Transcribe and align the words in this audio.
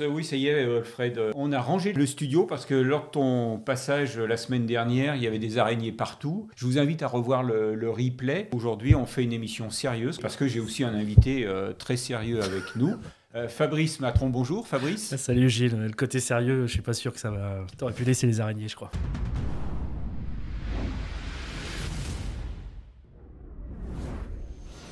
Oui, 0.00 0.24
ça 0.24 0.36
y 0.36 0.46
est, 0.46 0.82
Fred. 0.84 1.20
On 1.34 1.52
a 1.52 1.60
rangé 1.60 1.92
le 1.92 2.06
studio 2.06 2.46
parce 2.46 2.64
que 2.64 2.74
lors 2.74 3.04
de 3.04 3.10
ton 3.10 3.58
passage 3.58 4.18
la 4.18 4.38
semaine 4.38 4.64
dernière, 4.64 5.16
il 5.16 5.22
y 5.22 5.26
avait 5.26 5.38
des 5.38 5.58
araignées 5.58 5.92
partout. 5.92 6.48
Je 6.56 6.64
vous 6.64 6.78
invite 6.78 7.02
à 7.02 7.08
revoir 7.08 7.42
le, 7.42 7.90
replay. 7.90 8.48
Aujourd'hui, 8.52 8.94
on 8.94 9.04
fait 9.04 9.22
une 9.22 9.34
émission 9.34 9.68
sérieuse 9.68 10.18
parce 10.18 10.36
que 10.36 10.48
j'ai 10.48 10.60
aussi 10.60 10.82
un 10.82 10.94
invité 10.94 11.44
euh, 11.44 11.74
très 11.74 11.98
sérieux 11.98 12.42
avec 12.42 12.74
nous. 12.74 12.94
Euh, 13.34 13.48
Fabrice 13.48 14.00
Matron, 14.00 14.30
bonjour 14.30 14.66
Fabrice. 14.66 15.14
Salut 15.16 15.50
Gilles, 15.50 15.76
le 15.76 15.92
côté 15.92 16.20
sérieux, 16.20 16.66
je 16.66 16.72
suis 16.72 16.80
pas 16.80 16.94
sûr 16.94 17.12
que 17.12 17.20
ça 17.20 17.30
va. 17.30 17.66
T'aurais 17.76 17.92
pu 17.92 18.04
laisser 18.04 18.26
les 18.26 18.40
araignées, 18.40 18.68
je 18.68 18.76
crois. 18.76 18.90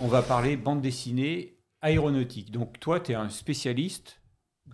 On 0.02 0.08
va 0.08 0.20
parler 0.20 0.58
bande 0.58 0.82
dessinée 0.82 1.56
aéronautique. 1.80 2.50
Donc 2.50 2.78
toi, 2.80 3.00
tu 3.00 3.12
es 3.12 3.14
un 3.14 3.30
spécialiste 3.30 4.19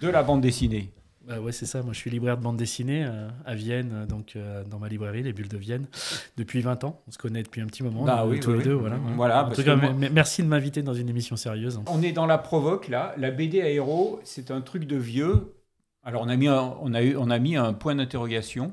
de 0.00 0.08
la 0.08 0.22
bande 0.22 0.40
dessinée. 0.40 0.92
Bah 1.26 1.40
ouais, 1.40 1.50
c'est 1.50 1.66
ça. 1.66 1.82
Moi, 1.82 1.92
je 1.92 1.98
suis 1.98 2.10
libraire 2.10 2.38
de 2.38 2.42
bande 2.42 2.56
dessinée 2.56 3.04
euh, 3.04 3.28
à 3.44 3.56
Vienne, 3.56 3.90
euh, 3.92 4.06
donc 4.06 4.34
euh, 4.36 4.62
dans 4.62 4.78
ma 4.78 4.88
librairie, 4.88 5.24
les 5.24 5.32
Bulles 5.32 5.48
de 5.48 5.56
Vienne, 5.56 5.86
depuis 6.36 6.60
20 6.60 6.84
ans. 6.84 7.02
On 7.08 7.10
se 7.10 7.18
connaît 7.18 7.42
depuis 7.42 7.60
un 7.60 7.66
petit 7.66 7.82
moment, 7.82 8.04
bah, 8.04 8.24
oui, 8.26 8.38
tous 8.38 8.52
les 8.52 8.62
deux. 8.62 8.74
Voilà. 8.74 8.96
voilà 9.16 9.44
en 9.44 9.50
tout 9.50 9.64
cas, 9.64 9.76
merci 9.76 10.44
de 10.44 10.48
m'inviter 10.48 10.82
dans 10.82 10.94
une 10.94 11.08
émission 11.08 11.34
sérieuse. 11.34 11.80
On 11.88 12.00
est 12.02 12.12
dans 12.12 12.26
la 12.26 12.38
provoque 12.38 12.86
là. 12.86 13.12
La 13.16 13.32
BD 13.32 13.60
aéro, 13.60 14.20
c'est 14.22 14.52
un 14.52 14.60
truc 14.60 14.86
de 14.86 14.96
vieux. 14.96 15.56
Alors, 16.04 16.22
on 16.22 16.28
a 16.28 16.36
mis 16.36 16.46
un, 16.46 16.76
on 16.80 16.94
a 16.94 17.02
eu, 17.02 17.16
on 17.16 17.28
a 17.28 17.40
mis 17.40 17.56
un 17.56 17.72
point 17.72 17.96
d'interrogation. 17.96 18.72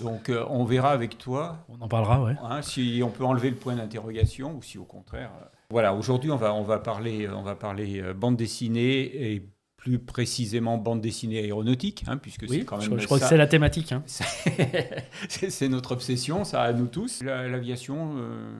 Donc, 0.00 0.30
on 0.48 0.64
verra 0.64 0.92
avec 0.92 1.18
toi. 1.18 1.66
On 1.68 1.80
en 1.80 1.88
parlera, 1.88 2.22
ouais. 2.22 2.36
Hein, 2.44 2.62
si 2.62 3.02
on 3.04 3.10
peut 3.10 3.24
enlever 3.24 3.50
le 3.50 3.56
point 3.56 3.74
d'interrogation 3.74 4.54
ou 4.56 4.62
si 4.62 4.78
au 4.78 4.84
contraire. 4.84 5.32
Voilà, 5.70 5.94
aujourd'hui, 5.94 6.30
on 6.30 6.36
va, 6.36 6.54
on 6.54 6.62
va 6.62 6.78
parler, 6.78 7.28
on 7.28 7.42
va 7.42 7.56
parler 7.56 8.00
bande 8.14 8.36
dessinée 8.36 9.32
et 9.32 9.42
plus 9.80 9.98
précisément 9.98 10.76
bande 10.76 11.00
dessinée 11.00 11.38
aéronautique, 11.38 12.04
hein, 12.06 12.18
puisque 12.18 12.46
c'est 12.46 12.66
quand 12.66 12.76
même. 12.76 12.92
Je, 12.92 12.98
je 12.98 13.06
crois 13.06 13.18
que 13.18 13.24
c'est 13.24 13.38
la 13.38 13.46
thématique. 13.46 13.92
Hein. 13.92 14.02
c'est 15.28 15.68
notre 15.70 15.92
obsession, 15.92 16.44
ça 16.44 16.62
à 16.62 16.72
nous 16.74 16.86
tous. 16.86 17.22
L'aviation, 17.22 18.14
euh, 18.18 18.52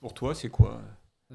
pour 0.00 0.14
toi, 0.14 0.34
c'est 0.34 0.48
quoi? 0.48 0.80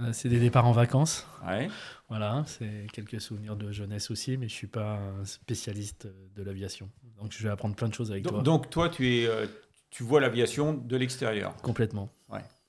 Euh, 0.01 0.09
C'est 0.13 0.29
des 0.29 0.39
départs 0.39 0.65
en 0.65 0.71
vacances. 0.71 1.27
Ouais. 1.47 1.69
Voilà, 2.09 2.43
c'est 2.47 2.87
quelques 2.91 3.21
souvenirs 3.21 3.55
de 3.55 3.71
jeunesse 3.71 4.09
aussi, 4.09 4.35
mais 4.35 4.49
je 4.49 4.53
suis 4.55 4.67
pas 4.67 4.99
un 5.19 5.25
spécialiste 5.25 6.07
de 6.35 6.41
l'aviation. 6.41 6.89
Donc 7.21 7.31
je 7.31 7.43
vais 7.43 7.49
apprendre 7.49 7.75
plein 7.75 7.89
de 7.89 7.93
choses 7.93 8.09
avec 8.11 8.25
toi. 8.25 8.41
Donc 8.41 8.71
toi, 8.71 8.89
tu 8.89 9.15
es, 9.15 9.27
euh, 9.27 9.45
tu 9.91 10.01
vois 10.01 10.19
l'aviation 10.21 10.73
de 10.73 10.97
l'extérieur. 10.97 11.55
Complètement. 11.57 12.09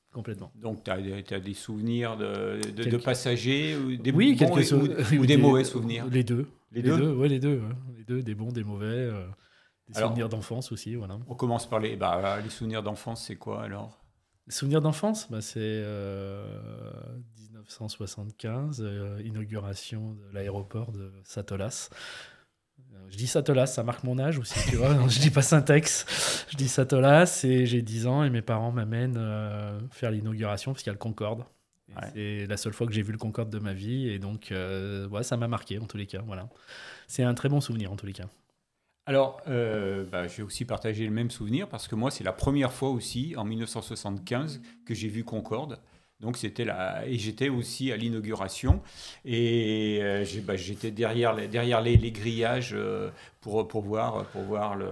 Ouais. 0.09 0.15
Complètement. 0.15 0.53
Donc, 0.55 0.85
tu 0.85 0.91
as, 0.91 1.41
des 1.41 1.55
souvenirs 1.55 2.17
de, 2.17 2.61
de, 2.71 2.97
passagers 2.97 3.77
ou 3.77 3.97
des 3.97 4.11
oui, 4.11 4.35
bons 4.35 4.47
ou, 5.19 5.27
des, 5.27 5.37
mauvais 5.37 5.65
souvenirs? 5.65 6.07
Les 6.11 6.25
deux. 6.25 6.47
Les, 6.73 6.83
deux, 6.83 7.13
Oui, 7.13 7.29
les 7.29 7.39
deux. 7.39 7.63
Les 7.97 8.05
deux, 8.05 8.23
des 8.23 8.35
bons, 8.35 8.53
des 8.53 8.65
mauvais. 8.65 8.87
Euh, 8.87 9.27
des 9.89 10.01
souvenirs 10.01 10.29
d'enfance 10.29 10.73
aussi. 10.73 10.95
Voilà. 10.95 11.19
On 11.29 11.35
commence 11.35 11.69
par 11.69 11.81
les, 11.81 11.97
bah, 11.97 12.41
les 12.43 12.51
souvenirs 12.51 12.83
d'enfance, 12.83 13.25
c'est 13.27 13.37
quoi 13.37 13.63
alors? 13.63 14.03
Les 14.47 14.53
souvenirs 14.53 14.81
d'enfance, 14.81 15.31
bah, 15.31 15.41
c'est 15.43 15.85
1975, 17.37 18.81
euh, 18.81 18.85
euh, 18.85 19.23
inauguration 19.23 20.15
de 20.15 20.25
l'aéroport 20.33 20.91
de 20.93 21.13
Satolas. 21.23 21.91
Je 23.11 23.17
dis 23.17 23.27
Satolas, 23.27 23.67
ça 23.67 23.83
marque 23.83 24.05
mon 24.05 24.19
âge 24.19 24.39
aussi, 24.39 24.59
tu 24.69 24.77
vois. 24.77 24.95
je 25.09 25.19
dis 25.19 25.31
pas 25.31 25.43
Syntex, 25.43 26.45
je 26.51 26.57
dis 26.57 26.69
Satolas 26.69 27.41
et 27.45 27.67
j'ai 27.67 27.83
10 27.83 28.07
ans 28.07 28.25
et 28.25 28.31
mes 28.31 28.43
parents 28.43 28.73
m'amènent 28.73 29.17
euh, 29.19 29.79
faire 29.91 30.11
l'inauguration 30.11 30.73
parce 30.73 30.83
qu'il 30.83 30.91
y 30.91 30.93
a 30.93 30.95
le 30.95 30.99
Concorde. 30.99 31.45
C'est 32.15 32.47
la 32.47 32.57
seule 32.57 32.75
fois 32.75 32.87
que 32.87 32.93
j'ai 32.93 33.03
vu 33.03 33.13
le 33.13 33.19
Concorde 33.19 33.51
de 33.51 33.59
ma 33.59 33.73
vie 33.73 34.09
et 34.09 34.19
donc 34.19 34.53
euh, 34.53 35.09
ouais, 35.09 35.23
ça 35.23 35.37
m'a 35.37 35.49
marqué 35.49 35.79
en 35.79 35.87
tous 35.87 35.97
les 35.97 36.07
cas. 36.07 36.23
Voilà. 36.27 36.49
C'est 37.07 37.23
un 37.23 37.35
très 37.35 37.49
bon 37.49 37.61
souvenir 37.61 37.91
en 37.91 37.97
tous 37.97 38.07
les 38.07 38.13
cas. 38.13 38.27
Alors, 39.09 39.41
euh, 39.49 40.05
bah, 40.05 40.27
j'ai 40.27 40.43
aussi 40.43 40.67
partagé 40.67 41.07
le 41.07 41.11
même 41.11 41.31
souvenir 41.31 41.67
parce 41.67 41.89
que 41.89 41.95
moi, 41.95 42.11
c'est 42.11 42.25
la 42.25 42.33
première 42.35 42.75
fois 42.75 42.91
aussi, 42.91 43.35
en 43.39 43.45
1975, 43.45 44.61
que 44.85 44.93
j'ai 44.93 45.09
vu 45.09 45.25
Concorde. 45.25 45.79
Donc 46.21 46.37
c'était 46.37 46.65
là 46.65 47.07
et 47.07 47.17
j'étais 47.17 47.49
aussi 47.49 47.93
à 47.93 47.97
l'inauguration 47.97 48.83
et 49.25 50.01
euh, 50.03 50.25
bah, 50.43 50.57
j'étais 50.57 50.91
derrière 50.91 51.33
les, 51.33 51.47
derrière 51.47 51.81
les, 51.81 51.97
grillages 52.11 52.73
euh, 52.75 53.11
pour, 53.41 53.69
pour 53.69 53.83
voir 53.83 54.25
pour 54.27 54.43
voir 54.43 54.75
le, 54.75 54.91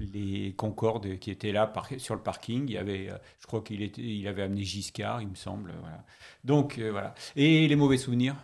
les 0.00 0.54
Concorde 0.56 1.18
qui 1.18 1.30
étaient 1.30 1.52
là 1.52 1.70
sur 1.98 2.14
le 2.14 2.22
parking. 2.22 2.64
Il 2.68 2.72
y 2.72 2.78
avait, 2.78 3.10
euh, 3.10 3.16
je 3.40 3.46
crois 3.46 3.60
qu'il 3.60 3.82
était, 3.82 4.00
il 4.00 4.26
avait 4.28 4.42
amené 4.42 4.64
Giscard, 4.64 5.20
il 5.20 5.28
me 5.28 5.34
semble. 5.34 5.72
Donc 6.42 6.78
voilà. 6.78 7.14
Et 7.36 7.68
les 7.68 7.76
mauvais 7.76 7.98
souvenirs? 7.98 8.36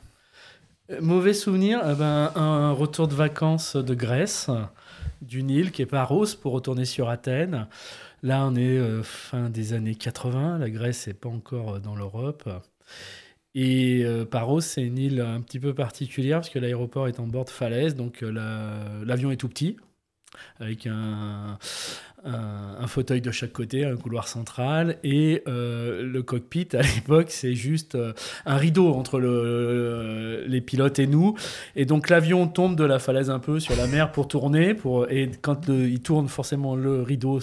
Mauvais 1.00 1.34
souvenirs, 1.34 1.80
eh 1.84 1.94
ben, 1.94 2.30
un 2.36 2.70
retour 2.70 3.08
de 3.08 3.14
vacances 3.14 3.74
de 3.74 3.94
Grèce, 3.94 4.50
d'une 5.20 5.50
île 5.50 5.72
qui 5.72 5.82
est 5.82 5.86
Paros 5.86 6.36
pour 6.40 6.52
retourner 6.52 6.84
sur 6.84 7.08
Athènes. 7.08 7.66
Là, 8.26 8.44
on 8.44 8.56
est 8.56 8.76
euh, 8.76 9.04
fin 9.04 9.50
des 9.50 9.72
années 9.72 9.94
80. 9.94 10.58
La 10.58 10.68
Grèce 10.68 11.06
n'est 11.06 11.14
pas 11.14 11.28
encore 11.28 11.76
euh, 11.76 11.78
dans 11.78 11.94
l'Europe. 11.94 12.50
Et 13.54 14.04
euh, 14.04 14.24
Paros, 14.24 14.60
c'est 14.60 14.82
une 14.82 14.98
île 14.98 15.20
un 15.20 15.40
petit 15.40 15.60
peu 15.60 15.74
particulière 15.74 16.38
parce 16.38 16.50
que 16.50 16.58
l'aéroport 16.58 17.06
est 17.06 17.20
en 17.20 17.28
bord 17.28 17.44
de 17.44 17.50
falaise, 17.50 17.94
donc 17.94 18.22
l'avion 18.22 19.30
est 19.30 19.36
tout 19.36 19.48
petit, 19.48 19.76
avec 20.58 20.88
un, 20.88 21.56
un, 22.24 22.86
fauteuil 22.86 23.20
de 23.20 23.30
chaque 23.30 23.52
côté, 23.52 23.84
un 23.84 23.96
couloir 23.96 24.28
central, 24.28 24.96
et 25.04 25.42
euh, 25.48 26.02
le 26.02 26.22
cockpit 26.22 26.68
à 26.72 26.82
l'époque 26.94 27.30
c'est 27.30 27.54
juste 27.54 27.94
euh, 27.94 28.12
un 28.44 28.56
rideau 28.56 28.94
entre 28.94 29.18
le, 29.18 30.44
les 30.46 30.60
pilotes 30.60 30.98
et 30.98 31.06
nous, 31.06 31.34
et 31.74 31.84
donc 31.84 32.08
l'avion 32.08 32.46
tombe 32.46 32.76
de 32.76 32.84
la 32.84 32.98
falaise 32.98 33.30
un 33.30 33.38
peu 33.38 33.60
sur 33.60 33.76
la 33.76 33.86
mer 33.86 34.12
pour 34.12 34.28
tourner, 34.28 34.74
pour, 34.74 35.10
et 35.10 35.30
quand 35.42 35.68
il 35.68 36.00
tourne 36.00 36.28
forcément 36.28 36.74
le 36.74 37.02
rideau 37.02 37.40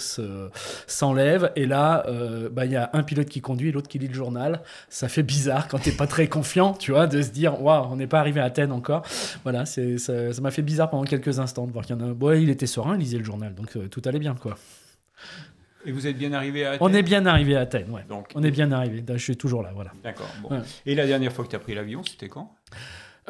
s'enlève, 0.88 1.52
et 1.56 1.66
là 1.66 2.06
euh, 2.08 2.50
bah, 2.50 2.66
il 2.66 2.72
y 2.72 2.78
a 2.78 2.90
un 2.94 3.04
pilote 3.04 3.28
qui 3.28 3.42
conduit 3.42 3.70
et 3.70 3.72
l'autre 3.72 3.90
qui 3.90 4.00
lit 4.00 4.08
le 4.08 4.14
journal, 4.14 4.62
ça 4.90 5.08
fait 5.08 5.24
bizarre 5.24 5.68
quand 5.68 5.80
t'es 5.80 5.92
pas 5.92 6.08
très 6.08 6.28
confiant, 6.28 6.74
tu 6.74 6.92
vois, 6.92 7.08
de 7.08 7.22
se 7.22 7.30
dire 7.30 7.62
waouh 7.62 7.88
on 7.92 7.98
n'est 7.98 8.08
pas 8.08 8.20
arrivé 8.20 8.40
à 8.40 8.46
Athènes 8.46 8.72
encore, 8.72 9.04
voilà, 9.44 9.66
ça 9.66 9.82
m'a 10.42 10.52
fait 10.52 10.62
bizarre 10.62 10.90
pendant 10.90 11.04
quelques 11.04 11.40
instants 11.40 11.68
de 11.68 11.72
voir 11.72 11.86
qu'il 11.86 11.96
y 11.96 12.02
en 12.02 12.10
a, 12.10 12.14
bon, 12.14 12.32
il 12.40 12.50
était 12.50 12.68
serein, 12.68 12.96
il 12.96 13.00
lisait 13.00 13.18
le 13.18 13.26
journal, 13.26 13.54
donc 13.54 13.78
tout 13.90 14.02
allait 14.06 14.20
bien 14.20 14.36
quoi. 14.36 14.56
Et 15.86 15.92
vous 15.92 16.08
êtes 16.08 16.18
bien 16.18 16.32
arrivé 16.34 16.66
à 16.66 16.72
Athènes 16.72 16.88
On 16.88 16.94
est 16.94 17.04
bien 17.04 17.26
arrivé 17.26 17.56
à 17.56 17.62
Athènes, 17.62 17.90
ouais. 17.90 18.06
Donc, 18.08 18.30
on 18.36 18.44
est 18.44 18.52
bien 18.52 18.72
arrivé. 18.72 19.04
Je 19.08 19.18
suis 19.18 19.36
toujours 19.38 19.64
là, 19.64 19.72
voilà. 19.74 19.92
D'accord. 20.04 20.30
Et 20.86 20.96
la 20.96 21.06
dernière 21.06 21.34
fois 21.34 21.44
que 21.46 21.50
tu 21.50 21.56
as 21.56 21.60
pris 21.60 21.76
l'avion, 21.76 22.04
c'était 22.04 22.30
quand? 22.30 22.56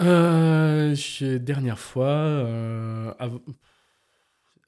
Euh, 0.02 0.96
Dernière 1.40 1.80
fois. 1.80 2.08
Euh, 2.08 3.14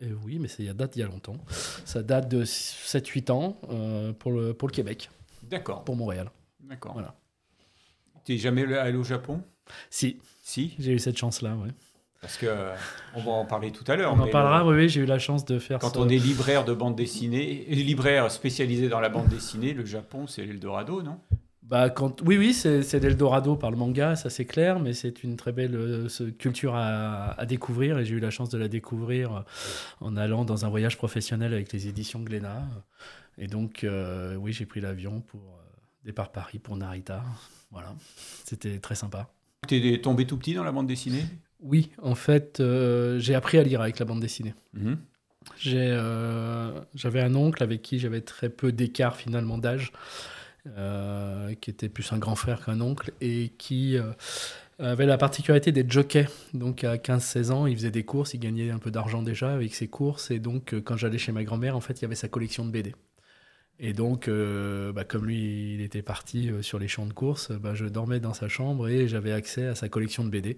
eh 0.02 0.12
oui, 0.24 0.40
mais 0.40 0.47
ça 0.47 0.64
date 0.74 0.96
il 0.96 1.00
y 1.00 1.03
a 1.03 1.08
longtemps. 1.08 1.38
Ça 1.85 2.03
date 2.03 2.28
de 2.28 2.44
7-8 2.44 3.31
ans 3.31 3.59
euh, 3.69 4.14
pour, 4.14 4.31
le, 4.31 4.53
pour 4.53 4.68
le 4.68 4.74
Québec. 4.74 5.09
D'accord. 5.44 5.84
Pour 5.84 5.96
Montréal. 5.96 6.31
D'accord. 6.62 6.94
Voilà. 6.94 7.16
Tu 8.25 8.34
n'es 8.34 8.38
jamais 8.38 8.74
allé 8.75 8.97
au 8.97 9.03
Japon? 9.03 9.41
Si. 9.90 10.19
Si? 10.44 10.75
J'ai 10.80 10.94
eu 10.94 11.00
cette 11.00 11.18
chance-là, 11.18 11.56
oui. 11.64 11.69
Parce 12.25 12.38
que 12.38 12.47
on 13.13 13.22
va 13.22 13.31
en 13.34 13.46
parler 13.46 13.72
tout 13.72 13.84
à 13.88 13.96
l'heure. 13.96 14.12
On 14.12 14.19
en 14.19 14.28
parlera, 14.28 14.66
oui, 14.66 14.90
j'ai 14.90 15.02
eu 15.02 15.06
la 15.06 15.19
chance 15.19 15.46
de 15.46 15.59
faire 15.59 15.78
Quand 15.78 15.96
on 15.96 16.09
est 16.09 16.18
libraire 16.18 16.66
de 16.66 16.74
bande 16.74 16.96
dessinée, 16.96 17.66
libraire 17.69 18.31
spécialisé 18.31 18.90
dans 18.90 19.00
la 19.00 19.09
bande 19.09 19.28
dessinée, 19.28 19.74
le 19.74 19.86
Japon, 19.86 20.25
c'est 20.25 20.44
l'Eldorado, 20.44 21.03
non? 21.03 21.19
Bah, 21.62 21.91
quand... 21.91 22.24
Oui, 22.24 22.38
oui, 22.38 22.52
c'est 22.53 23.00
l'Eldorado 23.00 23.56
par 23.56 23.69
le 23.69 23.78
manga, 23.78 24.16
ça 24.16 24.31
c'est 24.31 24.46
clair, 24.46 24.80
mais 24.80 24.94
c'est 24.94 25.24
une 25.24 25.35
très 25.35 25.52
belle 25.52 25.75
euh, 25.75 26.08
culture 26.40 26.74
à, 26.75 27.46
découvrir 27.47 28.00
et 28.00 28.06
j'ai 28.06 28.16
eu 28.16 28.19
la 28.19 28.31
chance 28.31 28.50
de 28.50 28.58
la 28.58 28.68
découvrir 28.68 29.35
euh, 29.35 29.41
en 30.02 30.18
allant 30.18 30.46
dans 30.46 30.66
un 30.66 30.69
voyage 30.69 30.97
professionnel 30.97 31.53
avec 31.53 31.72
les 31.74 31.88
éditions 31.88 32.22
Glénat. 32.22 32.64
Et 33.38 33.47
donc, 33.47 33.84
euh, 33.84 34.35
oui, 34.35 34.52
j'ai 34.52 34.66
pris 34.66 34.81
l'avion 34.81 35.22
pour 35.22 35.59
départ 36.03 36.31
Paris 36.31 36.58
pour 36.58 36.75
Narita. 36.75 37.24
Voilà, 37.69 37.94
c'était 38.44 38.80
très 38.80 38.96
sympa. 38.96 39.30
Tu 39.68 39.94
es 39.94 40.02
tombé 40.02 40.25
tout 40.25 40.38
petit 40.38 40.56
dans 40.56 40.64
la 40.64 40.72
bande 40.72 40.88
dessinée? 40.88 41.25
Oui, 41.61 41.91
en 42.01 42.16
fait, 42.16 42.59
euh, 42.59 43.19
j'ai 43.19 43.35
appris 43.35 43.57
à 43.57 43.63
lire 43.63 43.81
avec 43.81 43.99
la 43.99 44.05
bande 44.05 44.19
dessinée. 44.19 44.53
Mhm. 44.73 44.97
Euh, 45.67 46.81
j'avais 46.96 47.22
un 47.22 47.35
oncle 47.35 47.61
avec 47.61 47.81
qui 47.81 47.99
j'avais 47.99 48.22
très 48.22 48.49
peu 48.49 48.72
d'écart 48.72 49.16
finalement 49.16 49.57
d'âge, 49.57 49.91
euh, 50.78 51.53
qui 51.61 51.69
était 51.69 51.90
plus 51.90 52.11
un 52.13 52.17
grand 52.17 52.35
frère 52.35 52.66
qu'un 52.66 52.81
oncle, 52.81 53.11
et 53.22 53.53
qui 53.57 53.97
avait 54.79 55.05
la 55.05 55.17
particularité 55.17 55.72
d'être 55.72 55.91
jockey. 55.91 56.28
Donc 56.53 56.84
à 56.84 56.97
15-16 56.97 57.52
ans, 57.52 57.67
il 57.67 57.75
faisait 57.75 57.91
des 57.91 58.03
courses, 58.03 58.34
il 58.34 58.40
gagnait 58.40 58.72
un 58.72 58.79
peu 58.79 58.91
d'argent 58.91 59.22
déjà 59.22 59.53
avec 59.53 59.75
ses 59.75 59.87
courses, 59.87 60.31
et 60.31 60.40
donc 60.40 60.75
quand 60.84 60.97
j'allais 60.97 61.19
chez 61.19 61.31
ma 61.31 61.43
grand-mère, 61.43 61.75
en 61.75 61.81
fait, 61.81 61.99
il 61.99 62.01
y 62.01 62.05
avait 62.05 62.16
sa 62.16 62.28
collection 62.28 62.66
de 62.66 62.72
BD. 62.72 62.96
Et 63.79 63.93
donc, 63.93 64.27
euh, 64.27 64.93
bah, 64.93 65.03
comme 65.03 65.25
lui, 65.25 65.73
il 65.73 65.81
était 65.81 66.01
parti 66.01 66.49
euh, 66.49 66.61
sur 66.61 66.79
les 66.79 66.87
champs 66.87 67.05
de 67.05 67.13
course, 67.13 67.51
bah, 67.51 67.75
je 67.75 67.85
dormais 67.85 68.19
dans 68.19 68.33
sa 68.33 68.47
chambre 68.47 68.87
et 68.87 69.07
j'avais 69.07 69.33
accès 69.33 69.67
à 69.67 69.75
sa 69.75 69.89
collection 69.89 70.23
de 70.23 70.29
BD. 70.29 70.57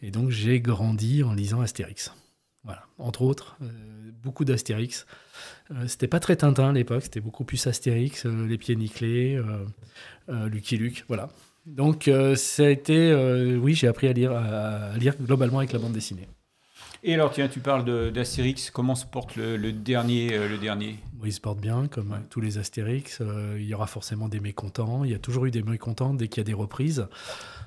Et 0.00 0.10
donc, 0.10 0.30
j'ai 0.30 0.60
grandi 0.60 1.24
en 1.24 1.34
lisant 1.34 1.60
Astérix. 1.60 2.12
Voilà, 2.64 2.84
entre 2.98 3.22
autres, 3.22 3.56
euh, 3.62 3.66
beaucoup 4.22 4.44
d'Astérix. 4.44 5.06
c'était 5.88 6.06
pas 6.06 6.20
très 6.20 6.36
Tintin 6.36 6.70
à 6.70 6.72
l'époque, 6.72 7.02
c'était 7.02 7.20
beaucoup 7.20 7.44
plus 7.44 7.66
Astérix, 7.66 8.24
Les 8.24 8.56
Pieds 8.58 8.76
Nickelés, 8.76 9.42
Lucky 10.28 10.76
Luke, 10.76 11.04
voilà. 11.08 11.30
Donc, 11.66 12.08
ça 12.36 12.64
a 12.64 12.68
été. 12.68 13.12
oui, 13.60 13.74
j'ai 13.74 13.88
appris 13.88 14.06
à 14.06 14.12
lire, 14.12 14.30
à 14.30 14.96
lire 14.96 15.16
globalement 15.20 15.58
avec 15.58 15.72
la 15.72 15.80
bande 15.80 15.92
dessinée. 15.92 16.28
Et 17.04 17.14
alors, 17.14 17.32
tiens, 17.32 17.48
tu 17.48 17.60
parles 17.60 18.12
d'Astérix. 18.12 18.70
Comment 18.70 18.94
se 18.94 19.06
porte 19.06 19.36
le, 19.36 19.72
dernier, 19.72 20.38
le 20.48 20.56
dernier? 20.56 20.98
Il 21.24 21.32
se 21.32 21.40
porte 21.40 21.58
bien, 21.58 21.88
comme 21.88 22.16
tous 22.30 22.40
les 22.40 22.58
Astérix. 22.58 23.20
il 23.56 23.64
y 23.64 23.74
aura 23.74 23.86
forcément 23.86 24.28
des 24.28 24.40
mécontents. 24.40 25.04
Il 25.04 25.10
y 25.10 25.14
a 25.14 25.18
toujours 25.18 25.46
eu 25.46 25.50
des 25.50 25.62
mécontents 25.62 26.14
dès 26.14 26.28
qu'il 26.28 26.38
y 26.38 26.42
a 26.42 26.44
des 26.44 26.54
reprises. 26.54 27.06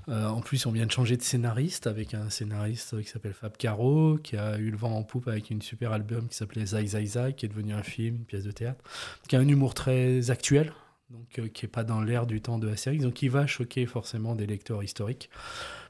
Euh, 0.07 0.27
en 0.27 0.41
plus, 0.41 0.65
on 0.65 0.71
vient 0.71 0.85
de 0.85 0.91
changer 0.91 1.17
de 1.17 1.21
scénariste 1.21 1.87
avec 1.87 2.13
un 2.13 2.29
scénariste 2.29 3.01
qui 3.01 3.07
s'appelle 3.07 3.33
Fab 3.33 3.57
Caro, 3.57 4.17
qui 4.21 4.37
a 4.37 4.57
eu 4.57 4.69
le 4.69 4.77
vent 4.77 4.95
en 4.95 5.03
poupe 5.03 5.27
avec 5.27 5.49
une 5.49 5.61
super 5.61 5.91
album 5.91 6.27
qui 6.27 6.35
s'appelait 6.35 6.65
Zai 6.65 6.85
Zai 6.85 7.05
Zai, 7.05 7.33
qui 7.33 7.45
est 7.45 7.49
devenu 7.49 7.73
un 7.73 7.83
film, 7.83 8.17
une 8.17 8.25
pièce 8.25 8.43
de 8.43 8.51
théâtre, 8.51 8.83
qui 9.27 9.35
a 9.35 9.39
un 9.39 9.47
humour 9.47 9.73
très 9.73 10.29
actuel, 10.29 10.71
donc 11.09 11.39
euh, 11.39 11.47
qui 11.47 11.65
n'est 11.65 11.71
pas 11.71 11.83
dans 11.83 12.01
l'air 12.01 12.27
du 12.27 12.41
temps 12.41 12.59
de 12.59 12.67
la 12.67 12.77
série, 12.77 12.99
donc 12.99 13.15
qui 13.15 13.29
va 13.29 13.47
choquer 13.47 13.85
forcément 13.85 14.35
des 14.35 14.45
lecteurs 14.45 14.83
historiques, 14.83 15.29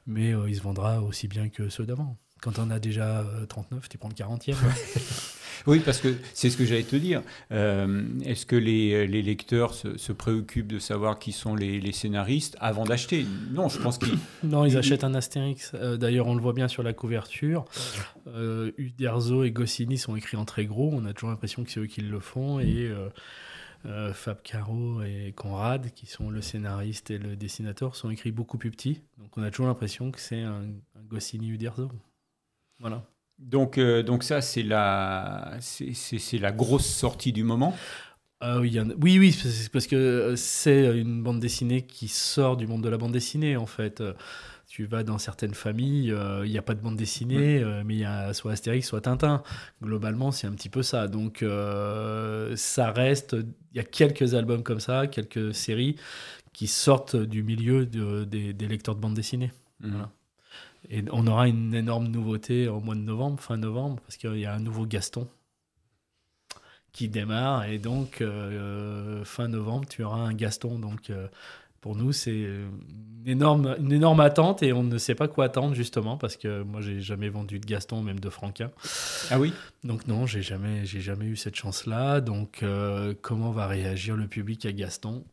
mais 0.08 0.34
euh, 0.34 0.50
il 0.50 0.56
se 0.56 0.62
vendra 0.62 1.02
aussi 1.02 1.28
bien 1.28 1.50
que 1.50 1.68
ceux 1.70 1.86
d'avant. 1.86 2.18
Quand 2.46 2.60
on 2.60 2.70
a 2.70 2.78
déjà 2.78 3.26
39, 3.50 3.90
tu 3.90 3.98
prends 3.98 4.10
le 4.10 4.14
40e. 4.14 4.54
Oui, 5.68 5.80
parce 5.80 6.00
que 6.00 6.16
c'est 6.34 6.52
ce 6.52 6.58
que 6.58 6.66
j'allais 6.66 6.84
te 6.84 6.96
dire. 6.96 7.24
Euh, 7.52 8.04
est-ce 8.24 8.46
que 8.46 8.56
les, 8.56 9.08
lecteurs 9.08 9.74
se, 9.74 10.12
préoccupent 10.12 10.68
de 10.68 10.78
savoir 10.78 11.18
qui 11.18 11.32
sont 11.32 11.56
les, 11.56 11.92
scénaristes 11.92 12.56
avant 12.60 12.84
d'acheter? 12.84 13.26
Non, 13.52 13.68
je 13.68 13.80
pense 13.80 13.98
qu'ils... 13.98 14.20
Non, 14.44 14.66
ils 14.66 14.78
achètent 14.78 15.04
un 15.04 15.16
Astérix. 15.16 15.72
Euh, 15.74 15.98
d'ailleurs, 15.98 16.28
on 16.28 16.36
le 16.36 16.42
voit 16.42 16.54
bien 16.54 16.68
sur 16.68 16.84
la 16.84 16.94
couverture. 16.94 17.66
Euh, 18.28 18.74
Uderzo 18.78 19.44
et 19.44 19.50
Goscinny 19.50 19.98
sont 19.98 20.16
écrits 20.16 20.38
en 20.38 20.46
très 20.46 20.66
gros. 20.66 20.92
On 20.94 21.06
a 21.06 21.14
toujours 21.14 21.30
l'impression 21.30 21.64
que 21.64 21.72
c'est 21.72 21.80
eux 21.80 21.88
qui 21.88 22.02
le 22.02 22.20
font. 22.20 22.60
Et... 22.60 22.92
Fab 24.14 24.42
Caro 24.42 25.04
et 25.04 25.32
Conrad, 25.36 25.92
qui 25.94 26.08
sont 26.08 26.32
le 26.32 26.42
scénariste 26.42 27.12
et 27.12 27.20
le 27.20 27.36
dessinateur, 27.36 27.96
sont 27.96 28.10
écrits 28.10 28.32
beaucoup 28.32 28.58
plus 28.58 28.72
petits. 28.72 29.02
Donc 29.20 29.38
on 29.38 29.44
a 29.44 29.52
toujours 29.52 29.68
l'impression 29.68 30.10
que 30.10 30.20
c'est 30.20 30.42
un, 30.42 30.64
un 30.96 31.04
Goscinny 31.08 31.50
Uderzo. 31.50 31.92
Voilà. 32.80 33.04
Donc, 33.40 33.78
euh, 33.78 34.02
donc 34.04 34.24
ça, 34.24 34.42
c'est 34.42 34.64
la, 34.64 35.58
c'est, 35.60 36.40
la 36.40 36.52
grosse 36.52 36.86
sortie 36.86 37.34
du 37.34 37.44
moment. 37.44 37.76
Ah 38.40 38.60
oui, 38.60 38.80
oui, 39.02 39.18
oui, 39.18 39.38
parce 39.72 39.88
que 39.88 40.36
c'est 40.36 40.98
une 41.00 41.24
bande 41.24 41.40
dessinée 41.40 41.86
qui 41.86 42.08
sort 42.08 42.58
du 42.58 42.68
monde 42.68 42.84
de 42.84 42.90
la 42.90 42.98
bande 42.98 43.12
dessinée, 43.12 43.58
en 43.58 43.66
fait. 43.66 44.04
Tu 44.68 44.86
vas 44.86 45.04
dans 45.04 45.18
certaines 45.18 45.54
familles, 45.54 46.12
euh, 46.12 46.46
il 46.46 46.52
n'y 46.52 46.58
a 46.58 46.62
pas 46.62 46.74
de 46.74 46.82
bande 46.82 46.98
dessinée, 46.98 47.62
euh, 47.62 47.84
mais 47.86 47.96
il 47.96 48.00
y 48.00 48.06
a 48.06 48.34
soit 48.34 48.54
Astérix, 48.54 48.88
soit 48.88 49.02
Tintin. 49.02 49.42
Globalement, 49.82 50.32
c'est 50.32 50.48
un 50.48 50.52
petit 50.52 50.70
peu 50.70 50.84
ça. 50.84 51.08
Donc, 51.08 51.46
ça 52.56 52.92
reste. 52.92 53.36
Il 53.74 53.78
y 53.78 53.80
a 53.80 53.84
quelques 53.84 54.34
albums 54.34 54.64
comme 54.64 54.80
ça, 54.80 55.08
quelques 55.08 55.54
séries 55.54 55.96
qui 56.54 56.68
sortent 56.68 57.18
du 57.18 57.44
milieu 57.44 57.86
des, 57.86 58.54
lecteurs 58.68 58.96
de 58.96 59.02
bande 59.02 59.14
dessinée. 59.14 59.52
Mmh. 59.82 59.90
Voilà. 59.90 60.12
Et 60.90 61.04
on 61.12 61.28
aura 61.28 61.48
une 61.48 61.74
énorme 61.74 62.08
nouveauté 62.08 62.68
au 62.68 62.80
mois 62.80 62.96
de 62.96 63.02
novembre, 63.02 63.40
fin 63.40 63.58
novembre, 63.58 64.02
parce 64.02 64.18
qu'il 64.18 64.38
y 64.38 64.46
a 64.46 64.54
un 64.54 64.60
nouveau 64.60 64.86
Gaston 64.86 65.28
qui 66.92 67.10
démarre. 67.10 67.66
Et 67.66 67.78
donc, 67.78 68.22
euh, 68.22 69.24
fin 69.26 69.48
novembre, 69.48 69.88
tu 69.88 70.04
auras 70.04 70.20
un 70.20 70.34
Gaston. 70.34 70.80
Donc, 70.80 71.10
euh, 71.10 71.28
pour 71.82 71.96
nous, 71.96 72.14
c'est 72.14 72.32
une 72.32 73.28
énorme, 73.28 73.76
une 73.80 73.92
énorme 73.92 74.22
attente 74.22 74.64
et 74.64 74.74
on 74.74 74.82
ne 74.82 74.98
sait 74.98 75.14
pas 75.14 75.28
quoi 75.28 75.46
attendre, 75.46 75.76
justement, 75.76 76.18
parce 76.18 76.38
que 76.38 76.64
moi, 76.64 76.82
j'ai 76.82 77.02
jamais 77.02 77.30
vendu 77.30 77.60
de 77.60 77.66
Gaston, 77.66 78.02
même 78.02 78.20
de 78.20 78.30
Franquin. 78.30 78.72
Ah 79.30 79.40
oui? 79.40 79.54
Donc, 79.84 80.08
non, 80.08 80.26
j'ai 80.26 80.42
jamais, 80.42 80.86
j'ai 80.86 81.02
jamais 81.02 81.26
eu 81.26 81.36
cette 81.36 81.56
chance-là. 81.56 82.22
Donc, 82.22 82.64
euh, 82.64 83.14
comment 83.22 83.52
va 83.52 83.68
réagir 83.68 84.16
le 84.16 84.28
public 84.28 84.66
à 84.66 84.72
Gaston? 84.72 85.24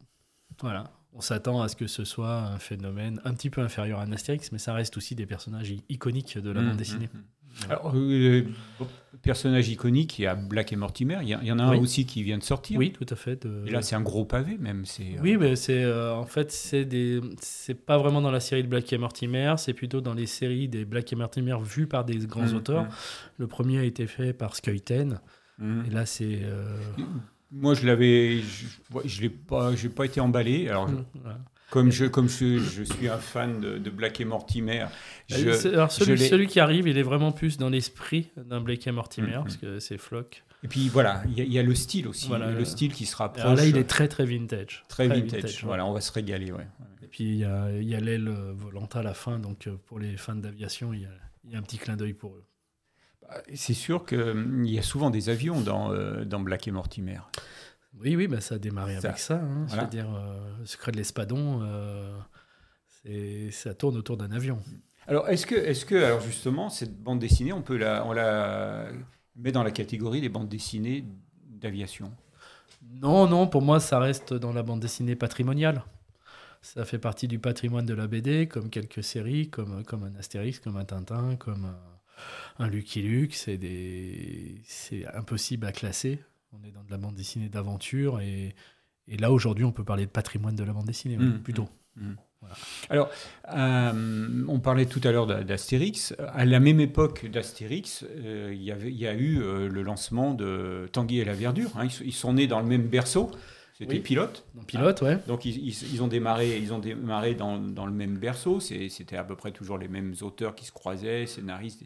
Voilà 0.60 0.90
on 1.14 1.20
s'attend 1.20 1.60
à 1.62 1.68
ce 1.68 1.76
que 1.76 1.86
ce 1.86 2.04
soit 2.04 2.38
un 2.38 2.58
phénomène 2.58 3.20
un 3.24 3.34
petit 3.34 3.50
peu 3.50 3.60
inférieur 3.60 4.00
à 4.00 4.04
Astérix, 4.04 4.52
mais 4.52 4.58
ça 4.58 4.72
reste 4.72 4.96
aussi 4.96 5.14
des 5.14 5.26
personnages 5.26 5.74
iconiques 5.88 6.38
de 6.38 6.50
la 6.50 6.60
mmh, 6.60 6.68
bande 6.68 6.76
dessinée. 6.76 7.10
Mmh, 7.12 7.18
mmh. 7.18 7.70
Alors, 7.70 7.92
euh, 7.94 8.44
personnage 9.22 9.68
iconique, 9.68 10.18
il 10.18 10.22
y 10.22 10.26
a 10.26 10.34
Black 10.34 10.72
et 10.72 10.76
Mortimer. 10.76 11.18
Il 11.22 11.28
y, 11.28 11.52
en 11.52 11.58
a 11.58 11.64
un 11.64 11.78
aussi 11.78 12.06
qui 12.06 12.22
vient 12.22 12.38
de 12.38 12.42
sortir. 12.42 12.78
Oui, 12.78 12.92
tout 12.92 13.06
à 13.08 13.16
fait. 13.16 13.46
Et 13.66 13.70
là, 13.70 13.82
c'est 13.82 13.94
un 13.94 14.00
gros 14.00 14.24
pavé 14.24 14.56
même. 14.58 14.84
Euh, 15.00 15.04
oui, 15.22 15.36
mais 15.36 15.54
c'est 15.56 15.84
euh, 15.84 16.14
en 16.14 16.24
fait 16.24 16.50
c'est 16.50 16.84
des, 16.84 17.20
c'est 17.40 17.74
pas 17.74 17.98
vraiment 17.98 18.20
dans 18.20 18.30
la 18.30 18.40
série 18.40 18.62
de 18.62 18.68
Black 18.68 18.90
et 18.92 18.98
Mortimer, 18.98 19.54
c'est 19.58 19.74
plutôt 19.74 20.00
dans 20.00 20.14
les 20.14 20.26
séries 20.26 20.68
des 20.68 20.84
Black 20.84 21.12
et 21.12 21.16
Mortimer 21.16 21.56
vues 21.62 21.86
par 21.86 22.04
des 22.04 22.16
grands 22.18 22.52
auteurs. 22.52 22.86
Le 23.38 23.46
premier 23.46 23.78
a 23.78 23.84
été 23.84 24.06
fait 24.06 24.32
par 24.32 24.56
Skuyten. 24.56 25.20
Et 25.86 25.90
là, 25.90 26.06
c'est 26.06 26.40
moi, 27.52 27.74
je 27.74 27.86
l'avais, 27.86 28.40
je, 29.04 29.20
l'ai 29.20 29.28
pas, 29.28 29.74
j'ai 29.76 29.90
pas 29.90 30.06
été 30.06 30.20
emballé. 30.20 30.68
Alors, 30.68 30.88
mmh, 30.88 31.04
comme 31.70 31.92
je, 31.92 32.06
comme 32.06 32.28
je, 32.28 32.58
je, 32.58 32.82
suis 32.82 33.08
un 33.08 33.18
fan 33.18 33.60
de, 33.60 33.90
Black 33.90 34.20
et 34.20 34.24
Mortimer, 34.24 34.86
je, 35.28 35.68
alors 35.68 35.92
celui, 35.92 36.18
celui, 36.18 36.46
qui 36.46 36.60
arrive, 36.60 36.88
il 36.88 36.98
est 36.98 37.02
vraiment 37.02 37.32
plus 37.32 37.58
dans 37.58 37.68
l'esprit 37.68 38.30
d'un 38.36 38.60
Black 38.60 38.86
et 38.86 38.92
Mortimer 38.92 39.38
mmh, 39.38 39.42
parce 39.42 39.56
que 39.56 39.80
c'est 39.80 39.98
Flock. 39.98 40.44
Et 40.64 40.68
puis 40.68 40.88
voilà, 40.88 41.22
il 41.36 41.52
y, 41.52 41.58
a 41.58 41.62
le 41.62 41.74
style 41.74 42.06
aussi, 42.06 42.28
voilà, 42.28 42.52
le 42.52 42.64
style 42.64 42.92
qui 42.92 43.04
se 43.04 43.16
rapproche. 43.16 43.44
Alors 43.44 43.56
là, 43.56 43.66
il 43.66 43.76
est 43.76 43.88
très 43.88 44.06
très 44.06 44.24
vintage. 44.24 44.84
Très, 44.88 45.08
vintage. 45.08 45.64
Voilà, 45.64 45.84
on 45.84 45.92
va 45.92 46.00
se 46.00 46.12
régaler, 46.12 46.52
ouais. 46.52 46.66
Et 47.02 47.08
puis 47.08 47.24
il 47.24 47.38
y 47.38 47.44
a, 47.44 47.68
y 47.72 47.94
a 47.96 48.00
l'aile 48.00 48.28
volante 48.54 48.94
à 48.94 49.02
la 49.02 49.12
fin, 49.12 49.40
donc 49.40 49.66
euh, 49.66 49.76
pour 49.86 49.98
les 49.98 50.16
fans 50.16 50.36
d'aviation, 50.36 50.94
il 50.94 51.00
y, 51.00 51.52
y 51.52 51.56
a, 51.56 51.58
un 51.58 51.62
petit 51.62 51.78
clin 51.78 51.96
d'œil 51.96 52.12
pour 52.12 52.36
eux. 52.36 52.44
C'est 53.54 53.74
sûr 53.74 54.04
qu'il 54.04 54.20
hum, 54.20 54.64
y 54.64 54.78
a 54.78 54.82
souvent 54.82 55.10
des 55.10 55.28
avions 55.28 55.60
dans, 55.60 55.92
euh, 55.92 56.24
dans 56.24 56.40
Black 56.40 56.68
et 56.68 56.70
Mortimer. 56.70 57.18
Oui, 58.00 58.16
oui, 58.16 58.26
bah 58.26 58.40
ça 58.40 58.54
a 58.54 58.58
démarré 58.58 58.96
avec 58.96 59.18
ça. 59.18 59.34
Hein. 59.34 59.66
Je 59.68 59.76
veux 59.76 59.86
dire, 59.86 60.08
euh, 60.14 60.64
secret 60.64 60.92
de 60.92 60.96
l'espadon, 60.96 61.60
euh, 61.62 63.50
ça 63.50 63.74
tourne 63.74 63.96
autour 63.96 64.16
d'un 64.16 64.32
avion. 64.32 64.58
Alors, 65.06 65.28
est-ce 65.28 65.46
que, 65.46 65.54
est 65.54 65.84
que, 65.84 65.96
alors 65.96 66.20
justement, 66.20 66.70
cette 66.70 66.96
bande 67.02 67.18
dessinée, 67.18 67.52
on 67.52 67.62
peut 67.62 67.76
la, 67.76 68.06
on 68.06 68.12
la 68.12 68.86
met 69.36 69.52
dans 69.52 69.62
la 69.62 69.72
catégorie 69.72 70.20
des 70.20 70.28
bandes 70.28 70.48
dessinées 70.48 71.04
d'aviation? 71.44 72.12
Non, 72.82 73.26
non, 73.28 73.46
pour 73.46 73.62
moi, 73.62 73.78
ça 73.80 73.98
reste 73.98 74.32
dans 74.34 74.52
la 74.52 74.62
bande 74.62 74.80
dessinée 74.80 75.16
patrimoniale. 75.16 75.84
Ça 76.62 76.84
fait 76.84 76.98
partie 76.98 77.26
du 77.26 77.38
patrimoine 77.38 77.84
de 77.84 77.94
la 77.94 78.06
BD, 78.06 78.46
comme 78.46 78.70
quelques 78.70 79.02
séries, 79.02 79.50
comme, 79.50 79.84
comme 79.84 80.04
un 80.04 80.14
Astérix, 80.16 80.60
comme 80.60 80.76
un 80.76 80.84
Tintin, 80.84 81.36
comme 81.36 81.64
un 81.64 81.91
Lucky 82.58 83.02
Luke, 83.02 83.34
c'est 83.34 83.56
des... 83.56 84.62
impossible 85.14 85.66
à 85.66 85.72
classer. 85.72 86.20
On 86.52 86.62
est 86.66 86.70
dans 86.70 86.84
de 86.84 86.90
la 86.90 86.98
bande 86.98 87.14
dessinée 87.14 87.48
d'aventure 87.48 88.20
et, 88.20 88.54
et, 89.08 89.16
là 89.16 89.32
aujourd'hui 89.32 89.64
on 89.64 89.72
peut 89.72 89.84
parler 89.84 90.04
de 90.04 90.10
patrimoine 90.10 90.54
de 90.54 90.64
la 90.64 90.72
bande 90.72 90.86
dessinée 90.86 91.16
mmh, 91.16 91.42
plutôt. 91.42 91.68
Mmh, 91.96 92.10
mmh. 92.10 92.16
Alors, 92.90 93.10
euh, 93.54 94.44
on 94.48 94.60
parlait 94.60 94.86
tout 94.86 95.00
à 95.04 95.12
l'heure 95.12 95.26
d'Astérix. 95.26 96.14
À 96.32 96.44
la 96.44 96.60
même 96.60 96.80
époque 96.80 97.26
d'Astérix, 97.26 98.04
euh, 98.04 98.50
il, 98.52 98.62
y 98.62 98.72
il 98.84 98.96
y 98.96 99.06
a 99.06 99.14
eu 99.14 99.40
euh, 99.40 99.68
le 99.68 99.82
lancement 99.82 100.34
de 100.34 100.88
Tanguy 100.92 101.20
et 101.20 101.24
la 101.24 101.34
Verdure. 101.34 101.70
Hein. 101.76 101.86
Ils, 102.04 102.12
sont 102.12 102.34
nés 102.34 102.46
dans 102.46 102.60
le 102.60 102.66
même 102.66 102.88
berceau. 102.88 103.30
C'était 103.82 104.00
pilote. 104.00 104.44
pilote, 104.66 105.02
ouais. 105.02 105.18
Donc 105.26 105.44
ils, 105.44 105.68
ils, 105.68 106.02
ont 106.02 106.08
démarré, 106.08 106.58
ils 106.58 106.72
ont 106.72 106.78
démarré 106.78 107.34
dans, 107.34 107.58
dans 107.58 107.86
le 107.86 107.92
même 107.92 108.16
berceau. 108.18 108.60
C'était 108.60 109.16
à 109.16 109.24
peu 109.24 109.36
près 109.36 109.52
toujours 109.52 109.78
les 109.78 109.88
mêmes 109.88 110.14
auteurs 110.22 110.54
qui 110.54 110.64
se 110.64 110.72
croisaient, 110.72 111.26
scénaristes. 111.26 111.82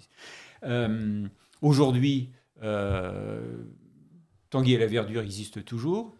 Euh, 0.65 1.27
aujourd'hui, 1.63 2.31
euh, 2.63 3.41
Tanguy 4.51 4.75
et 4.75 4.79
la 4.79 4.87
verdure 4.87 5.23
existent 5.23 5.61
toujours. 5.61 6.15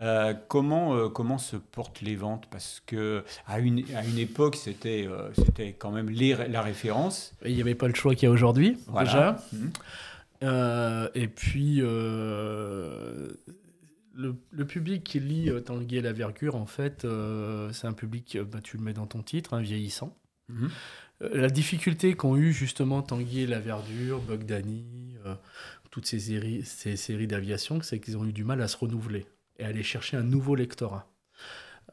Euh, 0.00 0.34
comment, 0.48 0.96
euh, 0.96 1.08
comment 1.08 1.38
se 1.38 1.56
portent 1.56 2.00
les 2.00 2.16
ventes? 2.16 2.46
Parce 2.50 2.82
que 2.86 3.24
à 3.46 3.60
une, 3.60 3.84
à 3.94 4.04
une 4.04 4.18
époque, 4.18 4.56
c'était 4.56 5.08
c'était 5.34 5.72
quand 5.72 5.90
même 5.90 6.10
la 6.10 6.62
référence. 6.62 7.34
Il 7.44 7.54
n'y 7.54 7.60
avait 7.60 7.74
pas 7.74 7.88
le 7.88 7.94
choix 7.94 8.14
qu'il 8.14 8.24
y 8.24 8.28
a 8.28 8.32
aujourd'hui, 8.32 8.78
déjà. 8.98 9.38
Mmh. 9.52 11.08
et 11.14 11.28
puis, 11.28 11.80
le, 14.14 14.36
le, 14.50 14.66
public 14.66 15.04
qui 15.04 15.20
lit 15.20 15.50
Tanguy 15.64 15.96
et 15.96 16.02
la 16.02 16.12
verdure, 16.12 16.56
en 16.56 16.66
fait, 16.66 17.06
c'est 17.72 17.86
un 17.86 17.92
public, 17.92 18.38
bah, 18.38 18.60
tu 18.62 18.76
le 18.76 18.82
mets 18.82 18.92
dans 18.92 19.06
ton 19.06 19.22
titre, 19.22 19.54
un 19.54 19.62
vieillissant. 19.62 20.16
Mmh. 20.48 20.68
Euh, 21.22 21.40
la 21.40 21.50
difficulté 21.50 22.14
qu'ont 22.14 22.36
eu 22.36 22.52
justement 22.52 23.02
Tanguy 23.02 23.46
la 23.46 23.60
Verdure, 23.60 24.20
Bogdani, 24.20 25.16
euh, 25.26 25.34
toutes 25.90 26.06
ces 26.06 26.18
séries, 26.18 26.64
ces 26.64 26.96
séries 26.96 27.26
d'aviation, 27.26 27.80
c'est 27.82 28.00
qu'ils 28.00 28.16
ont 28.16 28.24
eu 28.24 28.32
du 28.32 28.44
mal 28.44 28.60
à 28.62 28.68
se 28.68 28.76
renouveler 28.76 29.26
et 29.58 29.64
à 29.64 29.68
aller 29.68 29.82
chercher 29.82 30.16
un 30.16 30.22
nouveau 30.22 30.54
lectorat. 30.54 31.11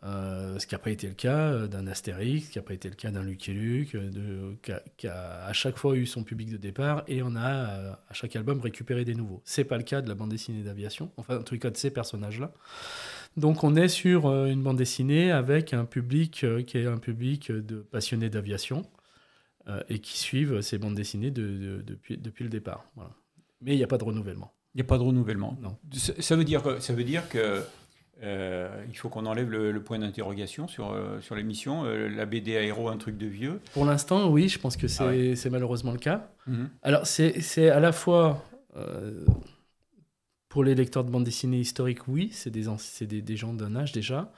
Euh, 0.04 0.58
ce 0.60 0.66
qui 0.66 0.76
n'a 0.76 0.80
pas 0.80 0.92
été 0.92 1.08
le 1.08 1.14
cas 1.14 1.68
d'un 1.68 1.86
Astérix, 1.88 2.46
ce 2.46 2.52
qui 2.52 2.58
n'a 2.58 2.64
pas 2.64 2.74
été 2.74 2.88
le 2.88 2.96
cas 2.96 3.12
d'un 3.12 3.22
Lucky 3.22 3.52
Luke, 3.52 3.98
qui, 4.98 5.08
a, 5.08 5.46
à 5.46 5.54
chaque 5.54 5.78
fois 5.78 5.96
eu 5.96 6.06
son 6.06 6.24
public 6.24 6.50
de 6.50 6.58
départ 6.58 7.04
et 7.08 7.22
on 7.22 7.36
a 7.36 8.00
à 8.08 8.14
chaque 8.14 8.36
album 8.36 8.62
récupéré 8.62 9.04
des 9.04 9.16
nouveaux. 9.16 9.42
C'est 9.44 9.66
pas 9.66 9.78
le 9.78 9.84
cas 9.84 10.02
de 10.02 10.08
la 10.08 10.16
bande 10.16 10.30
dessinée 10.30 10.64
d'aviation, 10.64 11.12
enfin 11.18 11.40
en 11.40 11.44
tout 11.44 11.58
cas 11.60 11.70
de 11.70 11.78
ces 11.78 11.92
personnages-là. 11.92 12.54
Donc 13.36 13.64
on 13.66 13.76
est 13.76 13.90
sur 13.90 14.28
une 14.46 14.64
bande 14.64 14.78
dessinée 14.78 15.32
avec 15.32 15.74
un 15.74 15.84
public 15.84 16.46
qui 16.66 16.78
est 16.78 16.86
un 16.86 16.98
public 16.98 17.52
de 17.52 17.80
passionnés 17.80 18.30
d'aviation, 18.30 18.86
euh, 19.70 19.84
et 19.90 20.00
qui 20.00 20.18
suivent 20.18 20.62
ces 20.62 20.78
bandes 20.78 20.96
dessinées 20.96 21.32
de, 21.32 21.84
depuis, 21.86 22.18
depuis, 22.18 22.44
le 22.44 22.50
départ. 22.50 22.86
Voilà. 22.96 23.12
Mais 23.62 23.74
il 23.74 23.78
n'y 23.78 23.84
a 23.84 23.88
pas 23.88 23.98
de 23.98 24.04
renouvellement. 24.04 24.52
Il 24.74 24.78
n'y 24.78 24.82
a 24.82 24.88
pas 24.88 24.98
de 24.98 25.04
renouvellement. 25.04 25.58
Non. 25.62 25.78
Ça 25.92 26.36
veut 26.36 26.44
dire, 26.44 26.82
ça 26.82 26.94
veut 26.94 27.04
dire 27.04 27.28
que 27.30 27.62
Euh, 28.22 28.84
il 28.90 28.98
faut 28.98 29.10
qu'on 29.10 29.26
enlève 29.26 29.50
le, 29.50 29.82
point 29.82 30.00
d'interrogation 30.00 30.68
sur, 30.68 30.92
euh, 30.92 31.22
sur 31.22 31.36
l'émission. 31.36 31.86
Euh, 31.86 32.10
la 32.10 32.26
BD 32.26 32.58
Aéro, 32.58 32.90
un 32.90 32.98
truc 32.98 33.18
de 33.18 33.28
vieux. 33.28 33.62
Pour 33.74 33.86
l'instant, 33.86 34.30
oui, 34.30 34.50
je 34.50 34.60
pense 34.60 34.76
que 34.78 34.88
c'est 34.88 35.34
ah 35.36 35.50
malheureusement 35.50 35.92
le 35.92 36.00
cas. 36.00 36.30
Mhm. 36.48 36.70
Alors, 36.84 37.08
c'est 37.08 37.70
à 37.70 37.80
la 37.80 37.92
fois. 37.92 38.44
pour 40.50 40.64
les 40.64 40.76
lecteurs 40.76 41.04
de 41.04 41.12
bande 41.12 41.24
dessinée 41.24 41.60
historique, 41.60 42.08
oui, 42.08 42.30
c'est 42.34 42.50
des, 42.50 42.66
des, 43.02 43.22
des, 43.22 43.36
gens 43.38 43.54
d'un 43.54 43.76
âge 43.76 43.92
déjà. 43.92 44.32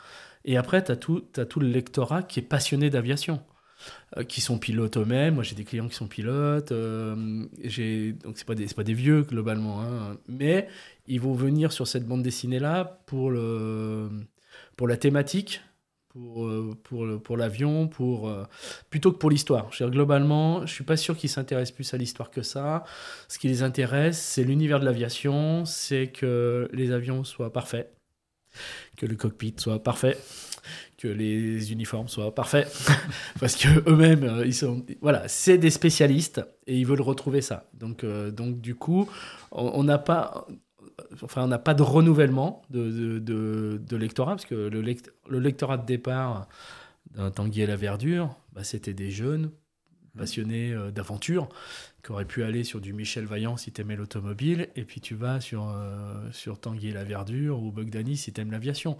Et 0.44 0.58
après, 0.58 0.84
tu 0.84 0.92
as, 0.92 0.96
as, 1.42 1.46
tout 1.46 1.60
le 1.60 1.68
lectorat 1.68 2.24
qui 2.24 2.40
est 2.40 2.44
passionné 2.44 2.90
d'aviation. 2.90 3.42
Qui 4.28 4.42
sont 4.42 4.58
pilotes 4.58 4.98
eux-mêmes. 4.98 5.36
Moi, 5.36 5.44
j'ai 5.44 5.56
des 5.56 5.64
clients 5.64 5.88
qui 5.88 5.96
sont 5.96 6.08
pilotes. 6.08 6.74
j'ai 7.64 8.14
donc 8.14 8.38
c'est 8.38 8.46
pas 8.46 8.56
des 8.56 8.68
pas 8.68 8.84
des 8.84 8.94
vieux 8.94 9.24
globalement, 9.24 9.82
hein. 9.82 10.18
mais 10.28 10.68
ils 11.08 11.20
vont 11.20 11.34
venir 11.34 11.72
sur 11.72 11.88
cette 11.88 12.08
bande 12.08 12.24
dessinée-là 12.24 13.02
pour, 13.06 13.32
le, 13.32 14.10
pour 14.78 14.88
la 14.88 14.98
thématique, 14.98 15.62
pour, 16.10 16.46
euh, 16.46 16.78
pour, 16.84 17.06
pour 17.22 17.38
l'avion, 17.38 17.88
pour, 17.88 18.30
euh, 18.30 18.46
plutôt 18.90 19.12
que 19.12 19.18
pour 19.18 19.30
l'histoire. 19.30 19.70
globalement, 19.82 20.66
je 20.66 20.74
suis 20.74 20.84
pas 20.84 20.98
sûr 20.98 21.18
qu'ils 21.18 21.30
s'intéressent 21.30 21.76
plus 21.76 21.94
à 21.94 21.98
l'histoire 21.98 22.32
que 22.32 22.42
ça. 22.42 22.84
Ce 23.28 23.40
qui 23.40 23.48
les 23.48 23.64
intéresse, 23.64 24.22
c'est 24.22 24.44
l'univers 24.44 24.80
de 24.80 24.86
l'aviation, 24.86 25.66
c'est 25.66 26.08
que 26.08 26.70
les 26.74 26.92
avions 26.92 27.24
soient 27.24 27.52
parfaits, 27.52 27.94
que 28.98 29.06
le 29.06 29.16
cockpit 29.16 29.56
soit 29.58 29.82
parfait, 29.82 30.18
que 31.02 31.08
les 31.08 31.72
uniformes 31.72 32.08
soient 32.08 32.34
parfaits, 32.36 32.72
parce 33.40 33.56
que 33.56 33.90
eux-mêmes, 33.90 34.24
euh, 34.24 34.46
ils 34.46 34.54
sont, 34.54 34.86
voilà, 35.02 35.28
c'est 35.28 35.58
des 35.58 35.72
spécialistes 35.72 36.42
et 36.68 36.78
ils 36.78 36.86
veulent 36.86 37.02
retrouver 37.02 37.42
ça. 37.42 37.70
Donc, 37.74 38.06
donc 38.06 38.62
du 38.62 38.76
coup, 38.76 39.10
on 39.52 39.84
n'a 39.84 39.98
pas, 39.98 40.46
enfin, 41.24 41.44
on 41.44 41.48
n'a 41.48 41.58
pas 41.58 41.74
de 41.74 41.82
renouvellement 41.82 42.62
de, 42.70 43.20
de, 43.20 43.98
lectorat, 43.98 44.34
parce 44.34 44.46
que 44.46 44.56
le, 44.56 44.82
le, 44.82 45.40
lectorat 45.40 45.78
de 45.78 45.86
départ 45.86 46.48
d'un 47.16 47.32
Tanguy 47.32 47.62
et 47.62 47.66
la 47.66 47.76
Verdure, 47.76 48.36
bah, 48.54 48.64
c'était 48.64 48.94
des 48.94 49.10
jeunes 49.10 49.52
passionnés 50.18 50.74
euh, 50.74 50.92
d'aventure 50.92 51.50
qui 52.04 52.12
auraient 52.12 52.26
pu 52.26 52.44
aller 52.44 52.64
sur 52.64 52.82
du 52.82 52.94
Michel 52.94 53.26
Vaillant 53.26 53.58
si 53.58 53.72
tu 53.72 53.82
aimais 53.82 53.96
l'automobile, 53.96 54.70
et 54.76 54.84
puis 54.84 55.02
tu 55.02 55.16
vas 55.16 55.40
sur, 55.40 55.70
euh, 55.70 56.32
sur 56.32 56.60
Tanguy 56.60 56.90
et 56.90 56.94
la 56.94 57.04
Verdure 57.04 57.62
ou 57.62 57.72
Bogdani 57.72 58.18
si 58.18 58.34
tu 58.34 58.42
aimes 58.42 58.52
l'aviation. 58.52 58.98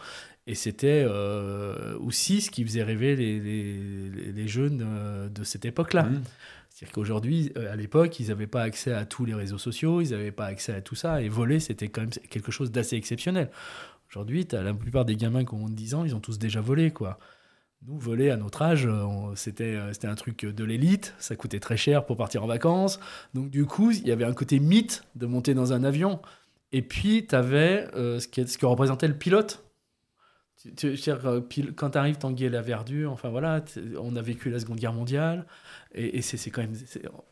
Et 0.48 0.56
c'était 0.56 1.06
euh, 1.08 1.98
aussi 2.00 2.42
ce 2.42 2.50
qui 2.50 2.64
faisait 2.64 2.84
rêver 2.84 3.16
les, 3.16 3.40
les, 3.40 4.32
les 4.32 4.48
jeunes 4.48 5.30
de 5.34 5.44
cette 5.44 5.66
époque-là. 5.66 6.04
Mmh. 6.04 6.24
C'est-à-dire 6.72 6.94
qu'aujourd'hui, 6.94 7.52
euh, 7.58 7.72
à 7.72 7.76
l'époque, 7.76 8.20
ils 8.20 8.30
n'avaient 8.30 8.48
pas 8.48 8.64
accès 8.64 8.94
à 8.94 9.06
tous 9.06 9.26
les 9.26 9.34
réseaux 9.34 9.58
sociaux, 9.58 10.02
ils 10.02 10.12
n'avaient 10.12 10.32
pas 10.32 10.46
accès 10.46 10.74
à 10.74 10.82
tout 10.82 10.96
ça, 10.96 11.22
et 11.22 11.30
voler, 11.30 11.60
c'était 11.60 11.90
quand 11.90 12.02
même 12.02 12.10
quelque 12.10 12.52
chose 12.52 12.72
d'assez 12.72 12.96
exceptionnel. 12.96 13.52
Aujourd'hui, 14.10 14.48
la 14.52 14.74
plupart 14.74 15.06
des 15.06 15.16
gamins 15.16 15.46
qui 15.46 15.54
ont 15.54 15.70
10 15.70 15.96
ans, 15.96 16.06
ils 16.06 16.16
ont 16.16 16.20
tous 16.20 16.40
déjà 16.40 16.62
volé, 16.62 16.92
quoi. 16.92 17.20
Nous, 17.88 17.98
voler 17.98 18.30
à 18.30 18.38
notre 18.38 18.62
âge, 18.62 18.86
euh, 18.88 19.36
c'était 19.36 20.08
un 20.08 20.16
truc 20.16 20.46
de 20.46 20.64
l'élite, 20.64 21.14
ça 21.20 21.36
coûtait 21.36 21.60
très 21.60 21.78
cher 21.78 22.06
pour 22.06 22.16
partir 22.16 22.44
en 22.44 22.48
vacances. 22.48 23.00
Donc, 23.34 23.50
du 23.50 23.66
coup, 23.66 23.92
il 23.92 24.08
y 24.08 24.12
avait 24.12 24.26
un 24.26 24.34
côté 24.34 24.60
mythe 24.60 25.04
de 25.16 25.26
monter 25.26 25.54
dans 25.54 25.74
un 25.74 25.84
avion. 25.84 26.22
Et 26.72 26.82
puis, 26.82 27.28
tu 27.28 27.36
avais 27.36 27.88
euh, 27.96 28.20
ce, 28.20 28.28
ce 28.46 28.58
que 28.58 28.66
représentait 28.66 29.08
le 29.08 29.18
pilote. 29.18 29.64
Tu, 30.78 30.96
quand 31.76 31.92
tu 31.92 31.98
arrives, 31.98 32.18
Tanguy 32.18 32.46
et 32.46 32.50
la 32.50 32.62
Verdure, 32.62 33.12
enfin 33.12 33.30
voilà, 33.30 33.64
on 34.00 34.16
a 34.16 34.22
vécu 34.22 34.50
la 34.50 34.60
Seconde 34.60 34.80
Guerre 34.80 34.94
mondiale, 34.94 35.46
et, 35.94 36.22
c'est 36.22 36.50
quand 36.52 36.62
même. 36.62 36.76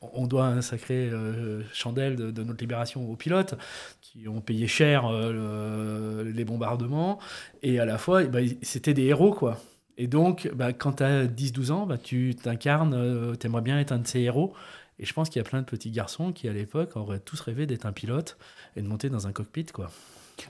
On 0.01 0.27
doit 0.27 0.45
un 0.47 0.61
sacré 0.61 1.09
euh, 1.09 1.61
chandelle 1.73 2.15
de, 2.15 2.43
notre 2.43 2.59
libération 2.61 3.09
aux 3.09 3.15
pilotes, 3.15 3.55
qui 4.01 4.27
ont 4.27 4.41
payé 4.41 4.67
cher 4.67 5.05
euh, 5.05 6.23
les 6.23 6.45
bombardements, 6.45 7.19
et 7.61 7.79
à 7.79 7.85
la 7.85 7.97
fois, 7.97 8.23
bah, 8.23 8.39
c'était 8.61 8.93
des 8.93 9.05
héros, 9.05 9.33
quoi. 9.33 9.59
Et 9.99 10.07
donc, 10.07 10.49
bah, 10.55 10.71
quand 10.71 10.93
tu 10.93 11.03
as 11.03 11.25
10-12 11.25 11.71
ans, 11.71 11.85
bah, 11.85 11.97
tu 11.97 12.33
t'incarnes, 12.33 12.93
euh, 12.93 13.35
tu 13.35 13.47
aimerais 13.47 13.61
bien 13.61 13.79
être 13.79 13.91
un 13.91 13.99
de 13.99 14.07
ces 14.07 14.21
héros. 14.21 14.53
Et 14.97 15.05
je 15.05 15.13
pense 15.13 15.29
qu'il 15.29 15.41
y 15.41 15.45
a 15.45 15.47
plein 15.47 15.59
de 15.59 15.65
petits 15.65 15.91
garçons 15.91 16.31
qui, 16.31 16.47
à 16.47 16.53
l'époque, 16.53 16.95
auraient 16.95 17.19
tous 17.19 17.39
rêvé 17.41 17.65
d'être 17.65 17.85
un 17.85 17.91
pilote 17.91 18.37
et 18.77 18.81
de 18.81 18.87
monter 18.87 19.09
dans 19.09 19.27
un 19.27 19.33
cockpit, 19.33 19.65
quoi. 19.65 19.91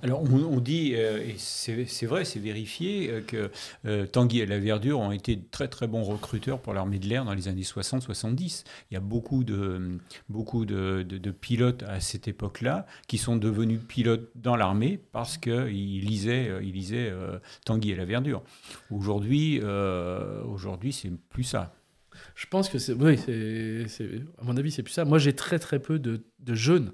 Alors 0.03 0.23
on, 0.23 0.59
dit, 0.59 0.93
euh, 0.95 1.19
et 1.19 1.35
c'est 1.37 2.05
vrai, 2.05 2.25
c'est 2.25 2.39
vérifié, 2.39 3.09
euh, 3.09 3.21
que 3.21 3.51
euh, 3.85 4.05
Tanguy 4.05 4.39
et 4.39 4.45
la 4.45 4.59
Verdure 4.59 4.99
ont 4.99 5.11
été 5.11 5.39
très 5.51 5.67
très 5.67 5.87
bons 5.87 6.03
recruteurs 6.03 6.59
pour 6.59 6.73
l'armée 6.73 6.99
de 6.99 7.07
l'air 7.07 7.25
dans 7.25 7.33
les 7.33 7.47
années 7.47 7.63
60-70. 7.63 8.63
Il 8.91 8.93
y 8.93 8.97
a 8.97 8.99
beaucoup 8.99 9.43
de, 9.43 9.99
beaucoup 10.29 10.65
de, 10.65 11.31
pilotes 11.31 11.83
à 11.83 11.99
cette 11.99 12.27
époque-là 12.27 12.85
qui 13.07 13.17
sont 13.17 13.35
devenus 13.35 13.79
pilotes 13.87 14.29
dans 14.35 14.55
l'armée 14.55 14.99
parce 15.11 15.37
qu'ils 15.37 16.05
lisaient, 16.05 16.51
ils 16.61 16.73
lisaient 16.73 17.13
Tanguy 17.65 17.91
et 17.91 17.95
la 17.95 18.05
Verdure. 18.05 18.43
Aujourd'hui, 18.89 19.61
aujourd'hui 19.61 20.93
c'est 20.93 21.11
plus 21.29 21.43
ça. 21.43 21.73
Je 22.35 22.47
pense 22.47 22.69
que 22.69 22.79
c'est, 22.79 22.93
oui, 22.93 23.17
c'est, 23.17 24.21
à 24.39 24.43
mon 24.43 24.57
avis, 24.57 24.71
c'est 24.71 24.83
plus 24.83 24.93
ça. 24.93 25.05
Moi, 25.05 25.19
j'ai 25.19 25.33
très 25.33 25.59
très 25.59 25.79
peu 25.79 25.99
de, 25.99 26.23
de 26.39 26.55
jeunes 26.55 26.91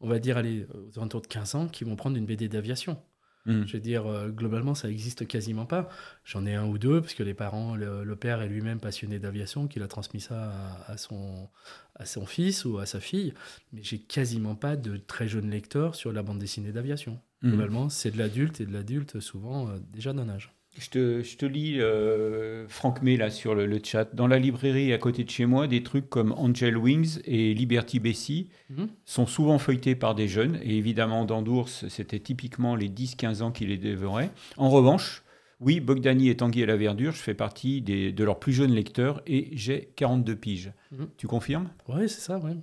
on 0.00 0.08
va 0.08 0.18
dire, 0.18 0.36
aller 0.36 0.66
aux 0.74 0.98
alentours 0.98 1.22
de 1.22 1.26
15 1.26 1.54
ans, 1.54 1.68
qui 1.68 1.84
vont 1.84 1.96
prendre 1.96 2.16
une 2.16 2.26
BD 2.26 2.48
d'aviation. 2.48 2.98
Hmm. 3.46 3.64
Je 3.66 3.72
veux 3.72 3.80
dire, 3.80 4.06
euh, 4.06 4.28
globalement, 4.28 4.74
ça 4.74 4.90
existe 4.90 5.26
quasiment 5.26 5.64
pas. 5.64 5.88
J'en 6.24 6.44
ai 6.44 6.54
un 6.54 6.66
ou 6.66 6.76
deux, 6.76 7.00
parce 7.00 7.14
que 7.14 7.22
les 7.22 7.34
parents, 7.34 7.76
le, 7.76 8.16
père 8.16 8.42
est 8.42 8.48
lui-même 8.48 8.78
passionné 8.78 9.18
d'aviation, 9.18 9.68
qu'il 9.68 9.82
a 9.82 9.88
transmis 9.88 10.20
ça 10.20 10.52
à, 10.86 10.96
son, 10.98 11.48
à 11.94 12.04
son 12.04 12.26
fils 12.26 12.64
ou 12.64 12.78
à 12.78 12.86
sa 12.86 13.00
fille. 13.00 13.32
Mais 13.72 13.82
j'ai 13.82 13.98
quasiment 13.98 14.54
pas 14.54 14.76
de 14.76 14.98
très 14.98 15.28
jeunes 15.28 15.50
lecteurs 15.50 15.94
sur 15.94 16.12
la 16.12 16.22
bande 16.22 16.38
dessinée 16.38 16.72
d'aviation. 16.72 17.20
Hmm. 17.42 17.50
Globalement, 17.50 17.88
c'est 17.88 18.10
de 18.10 18.18
l'adulte, 18.18 18.60
et 18.60 18.66
de 18.66 18.72
l'adulte 18.72 19.20
souvent 19.20 19.68
euh, 19.68 19.78
déjà 19.92 20.12
d'un 20.12 20.28
âge. 20.28 20.52
Je 20.78 20.90
te, 20.90 21.22
je 21.22 21.36
te 21.36 21.44
lis 21.44 21.80
euh, 21.80 22.68
Franck 22.68 23.02
May 23.02 23.16
là 23.16 23.30
sur 23.30 23.54
le, 23.54 23.80
chat. 23.82 24.14
Dans 24.14 24.28
la 24.28 24.38
librairie 24.38 24.92
à 24.92 24.98
côté 24.98 25.24
de 25.24 25.30
chez 25.30 25.44
moi, 25.44 25.66
des 25.66 25.82
trucs 25.82 26.08
comme 26.08 26.32
Angel 26.32 26.76
Wings 26.76 27.18
et 27.24 27.52
Liberty 27.52 27.98
Bessie 27.98 28.48
mhm. 28.70 28.88
sont 29.04 29.26
souvent 29.26 29.58
feuilletés 29.58 29.96
par 29.96 30.14
des 30.14 30.28
jeunes. 30.28 30.58
Et 30.62 30.76
évidemment, 30.76 31.24
dans 31.24 31.42
d'Ours, 31.42 31.86
c'était 31.88 32.20
typiquement 32.20 32.76
les 32.76 32.88
10-15 32.88 33.42
ans 33.42 33.50
qui 33.50 33.66
les 33.66 33.76
dévoraient. 33.76 34.30
En 34.56 34.70
revanche, 34.70 35.24
oui, 35.60 35.80
Bogdani 35.80 36.28
et 36.28 36.36
Tanguy 36.36 36.62
à 36.62 36.66
la 36.66 36.76
Verdure, 36.76 37.12
je 37.12 37.20
fais 37.20 37.34
partie 37.34 37.82
des, 37.82 38.12
de 38.12 38.24
leurs 38.24 38.38
plus 38.38 38.52
jeunes 38.52 38.72
lecteurs 38.72 39.20
et 39.26 39.48
j'ai 39.52 39.92
42 39.96 40.36
piges. 40.36 40.72
Mhm. 40.92 41.08
Tu 41.16 41.26
confirmes? 41.26 41.70
Oui, 41.88 42.08
c'est 42.08 42.20
ça, 42.20 42.38
ouais. 42.38 42.56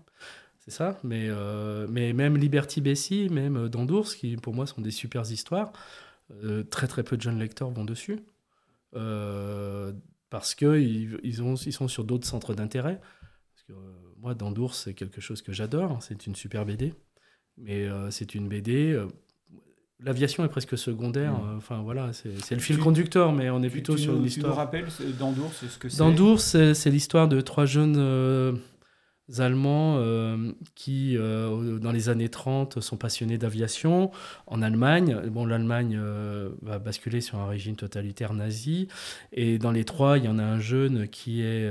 C'est 0.60 0.72
ça, 0.72 0.98
mais, 1.03 1.27
euh, 1.27 1.86
mais 1.89 2.13
même 2.13 2.38
Liberty 2.38 2.81
Bessie, 2.81 3.29
même 3.29 3.67
dans 3.69 3.86
d'Ours, 3.86 4.15
qui 4.15 4.36
pour 4.38 4.53
moi 4.53 4.65
sont 4.65 4.81
des 4.81 4.89
super 4.89 5.29
histoires, 5.29 5.72
euh, 6.32 6.63
très 6.63 6.88
très 6.88 7.03
peu 7.03 7.17
de 7.17 7.22
jeunes 7.22 7.39
lecteurs 7.39 7.70
vont 7.70 7.86
dessus. 7.86 8.20
Euh, 8.96 9.94
parce 10.29 10.55
qu'ils 10.55 11.20
ils, 11.24 11.58
ils 11.65 11.74
sont 11.74 11.88
sur 11.88 12.03
d'autres 12.03 12.27
centres 12.27 12.53
d'intérêt. 12.53 13.00
Euh, 13.70 13.74
moi, 14.17 14.34
Dandours, 14.34 14.75
c'est 14.75 14.94
quelque 14.94 15.22
chose 15.22 15.41
que 15.41 15.53
j'adore. 15.53 16.01
C'est 16.01 16.27
une 16.27 16.36
super 16.36 16.65
BD. 16.65 16.94
Mais 17.58 17.88
c'est 18.10 18.36
une 18.36 18.50
BD. 18.50 19.01
L'aviation 20.01 20.44
est 20.44 20.50
presque 20.50 20.77
secondaire. 20.77 21.34
Mmh. 21.34 21.58
Enfin, 21.58 21.82
voilà, 21.82 22.12
c'est 22.12 22.51
le 22.51 22.60
fil 22.60 22.77
conducteur, 22.79 23.32
mais 23.32 23.50
on 23.50 23.63
est 23.63 23.70
plutôt 23.70 23.96
sur 23.96 24.15
une 24.15 24.25
histoire. 24.25 24.51
Tu 24.51 24.58
nous 24.58 24.62
rappelles 24.62 24.88
Dandours, 25.17 25.53
ce 25.53 25.77
que 25.77 25.88
c'est? 25.88 26.00
Dandours, 26.00 26.41
c'est 26.41 26.89
l'histoire 26.89 27.29
de 27.29 27.39
trois 27.39 27.65
jeunes 27.65 28.60
Allemands 29.39 29.98
euh, 29.98 30.51
qui, 30.75 31.17
euh, 31.17 31.79
dans 31.79 31.91
les 31.91 32.10
années 32.10 32.29
30, 32.29 32.79
sont 32.79 32.98
passionnés 32.98 33.38
d'aviation 33.38 34.12
en 34.48 34.62
Allemagne. 34.62 35.20
Bon, 35.29 35.46
l'Allemagne 35.46 35.98
euh, 36.00 36.50
va 36.62 36.79
basculer 36.79 37.22
sur 37.22 37.39
un 37.39 37.48
régime 37.48 37.75
totalitaire 37.75 38.34
nazi. 38.34 38.88
Et 39.34 39.58
dans 39.58 39.72
les 39.72 39.84
trois, 39.84 40.17
il 40.17 40.25
y 40.25 40.27
en 40.27 40.38
a 40.38 40.44
un 40.44 40.60
jeune 40.60 41.08
qui 41.08 41.41
est, 41.41 41.70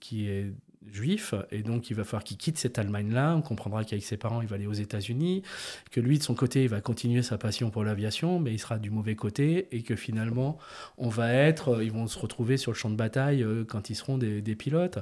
qui 0.00 0.28
est 0.28 0.52
juif, 0.92 1.34
et 1.50 1.62
donc 1.62 1.90
il 1.90 1.96
va 1.96 2.04
falloir 2.04 2.22
qu'il 2.22 2.36
quitte 2.36 2.58
cette 2.58 2.78
Allemagne-là. 2.78 3.34
On 3.36 3.42
comprendra 3.42 3.84
qu'avec 3.84 4.04
ses 4.04 4.16
parents, 4.16 4.40
il 4.40 4.48
va 4.48 4.54
aller 4.54 4.68
aux 4.68 4.72
États-Unis, 4.72 5.42
que 5.90 6.00
lui, 6.00 6.18
de 6.18 6.22
son 6.22 6.34
côté, 6.34 6.62
il 6.62 6.68
va 6.68 6.80
continuer 6.80 7.22
sa 7.22 7.36
passion 7.38 7.70
pour 7.70 7.82
l'aviation, 7.82 8.38
mais 8.38 8.52
il 8.52 8.58
sera 8.58 8.78
du 8.78 8.90
mauvais 8.90 9.16
côté, 9.16 9.66
et 9.72 9.82
que 9.82 9.96
finalement, 9.96 10.58
on 10.96 11.08
va 11.08 11.32
être, 11.32 11.82
ils 11.82 11.92
vont 11.92 12.06
se 12.06 12.18
retrouver 12.18 12.56
sur 12.56 12.70
le 12.70 12.76
champ 12.76 12.90
de 12.90 12.96
bataille 12.96 13.44
quand 13.68 13.90
ils 13.90 13.96
seront 13.96 14.16
des, 14.16 14.40
des 14.40 14.54
pilotes. 14.54 15.00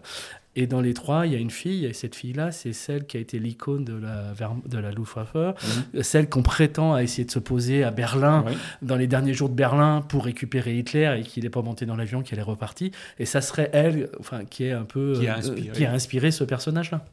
Et 0.56 0.66
dans 0.66 0.80
les 0.80 0.94
trois, 0.94 1.26
il 1.26 1.32
y 1.32 1.37
a 1.37 1.38
une 1.38 1.50
fille, 1.50 1.84
et 1.84 1.92
cette 1.92 2.14
fille-là, 2.14 2.52
c'est 2.52 2.73
celle 2.73 3.06
qui 3.06 3.16
a 3.16 3.20
été 3.20 3.38
l'icône 3.38 3.84
de 3.84 3.94
la, 3.94 4.32
de 4.66 4.78
la 4.78 4.90
Luftwaffe, 4.92 5.34
mhm. 5.34 6.02
celle 6.02 6.28
qu'on 6.28 6.42
prétend 6.42 6.94
à 6.94 7.02
essayer 7.02 7.25
de 7.25 7.30
se 7.30 7.38
poser 7.38 7.82
à 7.82 7.90
Berlin, 7.90 8.44
dans 8.82 8.96
les 8.96 9.06
derniers 9.06 9.34
jours 9.34 9.49
de 9.49 9.54
Berlin, 9.54 10.02
pour 10.08 10.25
récupérer 10.25 10.78
Hitler, 10.78 11.16
et 11.18 11.23
qu'il 11.23 11.42
n'est 11.42 11.50
pas 11.50 11.62
monté 11.62 11.87
dans 11.87 11.96
l'avion, 11.96 12.23
qu'elle 12.23 12.38
est 12.38 12.42
repartie. 12.42 12.92
Et 13.18 13.26
ça 13.26 13.40
serait 13.40 13.70
elle, 13.73 14.11
enfin, 14.20 14.44
qui 14.44 14.64
est 14.64 14.73
un 14.73 14.84
peu... 14.84 15.14
Qui 15.18 15.28
a 15.28 15.34
euh, 15.34 15.38
inspiré, 15.38 15.70
qui 15.70 15.84
a 15.84 15.92
inspiré 15.92 16.30
ce 16.30 16.44
personnage-là. 16.44 17.04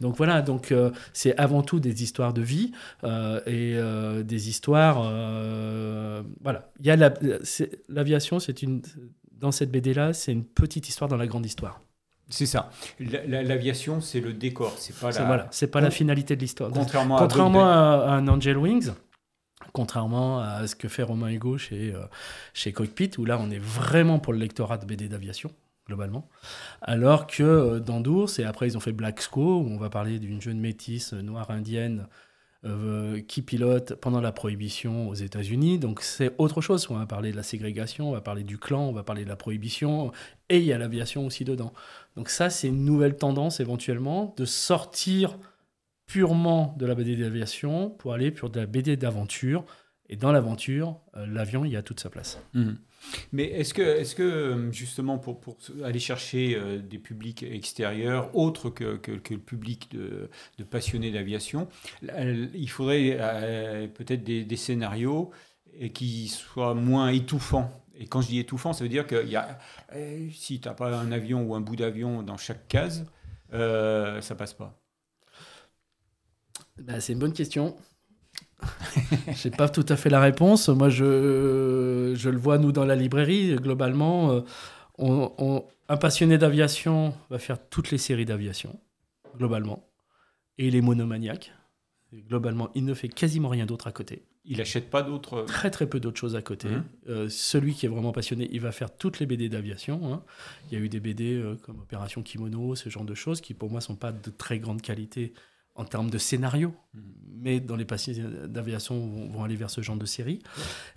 Donc 0.00 0.16
voilà, 0.16 0.42
donc 0.42 0.72
euh, 0.72 0.90
c'est 1.12 1.36
avant 1.36 1.62
tout 1.62 1.78
des 1.78 2.02
histoires 2.02 2.32
de 2.32 2.42
vie 2.42 2.72
euh, 3.04 3.40
et 3.46 3.76
des 4.24 4.48
histoires. 4.48 5.02
voilà, 6.40 6.70
il 6.80 6.86
y 6.86 6.90
a 6.90 7.12
l'aviation, 7.88 8.40
c'est 8.40 8.62
une 8.62 8.82
dans 9.42 9.52
cette 9.52 9.72
BD 9.72 9.92
là, 9.92 10.12
c'est 10.12 10.32
une 10.32 10.44
petite 10.44 10.88
histoire 10.88 11.08
dans 11.08 11.16
la 11.16 11.26
grande 11.26 11.44
histoire. 11.44 11.80
C'est 12.32 12.46
ça. 12.46 12.70
L'aviation, 12.98 14.00
c'est 14.00 14.20
le 14.20 14.32
décor. 14.32 14.74
C'est 14.78 14.98
pas 14.98 15.10
la. 15.10 15.24
Voilà, 15.24 15.48
c'est 15.50 15.66
pas 15.66 15.82
la 15.82 15.90
finalité 15.90 16.34
de 16.34 16.40
l'histoire. 16.40 16.70
Contrairement, 16.70 17.68
à, 17.68 18.08
un 18.08 18.26
Angel 18.26 18.56
Wings, 18.56 18.90
Contrairement 19.72 20.40
à 20.40 20.66
ce 20.66 20.74
que 20.74 20.88
fait 20.88 21.02
Romain 21.02 21.30
Hugo 21.30 21.56
chez, 21.56 21.94
euh, 21.94 22.02
chez 22.52 22.72
Cockpit, 22.72 23.12
où 23.18 23.24
là 23.24 23.38
on 23.40 23.50
est 23.50 23.58
vraiment 23.58 24.18
pour 24.18 24.32
le 24.32 24.38
lectorat 24.38 24.76
de 24.76 24.84
BD 24.84 25.08
d'aviation, 25.08 25.50
globalement. 25.86 26.28
Alors 26.82 27.26
que 27.26 27.42
euh, 27.42 27.80
dans 27.80 28.00
Dours, 28.00 28.38
et 28.38 28.44
après 28.44 28.66
ils 28.66 28.76
ont 28.76 28.80
fait 28.80 28.92
Black 28.92 29.22
Sco, 29.22 29.60
où 29.60 29.68
on 29.70 29.78
va 29.78 29.88
parler 29.88 30.18
d'une 30.18 30.42
jeune 30.42 30.60
métisse 30.60 31.12
noire 31.12 31.50
indienne 31.50 32.06
euh, 32.64 33.20
qui 33.20 33.42
pilote 33.42 33.96
pendant 33.96 34.20
la 34.20 34.30
prohibition 34.30 35.08
aux 35.08 35.14
États-Unis. 35.14 35.80
Donc 35.80 36.00
c'est 36.00 36.32
autre 36.38 36.60
chose. 36.60 36.86
On 36.90 36.96
va 36.96 37.06
parler 37.06 37.32
de 37.32 37.36
la 37.36 37.42
ségrégation, 37.42 38.10
on 38.10 38.12
va 38.12 38.20
parler 38.20 38.44
du 38.44 38.56
clan, 38.56 38.82
on 38.82 38.92
va 38.92 39.02
parler 39.02 39.24
de 39.24 39.28
la 39.28 39.34
prohibition, 39.34 40.12
et 40.48 40.58
il 40.58 40.64
y 40.64 40.72
a 40.72 40.78
l'aviation 40.78 41.26
aussi 41.26 41.44
dedans. 41.44 41.72
Donc 42.16 42.28
ça, 42.28 42.50
c'est 42.50 42.68
une 42.68 42.84
nouvelle 42.84 43.16
tendance 43.16 43.58
éventuellement 43.58 44.32
de 44.36 44.44
sortir 44.44 45.38
purement 46.06 46.76
de 46.78 46.86
la 46.86 46.94
BD 46.94 47.16
d'aviation 47.16 47.90
pour 47.90 48.12
aller 48.12 48.30
pour 48.30 48.50
de 48.50 48.60
la 48.60 48.66
BD 48.66 48.96
d'aventure. 48.96 49.64
Et 50.08 50.16
dans 50.16 50.30
l'aventure, 50.30 51.00
euh, 51.16 51.26
l'avion, 51.26 51.64
il 51.64 51.72
y 51.72 51.76
a 51.76 51.82
toute 51.82 51.98
sa 51.98 52.10
place. 52.10 52.38
Mhm. 52.54 52.76
Mais 53.32 53.44
est-ce 53.44 53.74
que, 53.74 53.82
est 53.82 54.14
que, 54.14 54.22
euh, 54.22 54.72
justement, 54.72 55.18
pour, 55.18 55.40
aller 55.84 55.98
chercher 55.98 56.54
euh, 56.56 56.78
des 56.78 56.98
publics 56.98 57.42
extérieurs, 57.42 58.34
autres 58.36 58.70
que, 58.70 58.96
que, 58.96 59.12
le 59.32 59.40
public 59.40 59.90
de, 59.92 60.30
de 60.58 60.64
passionnés 60.64 61.10
d'aviation, 61.10 61.68
il 62.02 62.68
faudrait 62.68 63.90
peut-être 63.94 64.24
des, 64.24 64.44
des, 64.44 64.56
scénarios 64.56 65.30
qui 65.94 66.28
soient 66.28 66.74
moins 66.74 67.08
étouffants 67.08 67.70
et 67.94 68.06
quand 68.06 68.20
je 68.20 68.28
dis 68.28 68.38
étouffant, 68.38 68.72
ça 68.72 68.84
veut 68.84 68.90
dire 68.90 69.06
que 69.06 69.26
y 69.26 69.36
a, 69.36 69.58
si 70.32 70.60
tu 70.60 70.68
n'as 70.68 70.74
pas 70.74 70.94
un 70.96 71.12
avion 71.12 71.44
ou 71.44 71.54
un 71.54 71.60
bout 71.60 71.76
d'avion 71.76 72.22
dans 72.22 72.36
chaque 72.36 72.66
case, 72.68 73.06
euh, 73.52 74.20
ça 74.20 74.34
passe 74.34 74.54
pas. 74.54 74.78
Bah, 76.78 77.00
c'est 77.00 77.12
une 77.12 77.18
bonne 77.18 77.32
question. 77.32 77.76
je 79.32 79.48
n'ai 79.48 79.56
pas 79.56 79.68
tout 79.68 79.86
à 79.88 79.96
fait 79.96 80.10
la 80.10 80.20
réponse. 80.20 80.68
Moi, 80.68 80.88
je, 80.88 82.12
je, 82.16 82.28
le 82.28 82.38
vois, 82.38 82.58
nous, 82.58 82.72
dans 82.72 82.84
la 82.84 82.96
librairie. 82.96 83.56
Globalement, 83.56 84.30
euh, 84.32 84.40
on, 84.98 85.64
un 85.88 85.96
passionné 85.96 86.38
d'aviation 86.38 87.14
va 87.30 87.38
faire 87.38 87.58
toutes 87.68 87.90
les 87.90 87.98
séries 87.98 88.24
d'aviation, 88.24 88.78
globalement. 89.36 89.88
Et 90.58 90.68
il 90.68 90.76
est 90.76 90.80
monomaniaque. 90.80 91.52
Globalement, 92.28 92.70
il 92.74 92.84
ne 92.84 92.94
fait 92.94 93.08
quasiment 93.08 93.48
rien 93.48 93.66
d'autre 93.66 93.86
à 93.86 93.92
côté. 93.92 94.22
Il 94.44 94.58
n'achète 94.58 94.90
pas 94.90 95.02
d'autres. 95.02 95.42
Très 95.42 95.70
très 95.70 95.86
peu 95.86 96.00
d'autres 96.00 96.18
choses 96.18 96.36
à 96.36 96.42
côté. 96.42 96.68
Mmh. 96.68 96.84
Euh, 97.08 97.28
celui 97.28 97.74
qui 97.74 97.86
est 97.86 97.88
vraiment 97.88 98.12
passionné, 98.12 98.48
il 98.52 98.60
va 98.60 98.72
faire 98.72 98.94
toutes 98.94 99.20
les 99.20 99.26
BD 99.26 99.48
d'aviation. 99.48 100.12
Hein. 100.12 100.22
Il 100.70 100.78
y 100.78 100.80
a 100.80 100.84
eu 100.84 100.88
des 100.88 101.00
BD 101.00 101.34
euh, 101.34 101.54
comme 101.62 101.78
Opération 101.80 102.22
Kimono, 102.22 102.74
ce 102.74 102.88
genre 102.88 103.04
de 103.04 103.14
choses 103.14 103.40
qui 103.40 103.54
pour 103.54 103.70
moi 103.70 103.80
sont 103.80 103.96
pas 103.96 104.12
de 104.12 104.30
très 104.30 104.58
grande 104.58 104.82
qualité 104.82 105.32
en 105.74 105.84
termes 105.84 106.10
de 106.10 106.18
scénario, 106.18 106.74
mmh. 106.94 107.00
mais 107.36 107.60
dans 107.60 107.76
les 107.76 107.84
passionnés 107.84 108.48
d'aviation 108.48 108.98
vont, 108.98 109.28
vont, 109.30 109.44
aller 109.44 109.56
vers 109.56 109.70
ce 109.70 109.80
genre 109.80 109.96
de 109.96 110.06
série. 110.06 110.42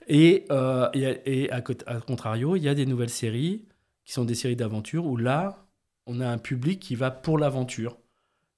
Et, 0.08 0.46
euh, 0.52 0.90
et, 0.94 1.50
à, 1.52 1.64
à, 1.86 2.02
contrario, 2.02 2.56
il 2.56 2.64
y 2.64 2.70
a 2.70 2.76
des 2.76 2.86
nouvelles 2.86 3.10
séries 3.10 3.66
qui 4.04 4.14
sont 4.14 4.26
des 4.26 4.36
séries 4.36 4.56
d'aventure 4.56 5.06
où 5.06 5.18
là, 5.18 5.66
on 6.06 6.20
a 6.20 6.28
un 6.28 6.38
public 6.38 6.80
qui 6.80 6.96
va 6.96 7.10
pour 7.10 7.38
l'aventure 7.38 7.98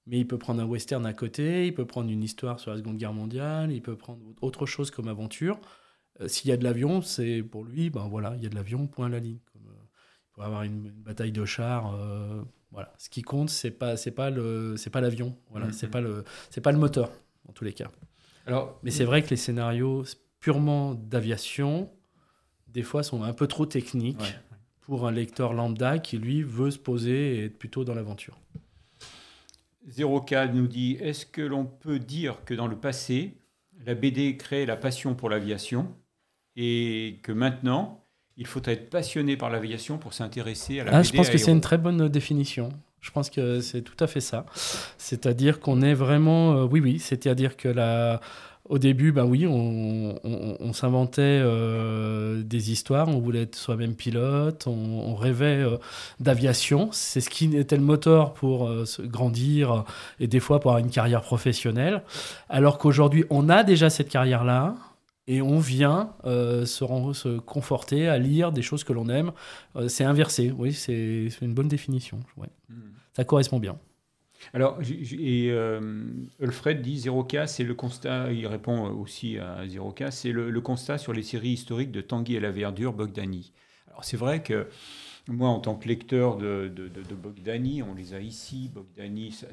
mais 0.08 0.18
il 0.20 0.26
peut 0.26 0.38
prendre 0.38 0.62
un 0.62 0.64
western 0.64 1.04
à 1.06 1.12
côté, 1.12 1.66
il 1.66 1.74
peut 1.74 1.84
prendre 1.84 2.10
une 2.10 2.22
histoire 2.22 2.58
sur 2.58 2.70
la 2.70 2.78
Seconde 2.78 2.96
Guerre 2.96 3.12
mondiale, 3.12 3.70
il 3.70 3.82
peut 3.82 3.96
prendre 3.96 4.20
autre 4.40 4.64
chose 4.64 4.90
comme 4.90 5.06
aventure. 5.06 5.60
Euh, 6.20 6.28
s'il 6.28 6.48
y 6.48 6.52
a 6.52 6.56
de 6.56 6.64
l'avion, 6.64 7.02
c'est 7.02 7.42
pour 7.42 7.62
lui, 7.64 7.90
ben 7.90 8.08
voilà, 8.08 8.34
il 8.36 8.42
y 8.42 8.46
a 8.46 8.48
de 8.48 8.54
l'avion, 8.54 8.86
point 8.86 9.06
à 9.06 9.08
la 9.10 9.20
ligne. 9.20 9.38
Comme, 9.52 9.66
euh, 9.68 9.84
il 10.30 10.34
peut 10.34 10.42
avoir 10.42 10.62
une, 10.62 10.90
bataille 10.90 11.32
de 11.32 11.44
chars, 11.44 11.94
voilà. 12.70 12.92
Ce 12.98 13.08
qui 13.08 13.22
compte, 13.22 13.50
c'est 13.50 13.70
pas, 13.70 13.96
c'est 13.96 14.10
pas 14.10 14.30
le, 14.30 14.76
c'est 14.76 14.90
pas 14.90 15.00
l'avion, 15.00 15.36
voilà, 15.50 15.68
mm-hmm. 15.68 15.72
c'est 15.72 15.88
pas 15.88 16.00
le, 16.00 16.24
c'est 16.50 16.60
pas 16.60 16.72
le 16.72 16.78
moteur 16.78 17.10
en 17.48 17.52
tous 17.52 17.64
les 17.64 17.72
cas. 17.72 17.90
Alors, 18.46 18.78
mais 18.82 18.90
c'est 18.90 19.04
vrai 19.04 19.22
que 19.22 19.30
les 19.30 19.36
scénarios 19.36 20.04
purement 20.40 20.94
d'aviation, 20.94 21.90
des 22.68 22.82
fois, 22.82 23.02
sont 23.02 23.22
un 23.22 23.32
peu 23.32 23.46
trop 23.46 23.66
techniques 23.66 24.38
pour 24.80 25.06
un 25.06 25.10
lecteur 25.10 25.52
lambda 25.52 25.98
qui 25.98 26.16
lui 26.16 26.42
veut 26.42 26.70
se 26.70 26.78
poser 26.78 27.36
et 27.36 27.44
être 27.46 27.58
plutôt 27.58 27.84
dans 27.84 27.94
l'aventure. 27.94 28.38
0K 29.90 30.52
nous 30.52 30.66
dit 30.66 30.96
Est-ce 31.00 31.26
que 31.26 31.42
l'on 31.42 31.64
peut 31.64 31.98
dire 31.98 32.44
que 32.44 32.54
dans 32.54 32.66
le 32.66 32.76
passé, 32.76 33.38
la 33.84 33.94
BD 33.94 34.36
crée 34.36 34.66
la 34.66 34.76
passion 34.76 35.14
pour 35.14 35.30
l'aviation 35.30 35.94
et 36.56 37.20
que 37.22 37.32
maintenant, 37.32 38.04
il 38.38 38.46
faut 38.46 38.62
être 38.64 38.88
passionné 38.88 39.36
par 39.36 39.50
l'aviation 39.50 39.98
pour 39.98 40.14
s'intéresser 40.14 40.80
à 40.80 40.84
la 40.84 40.90
ah, 40.94 40.98
BD 41.00 41.08
Je 41.08 41.12
pense 41.12 41.28
que 41.30 41.38
c'est 41.38 41.50
une 41.50 41.60
très 41.60 41.78
bonne 41.78 42.08
définition. 42.08 42.70
Je 43.00 43.10
pense 43.10 43.30
que 43.30 43.60
c'est 43.60 43.82
tout 43.82 44.02
à 44.02 44.06
fait 44.06 44.20
ça. 44.20 44.46
C'est-à-dire 44.96 45.60
qu'on 45.60 45.82
est 45.82 45.94
vraiment. 45.94 46.54
Euh, 46.54 46.64
oui, 46.64 46.80
oui, 46.80 46.98
c'est-à-dire 46.98 47.56
que 47.56 47.68
la 47.68 48.20
au 48.68 48.78
début, 48.78 49.12
ben 49.12 49.24
oui, 49.24 49.46
on, 49.46 50.72
s'inventait 50.72 51.22
euh, 51.22 52.42
des 52.42 52.70
histoires, 52.70 53.08
on 53.08 53.18
voulait 53.18 53.42
être 53.42 53.56
soi-même 53.56 53.94
pilote, 53.94 54.66
on, 54.66 55.14
rêvait 55.14 55.62
euh, 55.62 55.78
d'aviation. 56.20 56.90
C'est 56.92 57.20
ce 57.20 57.30
qui 57.30 57.56
était 57.56 57.76
le 57.76 57.82
moteur 57.82 58.34
pour 58.34 58.68
euh, 58.68 58.84
se 58.84 59.02
grandir 59.02 59.84
et 60.20 60.26
des 60.26 60.38
fois 60.38 60.60
pour 60.60 60.72
avoir 60.72 60.84
une 60.84 60.90
carrière 60.90 61.22
professionnelle. 61.22 62.02
Alors 62.48 62.78
qu'aujourd'hui, 62.78 63.24
on 63.30 63.48
a 63.48 63.64
déjà 63.64 63.90
cette 63.90 64.10
carrière-là 64.10 64.74
et 65.28 65.40
on 65.40 65.60
vient 65.60 66.14
se, 66.24 66.64
se, 66.64 67.38
conforter 67.38 68.08
à 68.08 68.18
lire 68.18 68.50
des 68.50 68.62
choses 68.62 68.82
que 68.82 68.92
l'on 68.92 69.08
aime. 69.08 69.30
c'est 69.86 70.04
inversé, 70.04 70.50
oui, 70.50 70.72
c'est 70.72 71.30
une 71.40 71.54
bonne 71.54 71.68
définition. 71.68 72.18
Hmm. 72.68 72.74
Ça 73.12 73.24
correspond 73.24 73.60
bien. 73.60 73.78
Alors, 74.54 74.78
et 74.80 75.50
euh, 75.50 75.80
Alfred 76.42 76.80
dit 76.80 76.98
0K, 76.98 77.46
c'est 77.46 77.64
le 77.64 77.74
constat, 77.74 78.32
il 78.32 78.46
répond 78.46 78.88
aussi 78.90 79.38
à 79.38 79.66
0K, 79.66 80.10
c'est 80.10 80.32
le, 80.32 80.60
constat 80.60 80.98
sur 80.98 81.12
les 81.12 81.22
séries 81.22 81.50
historiques 81.50 81.92
de 81.92 82.00
Tanguy 82.00 82.36
et 82.36 82.40
la 82.40 82.50
Verdure, 82.50 82.92
Bogdani. 82.92 83.52
Alors, 83.88 84.04
c'est 84.04 84.16
vrai 84.16 84.42
que 84.42 84.68
moi, 85.28 85.48
en 85.48 85.60
tant 85.60 85.74
que 85.74 85.88
lecteur 85.88 86.36
de, 86.36 86.68
de, 86.68 87.14
Bogdani, 87.14 87.82
on 87.82 87.94
les 87.94 88.14
a 88.14 88.20
ici, 88.20 88.70
Bogdani, 88.72 89.32
ça, 89.32 89.48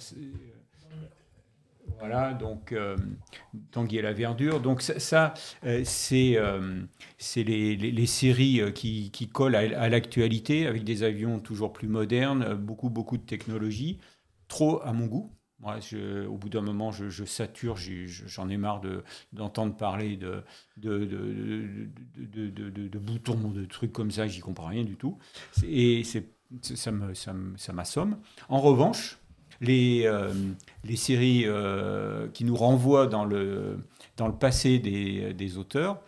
voilà, 2.00 2.34
donc 2.34 2.72
euh, 2.72 2.98
Tanguy 3.72 3.98
et 3.98 4.02
la 4.02 4.14
verdure. 4.14 4.60
Donc 4.60 4.82
ça, 4.82 5.34
euh, 5.66 5.84
c'est 5.86 7.44
les, 7.44 7.76
les, 7.76 8.06
séries 8.06 8.62
qui, 8.74 9.12
qui 9.12 9.28
collent 9.28 9.56
à, 9.56 9.90
l'actualité 9.90 10.68
avec 10.68 10.84
des 10.84 11.04
avions 11.04 11.40
toujours 11.40 11.74
plus 11.74 11.88
modernes, 11.88 12.56
beaucoup, 12.56 12.90
beaucoup 12.90 13.18
de 13.18 13.24
technologie 13.24 14.00
trop 14.48 14.82
à 14.84 14.94
mon 14.94 15.06
goût. 15.08 15.32
Moi, 15.60 15.80
au 16.28 16.38
bout 16.38 16.50
d'un 16.50 16.62
moment, 16.62 16.92
je, 16.92 17.26
sature, 17.26 17.78
j'en 17.78 18.50
ai, 18.50 18.58
marre 18.58 18.82
d'entendre 19.32 19.76
parler 19.76 20.18
de, 20.18 20.44
de, 20.78 21.06
de, 21.06 21.90
de, 22.88 23.00
boutons, 23.00 23.50
de 23.52 23.66
trucs 23.66 23.94
comme 23.94 24.12
ça, 24.12 24.28
j'y 24.28 24.42
comprends 24.42 24.68
rien 24.68 24.84
du 24.84 24.98
tout. 24.98 25.18
Et 25.66 26.04
ça 26.04 26.92
m'assomme. 26.92 27.56
Ça, 27.58 27.74
ça 27.86 28.08
en 28.50 28.60
revanche, 28.60 29.18
les, 29.62 30.04
euh, 30.06 30.34
les 30.84 30.96
séries 30.96 31.44
euh, 31.46 32.28
qui 32.34 32.46
nous 32.46 32.56
renvoient 32.56 33.08
dans 33.08 33.26
le, 33.26 33.78
dans 34.18 34.28
le 34.28 34.34
passé 34.34 34.80
des, 34.80 35.34
des 35.34 35.58
auteurs, 35.58 36.00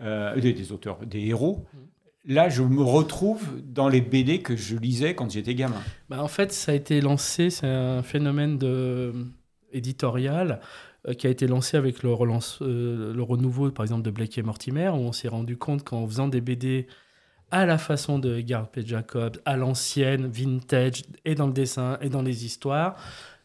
euh, 0.00 0.38
des, 0.40 0.72
auteurs, 0.72 0.98
des 1.04 1.26
héros, 1.26 1.64
mmh 1.72 1.78
là, 2.28 2.48
je 2.48 2.62
me 2.62 2.82
retrouve 2.82 3.62
dans 3.62 3.88
les 3.88 4.00
BD 4.00 4.42
que 4.42 4.56
je 4.56 4.76
lisais 4.76 5.14
quand 5.14 5.30
j'étais 5.30 5.54
gamin. 5.54 5.80
Bah, 6.08 6.20
en 6.20 6.26
fait, 6.26 6.52
ça 6.52 6.72
a 6.72 6.74
été 6.74 7.00
lancé, 7.00 7.50
c'est 7.50 7.68
un 7.68 8.02
phénomène 8.02 8.58
de... 8.58 9.12
éditorial 9.72 10.60
qui 11.14 11.26
a 11.26 11.30
été 11.30 11.46
lancé 11.46 11.76
avec 11.76 12.02
le, 12.02 12.12
relance, 12.12 12.58
euh, 12.62 13.14
le 13.14 13.22
renouveau, 13.22 13.70
par 13.70 13.84
exemple, 13.84 14.02
de 14.02 14.10
Blake 14.10 14.36
et 14.38 14.42
Mortimer, 14.42 14.88
où 14.88 14.96
on 14.96 15.12
s'est 15.12 15.28
rendu 15.28 15.56
compte 15.56 15.84
qu'en 15.84 16.06
faisant 16.06 16.28
des 16.28 16.40
BD 16.40 16.88
à 17.50 17.66
la 17.66 17.78
façon 17.78 18.18
de 18.18 18.40
Garth 18.40 18.78
Jacobs, 18.84 19.38
à 19.44 19.56
l'ancienne, 19.56 20.26
vintage, 20.26 21.02
et 21.24 21.34
dans 21.34 21.46
le 21.46 21.52
dessin, 21.52 21.98
et 22.00 22.08
dans 22.08 22.22
les 22.22 22.44
histoires, 22.44 22.96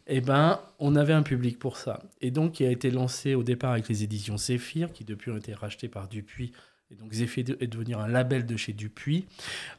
eh 0.07 0.21
ben, 0.21 0.59
on 0.79 0.95
avait 0.95 1.13
un 1.13 1.23
public 1.23 1.59
pour 1.59 1.77
ça. 1.77 2.01
Et 2.19 2.31
donc, 2.31 2.59
il 2.59 2.65
a 2.65 2.71
été 2.71 2.91
lancé 2.91 3.35
au 3.35 3.43
départ 3.43 3.71
avec 3.71 3.87
les 3.87 4.03
éditions 4.03 4.37
Zephyr, 4.37 4.91
qui 4.91 5.05
depuis 5.05 5.31
ont 5.31 5.37
été 5.37 5.53
rachetées 5.53 5.87
par 5.87 6.07
Dupuis 6.07 6.51
et 6.91 6.95
donc 6.95 7.13
Zephyr 7.13 7.45
est 7.59 7.67
devenir 7.67 7.99
un 7.99 8.07
label 8.07 8.45
de 8.45 8.57
chez 8.57 8.73
Dupuis. 8.73 9.25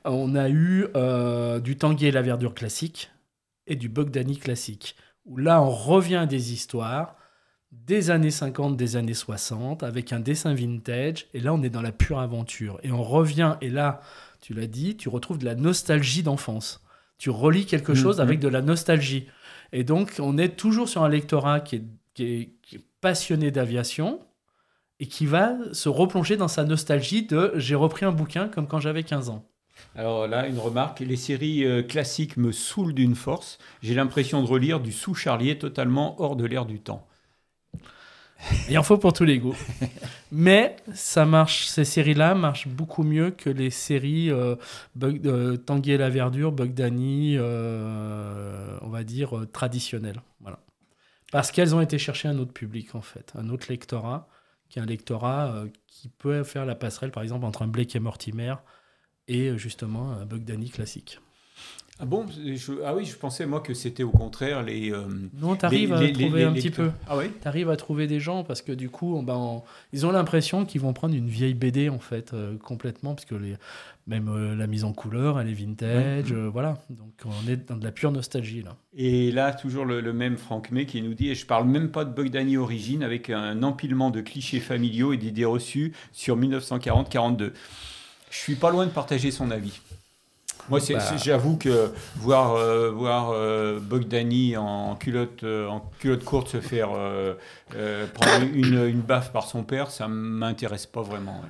On 0.05 0.35
a 0.35 0.49
eu 0.49 0.87
euh, 0.97 1.61
du 1.61 1.77
Tanguy 1.77 2.07
et 2.07 2.11
la 2.11 2.23
verdure 2.23 2.55
classique 2.55 3.11
et 3.67 3.77
du 3.77 3.89
Bogdani 3.89 4.39
classique, 4.39 4.97
où 5.27 5.37
là 5.37 5.63
on 5.63 5.71
revient 5.71 6.17
à 6.17 6.27
des 6.27 6.53
histoires 6.53 7.17
des 7.73 8.11
années 8.11 8.31
50, 8.31 8.77
des 8.77 8.97
années 8.97 9.15
60, 9.15 9.83
avec 9.83 10.13
un 10.13 10.21
dessin 10.21 10.55
vintage, 10.55 11.27
et 11.35 11.41
là 11.41 11.53
on 11.53 11.63
est 11.63 11.71
dans 11.71 11.83
la 11.83 11.93
pure 11.93 12.19
aventure. 12.19 12.79
Et 12.83 12.93
on 12.93 13.03
revient, 13.03 13.57
et 13.61 13.71
là, 13.71 14.01
tu 14.41 14.55
l'as 14.55 14.67
dit, 14.67 14.97
tu 14.97 15.09
retrouves 15.09 15.39
de 15.39 15.45
la 15.45 15.55
nostalgie 15.55 16.23
d'enfance. 16.23 16.85
Tu 17.19 17.31
relis 17.31 17.67
quelque 17.67 17.95
chose 17.95 18.19
mm-hmm. 18.19 18.23
avec 18.23 18.41
de 18.41 18.49
la 18.49 18.63
nostalgie. 18.63 19.27
Et 19.73 19.85
donc 19.85 20.15
on 20.19 20.39
est 20.39 20.57
toujours 20.57 20.89
sur 20.89 21.03
un 21.03 21.09
lectorat 21.09 21.61
qui 21.61 21.77
est, 21.77 21.85
qui 22.15 22.25
est 22.77 22.85
passionné 23.01 23.51
d'aviation, 23.51 24.21
et 25.03 25.07
qui 25.07 25.27
va 25.27 25.57
se 25.73 25.89
replonger 25.89 26.37
dans 26.37 26.47
sa 26.47 26.63
nostalgie 26.63 27.25
de 27.25 27.53
j'ai 27.57 27.75
repris 27.75 28.07
un 28.07 28.13
bouquin 28.13 28.47
comme 28.47 28.69
quand 28.69 28.79
j'avais 28.79 29.03
15 29.03 29.31
ans. 29.31 29.45
Alors 29.97 30.29
là, 30.29 30.47
une 30.47 30.61
remarque, 30.61 31.01
les 31.01 31.17
séries 31.17 31.65
euh, 31.65 31.83
classiques 31.83 32.37
me 32.37 32.53
saoulent 32.53 32.95
d'une 32.95 33.17
force. 33.17 33.59
J'ai 33.83 33.95
l'impression 33.95 34.43
de 34.43 34.47
relire 34.47 34.79
du 34.79 34.93
sous-charlier 34.93 35.59
totalement 35.59 36.21
hors 36.23 36.37
de 36.37 36.45
l'air 36.45 36.67
du 36.67 36.79
temps. 36.79 37.05
Il 38.69 38.79
en 38.79 38.83
faut 38.83 38.99
pour 38.99 39.13
tous 39.13 39.25
les 39.25 39.39
goûts. 39.39 39.57
Mais 40.31 40.77
ça 40.95 41.25
marche, 41.27 41.67
ces 41.67 41.85
séries-là 41.85 42.35
marchent 42.35 42.69
beaucoup 42.69 43.03
mieux 43.03 43.31
que 43.31 43.51
les 43.51 43.71
séries 43.71 44.31
euh, 44.31 44.57
euh, 45.03 45.57
Tanguy 45.57 45.93
et 45.93 45.99
la 45.99 46.11
Verdure, 46.11 46.53
Bug 46.53 46.75
Danny, 46.75 47.37
euh, 47.39 48.79
on 48.81 48.89
va 48.89 49.05
dire 49.05 49.47
traditionnelles. 49.53 50.23
Voilà. 50.41 50.59
Parce 51.31 51.51
qu'elles 51.51 51.75
ont 51.75 51.81
été 51.81 51.99
chercher 51.99 52.29
un 52.29 52.39
autre 52.39 52.53
public, 52.53 52.95
en 52.95 53.01
fait, 53.01 53.33
un 53.37 53.49
autre 53.49 53.67
lectorat, 53.69 54.29
qui 54.69 54.79
est 54.79 54.83
un 54.83 54.87
lectorat 54.87 55.65
qui 55.87 56.09
peut 56.09 56.45
faire 56.45 56.67
la 56.67 56.75
passerelle, 56.75 57.11
par 57.11 57.23
exemple, 57.23 57.45
entre 57.45 57.63
un 57.63 57.69
Blake 57.69 57.95
et 57.95 58.01
Mortimer 58.01 58.55
et 59.29 59.57
justement 59.57 60.13
un 60.13 60.27
Bug 60.27 60.45
Danny 60.45 60.71
classique. 60.71 61.21
Ah 62.01 62.05
bon 62.07 62.27
je- 62.29 62.73
Ah 62.85 62.95
oui, 62.97 63.05
je 63.05 63.15
pensais 63.15 63.47
moi 63.47 63.61
que 63.61 63.75
c'était 63.75 64.03
au 64.03 64.11
contraire 64.11 64.63
les. 64.63 64.91
euh, 64.93 65.05
Non, 65.41 65.55
t'arrives 65.55 65.93
à 65.93 66.01
les- 66.01 66.13
trouver 66.13 66.41
les 66.41 66.45
un 66.47 66.53
petit 66.53 66.71
peu. 66.71 66.91
Ah 67.07 67.17
oui 67.17 67.27
Tu 67.41 67.47
arrives 67.47 67.71
à 67.71 67.77
trouver 67.77 68.07
des 68.09 68.19
gens 68.19 68.43
parce 68.45 68.61
que 68.63 68.73
du 68.73 68.89
coup, 68.89 69.15
on- 69.17 69.23
ben, 69.23 69.37
on- 69.37 69.63
ils 69.93 70.05
ont 70.05 70.11
l'impression 70.11 70.65
qu'ils 70.65 70.81
vont 70.81 70.93
prendre 70.95 71.15
une 71.15 71.29
vieille 71.29 71.55
BD 71.55 71.91
en 71.91 72.01
fait, 72.01 72.33
euh, 72.33 72.57
complètement, 72.59 73.15
parce 73.15 73.25
que 73.27 73.37
même 74.09 74.29
euh, 74.29 74.57
la 74.57 74.67
mise 74.67 74.83
en 74.85 74.93
couleur, 74.93 75.39
elle 75.39 75.49
est 75.49 75.53
vintage, 75.53 76.33
euh, 76.33 76.49
voilà. 76.53 76.79
Donc 76.91 77.13
on 77.25 77.49
est 77.49 77.69
dans 77.69 77.77
de 77.77 77.85
la 77.85 77.93
pure 77.93 78.11
nostalgie 78.11 78.63
là. 78.63 78.75
Et 78.97 79.31
là, 79.31 79.53
toujours 79.53 79.85
le, 79.85 80.01
le 80.01 80.13
même 80.13 80.39
Franck 80.39 80.73
May 80.73 80.87
qui 80.87 81.03
nous 81.03 81.15
dit, 81.15 81.29
et 81.29 81.35
je 81.37 81.47
parle 81.47 81.69
même 81.69 81.91
pas 81.91 82.05
de 82.05 82.13
Bogdani 82.13 82.57
Origine, 82.57 83.05
avec 83.05 83.31
un 83.31 83.63
empilement 83.63 84.11
de 84.11 84.23
clichés 84.23 84.61
familiaux 84.61 85.13
et 85.13 85.19
d'idées 85.19 85.45
reçues 85.45 85.93
sur 86.11 86.37
1940-42. 86.37 87.53
Je 88.31 88.37
suis 88.39 88.55
pas 88.57 88.71
loin 88.71 88.87
de 88.87 88.91
partager 88.91 89.31
son 89.31 89.51
avis. 89.53 89.79
Moi, 90.69 90.79
Bah. 90.89 91.17
j'avoue 91.17 91.57
que 91.57 91.91
voir, 92.17 92.55
euh, 92.55 92.91
voir 92.91 93.31
euh, 93.31 93.81
Bogdani 93.81 94.57
en 94.57 94.95
culotte, 94.97 95.43
euh, 95.43 95.67
en 95.69 95.81
culotte 95.99 96.25
courte 96.25 96.49
se 96.49 96.61
faire 96.61 96.91
euh, 96.93 97.35
prendre 98.15 98.47
une, 98.55 98.87
une 98.87 99.01
baffe 99.01 99.33
par 99.33 99.47
son 99.49 99.65
père, 99.65 99.91
ça 99.91 100.09
m'intéresse 100.09 100.87
pas 100.87 101.03
vraiment. 101.03 101.41
ouais. 101.41 101.49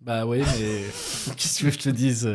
Bah 0.00 0.26
oui, 0.26 0.40
mais 0.40 0.82
qu'est-ce 1.36 1.62
que 1.62 1.70
je 1.70 1.78
te 1.78 1.88
dise 1.88 2.28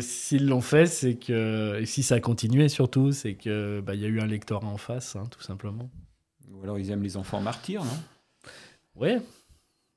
S'ils 0.00 0.46
l'ont 0.46 0.60
fait, 0.60 0.86
c'est 0.86 1.14
que 1.14 1.78
et 1.80 1.86
si 1.86 2.02
ça 2.02 2.16
a 2.16 2.20
continué 2.20 2.68
surtout, 2.68 3.12
c'est 3.12 3.34
que 3.34 3.80
bah, 3.80 3.94
y 3.94 4.04
a 4.04 4.08
eu 4.08 4.20
un 4.20 4.26
lectorat 4.26 4.66
en 4.66 4.76
face, 4.76 5.16
hein, 5.16 5.24
tout 5.30 5.40
simplement. 5.40 5.88
Ou 6.52 6.62
alors 6.62 6.78
ils 6.78 6.90
aiment 6.90 7.02
les 7.02 7.16
enfants 7.16 7.40
martyrs, 7.40 7.84
non? 7.84 8.02
Ouais. 8.96 9.18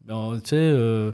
Ben, 0.08 0.40
tu 0.44 0.50
sais, 0.52 0.56
euh, 0.56 1.12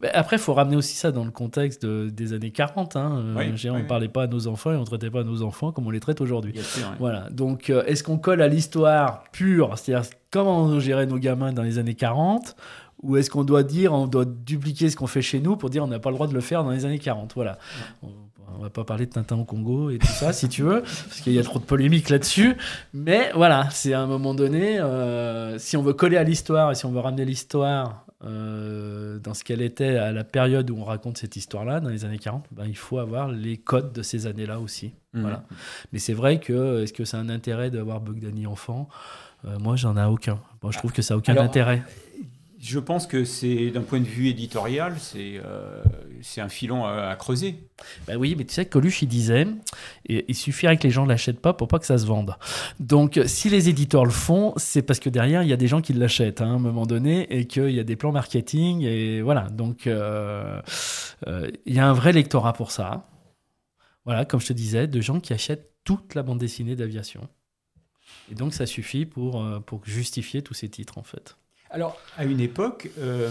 ben, 0.00 0.10
après, 0.14 0.36
il 0.36 0.38
faut 0.38 0.54
ramener 0.54 0.76
aussi 0.76 0.94
ça 0.94 1.10
dans 1.10 1.24
le 1.24 1.30
contexte 1.30 1.84
de- 1.84 2.08
des 2.10 2.32
années 2.32 2.50
40. 2.52 2.94
Hein. 2.96 3.18
Euh, 3.18 3.34
Oui, 3.36 3.44
oui, 3.52 3.70
on 3.70 3.78
ne 3.78 3.82
parlait 3.88 4.08
pas 4.08 4.24
à 4.24 4.26
nos 4.26 4.46
enfants 4.46 4.72
et 4.72 4.76
on 4.76 4.80
ne 4.80 4.86
traitait 4.86 5.10
pas 5.10 5.24
nos 5.24 5.42
enfants 5.42 5.72
comme 5.72 5.86
on 5.86 5.90
les 5.90 6.00
traite 6.00 6.20
aujourd'hui. 6.20 6.52
Voilà. 7.00 7.28
Donc, 7.30 7.70
euh, 7.70 7.82
est-ce 7.86 8.04
qu'on 8.04 8.18
colle 8.18 8.42
à 8.42 8.48
l'histoire 8.48 9.24
pure, 9.32 9.76
c'est-à-dire 9.76 10.08
comment 10.30 10.62
on 10.64 10.78
gérait 10.80 11.06
nos 11.06 11.18
gamins 11.18 11.52
dans 11.52 11.62
les 11.62 11.78
années 11.78 11.94
40 11.94 12.54
ou 13.02 13.16
est-ce 13.16 13.28
qu'on 13.30 13.44
doit 13.44 13.62
dire, 13.62 13.92
on 13.92 14.06
doit 14.06 14.24
dupliquer 14.24 14.88
ce 14.90 14.96
qu'on 14.96 15.06
fait 15.06 15.22
chez 15.22 15.40
nous 15.40 15.56
pour 15.56 15.68
dire 15.70 15.84
on 15.84 15.86
n'a 15.88 15.98
pas 15.98 16.08
le 16.10 16.14
droit 16.14 16.26
de 16.26 16.34
le 16.34 16.40
faire 16.40 16.64
dans 16.64 16.70
les 16.70 16.84
années 16.86 16.98
40 16.98 17.32
Voilà. 17.34 17.58
On, 18.02 18.08
on 18.58 18.62
va 18.62 18.70
pas 18.70 18.84
parler 18.84 19.04
de 19.06 19.10
Tintin 19.10 19.36
au 19.36 19.44
Congo 19.44 19.90
et 19.90 19.98
tout 19.98 20.06
ça, 20.06 20.32
si 20.32 20.48
tu 20.48 20.62
veux, 20.62 20.80
parce 20.82 21.20
qu'il 21.20 21.34
y 21.34 21.38
a 21.38 21.42
trop 21.42 21.58
de 21.58 21.64
polémiques 21.64 22.08
là-dessus. 22.08 22.56
Mais 22.94 23.30
voilà, 23.34 23.68
c'est 23.70 23.92
à 23.92 24.00
un 24.00 24.06
moment 24.06 24.34
donné, 24.34 24.80
si 25.58 25.76
on 25.76 25.82
veut 25.82 25.92
coller 25.92 26.16
à 26.16 26.22
l'histoire 26.22 26.70
et 26.70 26.74
si 26.74 26.86
on 26.86 26.90
veut 26.92 27.00
ramener 27.00 27.24
l'histoire 27.26 28.05
euh, 28.24 29.18
dans 29.18 29.34
ce 29.34 29.44
qu'elle 29.44 29.60
était 29.60 29.96
à 29.96 30.10
la 30.12 30.24
période 30.24 30.70
où 30.70 30.76
on 30.78 30.84
raconte 30.84 31.18
cette 31.18 31.36
histoire-là, 31.36 31.80
dans 31.80 31.90
les 31.90 32.04
années 32.04 32.18
40, 32.18 32.46
ben, 32.50 32.64
il 32.66 32.76
faut 32.76 32.98
avoir 32.98 33.30
les 33.30 33.58
codes 33.58 33.92
de 33.92 34.02
ces 34.02 34.26
années-là 34.26 34.58
aussi. 34.58 34.94
Mhm. 35.12 35.20
Voilà. 35.22 35.44
Mais 35.92 35.98
c'est 35.98 36.14
vrai 36.14 36.40
que, 36.40 36.82
est-ce 36.82 36.92
que 36.92 37.04
c'est 37.04 37.18
un 37.18 37.28
intérêt 37.28 37.70
d'avoir 37.70 38.00
Bogdani 38.00 38.46
enfant? 38.46 38.88
Euh, 39.44 39.58
Moi, 39.58 39.76
j'en 39.76 39.96
ai 39.96 40.04
aucun. 40.04 40.40
Bon, 40.62 40.70
je 40.70 40.78
trouve 40.78 40.92
que 40.92 41.02
ça 41.02 41.14
n'a 41.14 41.18
aucun 41.18 41.32
Alors, 41.32 41.44
intérêt. 41.44 41.82
Je 42.66 42.80
pense 42.80 43.06
que 43.06 43.24
c'est, 43.24 43.70
d'un 43.70 43.82
point 43.82 44.00
de 44.00 44.06
vue 44.06 44.26
éditorial, 44.26 44.96
c'est 44.98 45.40
euh, 45.44 45.84
un 46.38 46.48
filon 46.48 46.84
à, 46.84 47.14
creuser. 47.14 47.60
Bah 48.08 48.14
oui, 48.16 48.34
mais 48.36 48.44
tu 48.44 48.54
sais 48.54 48.64
que 48.64 48.70
Coluche, 48.70 49.02
il 49.02 49.06
disait, 49.06 49.46
il 50.08 50.34
suffirait 50.34 50.76
que 50.76 50.82
les 50.82 50.90
gens 50.90 51.04
ne 51.04 51.10
l'achètent 51.10 51.38
pas 51.38 51.52
pour 51.52 51.68
pas 51.68 51.78
que 51.78 51.86
ça 51.86 51.96
se 51.96 52.06
vende. 52.06 52.34
Donc, 52.80 53.20
si 53.26 53.50
les 53.50 53.68
éditeurs 53.68 54.04
le 54.04 54.10
font, 54.10 54.52
c'est 54.56 54.82
parce 54.82 54.98
que 54.98 55.08
derrière, 55.08 55.44
il 55.44 55.48
y 55.48 55.52
a 55.52 55.56
des 55.56 55.68
gens 55.68 55.80
qui 55.80 55.92
l'achètent 55.92 56.40
hein, 56.40 56.48
à 56.48 56.54
un 56.54 56.58
moment 56.58 56.86
donné 56.86 57.32
et 57.32 57.46
qu'il 57.46 57.70
y 57.70 57.78
a 57.78 57.84
des 57.84 57.94
plans 57.94 58.10
marketing. 58.10 58.82
Et 58.82 59.22
voilà, 59.22 59.42
donc 59.42 59.86
euh, 59.86 60.60
euh, 61.28 61.48
il 61.66 61.74
y 61.74 61.78
a 61.78 61.88
un 61.88 61.92
vrai 61.92 62.12
lectorat 62.12 62.52
pour 62.52 62.72
ça. 62.72 63.08
Voilà, 64.04 64.24
comme 64.24 64.40
je 64.40 64.48
te 64.48 64.52
disais, 64.52 64.88
de 64.88 65.00
gens 65.00 65.20
qui 65.20 65.32
achètent 65.32 65.70
toute 65.84 66.16
la 66.16 66.24
bande 66.24 66.38
dessinée 66.38 66.74
d'aviation. 66.74 67.28
Et 68.28 68.34
donc, 68.34 68.54
ça 68.54 68.66
suffit 68.66 69.06
pour, 69.06 69.40
euh, 69.40 69.60
pour 69.60 69.84
justifier 69.84 70.42
tous 70.42 70.54
ces 70.54 70.68
titres, 70.68 70.98
en 70.98 71.04
fait. 71.04 71.36
Alors, 71.70 71.98
à 72.16 72.24
une 72.24 72.40
époque, 72.40 72.90
euh, 72.98 73.30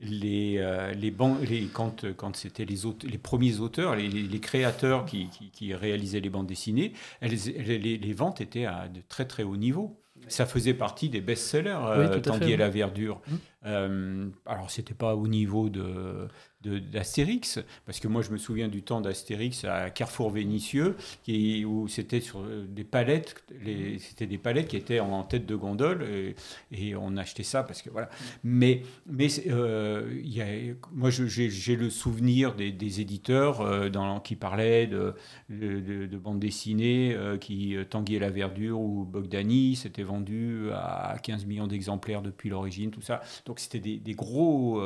les, 0.00 0.56
euh, 0.58 0.92
les, 0.92 1.10
ban- 1.10 1.38
les- 1.48 1.66
quand, 1.66 2.04
quand 2.16 2.36
c'était 2.36 2.64
les, 2.64 2.84
premiers 3.18 3.58
auteurs, 3.60 3.96
les, 3.96 4.08
créateurs 4.40 5.06
qui, 5.06 5.28
qui- 5.28 5.50
qui 5.50 5.74
réalisaient 5.74 6.20
les 6.20 6.30
bandes 6.30 6.46
dessinées, 6.46 6.92
elles- 7.20 7.32
les, 7.32 7.78
les 7.98 8.12
ventes 8.12 8.40
étaient 8.40 8.66
à 8.66 8.88
de 8.88 9.00
très 9.08 9.24
très 9.24 9.42
haut 9.44 9.56
niveau. 9.56 9.98
Ça 10.28 10.46
faisait 10.46 10.74
partie 10.74 11.08
des 11.10 11.20
best-sellers, 11.20 11.76
Oui, 11.98 12.06
euh, 12.06 12.20
Tanguy 12.20 12.52
et 12.52 12.56
la 12.56 12.70
verdure. 12.70 13.20
Mm. 13.26 13.34
Euh, 13.66 14.26
alors, 14.46 14.70
c'était 14.70 14.94
pas 14.94 15.14
au 15.16 15.26
niveau 15.28 15.68
de- 15.68 16.28
d'Astérix, 16.68 17.58
parce 17.86 18.00
que 18.00 18.08
moi 18.08 18.22
je 18.22 18.30
me 18.30 18.36
souviens 18.38 18.68
du 18.68 18.82
temps 18.82 19.00
d'Astérix 19.00 19.64
à 19.64 19.90
Carrefour 19.90 20.30
Vénitieux, 20.30 20.96
qui, 21.22 21.64
où 21.64 21.88
c'était 21.88 22.20
sur 22.20 22.40
euh, 22.40 22.66
des 22.68 22.84
palettes, 22.84 23.36
les- 23.64 23.98
c'était 23.98 24.26
des 24.26 24.38
palettes 24.38 24.68
qui 24.68 24.76
étaient 24.76 25.00
en 25.00 25.22
tête 25.22 25.46
de 25.46 25.56
gondole, 25.56 26.02
et, 26.04 26.34
et 26.72 26.96
on 26.96 27.16
achetait 27.16 27.42
ça 27.42 27.62
parce 27.62 27.82
que 27.82 27.90
voilà. 27.90 28.08
Mais, 28.42 28.82
mais 29.06 29.28
euh, 29.48 30.10
il 30.22 30.32
y 30.34 30.40
a, 30.42 30.46
moi 30.92 31.10
j'ai 31.10 31.76
le 31.76 31.90
souvenir 31.90 32.54
des, 32.54 32.72
des 32.72 33.00
éditeurs 33.00 33.60
euh, 33.60 33.88
dans, 33.88 34.20
qui 34.20 34.36
parlaient 34.36 34.86
de, 34.86 35.14
de, 35.50 35.80
de- 35.80 36.06
de 36.06 36.16
bandes 36.18 36.40
dessinées, 36.40 37.14
euh, 37.14 37.36
qui 37.38 37.76
Tanguy 37.90 38.16
et 38.16 38.18
la 38.18 38.30
verdure 38.30 38.80
ou 38.80 39.04
Bogdani, 39.04 39.76
c'était 39.76 40.02
vendu 40.02 40.68
à 40.72 41.16
15 41.22 41.44
millions 41.46 41.66
d'exemplaires 41.66 42.22
depuis 42.22 42.48
l'origine, 42.50 42.90
tout 42.90 43.00
ça. 43.02 43.20
Donc 43.46 43.58
c'était 43.60 43.78
des, 43.80 43.96
des 43.98 44.12
gros, 44.14 44.82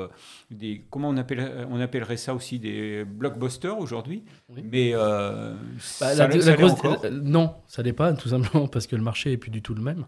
des, 0.51 0.83
comment 0.91 1.09
on, 1.11 1.17
appelle, 1.17 1.67
on 1.71 1.81
appellerait 1.81 2.17
ça 2.17 2.35
aussi 2.35 2.59
des 2.59 3.05
blockbusters 3.05 3.79
aujourd'hui. 3.79 4.25
Oui. 4.49 4.63
Mais 4.71 4.91
euh, 4.95 5.55
Bah, 6.01 6.15
ça, 6.15 6.29
la, 6.29 6.57
grosse- 6.57 7.05
non, 7.11 7.55
ça 7.67 7.83
l'est 7.83 7.93
pas, 7.93 8.13
tout 8.13 8.29
simplement 8.29 8.67
parce 8.73 8.87
que 8.87 8.97
le 8.97 9.03
marché 9.03 9.33
est 9.33 9.37
plus 9.37 9.51
du 9.51 9.63
tout 9.63 9.75
le 9.75 9.83
même. 9.83 10.07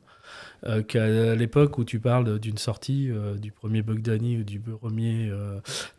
Euh, 0.67 0.83
qu'à 0.83 1.35
l'époque 1.35 1.79
où 1.79 1.85
tu 1.85 2.01
parles 2.01 2.39
d'une 2.39 2.59
sortie 2.59 3.11
euh, 3.11 3.37
du 3.37 3.51
premier 3.51 3.83
Bogdani 3.83 4.39
ou 4.39 4.45
du 4.45 4.61
premier 4.61 5.31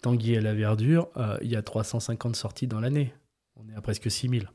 Tanguy 0.02 0.38
à 0.38 0.42
la 0.42 0.54
verdure, 0.54 1.10
il 1.42 1.50
y 1.50 1.56
a 1.56 1.62
350 1.62 2.36
sorties 2.36 2.68
dans 2.68 2.80
l'année. 2.80 3.14
On 3.56 3.68
est 3.70 3.76
à 3.76 3.82
presque 3.82 4.10
6000. 4.10 4.50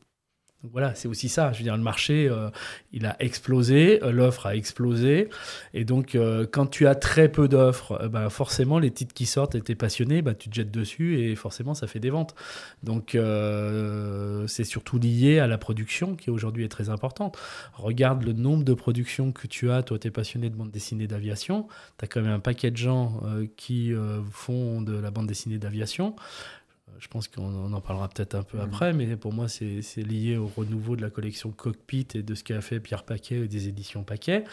Voilà, 0.63 0.95
c'est 0.95 1.07
aussi 1.07 1.29
ça. 1.29 1.53
Je 1.53 1.59
veux 1.59 1.65
dire, 1.65 1.77
le 1.77 1.83
marché, 1.83 2.29
euh, 2.29 2.51
il 2.93 3.07
a 3.07 3.17
explosé, 3.21 4.03
euh, 4.03 4.11
l'offre 4.11 4.47
a 4.47 4.57
explosé. 4.57 5.29
Et 5.75 5.85
donc, 5.85 6.15
euh, 6.15 6.47
quand 6.51 6.67
tu 6.67 6.87
as 6.87 6.95
très 6.95 7.29
peu 7.31 7.47
d'offres, 7.47 8.09
bah, 8.09 8.31
forcément, 8.31 8.79
les 8.79 8.91
titres 8.91 9.15
qui 9.15 9.27
sortent 9.27 9.55
et 9.55 9.61
t'es 9.61 9.75
passionné, 9.75 10.23
bah, 10.23 10.35
tu 10.35 10.49
te 10.49 10.55
jettes 10.55 10.71
dessus 10.71 11.21
et 11.21 11.37
forcément, 11.37 11.75
ça 11.75 11.87
fait 11.87 12.01
des 12.01 12.11
ventes. 12.11 12.35
Donc, 12.83 13.17
c'est 14.49 14.65
surtout 14.65 14.99
lié 14.99 15.39
à 15.39 15.47
la 15.47 15.59
production 15.59 16.17
qui 16.17 16.31
aujourd'hui 16.31 16.65
est 16.65 16.69
très 16.69 16.89
importante. 16.89 17.39
Regarde 17.75 18.25
le 18.25 18.33
nombre 18.33 18.65
de 18.65 18.75
productions 18.75 19.33
que 19.33 19.47
tu 19.47 19.71
as. 19.71 19.83
Toi, 19.83 19.99
tu 19.99 20.09
es 20.09 20.11
passionné 20.11 20.51
de 20.51 20.57
bande 20.57 20.71
dessinée 20.71 21.07
d'aviation. 21.07 21.69
Tu 21.99 22.05
as 22.05 22.09
quand 22.09 22.23
même 22.23 22.33
un 22.33 22.41
paquet 22.41 22.71
de 22.71 22.77
gens 22.77 23.21
qui 23.57 23.93
font 24.31 24.81
de 24.81 24.97
la 24.99 25.11
bande 25.11 25.27
dessinée 25.27 25.59
d'aviation. 25.59 26.17
Je 26.99 27.09
pense 27.09 27.29
qu'on 27.29 27.43
on 27.45 27.73
en 27.73 27.81
parlera 27.81 28.09
peut-être 28.09 28.35
un 28.35 28.43
peu 28.43 28.59
Mhm. 28.59 28.65
après, 28.65 28.93
mais 28.93 29.17
pour 29.17 29.33
moi, 29.33 29.49
c'est 29.49 29.81
lié 30.03 30.37
au 30.37 30.47
renouveau 30.47 30.97
de 30.97 31.03
la 31.03 31.11
collection 31.11 31.51
Cockpit 31.51 32.07
et 32.15 32.23
de 32.23 32.35
ce 32.35 32.43
qu'a 32.45 32.61
fait 32.61 32.81
Pierre 32.81 33.03
Paquet 33.05 33.37
et 33.45 33.49
des 33.49 33.69
éditions 33.69 34.03
Paquet, 34.03 34.45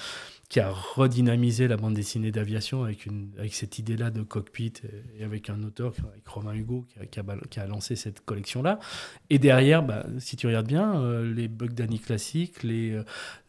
qui 0.49 0.59
a 0.59 0.69
redynamisé 0.71 1.67
la 1.67 1.77
bande 1.77 1.93
dessinée 1.95 2.31
d'aviation 2.31 2.83
avec, 2.83 3.05
une- 3.05 3.29
avec 3.39 3.53
cette 3.53 3.79
idée-là 3.79 4.11
de 4.11 4.21
Cockpit 4.21 4.73
et, 5.19 5.23
avec 5.23 5.49
un 5.49 5.63
auteur, 5.63 5.93
avec 6.11 6.27
Romain 6.27 6.53
Hugo, 6.53 6.85
qui 6.93 6.99
a, 6.99 7.05
qui 7.05 7.19
a 7.19 7.23
bal- 7.23 7.41
qui 7.49 7.59
a 7.59 7.65
lancé 7.65 7.95
cette 7.95 8.23
collection-là. 8.23 8.79
Et 9.29 9.39
derrière, 9.39 9.81
bah, 9.83 10.05
si 10.19 10.35
tu 10.35 10.45
regardes 10.47 10.67
bien, 10.67 10.95
euh, 11.01 11.33
les 11.33 11.47
Bogdani 11.47 11.99
classiques, 11.99 12.61
les, 12.63 12.91
euh, 12.91 13.03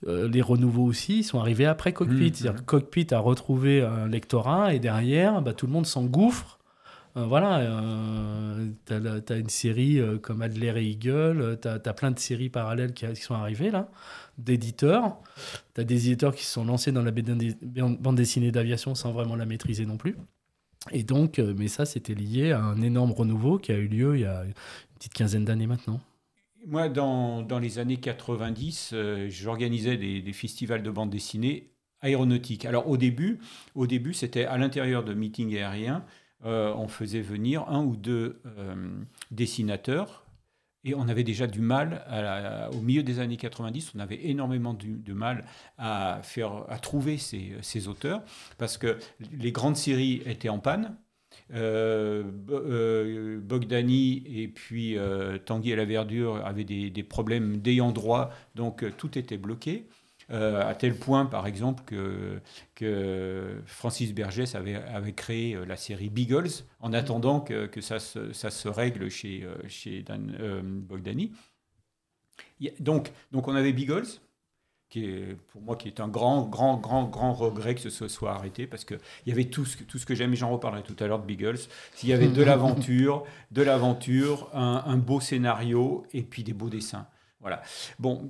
euh, 0.07 0.29
les 0.29 0.41
renouveaux 0.41 0.85
aussi, 0.85 1.25
sont 1.25 1.39
arrivés 1.41 1.67
après 1.67 1.93
Cockpit. 1.93 2.15
Mhm. 2.15 2.35
C'est-à-dire 2.35 2.61
que 2.61 2.65
Cockpit 2.65 3.09
a 3.13 3.19
retrouvé 3.19 3.83
un 3.83 4.09
lectorat 4.09 4.73
et 4.75 4.79
derrière, 4.79 5.43
bah, 5.43 5.53
tout 5.53 5.67
le 5.67 5.73
monde 5.73 5.87
s'engouffre. 5.87 6.59
Euh, 7.17 7.27
voilà, 7.27 7.61
euh, 7.61 8.73
la- 8.89 9.21
t'as 9.21 9.39
une 9.39 9.49
série 9.49 10.01
euh, 10.01 10.19
comme 10.19 10.43
Adler 10.43 10.73
et 10.77 10.91
Eagle, 10.91 11.59
t'as 11.61 11.75
as 11.75 11.93
plein 11.95 12.11
de 12.11 12.19
séries 12.19 12.49
parallèles 12.51 12.93
qui, 12.93 13.07
sont 13.17 13.35
arrivées 13.35 13.71
là, 13.71 13.89
d'éditeurs. 14.39 15.19
T'as 15.75 15.85
des 15.85 16.09
éditeurs 16.09 16.35
qui 16.35 16.45
se 16.45 16.53
sont 16.53 16.65
lancés 16.65 16.91
dans 16.93 17.03
la 17.03 17.13
bande 17.13 18.17
dessinée 18.17 18.51
d'aviation 18.51 18.95
sans 18.97 19.13
vraiment 19.13 19.37
la 19.37 19.47
maîtriser 19.47 19.87
non 19.87 19.97
plus. 19.97 20.17
Et 20.93 21.03
donc, 21.05 21.39
mais 21.39 21.69
ça, 21.69 21.87
c'était 21.87 22.15
lié 22.15 22.53
à 22.53 22.61
un 22.63 22.83
énorme 22.83 23.13
renouveau 23.13 23.59
qui 23.59 23.73
a 23.73 23.77
eu 23.77 23.89
lieu 23.89 24.17
il 24.17 24.23
y 24.23 24.27
a 24.27 24.45
une 24.45 24.55
petite 24.97 25.15
quinzaine 25.15 25.45
d'années 25.45 25.67
maintenant. 25.67 26.01
Moi, 26.67 26.89
dans, 26.89 27.43
dans 27.43 27.59
les 27.59 27.79
années 27.79 27.99
90, 27.99 28.91
euh, 28.95 29.29
j'organisais 29.31 29.97
des, 29.99 30.23
des 30.23 30.33
festivals 30.33 30.83
de 30.83 30.91
bande 30.91 31.11
dessinée 31.11 31.71
aéronautique. 32.01 32.65
Alors 32.65 32.89
au 32.89 32.97
début, 32.97 33.39
au 33.75 33.87
début 33.87 34.15
c'était 34.15 34.45
à 34.45 34.57
l'intérieur 34.59 35.05
de 35.05 35.15
meetings 35.15 35.55
aériens, 35.57 36.05
on 36.45 36.89
faisait 36.89 37.21
venir 37.21 37.69
un 37.69 37.83
ou 37.85 37.97
deux 37.97 38.41
dessinateurs 39.31 40.25
et 40.85 40.95
on 40.95 41.09
avait 41.09 41.25
déjà 41.25 41.47
du 41.47 41.61
mal, 41.61 42.05
au 42.73 42.81
milieu 42.81 43.03
des 43.03 43.19
années 43.19 43.39
90, 43.39 43.93
on 43.97 44.01
avait 44.01 44.27
énormément 44.27 44.75
de, 44.75 45.13
mal 45.13 45.47
à, 45.79 46.21
faire, 46.23 46.67
à 46.69 46.79
trouver 46.79 47.17
ces, 47.17 47.89
auteurs, 47.89 48.23
parce 48.59 48.77
que 48.77 48.99
les 49.33 49.51
grandes 49.51 49.77
séries 49.77 50.23
étaient 50.27 50.51
en 50.51 50.59
panne. 50.59 50.97
Euh, 51.53 52.23
euh, 52.51 53.41
Bogdani 53.41 54.23
et 54.25 54.47
puis 54.47 54.97
euh, 54.97 55.37
Tanguy 55.37 55.73
à 55.73 55.77
la 55.77 55.85
Verdure 55.85 56.41
avaient 56.47 56.63
des, 56.63 56.91
des 56.91 57.03
problèmes 57.03 57.57
d'ayant 57.57 57.91
droit, 57.91 58.31
donc 58.55 58.85
tout 58.97 59.19
était 59.19 59.37
bloqué. 59.37 59.89
Euh, 60.31 60.67
à 60.67 60.75
tel 60.75 60.97
point, 60.97 61.27
par 61.27 61.47
exemple, 61.47 61.83
que, 61.85 62.41
que 62.75 63.61
Francis 63.67 64.15
Bergès 64.15 64.55
avait, 64.55 64.77
avait, 64.77 65.13
créé 65.13 65.55
euh, 65.55 65.65
la 65.65 65.77
série 65.77 66.09
Beagles 66.09 66.65
en 66.81 66.91
mm. 66.91 66.95
attendant 66.95 67.41
que, 67.41 67.67
que 67.67 67.81
ça, 67.81 67.99
se, 67.99 68.33
ça, 68.33 68.51
se, 68.51 68.69
règle 68.69 69.11
chez, 69.11 69.45
euh, 69.45 69.57
chez 69.69 70.03
Dan, 70.03 70.33
Bogdani. 70.63 71.33
Donc, 72.81 73.13
donc 73.33 73.49
on 73.49 73.55
avait 73.55 73.73
Beagles, 73.73 74.07
qui 74.89 75.05
est 75.05 75.37
pour 75.53 75.61
moi 75.61 75.77
qui 75.77 75.89
est 75.89 76.01
un 76.01 76.09
grand, 76.09 76.43
grand, 76.43 76.77
grand, 76.77 77.05
grand 77.05 77.35
regret 77.35 77.75
que 77.75 77.89
ce 77.91 78.09
soit 78.09 78.33
arrêté 78.33 78.67
parce 78.67 78.85
qu'il 78.85 79.01
y 79.27 79.33
avait 79.33 79.47
tout 79.47 79.65
ce, 79.65 79.83
tout 79.83 79.99
ce 79.99 80.07
que 80.07 80.15
j'aime, 80.15 80.35
j'en 80.35 80.51
reparlerai 80.51 80.83
tout 80.83 80.97
à 81.01 81.07
l'heure 81.07 81.19
de 81.19 81.27
Beagles. 81.27 81.59
S'il 81.95 82.09
y 82.09 82.13
avait 82.13 82.29
de 82.29 82.43
l'aventure, 82.45 83.25
de 83.51 83.63
l'aventure, 83.63 84.49
un, 84.55 84.85
un, 84.87 84.97
beau 84.97 85.21
scénario 85.21 86.07
et 86.13 86.23
puis 86.23 86.45
des 86.45 86.55
beaux 86.55 86.71
dessins. 86.71 87.07
Voilà. 87.41 87.61
Bon, 87.99 88.27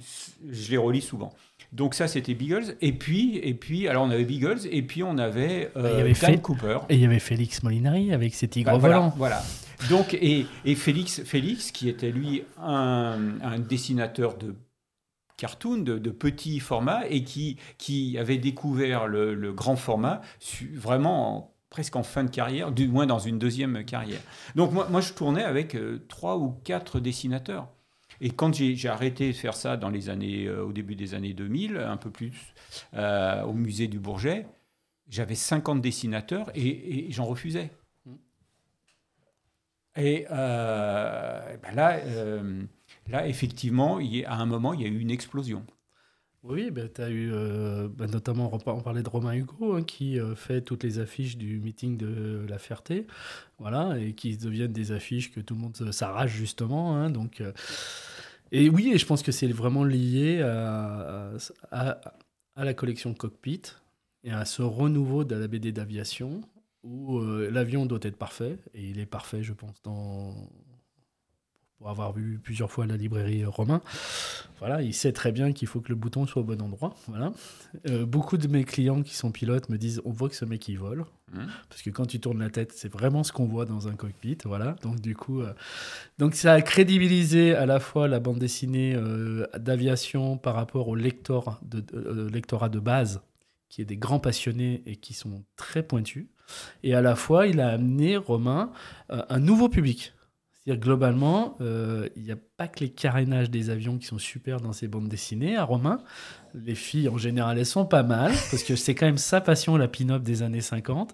je 0.50 0.70
les 0.72 0.76
relis 0.76 1.00
souvent. 1.00 1.32
Donc 1.74 1.94
ça, 1.94 2.06
c'était 2.06 2.34
Beagles. 2.34 2.76
Et 2.80 2.92
puis, 2.92 3.38
et 3.38 3.52
puis, 3.52 3.88
alors 3.88 4.04
on 4.04 4.10
avait 4.10 4.24
Beagles, 4.24 4.60
et 4.70 4.82
puis 4.82 5.02
on 5.02 5.18
avait, 5.18 5.70
euh, 5.76 5.90
il 5.92 5.98
y 5.98 6.00
avait 6.00 6.12
Dan 6.12 6.40
Cooper. 6.40 6.78
Et 6.88 6.94
il 6.94 7.00
y 7.00 7.04
avait 7.04 7.18
Félix 7.18 7.62
Molinari 7.64 8.12
avec 8.12 8.34
ses 8.34 8.46
tigres 8.46 8.70
bah, 8.70 8.78
volants. 8.78 9.12
Voilà. 9.16 9.42
Donc, 9.90 10.14
et, 10.14 10.46
et, 10.64 10.74
Félix, 10.76 11.22
Félix, 11.24 11.72
qui 11.72 11.88
était 11.88 12.12
lui 12.12 12.44
un, 12.62 13.18
un 13.42 13.58
dessinateur 13.58 14.38
de 14.38 14.54
cartoon 15.36 15.78
de, 15.78 15.98
de, 15.98 16.10
petit 16.10 16.60
format 16.60 17.02
et 17.10 17.24
qui, 17.24 17.58
qui 17.76 18.16
avait 18.18 18.38
découvert 18.38 19.08
le, 19.08 19.34
le 19.34 19.52
grand 19.52 19.74
format 19.74 20.20
vraiment 20.74 21.56
presque 21.70 21.96
en 21.96 22.04
fin 22.04 22.22
de 22.22 22.30
carrière, 22.30 22.70
du 22.70 22.86
moins 22.86 23.04
dans 23.04 23.18
une 23.18 23.40
deuxième 23.40 23.84
carrière. 23.84 24.20
Donc 24.54 24.70
moi, 24.70 24.86
moi 24.90 25.00
je 25.00 25.12
tournais 25.12 25.42
avec 25.42 25.74
euh, 25.74 26.04
trois 26.08 26.36
ou 26.36 26.50
quatre 26.62 27.00
dessinateurs. 27.00 27.66
Et 28.20 28.30
quand 28.30 28.54
j'ai 28.54 28.88
arrêté 28.88 29.28
de 29.28 29.36
faire 29.36 29.54
ça 29.54 29.76
dans 29.76 29.90
les 29.90 30.08
années, 30.08 30.46
euh, 30.46 30.64
au 30.64 30.72
début 30.72 30.96
des 30.96 31.14
années 31.14 31.34
2000, 31.34 31.76
un 31.76 31.96
peu 31.96 32.10
plus, 32.10 32.54
euh, 32.94 33.42
au 33.42 33.52
musée 33.52 33.88
du 33.88 33.98
Bourget, 33.98 34.46
j'avais 35.08 35.34
50 35.34 35.80
dessinateurs 35.80 36.50
et, 36.54 37.06
j'en 37.10 37.24
refusais. 37.24 37.70
Et 39.96 40.26
euh, 40.30 41.56
ben 41.62 41.72
là, 41.72 42.00
là, 43.06 43.28
effectivement, 43.28 44.00
il 44.00 44.24
à 44.24 44.34
un 44.34 44.46
moment, 44.46 44.74
il 44.74 44.82
y 44.82 44.84
a 44.84 44.88
eu 44.88 44.98
une 44.98 45.10
explosion. 45.10 45.64
Oui, 46.44 46.70
ben, 46.70 46.88
tu 46.94 47.00
as 47.00 47.10
eu, 47.10 47.30
ben, 47.30 48.06
notamment, 48.06 48.52
on 48.52 48.80
parlait 48.80 49.02
de 49.02 49.08
Romain 49.08 49.32
Hugo, 49.34 49.76
hein, 49.76 49.82
qui 49.82 50.18
fait 50.36 50.60
toutes 50.60 50.84
les 50.84 50.98
affiches 50.98 51.38
du 51.38 51.58
meeting 51.58 51.96
de 51.96 52.44
La 52.48 52.58
Ferté, 52.58 53.06
voilà, 53.58 53.98
et 53.98 54.12
qui 54.12 54.36
deviennent 54.36 54.72
des 54.72 54.92
affiches 54.92 55.32
que 55.32 55.40
tout 55.40 55.54
le 55.54 55.60
monde 55.60 55.90
s'arrache 55.90 56.32
justement. 56.32 56.96
Hein, 56.96 57.08
donc, 57.08 57.42
et 58.52 58.68
oui, 58.68 58.92
et 58.94 58.98
je 58.98 59.06
pense 59.06 59.22
que 59.22 59.32
c'est 59.32 59.48
vraiment 59.48 59.84
lié 59.84 60.42
à, 60.42 61.30
à, 61.70 61.98
la 62.56 62.74
collection 62.74 63.14
Cockpit 63.14 63.62
et 64.22 64.30
à 64.30 64.44
ce 64.44 64.60
renouveau 64.62 65.24
de 65.24 65.34
la 65.34 65.48
BD 65.48 65.72
d'aviation 65.72 66.42
où 66.84 67.18
euh, 67.18 67.50
l'avion 67.50 67.86
doit 67.86 67.98
être 68.02 68.16
parfait, 68.16 68.58
et 68.74 68.84
il 68.84 69.00
est 69.00 69.06
parfait, 69.06 69.42
je 69.42 69.54
pense, 69.54 69.82
dans, 69.82 70.34
pour 71.84 71.90
avoir 71.90 72.14
vu 72.14 72.40
plusieurs 72.42 72.70
fois 72.70 72.86
la 72.86 72.96
librairie 72.96 73.44
Romain, 73.44 73.82
voilà, 74.58 74.80
il 74.80 74.94
sait 74.94 75.12
très 75.12 75.32
bien 75.32 75.52
qu'il 75.52 75.68
faut 75.68 75.82
que 75.82 75.90
le 75.90 75.94
bouton 75.96 76.26
soit 76.26 76.40
au 76.40 76.44
bon 76.46 76.62
endroit. 76.62 76.94
Voilà. 77.08 77.30
Euh, 77.90 78.06
beaucoup 78.06 78.38
de 78.38 78.48
mes 78.48 78.64
clients 78.64 79.02
qui 79.02 79.14
sont 79.14 79.30
pilotes 79.30 79.68
me 79.68 79.76
disent 79.76 80.00
on 80.06 80.10
voit 80.10 80.30
que 80.30 80.34
ce 80.34 80.46
mec 80.46 80.66
il 80.66 80.78
vole. 80.78 81.04
Mmh. 81.34 81.40
Parce 81.68 81.82
que 81.82 81.90
quand 81.90 82.06
tu 82.06 82.20
tournes 82.20 82.38
la 82.38 82.48
tête, 82.48 82.72
c'est 82.72 82.90
vraiment 82.90 83.22
ce 83.22 83.32
qu'on 83.32 83.44
voit 83.44 83.66
dans 83.66 83.86
un 83.86 83.96
cockpit. 83.96 84.38
Voilà. 84.46 84.76
Donc, 84.82 85.00
du 85.00 85.14
coup, 85.14 85.42
euh, 85.42 85.52
donc 86.16 86.36
ça 86.36 86.54
a 86.54 86.62
crédibilisé 86.62 87.54
à 87.54 87.66
la 87.66 87.80
fois 87.80 88.08
la 88.08 88.18
bande 88.18 88.38
dessinée 88.38 88.94
euh, 88.96 89.46
d'aviation 89.58 90.38
par 90.38 90.54
rapport 90.54 90.88
au 90.88 90.94
lectorat 90.94 91.60
de, 91.66 92.30
lectorat 92.32 92.70
de 92.70 92.78
base, 92.78 93.20
qui 93.68 93.82
est 93.82 93.84
des 93.84 93.98
grands 93.98 94.20
passionnés 94.20 94.82
et 94.86 94.96
qui 94.96 95.12
sont 95.12 95.44
très 95.56 95.82
pointus. 95.82 96.28
Et 96.82 96.94
à 96.94 97.02
la 97.02 97.14
fois, 97.14 97.46
il 97.46 97.60
a 97.60 97.68
amené, 97.68 98.16
Romain, 98.16 98.72
un 99.10 99.38
nouveau 99.38 99.68
public. 99.68 100.14
C'est-à-dire 100.64 100.82
globalement, 100.82 101.56
euh, 101.60 102.08
il 102.16 102.22
n'y 102.22 102.32
a 102.32 102.36
pas 102.56 102.68
que 102.68 102.80
les 102.80 102.90
carénages 102.90 103.50
des 103.50 103.70
avions 103.70 103.98
qui 103.98 104.06
sont 104.06 104.18
super 104.18 104.60
dans 104.60 104.72
ces 104.72 104.86
bandes 104.86 105.08
dessinées. 105.08 105.56
À 105.56 105.64
Romain, 105.64 105.98
les 106.54 106.76
filles 106.76 107.08
en 107.08 107.18
général, 107.18 107.58
elles 107.58 107.66
sont 107.66 107.84
pas 107.84 108.04
mal, 108.04 108.30
parce 108.50 108.62
que 108.62 108.76
c'est 108.76 108.94
quand 108.94 109.06
même 109.06 109.18
sa 109.18 109.40
passion, 109.40 109.76
la 109.76 109.88
pin-up 109.88 110.22
des 110.22 110.42
années 110.42 110.60
50. 110.60 111.12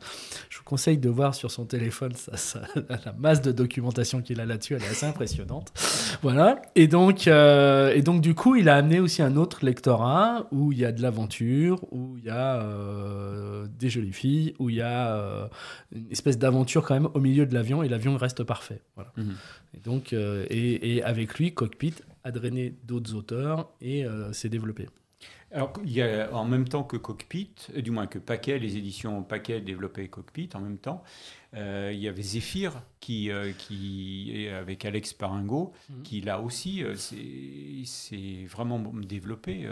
Je 0.51 0.59
vous 0.59 0.65
conseille 0.65 0.99
de 0.99 1.09
voir 1.09 1.35
sur 1.35 1.51
son 1.51 1.65
téléphone 1.65 2.13
ça, 2.15 2.61
la 2.89 3.13
masse 3.19 3.41
de 3.41 3.53
documentation 3.53 4.21
qu'il 4.21 4.39
a 4.41 4.45
là-dessus, 4.45 4.75
elle 4.75 4.83
est 4.83 4.89
assez 4.89 5.07
impressionnante. 5.07 5.73
Voilà. 6.21 6.61
Et 6.75 6.89
donc, 6.89 7.27
euh, 7.27 7.95
et 7.95 8.03
donc, 8.03 8.21
du 8.21 8.35
coup, 8.35 8.57
il 8.57 8.69
a 8.69 8.77
amené 8.77 9.01
aussi 9.01 9.23
un 9.23 9.37
autre 9.37 9.65
lectorat 9.65 10.47
où 10.53 10.73
il 10.73 10.79
y 10.79 10.85
a 10.85 10.93
de 10.93 11.01
l'aventure, 11.01 11.81
où 11.91 12.19
il 12.19 12.25
y 12.25 12.31
a 12.31 12.61
euh, 12.61 13.67
des 13.79 13.89
jolies 13.89 14.13
filles, 14.13 14.55
où 14.59 14.69
il 14.69 14.77
y 14.77 14.83
a 14.83 15.49
une 15.93 16.11
espèce 16.11 16.37
d'aventure 16.37 16.85
quand 16.85 16.95
même 16.95 17.09
au 17.15 17.21
milieu 17.21 17.47
de 17.47 17.55
l'avion, 17.55 17.83
et 17.83 17.89
l'avion 17.89 18.15
reste 18.19 18.45
parfait. 18.45 18.83
Voilà. 18.95 19.13
Mhm. 19.17 19.37
Et 19.75 19.79
donc, 19.79 20.13
euh, 20.13 20.47
et, 20.51 21.03
avec 21.05 21.30
lui, 21.35 21.55
Cockpit 21.55 21.95
a 22.25 22.31
drainé 22.31 22.75
d'autres 22.85 23.15
auteurs 23.15 23.71
et 23.81 24.05
euh, 24.05 24.33
s'est 24.33 24.49
développé. 24.49 24.89
Alors, 25.53 25.73
il 25.85 25.91
y 25.91 26.01
a 26.01 26.33
en 26.33 26.45
même 26.45 26.69
temps 26.69 26.85
que 26.85 26.97
Cockpit, 26.97 27.51
euh, 27.75 27.83
du 27.83 27.91
moins 27.91 28.07
que 28.07 28.21
Paquet, 28.21 28.59
les 28.59 28.77
éditions 28.77 29.23
Paquet 29.25 29.61
développaient 29.61 30.07
Cockpit 30.07 30.49
en 30.55 30.61
même 30.61 30.79
temps, 30.79 31.03
il 31.53 31.99
y 31.99 32.07
avait 32.07 32.23
Zephyr 32.23 32.81
qui, 33.01 33.29
qui 33.59 34.47
avec 34.57 34.85
Alex 34.85 35.13
Paringo, 35.15 35.73
mhm. 35.89 36.03
qui 36.03 36.21
là 36.21 36.41
aussi 36.41 36.85
s'est 37.85 38.47
vraiment 38.49 38.79
développé. 39.03 39.69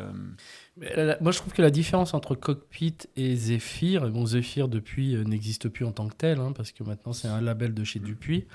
moi, 0.76 1.30
je 1.30 1.38
trouve 1.38 1.52
que 1.52 1.62
la 1.62 1.70
différence 1.70 2.14
entre 2.14 2.34
Cockpit 2.34 2.96
et 3.14 3.36
Zephyr, 3.36 4.10
bon, 4.10 4.26
Zephyr 4.26 4.66
depuis 4.66 5.14
n'existe 5.24 5.68
plus 5.68 5.84
en 5.84 5.92
tant 5.92 6.08
que 6.08 6.16
tel, 6.16 6.40
hein, 6.40 6.50
parce 6.50 6.72
que 6.72 6.82
maintenant 6.82 7.12
c'est 7.12 7.28
un 7.28 7.40
label 7.40 7.74
de 7.74 7.84
chez 7.84 8.00
Dupuis. 8.00 8.46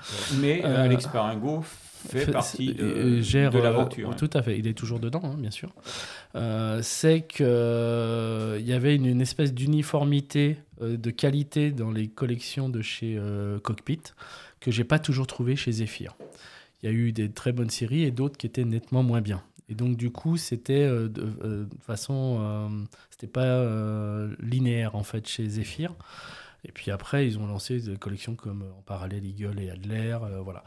Mais 0.42 0.62
Alex 0.62 1.06
Paringo 1.06 1.64
fait 2.08 2.30
partie 2.30 2.74
de, 2.74 3.20
gère, 3.20 3.50
de 3.50 3.58
l'aventure. 3.58 4.14
Tout 4.16 4.30
à 4.32 4.42
fait, 4.42 4.58
il 4.58 4.66
est 4.66 4.74
toujours 4.74 5.00
dedans, 5.00 5.22
hein, 5.24 5.36
bien 5.38 5.50
sûr. 5.50 5.72
c'est 6.82 7.26
qu'il 7.26 7.46
il 7.46 8.66
y 8.66 8.72
avait 8.72 8.94
une, 8.94 9.06
une 9.06 9.20
espèce 9.20 9.52
d'uniformité 9.52 10.58
de 10.80 11.10
qualité 11.10 11.70
dans 11.70 11.90
les 11.90 12.08
collections 12.08 12.68
de 12.68 12.82
chez 12.82 13.18
Cockpit 13.62 14.00
que 14.60 14.70
j'ai 14.70 14.84
pas 14.84 14.98
toujours 14.98 15.26
trouvé 15.26 15.56
chez 15.56 15.72
Zephyr. 15.72 16.16
Il 16.82 16.86
y 16.86 16.88
a 16.88 16.92
eu 16.92 17.12
des 17.12 17.30
très 17.30 17.52
bonnes 17.52 17.70
séries 17.70 18.02
et 18.02 18.10
d'autres 18.10 18.36
qui 18.36 18.46
étaient 18.46 18.64
nettement 18.64 19.02
moins 19.02 19.20
bien. 19.20 19.42
Et 19.68 19.74
donc 19.74 19.96
du 19.96 20.10
coup, 20.10 20.36
c'était 20.36 20.86
de, 20.86 21.08
de, 21.08 21.68
façon, 21.86 22.86
c'était 23.10 23.26
pas 23.26 23.64
linéaire 24.40 24.94
en 24.94 25.02
fait 25.02 25.26
chez 25.26 25.48
Zephyr. 25.48 25.94
Et 26.64 26.72
puis 26.72 26.90
après, 26.90 27.26
ils 27.26 27.38
ont 27.38 27.46
lancé 27.46 27.78
des 27.78 27.96
collections 27.96 28.34
comme 28.34 28.64
en 28.76 28.82
parallèle 28.82 29.24
Eagle 29.24 29.60
et 29.60 29.70
Adler, 29.70 30.18
euh, 30.22 30.40
voilà. 30.42 30.64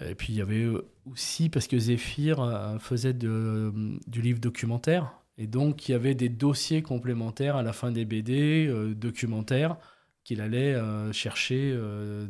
Et 0.00 0.14
puis 0.14 0.32
il 0.32 0.36
y 0.36 0.42
avait 0.42 0.66
aussi, 1.10 1.48
parce 1.48 1.66
que 1.66 1.78
Zephyr 1.78 2.40
euh, 2.40 2.78
faisait 2.78 3.12
de, 3.12 3.72
du 4.06 4.22
livre 4.22 4.40
documentaire, 4.40 5.12
et 5.38 5.46
donc 5.46 5.88
il 5.88 5.92
y 5.92 5.94
avait 5.94 6.14
des 6.14 6.28
dossiers 6.28 6.82
complémentaires 6.82 7.56
à 7.56 7.62
la 7.62 7.72
fin 7.72 7.90
des 7.90 8.04
BD, 8.04 8.66
euh, 8.66 8.94
documentaires, 8.94 9.76
qu'il 10.24 10.40
allait 10.40 10.74
chercher 11.12 11.78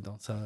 dans 0.02 0.18
sa 0.18 0.36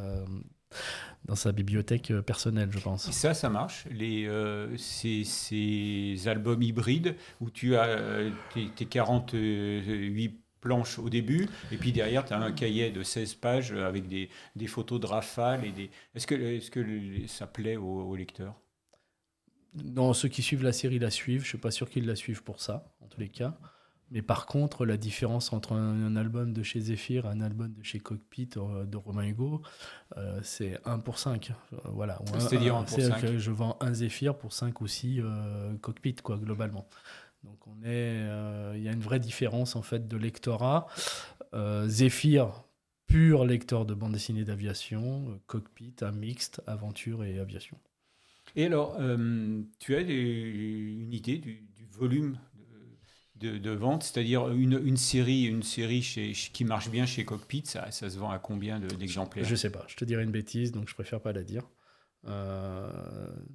dans 1.24 1.34
sa 1.34 1.50
bibliothèque 1.50 2.12
personnelle, 2.20 2.68
je 2.70 2.78
pense. 2.78 3.08
Et 3.08 3.12
ça, 3.12 3.34
ça 3.34 3.50
marche. 3.50 3.86
Les, 3.90 4.30
ces, 4.76 5.24
ces, 5.24 6.28
albums 6.28 6.62
hybrides 6.62 7.16
où 7.40 7.50
tu 7.50 7.74
as 7.74 8.30
tes 8.54 8.86
48 8.86 10.40
planche 10.60 10.98
au 10.98 11.08
début, 11.08 11.48
et 11.72 11.76
puis 11.76 11.92
derrière, 11.92 12.24
tu 12.24 12.32
as 12.32 12.40
un 12.40 12.52
cahier 12.52 12.90
de 12.90 13.02
16 13.02 13.34
pages 13.34 13.72
avec 13.72 14.08
des, 14.08 14.28
des 14.56 14.66
photos 14.66 15.00
de 15.00 15.06
rafales. 15.06 15.64
Et 15.64 15.72
des... 15.72 15.90
Est-ce 16.14 16.26
que, 16.26 16.34
est 16.34 16.70
que 16.70 17.26
ça 17.26 17.46
plaît 17.46 17.76
aux, 17.76 18.14
lecteurs 18.16 18.60
Non, 19.74 20.12
ceux 20.12 20.28
qui 20.28 20.42
suivent 20.42 20.62
la 20.62 20.72
série 20.72 20.98
la 20.98 21.10
suivent. 21.10 21.42
Je 21.42 21.48
suis 21.48 21.58
pas 21.58 21.70
sûr 21.70 21.88
qu'ils 21.88 22.06
la 22.06 22.16
suivent 22.16 22.42
pour 22.42 22.60
ça, 22.60 22.94
en 23.00 23.06
tous 23.06 23.20
les 23.20 23.28
cas. 23.28 23.56
Mais 24.10 24.22
par 24.22 24.46
contre, 24.46 24.84
la 24.86 24.96
différence 24.96 25.52
entre 25.52 25.72
un, 25.72 26.16
album 26.16 26.52
de 26.52 26.64
chez 26.64 26.80
Zephyr 26.80 27.26
et 27.26 27.28
un 27.28 27.40
album 27.40 27.72
de 27.72 27.82
chez 27.84 28.00
Cockpit 28.00 28.50
euh, 28.56 28.84
de 28.84 28.96
Romain 28.96 29.24
Hugo, 29.24 29.62
euh, 30.16 30.40
c'est 30.42 30.80
1 30.84 30.98
pour 30.98 31.18
5. 31.18 31.52
Euh, 31.72 31.76
voilà. 31.92 32.18
C'est-à-dire 32.38 32.74
1 32.74 32.82
pour 32.84 33.00
5. 33.00 33.20
Que 33.20 33.38
je 33.38 33.50
vends 33.52 33.76
un 33.80 33.94
Zephyr 33.94 34.36
pour 34.36 34.52
5 34.52 34.80
ou 34.80 34.88
6 34.88 35.22
Cockpit, 35.80 36.16
quoi, 36.16 36.38
globalement. 36.38 36.88
Donc 37.44 37.66
on 37.66 37.82
est, 37.84 38.26
il 38.76 38.82
y 38.82 38.88
a 38.88 38.92
une 38.92 39.00
vraie 39.00 39.20
différence 39.20 39.76
en 39.76 39.82
fait 39.82 40.08
de 40.08 40.16
lectorat. 40.16 40.86
Zephyr, 41.86 42.64
pur 43.06 43.44
lecteur 43.44 43.86
de 43.86 43.94
bande 43.94 44.12
dessinée 44.12 44.44
d'aviation, 44.44 45.40
cockpit, 45.46 45.94
un 46.02 46.12
mixte, 46.12 46.62
aventure 46.66 47.24
et 47.24 47.38
aviation. 47.38 47.78
Et 48.56 48.66
alors, 48.66 48.98
tu 49.78 49.96
as 49.96 50.00
une 50.00 51.12
idée 51.12 51.38
du, 51.38 51.66
du 51.74 51.86
volume 51.86 52.36
de, 53.40 53.70
vente, 53.70 54.02
c'est-à-dire 54.02 54.50
une, 54.50 54.80
une, 54.84 54.96
série, 54.96 55.44
une 55.44 55.62
série 55.62 56.02
chez, 56.02 56.32
qui 56.32 56.64
marche 56.64 56.90
bien 56.90 57.06
chez 57.06 57.24
Cockpit, 57.24 57.62
ça, 57.64 57.90
ça 57.90 58.10
se 58.10 58.18
vend 58.18 58.30
à 58.30 58.38
combien 58.38 58.78
d'exemplaires? 58.80 59.44
Je 59.44 59.54
sais 59.54 59.70
pas, 59.70 59.84
je 59.88 59.96
te 59.96 60.04
dirais 60.04 60.24
une 60.24 60.30
bêtise, 60.30 60.72
donc 60.72 60.88
je 60.88 60.94
préfère 60.94 61.20
pas 61.20 61.32
la 61.32 61.42
dire. 61.42 61.68
Euh, 62.26 62.90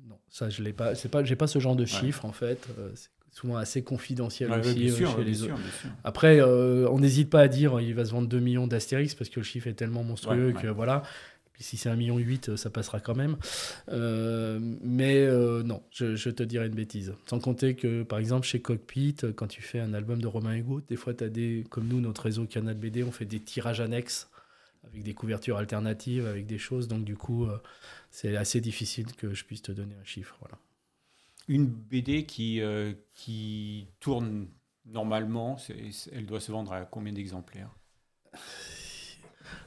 non, 0.07 0.19
ça 0.27 0.49
je 0.49 0.63
l'ai 0.63 0.73
pas, 0.73 0.95
c'est 0.95 1.09
pas, 1.09 1.23
j'ai 1.23 1.35
pas 1.35 1.45
ce 1.45 1.59
genre 1.59 1.75
de 1.75 1.85
chiffres 1.85 2.25
en 2.25 2.31
fait. 2.31 2.67
Euh, 2.79 2.91
c'est 2.95 3.11
souvent 3.35 3.57
assez 3.57 3.83
confidentiel 3.83 4.49
aussi 4.51 4.89
euh, 4.89 5.07
chez 5.15 5.23
les 5.23 5.43
autres. 5.43 5.55
Après, 6.05 6.41
on 6.41 6.99
n'hésite 6.99 7.29
pas 7.29 7.41
à 7.41 7.47
dire 7.47 7.79
il 7.81 7.93
va 7.93 8.05
se 8.05 8.11
vendre 8.11 8.27
2 8.27 8.39
millions 8.39 8.65
d'Astérix 8.65 9.13
parce 9.13 9.29
que 9.29 9.39
le 9.39 9.43
chiffre 9.43 9.67
est 9.67 9.73
tellement 9.73 10.03
monstrueux 10.03 10.53
que 10.53 10.67
voilà. 10.67 11.03
Puis 11.51 11.63
si 11.63 11.77
c'est 11.77 11.89
1,8 11.89 11.95
million, 11.95 12.57
ça 12.57 12.69
passera 12.69 12.99
quand 12.99 13.15
même. 13.15 13.37
Euh, 13.87 14.59
mais 14.81 15.19
euh, 15.19 15.63
non, 15.63 15.83
je, 15.91 16.29
te 16.29 16.43
dirais 16.43 16.67
une 16.67 16.75
bêtise. 16.75 17.13
Sans 17.29 17.39
compter 17.39 17.75
que, 17.75 18.03
par 18.03 18.19
exemple, 18.19 18.45
chez 18.45 18.61
Cockpit, 18.61 19.15
quand 19.37 19.47
tu 19.47 19.61
fais 19.61 19.79
un 19.79 19.93
album 19.93 20.21
de 20.21 20.27
Romain 20.27 20.55
Hugo, 20.55 20.81
des 20.81 20.97
fois, 20.97 21.13
tu 21.13 21.23
as 21.23 21.29
des, 21.29 21.63
comme 21.69 21.87
nous, 21.87 22.01
notre 22.01 22.23
réseau 22.23 22.45
Canal 22.45 22.75
BD, 22.75 23.03
on 23.03 23.11
fait 23.11 23.23
des 23.23 23.39
tirages 23.39 23.79
annexes 23.79 24.29
avec 24.83 25.03
des 25.03 25.13
couvertures 25.13 25.55
alternatives, 25.55 26.25
avec 26.25 26.45
des 26.45 26.57
choses. 26.57 26.89
Donc, 26.89 27.05
du 27.05 27.15
coup, 27.15 27.45
euh, 27.45 27.57
c'est 28.11 28.35
assez 28.35 28.59
difficile 28.59 29.13
que 29.15 29.33
je 29.33 29.45
puisse 29.45 29.61
te 29.61 29.71
donner 29.71 29.95
un 29.95 30.05
chiffre. 30.05 30.35
Voilà. 30.41 30.57
Une 31.47 31.67
BD 31.67 32.25
qui, 32.25 32.61
qui 33.13 33.87
tourne 33.99 34.47
normalement, 34.85 35.57
elle 36.11 36.25
doit 36.25 36.39
se 36.39 36.51
vendre 36.51 36.73
à 36.73 36.85
combien 36.85 37.13
d'exemplaires? 37.13 37.69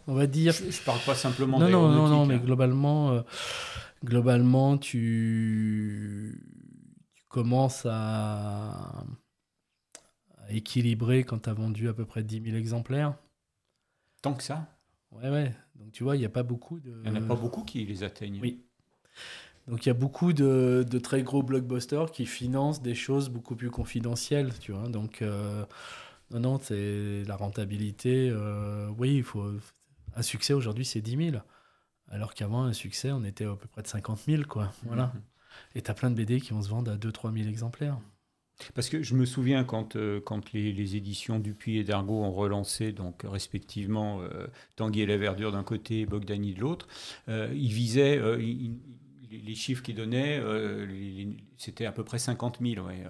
On 0.07 0.15
va 0.15 0.27
dire. 0.27 0.53
Je, 0.53 0.65
ne 0.65 0.85
parle 0.85 1.01
pas 1.01 1.15
simplement. 1.15 1.59
Non, 1.59 1.69
non, 1.69 1.89
non, 1.89 2.09
non, 2.09 2.27
mais 2.27 2.35
hein. 2.35 2.39
globalement, 2.39 3.11
euh, 3.11 3.23
globalement, 4.05 4.79
tu, 4.79 6.43
tu 7.15 7.25
commences 7.29 7.87
à, 7.89 9.05
équilibrer 10.49 11.25
quand 11.25 11.41
tu 11.41 11.51
as 11.51 11.53
vendu 11.53 11.89
à 11.89 11.93
peu 11.93 12.07
près 12.07 12.23
10 12.23 12.43
000 12.43 12.57
exemplaires. 12.57 13.15
Tant 14.23 14.35
que 14.35 14.43
ça? 14.43 14.67
Ouais, 15.13 15.29
ouais. 15.31 15.55
Donc 15.75 15.93
tu 15.93 16.05
vois, 16.05 16.17
il 16.17 16.21
n'y 16.21 16.27
a 16.27 16.31
pas 16.31 16.43
beaucoup 16.43 16.81
de. 16.81 17.03
Il 17.05 17.13
n'y 17.13 17.19
en 17.19 17.23
a 17.23 17.27
pas 17.27 17.37
beaucoup 17.37 17.63
qui 17.63 17.85
les 17.85 18.03
atteignent. 18.03 18.41
Oui. 18.41 18.65
Donc 19.69 19.85
il 19.85 19.89
y 19.89 19.91
a 19.91 19.95
beaucoup 19.95 20.33
de, 20.33 20.85
de, 20.89 20.99
très 20.99 21.23
gros 21.23 21.43
blockbusters 21.43 22.11
qui 22.11 22.27
financent 22.27 22.81
des 22.81 22.95
choses 22.95 23.29
beaucoup 23.29 23.55
plus 23.55 23.71
confidentielles, 23.71 24.53
tu 24.61 24.73
vois. 24.73 24.89
Donc 24.89 25.21
euh, 25.21 25.65
non, 26.31 26.41
non, 26.41 26.59
c'est 26.63 27.23
la 27.27 27.37
rentabilité. 27.37 28.31
Euh, 28.31 28.89
oui, 28.97 29.17
il 29.17 29.23
faut 29.23 29.45
un 30.17 30.23
succès 30.23 30.55
aujourd'hui, 30.55 30.85
c'est 30.85 31.01
10 31.01 31.31
000. 31.33 31.43
Alors 32.11 32.35
qu'avant, 32.35 32.65
un 32.65 32.73
succès, 32.73 33.13
on 33.13 33.25
était 33.25 33.45
à 33.45 33.55
peu 33.55 33.69
près 33.69 33.83
de 33.83 33.89
50 33.89 34.21
000. 34.27 34.43
Quoi. 34.49 34.73
Voilà. 34.87 35.13
Mhm. 35.15 35.23
Et 35.75 35.83
tu 35.83 35.91
as 35.91 35.95
plein 35.95 36.11
de 36.11 36.15
BD 36.15 36.41
qui 36.41 36.53
vont 36.53 36.63
se 36.63 36.69
vendre 36.69 36.91
à 36.91 36.97
2-3 36.97 37.37
000 37.37 37.49
exemplaires. 37.49 37.99
Parce 38.75 38.89
que 38.89 39.03
je 39.03 39.15
me 39.15 39.25
souviens 39.25 39.63
quand, 39.65 39.95
euh, 39.95 40.21
quand 40.21 40.53
les, 40.53 40.73
les, 40.73 40.97
éditions 40.97 41.39
Dupuis 41.39 41.79
et 41.79 41.85
Dargaud 41.85 42.23
ont 42.23 42.33
relancé, 42.33 42.93
donc 42.93 43.23
respectivement 43.25 44.21
euh, 44.23 44.49
Tanguy 44.75 45.03
et 45.03 45.07
la 45.07 45.17
Verdure 45.17 45.53
d'un 45.53 45.63
côté, 45.63 46.07
Bogdani 46.07 46.55
de 46.55 46.61
l'autre, 46.61 46.89
euh, 47.29 47.49
ils 47.55 47.73
visaient, 47.73 48.21
les, 49.31 49.55
chiffres 49.55 49.83
qu'ils 49.83 49.97
donnaient, 49.97 50.43
c'était 51.57 51.87
à 51.87 51.93
peu 51.93 52.05
près 52.05 52.19
50 52.19 52.59
000. 52.61 52.87
Ouais, 52.87 53.05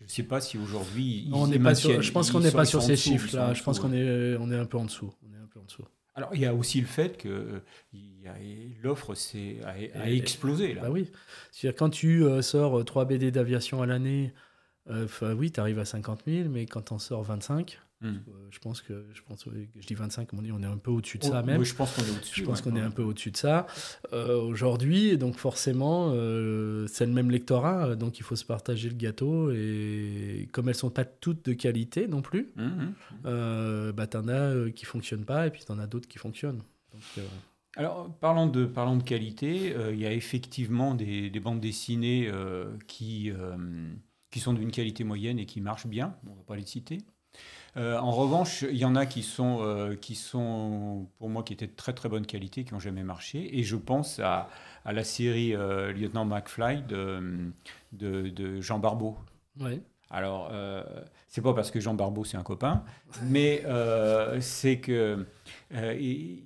je 0.00 0.04
ne 0.04 0.08
sais 0.08 0.22
pas 0.22 0.40
si 0.40 0.58
aujourd'hui. 0.58 1.28
On 1.32 1.48
pas 1.58 1.74
je 1.74 2.10
pense 2.12 2.30
qu'on 2.30 2.40
n'est 2.40 2.52
pas 2.52 2.64
sur 2.64 2.82
ces 2.82 2.96
chiffres-là. 2.96 3.54
Je 3.54 3.62
pense 3.62 3.78
qu'on 3.78 3.92
est, 3.92 4.36
on 4.36 4.50
est 4.50 4.56
un 4.56 4.66
peu 4.66 4.78
en 4.78 4.84
dessous. 4.84 5.12
On 5.22 5.34
est 5.34 5.42
un 5.42 5.46
peu 5.46 5.60
en 5.60 5.64
dessous. 5.64 5.84
Alors, 6.18 6.34
il 6.34 6.40
y 6.40 6.46
a 6.46 6.52
aussi 6.52 6.80
le 6.80 6.86
fait 6.88 7.16
que 7.16 7.28
euh, 7.28 8.72
l'offre 8.82 9.14
a, 9.64 10.00
a, 10.00 10.10
explosé. 10.10 10.74
Là. 10.74 10.82
Bah 10.82 10.90
oui. 10.90 11.08
C'est-à-dire, 11.52 11.78
quand 11.78 11.90
tu 11.90 12.24
euh, 12.24 12.42
sors 12.42 12.84
3 12.84 13.04
BD 13.04 13.30
d'aviation 13.30 13.82
à 13.82 13.86
l'année, 13.86 14.32
euh, 14.90 15.06
oui, 15.36 15.52
tu 15.52 15.60
arrives 15.60 15.78
à 15.78 15.84
50 15.84 16.22
000, 16.26 16.48
mais 16.48 16.66
quand 16.66 16.82
tu 16.82 16.92
en 16.92 16.98
sors 16.98 17.22
25, 17.22 17.78
Hmm. 18.00 18.06
Euh, 18.06 18.46
je 18.50 18.60
pense 18.60 18.80
que 18.80 19.06
je 19.12 19.22
pense 19.22 19.44
je 19.44 19.86
dis 19.86 19.94
25 19.94 20.32
on 20.32 20.42
dit 20.42 20.52
on 20.52 20.62
est 20.62 20.66
un 20.66 20.76
peu 20.76 20.92
au-dessus 20.92 21.18
de 21.18 21.24
ça 21.24 21.42
même. 21.42 21.64
je 21.64 21.74
pense 21.74 21.92
qu'on 21.96 22.02
est 22.02 22.10
au-dessus. 22.16 22.40
Je 22.40 22.46
pense 22.46 22.62
qu'on 22.62 22.76
est 22.76 22.80
un 22.80 22.92
peu 22.92 23.02
au-dessus 23.02 23.32
de 23.32 23.36
ça 23.36 23.66
euh, 24.12 24.40
aujourd'hui 24.40 25.18
donc 25.18 25.34
forcément 25.34 26.12
euh, 26.12 26.86
c'est 26.86 27.06
le 27.06 27.12
même 27.12 27.28
lectorat 27.28 27.96
donc 27.96 28.20
il 28.20 28.22
faut 28.22 28.36
se 28.36 28.44
partager 28.44 28.88
le 28.88 28.94
gâteau 28.94 29.50
et 29.50 30.48
comme 30.52 30.68
elles 30.68 30.76
sont 30.76 30.90
pas 30.90 31.04
toutes 31.04 31.44
de 31.46 31.54
qualité 31.54 32.06
non 32.06 32.22
plus, 32.22 32.52
mmh, 32.54 32.62
mmh. 32.62 33.90
bah 33.90 34.06
t'en 34.06 34.28
as 34.28 34.70
qui 34.70 34.84
fonctionnent 34.84 35.24
pas 35.24 35.48
et 35.48 35.50
puis 35.50 35.64
t'en 35.64 35.80
as 35.80 35.88
d'autres 35.88 36.06
qui 36.06 36.18
fonctionnent. 36.18 36.62
alors, 37.74 38.14
parlant 38.20 38.46
de, 38.46 38.64
parlant 38.64 38.96
de 38.96 39.02
qualité, 39.02 39.74
il 39.90 39.98
y 39.98 40.06
a 40.06 40.12
effectivement 40.12 40.94
des, 40.94 41.30
des 41.30 41.40
bandes 41.40 41.60
dessinées 41.60 42.30
qui, 42.86 43.32
qui 44.30 44.40
sont 44.40 44.52
d'une 44.52 44.70
qualité 44.70 45.02
moyenne 45.02 45.40
et 45.40 45.46
qui 45.46 45.60
marchent 45.60 45.88
bien. 45.88 46.14
On 46.28 46.30
ne 46.30 46.36
va 46.36 46.42
pas 46.42 46.56
les 46.56 46.66
citer. 46.66 46.98
Euh, 47.78 47.96
en 47.96 48.10
revanche, 48.10 48.62
il 48.62 48.76
y 48.76 48.84
en 48.84 48.96
a 48.96 49.06
qui 49.06 49.22
sont, 49.22 49.58
euh, 49.62 49.94
qui 49.94 50.16
sont, 50.16 51.06
pour 51.18 51.28
moi, 51.28 51.44
qui 51.44 51.52
étaient 51.52 51.68
de 51.68 51.76
très 51.76 51.92
très 51.92 52.08
bonne 52.08 52.26
qualité, 52.26 52.64
qui 52.64 52.74
n'ont 52.74 52.80
jamais 52.80 53.04
marché. 53.04 53.56
Et 53.56 53.62
je 53.62 53.76
pense 53.76 54.18
à, 54.18 54.48
à 54.84 54.92
la 54.92 55.04
série 55.04 55.54
euh, 55.54 55.92
Lieutenant 55.92 56.24
McFly 56.24 56.82
de, 56.82 57.52
de, 57.92 58.60
Jean 58.60 58.80
Barbeau. 58.80 59.16
Oui. 59.60 59.80
Alors, 60.10 60.50
c'est 61.26 61.42
pas 61.42 61.52
parce 61.52 61.70
que 61.70 61.80
Jean 61.80 61.92
Barbeau 61.92 62.24
c'est 62.24 62.38
un 62.38 62.42
copain, 62.42 62.82
mais 63.24 63.62
c'est 64.40 64.80
que 64.80 65.26
il, 65.70 66.44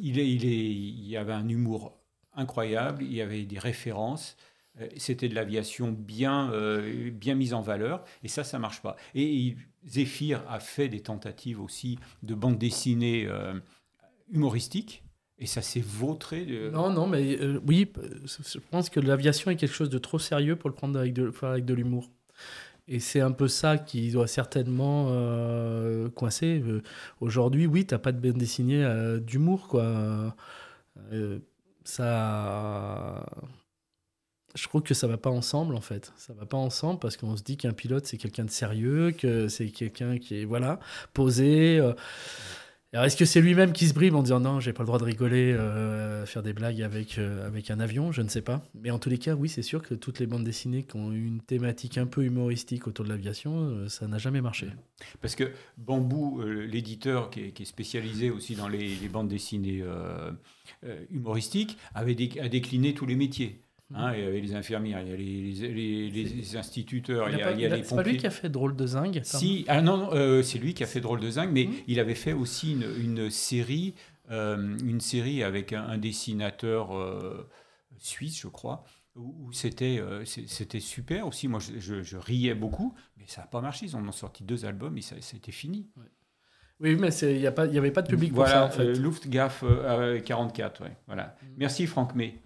il, 0.00 0.18
est, 0.18 0.26
il 0.26 1.06
y 1.06 1.16
avait 1.18 1.34
un 1.34 1.46
humour 1.46 1.98
incroyable, 2.34 3.02
il 3.02 3.12
y 3.12 3.20
avait 3.20 3.44
des 3.44 3.58
références. 3.58 4.38
C'était 4.96 5.28
de 5.28 5.34
l'aviation 5.34 5.92
bien, 5.92 6.50
bien 7.12 7.34
mise 7.34 7.52
en 7.52 7.60
valeur, 7.60 8.02
et 8.22 8.28
ça, 8.28 8.44
ça 8.44 8.58
marche 8.58 8.80
pas. 8.80 8.96
Et 9.14 9.24
il, 9.24 9.58
Zéphyr 9.88 10.42
a 10.48 10.60
fait 10.60 10.88
des 10.88 11.00
tentatives 11.00 11.60
aussi 11.60 11.98
de 12.22 12.34
bande 12.34 12.58
dessinée 12.58 13.26
euh, 13.26 13.54
humoristique. 14.30 15.02
Et 15.40 15.46
ça 15.46 15.62
s'est 15.62 15.82
vautré. 15.84 16.68
Non, 16.72 16.90
non, 16.90 17.06
mais 17.06 17.40
euh, 17.40 17.60
oui, 17.64 17.92
je 18.24 18.58
pense 18.70 18.90
que 18.90 18.98
l'aviation 18.98 19.52
est 19.52 19.56
quelque 19.56 19.74
chose 19.74 19.90
de 19.90 19.98
trop 19.98 20.18
sérieux 20.18 20.56
pour 20.56 20.68
le 20.68 20.74
prendre 20.74 20.98
avec 20.98 21.12
de, 21.12 21.32
avec 21.42 21.64
de 21.64 21.74
l'humour. 21.74 22.10
Et 22.88 22.98
c'est 22.98 23.20
un 23.20 23.30
peu 23.30 23.46
ça 23.46 23.78
qui 23.78 24.10
doit 24.10 24.26
certainement 24.26 25.08
euh, 25.10 26.08
coincer. 26.08 26.60
Aujourd'hui, 27.20 27.66
oui, 27.66 27.86
tu 27.86 27.94
n'as 27.94 27.98
pas 27.98 28.10
de 28.10 28.18
bande 28.18 28.38
dessinée 28.38 28.84
d'humour, 29.20 29.68
quoi. 29.68 30.34
ça 31.84 33.24
je 34.58 34.68
trouve 34.68 34.82
que 34.82 34.94
ça 34.94 35.06
va 35.06 35.16
pas 35.16 35.30
ensemble 35.30 35.76
en 35.76 35.80
fait. 35.80 36.12
Ça 36.16 36.32
va 36.32 36.44
pas 36.44 36.56
ensemble 36.56 36.98
parce 36.98 37.16
qu'on 37.16 37.36
se 37.36 37.42
dit 37.42 37.56
qu'un 37.56 37.72
pilote 37.72 38.06
c'est 38.06 38.16
quelqu'un 38.16 38.44
de 38.44 38.50
sérieux, 38.50 39.12
que 39.12 39.48
c'est 39.48 39.68
quelqu'un 39.68 40.18
qui 40.18 40.40
est 40.40 40.44
voilà 40.44 40.80
posé. 41.14 41.78
Euh. 41.78 41.92
Alors 42.94 43.04
est-ce 43.04 43.18
que 43.18 43.26
c'est 43.26 43.42
lui-même 43.42 43.72
qui 43.72 43.86
se 43.86 43.92
brime 43.92 44.16
en 44.16 44.22
disant 44.22 44.40
non, 44.40 44.60
j'ai 44.60 44.72
pas 44.72 44.82
le 44.82 44.86
droit 44.86 44.98
de 44.98 45.04
rigoler, 45.04 45.52
euh, 45.52 46.24
faire 46.24 46.42
des 46.42 46.54
blagues 46.54 46.80
avec 46.82 47.18
euh, 47.18 47.46
avec 47.46 47.70
un 47.70 47.80
avion, 47.80 48.12
je 48.12 48.22
ne 48.22 48.28
sais 48.28 48.40
pas. 48.40 48.62
Mais 48.74 48.90
en 48.90 48.98
tous 48.98 49.10
les 49.10 49.18
cas, 49.18 49.34
oui, 49.34 49.48
c'est 49.48 49.62
sûr 49.62 49.82
que 49.82 49.94
toutes 49.94 50.18
les 50.18 50.26
bandes 50.26 50.44
dessinées 50.44 50.82
qui 50.82 50.96
ont 50.96 51.12
une 51.12 51.40
thématique 51.40 51.98
un 51.98 52.06
peu 52.06 52.24
humoristique 52.24 52.88
autour 52.88 53.04
de 53.04 53.10
l'aviation, 53.10 53.88
ça 53.88 54.08
n'a 54.08 54.18
jamais 54.18 54.40
marché. 54.40 54.68
Parce 55.20 55.36
que 55.36 55.52
Bambou, 55.76 56.42
l'éditeur 56.42 57.30
qui, 57.30 57.40
est 57.42 57.64
spécialisé 57.64 58.30
aussi 58.30 58.56
dans 58.56 58.68
les, 58.68 58.96
bandes 59.08 59.28
dessinées 59.28 59.84
humoristiques, 61.10 61.76
avait 61.94 62.16
a 62.40 62.48
décliné 62.48 62.94
tous 62.94 63.06
les 63.06 63.14
métiers. 63.14 63.62
Hein, 63.94 64.12
il 64.14 64.22
y 64.22 64.26
avait 64.26 64.40
les 64.40 64.54
infirmières, 64.54 65.00
il 65.00 65.08
y 65.08 65.12
a 65.12 65.16
les, 65.16 66.10
les, 66.10 66.56
instituteurs, 66.56 67.30
il 67.30 67.38
y 67.38 67.42
a, 67.42 67.52
il 67.52 67.60
y 67.60 67.64
a 67.64 67.68
les 67.68 67.76
pompiers. 67.76 67.84
C'est 67.84 67.96
pas 67.96 68.02
lui 68.02 68.16
qui 68.18 68.26
a 68.26 68.30
fait 68.30 68.50
Drôle 68.50 68.76
de 68.76 68.86
Zingue 68.86 69.20
Si, 69.24 69.64
ah 69.66 69.80
non, 69.80 70.10
euh, 70.12 70.42
c'est 70.42 70.58
lui 70.58 70.74
qui 70.74 70.82
a 70.82 70.86
fait 70.86 71.00
Drôle 71.00 71.20
de 71.20 71.30
Zingue, 71.30 71.50
mais 71.52 71.64
mmh. 71.64 71.72
il 71.86 71.98
avait 71.98 72.14
fait 72.14 72.34
aussi 72.34 72.72
une, 72.72 72.86
une 73.00 73.30
série, 73.30 73.94
euh, 74.30 74.76
une 74.84 75.00
série 75.00 75.42
avec 75.42 75.72
un, 75.72 75.96
dessinateur 75.96 76.94
euh, 76.94 77.48
suisse, 77.96 78.38
je 78.38 78.48
crois, 78.48 78.84
où, 79.16 79.50
c'était 79.52 80.02
c'était 80.26 80.80
super 80.80 81.26
aussi. 81.26 81.48
Moi, 81.48 81.58
je, 81.58 82.02
je, 82.02 82.16
riais 82.18 82.54
beaucoup, 82.54 82.94
mais 83.16 83.24
ça 83.26 83.40
n'a 83.40 83.46
pas 83.46 83.62
marché. 83.62 83.86
Ils 83.86 83.96
en 83.96 84.06
ont 84.06 84.12
sorti 84.12 84.44
deux 84.44 84.66
albums 84.66 84.98
et 84.98 85.02
ça, 85.02 85.16
c'était 85.20 85.50
fini. 85.50 85.88
Oui, 86.78 86.94
mais 86.94 87.08
il 87.22 87.38
n'y 87.38 87.46
avait 87.46 87.90
pas 87.90 88.02
de 88.02 88.08
public 88.08 88.34
pour 88.34 88.46
ça, 88.46 88.66
en 88.66 88.70
fait. 88.70 88.92
Luftgaffe 88.92 89.64
44, 90.26 90.82
ouais, 90.82 90.96
voilà. 91.06 91.36
Mmh. 91.42 91.46
Merci 91.56 91.86
Franck 91.86 92.14
May. 92.14 92.38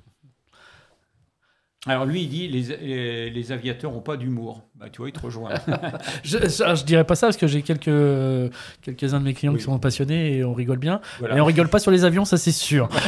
Alors 1.86 2.06
lui, 2.06 2.22
il 2.22 2.28
dit 2.28 2.48
les, 2.48 3.30
les, 3.30 3.52
aviateurs 3.52 3.90
n'ont 3.90 4.00
pas 4.00 4.16
d'humour. 4.16 4.62
Bah, 4.76 4.88
tu 4.88 4.98
vois, 4.98 5.08
il 5.08 5.12
te 5.12 5.20
rejoint. 5.20 5.50
je, 6.22 6.38
ne 6.38 6.84
dirais 6.84 7.04
pas 7.04 7.16
ça 7.16 7.26
parce 7.26 7.36
que 7.36 7.48
j'ai 7.48 7.62
quelques 7.62 8.52
quelques 8.82 9.14
uns 9.14 9.18
de 9.18 9.24
mes 9.24 9.34
clients 9.34 9.54
qui 9.54 9.62
sont 9.62 9.78
passionnés 9.80 10.36
et 10.36 10.44
on 10.44 10.54
rigole 10.54 10.78
bien. 10.78 11.00
Et 11.34 11.40
on 11.40 11.44
rigole 11.44 11.68
pas 11.68 11.80
sur 11.80 11.90
les 11.90 12.04
avions, 12.04 12.24
ça 12.24 12.38
c'est 12.38 12.52
sûr. 12.52 12.88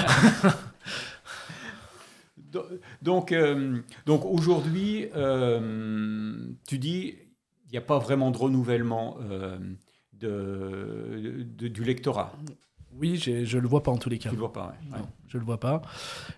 Donc, 3.03 3.33
euh, 3.33 3.79
donc 4.07 4.25
aujourd'hui, 4.25 5.07
euh, 5.15 6.37
tu 6.67 6.79
dis, 6.79 7.15
il 7.67 7.71
n'y 7.73 7.79
a 7.79 7.83
pas 7.83 7.99
vraiment 7.99 8.31
de 8.31 8.39
renouvellement 8.39 9.17
euh, 9.23 9.59
de, 10.13 11.45
de- 11.57 11.69
du 11.69 11.85
lectorat. 11.85 12.33
Oui, 12.97 13.17
je 13.17 13.59
le 13.59 13.69
vois 13.69 13.83
pas 13.83 13.91
en 13.91 13.97
tous 13.97 14.09
les 14.09 14.19
cas. 14.19 14.29
Tu 14.29 14.37
le 14.37 14.41
vois 14.41 14.53
pas, 14.53 14.69
ouais. 14.69 14.99
Non, 14.99 15.09
je 15.35 15.39
le 15.41 15.45
vois 15.45 15.59
pas. 15.59 15.83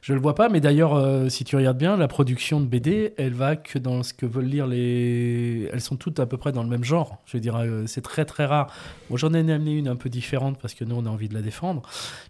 Je 0.00 0.14
le 0.14 0.20
vois 0.20 0.34
pas, 0.34 0.48
mais 0.48 0.60
d'ailleurs, 0.60 0.94
euh, 0.94 1.28
si 1.28 1.44
tu 1.44 1.54
regardes 1.54 1.76
bien, 1.76 1.98
la 1.98 2.08
production 2.08 2.60
de 2.60 2.66
BD, 2.66 3.12
elle 3.18 3.34
va 3.34 3.54
que 3.54 3.78
dans 3.78 4.02
ce 4.02 4.14
que 4.14 4.24
veulent 4.24 4.46
lire 4.46 4.66
les. 4.66 5.68
Elles 5.70 5.82
sont 5.82 5.96
toutes 5.96 6.18
à 6.18 6.24
peu 6.24 6.38
près 6.38 6.50
dans 6.50 6.62
le 6.62 6.68
même 6.70 6.82
genre. 6.82 7.18
Je 7.26 7.36
dire, 7.36 7.56
euh, 7.56 7.84
c'est 7.86 8.00
très 8.00 8.24
très 8.24 8.46
rare. 8.46 8.72
Moi, 9.10 9.18
j'en 9.18 9.34
ai 9.34 9.40
amené 9.40 9.76
une 9.76 9.88
un 9.88 9.96
peu 9.96 10.08
différente 10.08 10.58
parce 10.58 10.72
que 10.72 10.84
nous, 10.84 10.96
on 10.96 11.04
a 11.04 11.10
envie 11.10 11.28
de 11.28 11.34
la 11.34 11.42
défendre. 11.42 11.82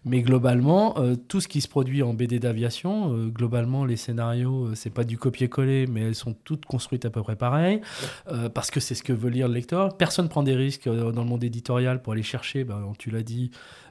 Mais 0.05 0.23
globalement, 0.23 0.99
euh, 0.99 1.15
tout 1.15 1.41
ce 1.41 1.47
qui 1.47 1.61
se 1.61 1.69
produit 1.69 2.03
en 2.03 2.15
BD 2.15 2.41
d'aviation, 2.41 3.13
euh, 3.15 3.27
globalement, 3.29 3.85
les 3.85 3.97
scénarios, 3.97 4.75
c'est 4.75 4.91
pas 4.91 5.05
du 5.05 5.19
copier-coller, 5.19 5.87
mais 5.87 6.01
elles 6.01 6.17
sont 6.17 6.35
toutes 6.35 6.67
construites 6.67 7.05
à 7.05 7.11
peu 7.11 7.23
près 7.23 7.37
pareil, 7.37 7.81
parce 8.55 8.71
que 8.71 8.81
c'est 8.81 8.95
ce 8.95 9.05
que 9.05 9.13
veut 9.13 9.31
lire 9.31 9.47
le 9.47 9.55
lecteur. 9.55 9.97
Personne 9.97 10.29
prend 10.29 10.43
des 10.43 10.55
risques 10.55 10.89
dans 10.89 11.23
le 11.23 11.29
monde 11.29 11.45
éditorial 11.45 12.03
pour 12.03 12.13
aller 12.13 12.25
chercher, 12.25 12.65
ben, 12.65 12.93
tu 12.99 13.11
l'as 13.11 13.23
dit, 13.23 13.51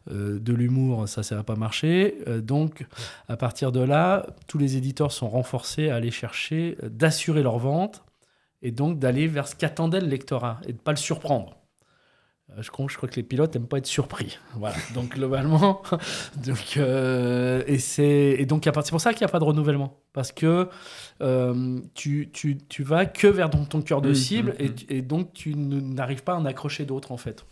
de 0.09 0.53
l'humour, 0.53 1.07
ça, 1.07 1.23
ça 1.23 1.35
va 1.35 1.43
pas 1.43 1.55
marcher. 1.55 2.15
Euh, 2.27 2.41
donc, 2.65 2.85
à 3.29 3.37
partir 3.37 3.71
de 3.71 3.79
là, 3.81 4.25
tous 4.47 4.57
les 4.57 4.77
éditeurs 4.77 5.11
sont 5.11 5.29
renforcés 5.29 5.89
à 5.89 5.95
aller 5.95 6.11
chercher, 6.11 6.77
euh, 6.83 6.89
d'assurer 6.89 7.43
leur 7.43 7.57
vente, 7.57 8.03
et 8.61 8.71
donc 8.71 8.99
d'aller 8.99 9.27
vers 9.27 9.47
ce 9.47 9.55
qu'attendait 9.55 10.01
le 10.01 10.07
lectorat, 10.07 10.59
et 10.67 10.73
de 10.73 10.77
pas 10.79 10.91
le 10.91 10.97
surprendre. 10.97 11.57
Euh, 12.51 12.61
Je 12.61 12.69
crois, 12.71 12.85
je 12.89 12.95
crois 12.97 13.09
que 13.09 13.15
les 13.15 13.23
pilotes 13.23 13.53
n'aiment 13.55 13.67
pas 13.67 13.77
être 13.79 13.85
surpris. 13.87 14.37
Voilà. 14.55 14.75
Donc 14.93 15.09
globalement, 15.15 15.81
donc, 16.45 16.77
euh, 16.77 17.63
et 17.67 17.79
c'est 17.79 18.35
et 18.39 18.45
donc 18.45 18.63
c'est 18.65 18.89
pour 18.91 19.01
ça 19.01 19.13
qu'il 19.13 19.21
n'y 19.25 19.29
a 19.29 19.31
pas 19.31 19.39
de 19.39 19.43
renouvellement 19.45 19.97
parce 20.13 20.31
que 20.31 20.69
euh, 21.21 21.79
tu, 21.95 22.29
tu, 22.33 22.57
tu 22.69 22.83
vas 22.83 23.05
que 23.05 23.27
vers 23.27 23.49
ton, 23.49 23.65
ton 23.65 23.81
cœur 23.81 24.01
de 24.01 24.13
cible 24.13 24.55
et, 24.59 24.73
tu- 24.73 24.85
et 24.93 25.01
donc 25.01 25.33
tu 25.33 25.55
ne- 25.55 25.79
n'arrives 25.81 26.23
pas 26.23 26.33
à 26.33 26.37
en 26.37 26.45
accrocher 26.45 26.85
d'autres 26.85 27.11
en 27.11 27.17
fait. 27.17 27.45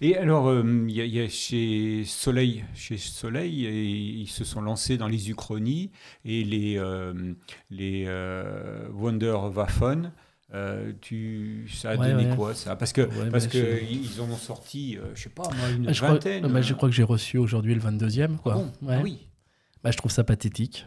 Et 0.00 0.16
alors, 0.16 0.48
euh, 0.48 0.62
il 0.88 0.96
y, 0.96 1.08
y 1.08 1.20
a 1.20 1.28
chez 1.28 2.04
Soleil, 2.04 2.64
chez 2.74 2.96
Soleil, 2.96 3.66
et 3.66 3.84
ils 3.84 4.28
se 4.28 4.44
sont 4.44 4.60
lancés 4.60 4.96
dans 4.96 5.08
les 5.08 5.30
uchronies 5.30 5.90
et 6.24 6.44
les, 6.44 6.76
euh, 6.78 7.34
les 7.70 8.04
euh, 8.06 8.88
Wunderwaffen. 8.92 10.12
Euh, 10.52 10.92
tu, 11.00 11.68
ça 11.72 11.90
a 11.90 11.96
Ouais, 11.96 12.10
donné 12.10 12.28
ouais. 12.30 12.36
quoi 12.36 12.54
ça? 12.54 12.74
Parce 12.76 12.92
que 12.92 13.02
Ouais, 13.02 13.30
parce 13.30 13.46
que 13.46 13.80
ils 13.88 14.20
en 14.20 14.24
ont 14.30 14.36
sorti, 14.36 14.98
euh, 14.98 15.12
je 15.14 15.22
sais 15.22 15.28
pas 15.28 15.44
moi, 15.44 15.68
une 15.70 15.86
Ah, 15.88 15.92
je, 15.92 16.00
crois, 16.00 16.14
vingtaine. 16.14 16.46
bah, 16.48 16.60
je 16.60 16.74
crois 16.74 16.88
que 16.88 16.94
j'ai 16.94 17.04
reçu 17.04 17.38
aujourd'hui 17.38 17.74
le 17.74 17.80
22e. 17.80 18.36
Quoi. 18.36 18.54
Ah 18.54 18.58
bon? 18.58 18.72
Ah 18.88 19.00
oui. 19.02 19.28
Bah, 19.84 19.90
je 19.92 19.96
trouve 19.96 20.10
ça 20.10 20.24
pathétique. 20.24 20.86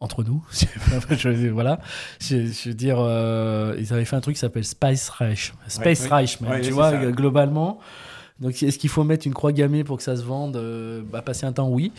Entre 0.00 0.22
nous. 0.24 0.44
je, 0.52 1.48
voilà. 1.48 1.80
Je, 2.20 2.46
je 2.46 2.68
veux 2.68 2.74
dire, 2.74 2.96
euh, 2.98 3.74
ils 3.78 3.92
avaient 3.92 4.04
fait 4.04 4.16
un 4.16 4.20
truc 4.20 4.34
qui 4.34 4.40
s'appelle 4.40 4.64
Spice 4.64 5.08
Reich. 5.08 5.54
Space 5.68 6.02
ouais. 6.02 6.08
Reich, 6.08 6.40
même, 6.40 6.50
Ouais, 6.50 6.60
tu 6.60 6.70
vois, 6.72 6.90
ça. 6.90 7.10
globalement. 7.12 7.78
Donc, 8.40 8.60
est-ce 8.62 8.78
qu'il 8.78 8.90
faut 8.90 9.04
mettre 9.04 9.26
une 9.28 9.32
croix 9.32 9.52
gammée 9.52 9.84
pour 9.84 9.96
que 9.96 10.02
ça 10.02 10.16
se 10.16 10.22
vende 10.22 10.56
Euh, 10.56 11.02
bah, 11.08 11.22
Passer 11.22 11.46
un 11.46 11.52
temps, 11.52 11.68
oui. 11.68 11.92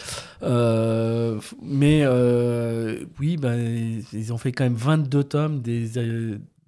Euh, 0.43 1.39
mais 1.63 2.01
euh, 2.03 3.05
oui, 3.19 3.37
bah, 3.37 3.55
ils 3.55 4.33
ont 4.33 4.37
fait 4.37 4.51
quand 4.51 4.65
même 4.65 4.75
22 4.75 5.23
tomes 5.23 5.61
des, 5.61 5.97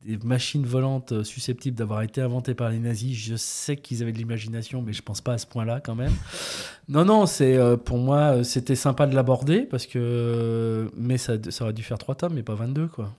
des 0.08 0.18
machines 0.26 0.66
volantes 0.66 1.24
susceptibles 1.24 1.76
d'avoir 1.76 2.02
été 2.02 2.22
inventées 2.22 2.54
par 2.54 2.70
les 2.70 2.80
nazis. 2.80 3.14
Je 3.14 3.36
sais 3.36 3.76
qu'ils 3.76 4.02
avaient 4.02 4.14
de 4.14 4.18
l'imagination, 4.18 4.82
mais 4.82 4.94
je 4.94 5.02
pense 5.02 5.20
pas 5.20 5.34
à 5.34 5.38
ce 5.38 5.46
point-là 5.46 5.82
quand 5.82 5.96
même. 5.96 6.14
Non, 6.88 7.04
non, 7.04 7.26
c'est 7.26 7.58
euh, 7.58 7.76
pour 7.76 7.98
moi, 7.98 8.38
euh, 8.38 8.44
c'était 8.44 8.76
sympa 8.76 9.06
de 9.06 9.14
l'aborder 9.14 9.64
parce 9.64 9.86
que, 9.86 10.90
mais 10.96 11.18
ça, 11.18 11.34
ça 11.50 11.66
aurait 11.66 11.74
dû 11.74 11.84
faire 11.84 11.98
3 11.98 12.16
tomes, 12.16 12.34
mais 12.36 12.44
pas 12.44 12.56
22 12.56 12.88
quoi. 12.88 13.12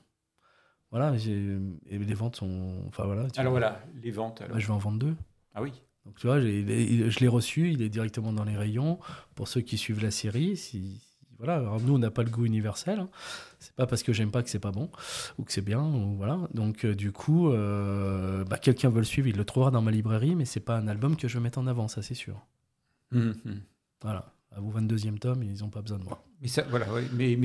Voilà, 0.91 1.12
et 1.14 1.99
les 1.99 2.14
ventes 2.14 2.36
sont, 2.36 2.76
enfin 2.89 3.05
voilà. 3.05 3.26
Alors 3.36 3.53
vois. 3.53 3.61
voilà, 3.61 3.82
les 4.03 4.11
ventes. 4.11 4.41
Alors. 4.41 4.55
Bah, 4.55 4.59
je 4.59 4.66
vais 4.66 4.72
en 4.72 4.78
vendre 4.78 4.99
deux. 4.99 5.14
Ah 5.55 5.61
oui. 5.61 5.72
Donc 6.07 6.16
tu 6.16 6.26
vois, 6.26 6.41
je 6.41 7.18
l'ai 7.20 7.28
reçu, 7.28 7.70
il 7.70 7.82
est 7.82 7.91
directement 7.91 8.32
dans 8.32 8.45
les 8.45 8.57
rayons. 8.57 8.99
Pour 9.34 9.47
ceux 9.47 9.61
qui 9.61 9.76
suivent 9.76 10.03
la 10.03 10.11
série, 10.11 10.57
si, 10.57 11.03
voilà. 11.39 11.57
Alors 11.57 11.80
nous, 11.80 11.95
on 11.95 11.99
n'a 11.99 12.11
pas 12.11 12.22
le 12.22 12.30
goût 12.30 12.45
universel. 12.47 13.01
hein. 13.01 13.09
C'est 13.61 13.74
pas 13.74 13.86
parce 13.86 14.03
que 14.03 14.12
j'aime 14.12 14.30
pas 14.30 14.43
que 14.43 14.51
c'est 14.51 14.59
pas 14.61 14.70
bon 14.72 14.91
ou 15.39 15.45
que 15.45 15.53
c'est 15.53 15.62
bien. 15.62 15.82
Ou 15.82 16.16
voilà. 16.16 16.39
Donc 16.55 16.84
euh, 16.84 16.95
du 16.95 17.12
coup, 17.12 17.51
euh, 17.51 18.45
bah, 18.45 18.59
quelqu'un 18.59 18.91
veut 18.91 18.99
le 18.99 19.05
suivre, 19.05 19.28
il 19.28 19.36
le 19.36 19.45
trouvera 19.45 19.70
dans 19.70 19.82
ma 19.82 19.91
librairie, 19.91 20.34
mais 20.36 20.45
c'est 20.45 20.61
pas 20.61 20.76
un 20.76 20.89
album 20.89 21.16
que 21.16 21.28
je 21.28 21.39
vais 21.39 21.43
mettre 21.43 21.59
en 21.59 21.66
avant, 21.66 21.89
ça 21.89 22.03
c'est 22.03 22.14
sûr. 22.14 22.45
Hum, 23.12 23.34
hum. 23.47 23.61
Voilà. 24.03 24.32
À 24.53 24.61
vous 24.61 24.72
22e 24.72 25.18
tome, 25.18 25.43
ils 25.43 25.62
ont 25.64 25.70
pas 25.70 25.82
besoin 25.82 25.99
de 25.99 26.05
moi. 26.05 26.22
Mais 26.41 26.49
ça, 26.49 26.62
voilà, 26.70 26.86
ouais, 26.93 27.03
mais, 27.14 27.36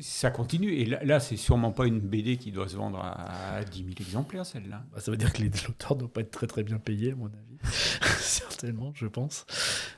ça 0.00 0.30
continue. 0.30 0.72
Et 0.72 0.86
là, 0.86 1.04
là 1.04 1.20
c'est 1.20 1.36
sûrement 1.36 1.70
pas 1.70 1.86
une 1.86 2.00
BD 2.00 2.38
qui 2.38 2.50
doit 2.50 2.66
se 2.68 2.76
vendre 2.76 2.98
à, 2.98 3.56
à 3.56 3.64
10 3.64 3.78
000 3.78 3.90
exemplaires, 4.00 4.46
celle-là. 4.46 4.84
Bah, 4.92 5.00
ça 5.00 5.10
veut 5.10 5.18
dire 5.18 5.32
que 5.32 5.42
les 5.42 5.50
auteurs 5.68 5.94
ne 5.94 6.00
doivent 6.00 6.10
pas 6.12 6.22
être 6.22 6.30
très 6.30 6.46
très 6.46 6.62
bien 6.62 6.78
payés, 6.78 7.12
à 7.12 7.16
mon 7.16 7.26
avis. 7.26 7.58
Certainement, 8.20 8.92
je 8.94 9.06
pense. 9.06 9.44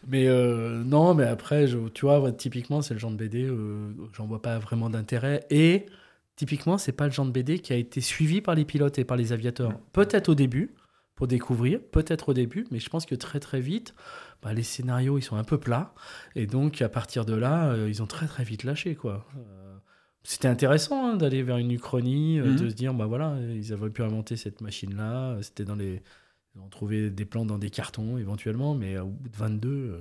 Mais 0.07 0.27
euh, 0.27 0.83
non, 0.83 1.15
mais 1.15 1.25
après, 1.25 1.69
je- 1.69 1.89
tu 1.91 2.07
vois, 2.07 2.33
typiquement, 2.33 2.83
c'est 2.83 2.95
le 2.95 3.01
genre 3.01 3.13
de 3.13 3.17
BD, 3.17 3.45
euh, 3.45 3.93
j'en 4.13 4.27
vois 4.27 4.43
pas 4.43 4.59
vraiment 4.59 4.91
d'intérêt. 4.91 5.47
Et 5.51 5.87
typiquement, 6.37 6.77
c'est 6.77 6.93
pas 6.93 7.05
le 7.07 7.13
genre 7.13 7.27
de 7.27 7.31
BD 7.33 7.61
qui 7.61 7.73
a 7.73 7.77
été 7.77 8.01
suivi 8.01 8.41
par 8.41 8.55
les 8.57 8.65
pilotes 8.65 8.99
et 8.99 9.05
par 9.05 9.17
les 9.17 9.33
aviateurs. 9.33 9.79
Peut-être 9.93 10.29
au 10.29 10.35
début, 10.35 10.75
pour 11.21 11.27
découvrir, 11.29 11.81
peut-être 11.93 12.31
au 12.31 12.33
début, 12.33 12.67
mais 12.71 12.79
je 12.79 12.89
pense 12.89 13.05
que 13.05 13.15
très 13.15 13.41
très 13.41 13.61
vite, 13.61 13.95
bah, 14.43 14.55
les 14.55 14.63
scénarios, 14.63 15.19
ils 15.19 15.23
sont 15.23 15.37
un 15.37 15.45
peu 15.45 15.59
plats. 15.61 15.93
Et 16.35 16.47
donc, 16.47 16.81
à 16.81 16.89
partir 16.89 17.27
de 17.27 17.35
là, 17.35 17.73
euh, 17.73 17.91
ils 17.91 18.03
ont 18.03 18.07
très 18.07 18.27
très 18.27 18.43
vite 18.43 18.65
lâché, 18.65 18.95
quoi. 18.95 19.27
Euh, 19.37 19.77
c'était 20.23 20.49
intéressant 20.49 21.11
hein, 21.13 21.17
d'aller 21.19 21.43
vers 21.43 21.59
une 21.59 21.73
uchronie, 21.73 22.41
euh, 22.41 22.47
Mhm. 22.53 22.57
de 22.57 22.69
se 22.71 22.75
dire, 22.75 22.95
bah 22.95 23.05
voilà, 23.05 23.37
ils 23.55 23.71
avaient 23.75 23.91
pu 23.91 24.03
inventer 24.03 24.39
cette 24.39 24.63
machine-là. 24.63 25.33
euh, 25.33 25.43
C'était 25.43 25.67
dans 25.67 25.75
les. 25.77 26.03
Ils 26.55 26.61
ont 26.63 26.71
trouvé 26.71 27.11
des 27.11 27.27
plans 27.27 27.45
dans 27.45 27.59
des 27.59 27.69
cartons 27.71 28.17
éventuellement, 28.17 28.75
mais 28.75 28.99
au 28.99 29.09
bout 29.09 29.29
de 29.29 29.37
22, 29.37 29.69
euh, 29.69 30.01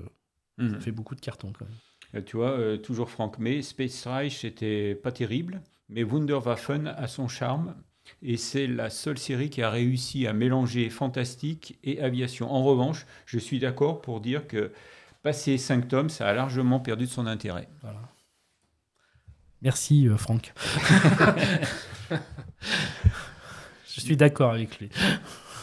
Hum. 0.58 0.70
ça 0.72 0.80
fait 0.80 0.92
beaucoup 0.94 1.16
de 1.16 1.22
cartons 1.22 1.52
quand 1.52 1.66
même. 2.14 2.24
Tu 2.24 2.38
vois, 2.38 2.78
toujours 2.78 3.10
Franck 3.10 3.40
May, 3.40 3.62
Space 3.62 4.08
Reich, 4.08 4.40
c'était 4.40 4.96
pas 4.96 5.12
terrible, 5.12 5.62
mais 5.90 6.04
Wunderwaffen 6.04 6.88
a 6.88 7.08
son 7.10 7.28
charme. 7.28 7.76
Et 8.22 8.38
c'est 8.38 8.68
la 8.68 8.90
seule 8.90 9.18
série 9.18 9.50
qui 9.50 9.62
a 9.62 9.70
réussi 9.70 10.28
à 10.28 10.34
mélanger 10.34 10.90
fantastique 10.90 11.78
et 11.84 12.02
aviation. 12.02 12.52
En 12.52 12.64
revanche, 12.64 13.06
je 13.26 13.40
suis 13.40 13.60
d'accord 13.60 14.02
pour 14.02 14.22
dire 14.22 14.48
que 14.48 14.72
passé 15.24 15.58
5 15.58 15.88
tomes, 15.88 16.10
ça 16.10 16.28
a 16.28 16.34
largement 16.34 16.80
perdu 16.80 17.06
de 17.06 17.10
son 17.10 17.28
intérêt. 17.28 17.68
Voilà. 17.82 18.02
Merci 19.62 20.08
euh, 20.08 20.18
Franck. 20.18 20.54
Je 23.94 24.00
suis 24.00 24.16
d'accord 24.16 24.52
avec 24.52 24.80
lui. 24.80 24.90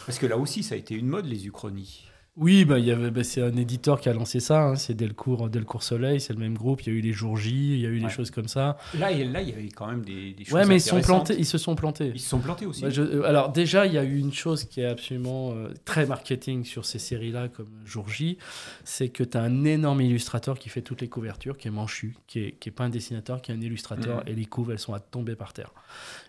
Parce 0.05 0.19
que 0.19 0.27
là 0.27 0.37
aussi, 0.37 0.61
ça 0.63 0.75
a 0.75 0.77
été 0.77 0.93
une 0.93 1.07
mode, 1.07 1.25
les 1.25 1.47
uchronies. 1.47 2.07
Oui, 2.39 2.65
bah, 2.65 2.77
il 2.77 2.85
y 2.85 2.91
avait, 2.91 3.09
bah, 3.09 3.23
c'est 3.23 3.41
un 3.41 3.55
éditeur 3.57 3.99
qui 3.99 4.09
a 4.09 4.13
lancé 4.13 4.39
ça. 4.39 4.61
hein, 4.61 4.75
c'est 4.75 4.93
Delcourt, 4.93 5.49
Delcourt 5.49 5.81
Soleil, 5.81 6.21
c'est 6.21 6.33
le 6.33 6.39
même 6.39 6.55
groupe. 6.55 6.81
Il 6.85 6.93
y 6.93 6.95
a 6.95 6.99
eu 6.99 7.01
les 7.01 7.11
jours 7.11 7.35
J, 7.35 7.73
il 7.73 7.79
y 7.79 7.85
a 7.85 7.89
eu 7.89 7.99
des 7.99 8.09
choses 8.09 8.29
comme 8.29 8.47
ça. 8.47 8.77
Là, 8.99 9.11
il 9.11 9.31
là, 9.31 9.41
y 9.41 9.51
avait 9.51 9.69
quand 9.69 9.87
même 9.87 10.03
des, 10.03 10.33
des 10.33 10.45
choses 10.45 10.53
Ouais, 10.53 10.65
mais 10.67 10.75
ils, 10.75 10.81
sont 10.81 11.01
plantés, 11.01 11.35
ils 11.37 11.45
se 11.47 11.57
sont 11.57 11.75
plantés. 11.75 12.11
Ils 12.13 12.19
se 12.19 12.29
sont 12.29 12.37
plantés 12.39 12.67
aussi. 12.67 12.83
Bah, 12.83 12.89
je- 12.91 13.01
euh, 13.01 13.23
alors 13.23 13.51
déjà, 13.51 13.87
il 13.87 13.93
y 13.93 13.97
a 13.97 14.03
eu 14.03 14.17
une 14.19 14.31
chose 14.33 14.65
qui 14.65 14.81
est 14.81 14.85
absolument 14.85 15.51
euh, 15.53 15.69
très 15.83 16.05
marketing 16.05 16.63
sur 16.63 16.85
ces 16.85 16.99
séries-là, 16.99 17.47
comme 17.47 17.69
Jour 17.85 18.07
J, 18.07 18.37
c'est 18.83 19.09
que 19.09 19.23
tu 19.23 19.35
as 19.35 19.41
un 19.41 19.63
énorme 19.65 20.01
illustrateur 20.01 20.59
qui 20.59 20.69
fait 20.69 20.83
toutes 20.83 21.01
les 21.01 21.09
couvertures, 21.09 21.57
qui 21.57 21.67
est 21.67 21.71
Manchu, 21.71 22.15
qui 22.27 22.39
est, 22.39 22.51
qui 22.59 22.69
est 22.69 22.71
pas 22.71 22.83
un 22.83 22.89
dessinateur, 22.89 23.41
qui 23.41 23.51
est 23.51 23.55
un 23.55 23.61
illustrateur, 23.61 24.17
Mhm. 24.17 24.23
et 24.27 24.33
les 24.33 24.45
couves, 24.45 24.69
elles 24.71 24.79
sont 24.79 24.93
à 24.93 24.99
tomber 24.99 25.35
par 25.35 25.53
terre. 25.53 25.71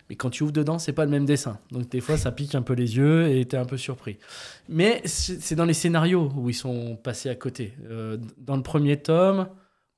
Mais 0.09 0.15
quand 0.15 0.29
tu 0.31 0.41
ouvres 0.43 0.51
dedans, 0.51 0.79
c'est 0.79 0.93
pas 0.93 1.05
le 1.05 1.11
même 1.11 1.25
dessin. 1.25 1.59
Donc 1.71 1.87
des 1.89 2.01
fois, 2.01 2.17
ça 2.17 2.31
pique 2.31 2.55
un 2.55 2.61
peu 2.63 2.73
les 2.73 2.97
yeux 2.97 3.29
et 3.29 3.45
tu 3.45 3.55
es 3.55 3.59
un 3.59 3.65
peu 3.65 3.77
surpris. 3.77 4.17
Mais 4.67 5.01
c'est 5.05 5.55
dans 5.55 5.65
les 5.65 5.73
scénarios 5.75 6.31
où 6.35 6.49
ils 6.49 6.53
sont 6.55 6.95
passés 6.95 7.29
à 7.29 7.35
côté. 7.35 7.73
Euh, 7.89 8.17
dans 8.37 8.55
le 8.57 8.63
premier 8.63 8.97
tome, 8.97 9.47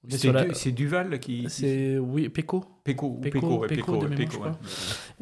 C'est 0.09 0.31
la- 0.31 0.45
Duval 0.71 1.19
qui. 1.19 1.45
c'est 1.47 1.97
oui. 1.97 2.27
Péco, 2.27 2.65
Péco, 2.83 3.11
Péco, 3.21 3.59
Péco. 3.67 3.99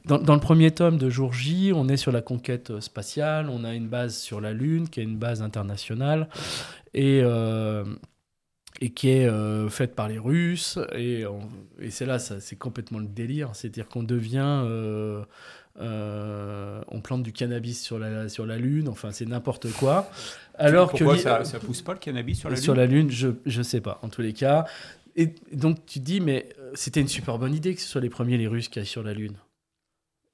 Dans, 0.06 0.18
dans 0.18 0.34
le 0.34 0.40
premier 0.40 0.72
tome 0.72 0.98
de 0.98 1.10
Jour 1.10 1.34
J, 1.34 1.72
on 1.76 1.88
est 1.90 1.98
sur 1.98 2.12
la 2.14 2.22
conquête 2.22 2.80
spatiale, 2.80 3.50
on 3.50 3.64
a 3.66 3.74
une 3.76 3.90
base 3.90 4.18
sur 4.18 4.40
la 4.42 4.54
Lune, 4.54 4.88
qui 4.90 5.02
est 5.02 5.04
une 5.04 5.18
base 5.18 5.42
internationale, 5.42 6.30
et, 6.94 7.20
euh, 7.22 7.84
et 8.80 8.92
qui 8.92 9.10
est 9.10 9.28
euh, 9.28 9.70
faite 9.70 9.94
par 9.94 10.08
les 10.08 10.18
Russes. 10.18 10.80
Et, 10.96 11.26
et 11.80 11.92
c'est 11.92 12.06
là, 12.06 12.18
ça, 12.18 12.40
c'est 12.40 12.56
complètement 12.56 13.00
le 13.00 13.08
délire. 13.08 13.52
C'est-à-dire 13.54 13.88
qu'on 13.88 14.04
devient... 14.04 14.64
euh, 14.66 15.24
euh, 15.82 16.82
on 16.90 17.00
plante 17.00 17.24
du 17.24 17.32
cannabis 17.32 17.82
sur 17.82 18.00
la, 18.00 18.28
sur 18.28 18.46
la 18.46 18.58
Lune, 18.58 18.90
enfin 18.90 19.12
c'est 19.12 19.26
n'importe 19.26 19.72
quoi. 19.72 20.12
Alors 20.56 20.90
Pourquoi 20.90 21.16
que 21.16 21.22
ça, 21.22 21.46
ça 21.46 21.60
pousse 21.60 21.82
pas 21.82 21.94
le 21.94 22.00
cannabis 22.00 22.40
sur 22.40 22.50
la 22.50 22.56
Lune? 22.56 22.64
Sur 22.64 22.76
la 22.76 22.86
Lune, 22.86 23.10
je 23.10 23.30
je 23.46 23.62
sais 23.62 23.80
pas. 23.80 23.98
En 24.02 24.10
tous 24.10 24.22
les 24.22 24.34
cas, 24.34 24.66
et 25.16 25.34
donc 25.54 25.86
tu 25.86 26.00
te 26.00 26.04
dis 26.04 26.20
mais 26.20 26.50
c'était 26.74 27.00
une 27.00 27.08
super 27.08 27.38
bonne 27.38 27.54
idée 27.54 27.76
que 27.76 27.82
ce 27.82 27.88
soit 27.88 28.02
les 28.02 28.10
premiers 28.10 28.38
les 28.38 28.48
Russes 28.48 28.68
qui 28.68 28.80
aillent 28.80 28.86
sur 28.86 29.04
la 29.04 29.14
Lune. 29.14 29.38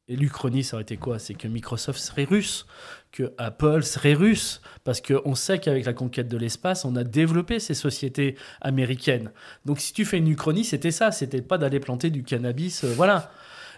Et 0.07 0.15
l'Uchronie, 0.15 0.63
ça 0.63 0.75
aurait 0.75 0.83
été 0.83 0.97
quoi? 0.97 1.17
C'est 1.17 1.33
que 1.33 1.47
Microsoft 1.47 1.99
serait 1.99 2.25
russe, 2.25 2.67
que 3.11 3.33
Apple 3.39 3.81
serait 3.81 4.13
russe, 4.13 4.61
parce 4.83 5.01
qu'on 5.01 5.33
sait 5.33 5.57
qu'avec 5.57 5.85
la 5.85 5.93
conquête 5.93 6.27
de 6.27 6.37
l'espace, 6.37 6.85
on 6.85 6.95
a 6.95 7.03
développé 7.03 7.59
ces 7.59 7.73
sociétés 7.73 8.35
américaines. 8.61 9.31
Donc 9.65 9.79
si 9.79 9.93
tu 9.93 10.05
fais 10.05 10.17
une 10.19 10.27
Uchronie, 10.27 10.63
c'était 10.63 10.91
ça, 10.91 11.11
c'était 11.11 11.41
pas 11.41 11.57
d'aller 11.57 11.79
planter 11.79 12.11
du 12.11 12.23
cannabis, 12.23 12.83
euh, 12.83 12.93
voilà. 12.95 13.31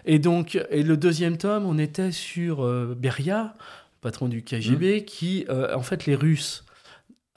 Et 0.04 0.18
donc, 0.18 0.58
et 0.70 0.82
le 0.82 0.96
deuxième 0.98 1.38
tome, 1.38 1.64
on 1.64 1.78
était 1.78 2.12
sur 2.12 2.62
euh, 2.62 2.94
Beria, 2.96 3.54
patron 4.02 4.28
du 4.28 4.42
KGB, 4.42 5.00
mmh. 5.00 5.04
qui, 5.04 5.46
euh, 5.48 5.74
en 5.74 5.82
fait, 5.82 6.04
les 6.04 6.14
Russes, 6.14 6.64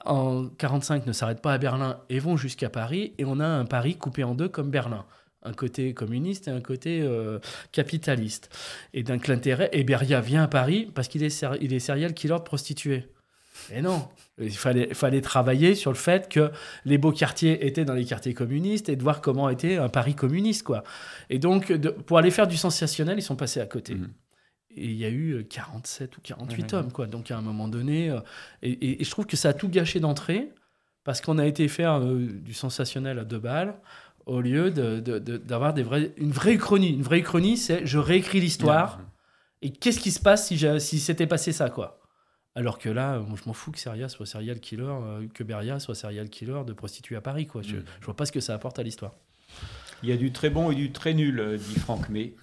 en 0.04 0.48
45 0.48 1.06
ne 1.06 1.12
s'arrêtent 1.12 1.42
pas 1.42 1.54
à 1.54 1.58
Berlin 1.58 2.00
et 2.10 2.18
vont 2.18 2.36
jusqu'à 2.36 2.68
Paris, 2.68 3.14
et 3.16 3.24
on 3.24 3.40
a 3.40 3.46
un 3.46 3.64
Paris 3.64 3.96
coupé 3.96 4.22
en 4.22 4.34
deux 4.34 4.48
comme 4.48 4.70
Berlin 4.70 5.06
un 5.42 5.52
côté 5.52 5.94
communiste 5.94 6.48
et 6.48 6.50
un 6.50 6.60
côté 6.60 7.00
euh, 7.02 7.38
capitaliste. 7.72 8.50
Et 8.94 9.02
donc 9.02 9.28
l'intérêt, 9.28 9.68
et 9.72 9.84
Beria 9.84 10.20
vient 10.20 10.44
à 10.44 10.48
Paris 10.48 10.90
parce 10.94 11.08
qu'il 11.08 11.22
est, 11.22 11.44
il 11.60 11.72
est 11.72 11.80
serial 11.80 12.14
killer 12.14 12.34
de 12.34 12.42
prostituées. 12.42 13.08
Et 13.70 13.82
non, 13.82 14.08
il 14.38 14.56
fallait, 14.56 14.92
fallait 14.94 15.20
travailler 15.20 15.74
sur 15.74 15.92
le 15.92 15.96
fait 15.96 16.28
que 16.28 16.50
les 16.84 16.98
beaux 16.98 17.12
quartiers 17.12 17.66
étaient 17.66 17.84
dans 17.84 17.94
les 17.94 18.04
quartiers 18.04 18.34
communistes 18.34 18.88
et 18.88 18.96
de 18.96 19.02
voir 19.02 19.20
comment 19.20 19.48
était 19.48 19.76
un 19.76 19.88
Paris 19.88 20.14
communiste. 20.14 20.64
quoi. 20.64 20.84
Et 21.30 21.38
donc, 21.38 21.72
pour 22.06 22.18
aller 22.18 22.30
faire 22.30 22.46
du 22.46 22.56
sensationnel, 22.56 23.18
ils 23.18 23.22
sont 23.22 23.36
passés 23.36 23.60
à 23.60 23.66
côté. 23.66 23.94
Mmh. 23.94 24.08
Et 24.74 24.86
il 24.86 24.96
y 24.96 25.04
a 25.04 25.10
eu 25.10 25.44
47 25.48 26.16
ou 26.16 26.20
48 26.22 26.66
tomes. 26.66 26.92
Quoi. 26.92 27.06
Donc 27.06 27.30
à 27.30 27.36
un 27.36 27.42
moment 27.42 27.68
donné, 27.68 28.10
euh, 28.10 28.20
et, 28.62 29.00
et, 29.00 29.04
je 29.04 29.10
trouve 29.10 29.26
que 29.26 29.36
ça 29.36 29.50
a 29.50 29.52
tout 29.52 29.68
gâché 29.68 30.00
d'entrée 30.00 30.50
parce 31.04 31.20
qu'on 31.20 31.38
a 31.38 31.46
été 31.46 31.68
faire 31.68 32.00
euh, 32.00 32.26
du 32.26 32.54
sensationnel 32.54 33.18
à 33.18 33.24
deux 33.24 33.38
balles 33.38 33.74
au 34.26 34.40
lieu 34.40 34.70
d'avoir 34.70 35.74
de, 35.74 35.82
de, 35.82 36.12
une 36.16 36.32
vraie 36.32 36.56
chronie. 36.56 36.90
Une 36.90 37.02
vraie 37.02 37.22
chronie, 37.22 37.56
c'est 37.56 37.86
je 37.86 37.98
réécris 37.98 38.40
l'histoire 38.40 39.00
et 39.62 39.72
qu'est-ce 39.72 40.00
qui 40.00 40.10
se 40.10 40.20
passe 40.20 40.48
si, 40.48 40.58
si 40.80 41.00
c'était 41.00 41.26
passé 41.26 41.52
ça, 41.52 41.70
quoi? 41.70 42.00
Alors 42.54 42.78
que 42.78 42.90
là, 42.90 43.24
je 43.34 43.46
m'en 43.46 43.54
fous 43.54 43.70
que 43.70 43.78
Seria 43.78 44.08
soit 44.08 44.26
serial 44.26 44.60
killer, 44.60 44.84
euh, 44.84 45.26
que 45.32 45.42
Beria 45.42 45.78
soit 45.78 45.94
serial 45.94 46.28
killer 46.28 46.64
de 46.66 46.74
prostituées 46.74 47.16
à 47.16 47.22
Paris, 47.22 47.46
quoi. 47.46 47.62
Je, 47.62 47.76
mm. 47.76 47.84
je 48.00 48.04
vois 48.04 48.16
pas 48.16 48.26
ce 48.26 48.32
que 48.32 48.40
ça 48.40 48.54
apporte 48.54 48.78
à 48.78 48.82
l'histoire. 48.82 49.14
Il 50.02 50.10
y 50.10 50.12
a 50.12 50.16
du 50.16 50.32
très 50.32 50.50
bon 50.50 50.70
et 50.70 50.74
du 50.74 50.92
très 50.92 51.14
nul, 51.14 51.40
euh, 51.40 51.56
dit 51.56 51.78
Franck 51.78 52.08
mais 52.10 52.34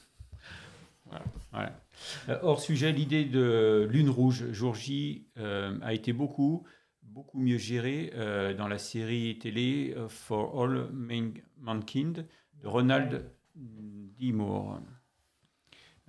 Voilà. 1.52 1.76
Euh, 2.30 2.40
hors 2.42 2.62
sujet, 2.62 2.92
l'idée 2.92 3.26
de 3.26 3.88
Lune 3.92 4.10
Rouge, 4.10 4.52
jour 4.52 4.74
J, 4.74 5.28
a 5.36 5.94
été 5.94 6.14
beaucoup 6.14 6.66
beaucoup 7.04 7.40
mieux 7.40 7.58
géré 7.58 8.12
euh, 8.16 8.54
dans 8.54 8.68
la 8.68 8.78
série 8.78 9.38
télé 9.40 9.96
For 10.08 10.62
All 10.62 10.90
Mankind 10.94 11.44
de 11.60 12.26
Ronald 12.64 13.32
D. 13.56 14.32
Moore. 14.32 14.82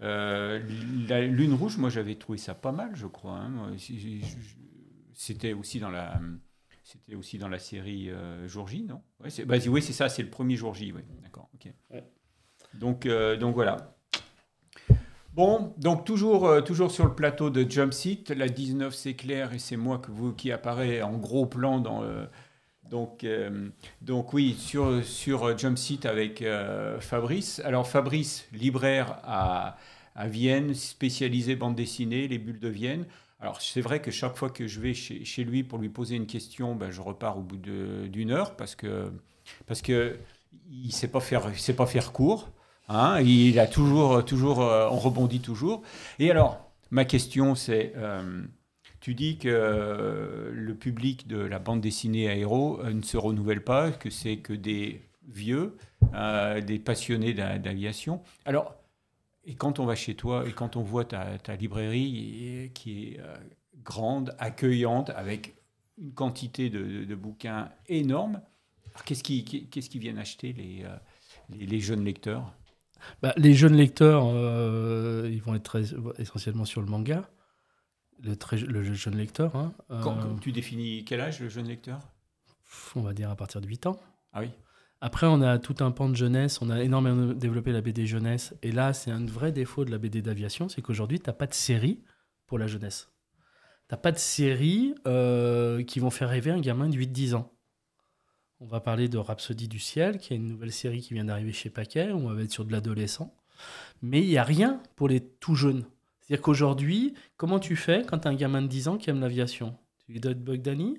Euh, 0.03 0.61
la 1.09 1.27
Lune 1.27 1.55
Rouge, 1.55 1.77
moi 1.77 1.91
j'avais 1.91 2.15
trouvé 2.15 2.39
ça 2.39 2.55
pas 2.55 2.73
mal, 2.73 2.91
je 2.95 3.07
crois. 3.07 3.39
Hein. 3.39 3.77
C'était 5.15 5.53
aussi 5.53 5.79
dans 5.79 5.91
la, 5.91 6.21
c'était 6.83 7.15
aussi 7.15 7.39
dans 7.39 7.49
la 7.49 7.59
série 7.59 8.11
Jour 8.47 8.69
J, 8.69 8.85
non? 8.85 9.03
C'est, 9.29 9.45
bah, 9.45 9.57
Oui, 9.69 9.83
c'est 9.83 9.93
ça, 9.93 10.09
c'est 10.09 10.23
le 10.23 10.31
premier 10.31 10.57
Jour 10.57 10.75
J. 10.75 10.95
D'accord. 11.23 11.51
ok. 11.55 11.73
Donc, 12.75 13.07
donc 13.07 13.55
voilà. 13.55 13.97
Bon, 15.33 15.75
donc 15.77 16.05
toujours, 16.05 16.47
euh, 16.47 16.61
toujours 16.61 16.91
sur 16.91 17.05
le 17.05 17.15
plateau 17.15 17.51
de 17.51 17.65
Jump 17.69 17.93
Seat, 17.93 18.31
la 18.31 18.49
19 18.49 18.93
c'est 18.93 19.15
clair 19.15 19.53
et 19.53 19.61
c'est 19.61 19.77
moi 19.77 19.99
que 19.99 20.11
vous, 20.11 20.33
qui 20.33 20.51
apparaît 20.51 21.03
en 21.03 21.17
gros 21.19 21.47
plan 21.47 21.79
dans... 21.79 22.03
Euh, 22.91 22.97
donc, 22.97 23.25
euh, 23.25 23.69
donc 24.03 24.33
oui, 24.33 24.57
sur, 24.59 25.05
sur 25.05 25.57
Jump 25.57 25.79
Seat 25.79 26.07
avec 26.07 26.45
Fabrice. 27.01 27.61
Alors 27.65 27.87
Fabrice, 27.87 28.47
libraire 28.53 29.19
à, 29.25 29.77
à, 30.15 30.29
Vienne, 30.29 30.75
spécialisé 30.75 31.57
bande 31.57 31.75
dessinée, 31.75 32.29
les 32.29 32.39
bulles 32.39 32.61
de 32.61 32.69
Vienne. 32.69 33.07
Alors 33.41 33.63
c'est 33.63 33.81
vrai 33.81 34.03
que 34.03 34.11
chaque 34.11 34.37
fois 34.37 34.51
que 34.51 34.67
je 34.67 34.81
vais 34.81 34.93
chez, 34.93 35.25
chez 35.25 35.45
lui 35.45 35.63
pour 35.63 35.79
lui 35.79 35.89
poser 35.89 36.17
une 36.17 36.27
question, 36.27 36.75
ben, 36.75 36.91
je 36.91 37.01
repars 37.01 37.39
au 37.39 37.43
bout 37.43 37.57
d'une 37.57 38.31
heure 38.31 38.55
parce 38.57 38.75
que 38.75 39.11
parce 39.67 39.81
que 39.81 40.19
il 40.71 40.93
sait 40.93 41.09
pas 41.09 41.21
faire, 41.21 41.57
sait 41.59 41.75
pas 41.75 41.87
faire 41.87 42.13
court. 42.13 42.51
Hein, 42.89 43.21
il 43.21 43.59
a 43.61 43.67
toujours, 43.67 44.25
toujours, 44.25 44.63
euh, 44.63 44.89
on 44.91 44.99
rebondit 44.99 45.41
toujours. 45.41 45.83
Et 46.19 46.31
alors, 46.31 46.73
ma 46.91 47.05
question, 47.05 47.55
c'est, 47.55 47.93
euh, 47.97 48.43
tu 49.01 49.15
dis 49.15 49.39
que 49.39 49.49
euh, 49.49 50.51
le 50.53 50.75
public 50.75 51.27
de 51.27 51.39
la 51.39 51.59
bande 51.59 51.81
dessinée 51.81 52.29
Aéro 52.29 52.83
ne 52.85 53.03
se 53.03 53.17
renouvelle 53.17 53.65
pas, 53.65 53.91
que 53.91 54.11
c'est 54.11 54.39
que 54.39 54.53
des 54.53 55.01
vieux, 55.27 55.77
des 56.67 56.79
passionnés 56.79 57.35
d'aviation. 57.35 58.21
Alors, 58.45 58.75
et 59.45 59.55
quand 59.55 59.79
on 59.79 59.87
va 59.87 59.95
chez 59.95 60.15
toi 60.15 60.45
et 60.47 60.53
quand 60.53 60.77
on 60.77 60.83
voit 60.83 61.05
ta, 61.05 61.57
librairie 61.57 62.71
qui 62.75 63.05
est 63.05 63.21
grande, 63.83 64.35
accueillante, 64.39 65.11
avec 65.11 65.55
une 65.99 66.13
quantité 66.13 66.71
de, 66.71 67.15
bouquins 67.15 67.71
énorme, 67.89 68.41
qu'est-ce 69.05 69.23
qu'ils 69.23 69.45
qui 69.45 69.99
viennent 69.99 70.19
acheter 70.19 70.53
les, 71.49 71.81
jeunes 71.81 72.05
lecteurs? 72.05 72.53
Bah, 73.23 73.33
les 73.37 73.55
jeunes 73.55 73.77
lecteurs, 73.77 74.25
euh, 74.27 75.29
ils 75.31 75.43
vont 75.43 75.55
être 75.55 75.81
essentiellement 76.19 76.65
sur 76.65 76.81
le 76.81 76.87
manga. 76.87 77.29
Le, 78.23 78.37
très, 78.37 78.59
le 78.59 78.83
jeune 78.83 79.17
lecteur. 79.17 79.57
Hein, 79.57 79.73
Quand, 80.03 80.19
euh, 80.19 80.37
tu 80.41 80.53
définis 80.53 81.05
quel 81.05 81.21
âge 81.21 81.41
le 81.41 81.49
jeune 81.49 81.67
lecteur? 81.67 82.01
On 82.95 83.01
va 83.01 83.15
dire 83.15 83.31
à 83.31 83.37
partir 83.37 83.61
de 83.61 83.67
8 83.67 83.87
ans. 83.87 83.99
Ah 84.33 84.41
oui. 84.41 84.51
Après, 85.01 85.27
on 85.27 85.41
a 85.41 85.59
tout 85.59 85.77
un 85.81 85.91
pan 85.91 86.09
de 86.09 86.15
jeunesse. 86.15 86.61
On 86.61 86.69
a 86.69 86.83
énormément 86.83 87.33
développé 87.33 87.73
la 87.73 87.81
BD 87.81 88.07
jeunesse. 88.07 88.55
Et 88.63 88.71
là, 88.71 88.93
c'est 88.93 89.11
un 89.11 89.25
vrai 89.25 89.51
défaut 89.51 89.85
de 89.85 89.91
la 89.91 89.99
BD 89.99 90.21
d'aviation 90.21 90.69
c'est 90.69 90.83
qu'aujourd'hui, 90.83 91.19
tu 91.19 91.29
n'as 91.29 91.33
pas 91.35 91.47
de 91.47 91.55
série 91.55 92.03
pour 92.47 92.59
la 92.59 92.67
jeunesse. 92.67 93.11
Tu 93.89 93.95
n'as 93.95 93.99
pas 93.99 94.13
de 94.13 94.19
série 94.19 94.95
euh, 95.07 95.83
qui 95.83 96.01
vont 96.01 96.11
faire 96.11 96.29
rêver 96.29 96.51
un 96.51 96.61
gamin 96.61 96.89
de 96.89 96.97
8-10 96.97 97.35
ans. 97.35 97.53
On 98.61 98.67
va 98.67 98.81
parler 98.81 99.09
de 99.09 99.17
Rhapsody 99.17 99.69
du 99.69 99.79
ciel, 99.79 100.19
qui 100.19 100.35
est 100.35 100.37
une 100.37 100.47
nouvelle 100.47 100.73
série 100.73 101.01
qui 101.01 101.15
vient 101.15 101.25
d'arriver 101.25 101.53
chez 101.53 101.71
Paquet, 101.71 102.13
où 102.13 102.19
on 102.29 102.35
va 102.35 102.43
être 102.43 102.53
sur 102.53 102.67
de 102.67 102.73
l'adolescent. 102.73 103.35
Mais 104.03 104.21
il 104.21 104.29
n'y 104.29 104.37
a 104.37 104.45
rien 104.45 104.83
pour 104.97 105.09
les 105.09 105.21
tout 105.21 105.55
jeunes. 105.55 105.87
C'est-à-dire 106.31 106.45
qu'aujourd'hui, 106.45 107.15
comment 107.37 107.59
tu 107.59 107.75
fais 107.75 108.05
quand 108.07 108.21
tu 108.21 108.29
as 108.29 108.31
un 108.31 108.37
gamin 108.37 108.63
de 108.63 108.69
10 108.69 108.87
ans 108.87 108.99
qui 108.99 109.11
aime 109.11 109.19
l'aviation? 109.19 109.77
Tu 110.07 110.13
lui 110.13 110.21
donnes 110.21 110.35
Bugdani 110.35 110.99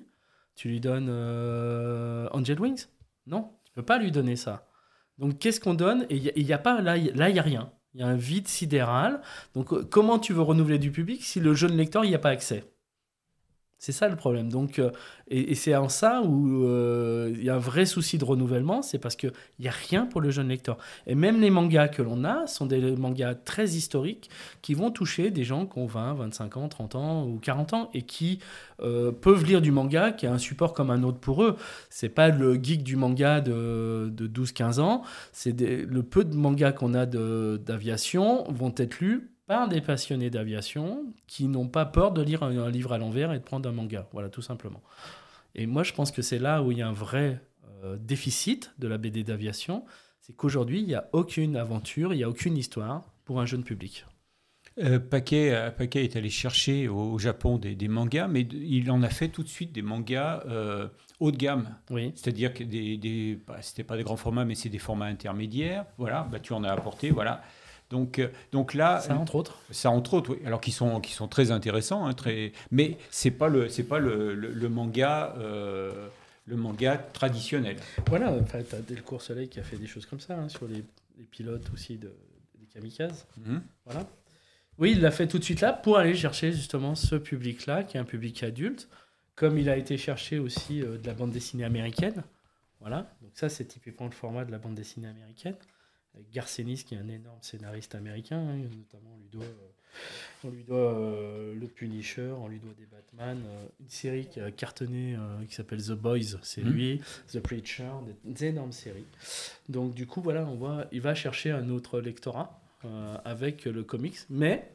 Tu 0.54 0.68
lui 0.68 0.78
donnes 0.78 1.08
euh, 1.08 2.28
Angel 2.32 2.60
Wings? 2.60 2.84
Non, 3.26 3.50
tu 3.64 3.72
peux 3.72 3.82
pas 3.82 3.96
lui 3.96 4.12
donner 4.12 4.36
ça. 4.36 4.68
Donc 5.16 5.38
qu'est-ce 5.38 5.58
qu'on 5.58 5.72
donne? 5.72 6.04
Et 6.10 6.38
il 6.38 6.52
a, 6.52 6.58
pas, 6.58 6.82
là, 6.82 6.98
il 6.98 7.14
n'y 7.14 7.38
a 7.38 7.42
rien. 7.42 7.72
Il 7.94 8.02
y 8.02 8.04
a 8.04 8.08
un 8.08 8.14
vide 8.14 8.46
sidéral. 8.46 9.22
Donc 9.54 9.72
euh, 9.72 9.88
comment 9.90 10.18
tu 10.18 10.34
veux 10.34 10.42
renouveler 10.42 10.78
du 10.78 10.90
public 10.90 11.24
si 11.24 11.40
le 11.40 11.54
jeune 11.54 11.78
lecteur 11.78 12.02
n'y 12.02 12.14
a 12.14 12.18
pas 12.18 12.28
accès? 12.28 12.70
C'est 13.82 13.90
ça 13.90 14.08
le 14.08 14.14
problème. 14.14 14.48
Donc, 14.48 14.78
euh, 14.78 14.92
et, 15.26 15.56
c'est 15.56 15.74
en 15.74 15.88
ça 15.88 16.22
où 16.22 16.64
euh, 16.64 17.32
il 17.34 17.42
y 17.42 17.50
a 17.50 17.56
un 17.56 17.58
vrai 17.58 17.84
souci 17.84 18.16
de 18.16 18.24
renouvellement, 18.24 18.80
c'est 18.80 19.00
parce 19.00 19.16
qu'il 19.16 19.32
n'y 19.58 19.66
a 19.66 19.72
rien 19.72 20.06
pour 20.06 20.20
le 20.20 20.30
jeune 20.30 20.46
lecteur. 20.50 20.78
Et 21.08 21.16
même 21.16 21.40
les 21.40 21.50
mangas 21.50 21.88
que 21.88 22.00
l'on 22.00 22.22
a 22.22 22.46
sont 22.46 22.64
des 22.64 22.80
mangas 22.94 23.34
très 23.34 23.70
historiques 23.70 24.30
qui 24.62 24.74
vont 24.74 24.92
toucher 24.92 25.32
des 25.32 25.42
gens 25.42 25.66
qui 25.66 25.80
ont 25.80 25.86
20, 25.86 26.14
25 26.14 26.56
ans, 26.58 26.68
30 26.68 26.94
ans 26.94 27.26
ou 27.26 27.40
40 27.40 27.72
ans 27.72 27.90
et 27.92 28.02
qui 28.02 28.38
euh, 28.82 29.10
peuvent 29.10 29.44
lire 29.44 29.60
du 29.60 29.72
manga 29.72 30.12
qui 30.12 30.26
est 30.26 30.28
un 30.28 30.38
support 30.38 30.74
comme 30.74 30.92
un 30.92 31.02
autre 31.02 31.18
pour 31.18 31.42
eux. 31.42 31.56
C'est 31.90 32.08
pas 32.08 32.28
le 32.28 32.54
geek 32.54 32.84
du 32.84 32.94
manga 32.94 33.40
de, 33.40 34.12
12-15 34.16 34.78
ans, 34.78 35.02
c'est 35.32 35.60
le 35.60 36.02
peu 36.04 36.22
de 36.22 36.36
mangas 36.36 36.70
qu'on 36.70 36.94
a 36.94 37.04
d'aviation 37.04 38.44
vont 38.48 38.72
être 38.76 39.00
lus 39.00 39.32
par 39.52 39.68
des 39.68 39.82
passionnés 39.82 40.30
d'aviation 40.30 41.04
qui 41.26 41.46
n'ont 41.46 41.68
pas 41.68 41.84
peur 41.84 42.12
de 42.12 42.22
lire 42.22 42.42
un, 42.42 42.70
livre 42.70 42.94
à 42.94 42.96
l'envers 42.96 43.34
et 43.34 43.38
de 43.38 43.44
prendre 43.44 43.68
un 43.68 43.72
manga. 43.72 44.08
Voilà, 44.14 44.30
tout 44.30 44.40
simplement. 44.40 44.80
Et 45.54 45.66
moi, 45.66 45.82
je 45.82 45.92
pense 45.92 46.10
que 46.10 46.22
c'est 46.22 46.38
là 46.38 46.62
où 46.62 46.72
il 46.72 46.78
y 46.78 46.82
a 46.82 46.88
un 46.88 46.94
vrai 46.94 47.42
euh, 47.84 47.98
déficit 48.00 48.72
de 48.78 48.88
la 48.88 48.96
BD 48.96 49.24
d'aviation. 49.24 49.84
C'est 50.22 50.34
qu'aujourd'hui, 50.34 50.80
il 50.80 50.86
n'y 50.86 50.94
a 50.94 51.06
aucune 51.12 51.56
aventure, 51.56 52.14
il 52.14 52.16
n'y 52.16 52.24
a 52.24 52.30
aucune 52.30 52.56
histoire 52.56 53.04
pour 53.26 53.42
un 53.42 53.44
jeune 53.44 53.62
public. 53.62 54.06
Euh, 54.78 54.98
Paquet, 54.98 55.52
euh, 55.52 55.70
Paquet, 55.70 56.02
est 56.02 56.16
allé 56.16 56.30
chercher 56.30 56.88
au, 56.88 57.18
Japon 57.18 57.58
des, 57.58 57.88
mangas, 57.88 58.28
mais 58.28 58.40
il 58.40 58.90
en 58.90 59.02
a 59.02 59.10
fait 59.10 59.28
tout 59.28 59.42
de 59.42 59.48
suite 59.48 59.72
des 59.72 59.82
mangas 59.82 60.44
haut 61.20 61.30
de 61.30 61.36
gamme. 61.36 61.76
Oui. 61.90 62.12
C'est-à-dire 62.14 62.54
que 62.54 62.64
des, 62.64 62.96
des 62.96 63.38
bah, 63.46 63.58
c'était 63.60 63.84
pas 63.84 63.98
des 63.98 64.02
grands 64.02 64.16
formats, 64.16 64.46
mais 64.46 64.54
c'est 64.54 64.70
des 64.70 64.78
formats 64.78 65.08
intermédiaires. 65.08 65.84
Voilà, 65.98 66.26
bah, 66.32 66.40
tu 66.40 66.54
en 66.54 66.64
as 66.64 66.72
apporté. 66.72 67.10
Voilà. 67.10 67.42
Donc, 67.92 68.18
euh, 68.18 68.28
donc 68.52 68.72
là, 68.72 69.00
ça 69.00 69.14
entre 69.14 69.36
autres. 69.36 69.58
Ça 69.70 69.90
entre 69.90 70.14
autres, 70.14 70.30
oui. 70.30 70.38
Alors 70.46 70.60
qui 70.62 70.72
sont 70.72 71.00
qui 71.00 71.12
sont 71.12 71.28
très 71.28 71.50
intéressants, 71.50 72.06
hein, 72.06 72.14
très. 72.14 72.52
Mais 72.70 72.96
c'est 73.10 73.30
pas 73.30 73.48
le 73.48 73.68
c'est 73.68 73.84
pas 73.84 73.98
le, 73.98 74.34
le, 74.34 74.68
manga. 74.68 75.34
Euh, 75.38 76.08
le 76.46 76.56
manga 76.56 76.96
traditionnel. 76.96 77.76
Voilà, 78.08 78.32
en 78.32 78.44
fait, 78.44 78.64
tu 78.64 78.74
as 78.74 78.80
Delcourt 78.80 79.22
Soleil 79.22 79.48
qui 79.48 79.60
a 79.60 79.62
fait 79.62 79.76
des 79.76 79.86
choses 79.86 80.06
comme 80.06 80.18
ça, 80.18 80.36
hein, 80.36 80.48
sur 80.48 80.66
les, 80.66 80.82
les, 81.16 81.24
pilotes 81.30 81.70
aussi 81.72 81.98
de, 81.98 82.12
des 82.58 82.66
kamikazes. 82.66 83.26
Mhm. 83.36 83.62
Voilà. 83.84 84.08
Oui, 84.78 84.90
il 84.90 85.00
l'a 85.00 85.12
fait 85.12 85.28
tout 85.28 85.38
de 85.38 85.44
suite 85.44 85.60
là 85.60 85.72
pour 85.72 85.98
aller 85.98 86.16
chercher 86.16 86.50
justement 86.50 86.96
ce 86.96 87.14
public-là, 87.14 87.84
qui 87.84 87.96
est 87.96 88.00
un 88.00 88.04
public 88.04 88.42
adulte, 88.42 88.88
comme 89.36 89.56
il 89.56 89.68
a 89.68 89.76
été 89.76 89.96
cherché 89.96 90.40
aussi 90.40 90.82
euh, 90.82 90.98
de 90.98 91.06
la 91.06 91.14
bande 91.14 91.30
dessinée 91.30 91.64
américaine. 91.64 92.24
Voilà, 92.80 93.08
donc 93.22 93.30
ça 93.34 93.48
c'est 93.48 93.66
typiquement 93.66 94.06
le 94.06 94.12
format 94.12 94.44
de 94.44 94.50
la 94.50 94.58
bande 94.58 94.74
dessinée 94.74 95.06
américaine 95.06 95.54
avec 96.14 96.30
Garcenis, 96.30 96.84
qui 96.84 96.94
est 96.94 96.98
un 96.98 97.08
énorme 97.08 97.38
scénariste 97.42 97.94
américain. 97.94 98.38
hein, 98.38 98.56
notamment, 98.58 99.14
on 99.16 99.20
lui 99.20 99.28
doit, 99.30 99.44
euh, 99.44 100.44
on 100.44 100.50
lui 100.50 100.64
doit 100.64 100.94
euh, 100.94 101.54
Le 101.54 101.66
Punisher, 101.66 102.32
on 102.38 102.48
lui 102.48 102.58
doit 102.58 102.74
des 102.76 102.86
Batman. 102.86 103.42
euh, 103.46 103.66
une 103.80 103.88
série 103.88 104.26
qui 104.26 104.40
a 104.40 104.50
cartonné 104.50 105.16
qui 105.48 105.54
s'appelle 105.54 105.82
The 105.82 105.92
Boys, 105.92 106.38
c'est 106.42 106.62
Mhm. 106.62 106.72
lui. 106.72 107.00
The 107.32 107.40
Preacher, 107.40 107.90
des, 108.24 108.32
des 108.32 108.44
énormes 108.46 108.72
séries. 108.72 109.06
Donc, 109.68 109.94
du 109.94 110.06
coup, 110.06 110.20
voilà, 110.20 110.44
on 110.46 110.56
voit, 110.56 110.86
il 110.92 111.00
va 111.00 111.14
chercher 111.14 111.50
un 111.50 111.68
autre 111.70 112.00
lectorat 112.00 112.58
avec 113.24 113.64
le 113.64 113.84
comics, 113.84 114.18
mais 114.28 114.68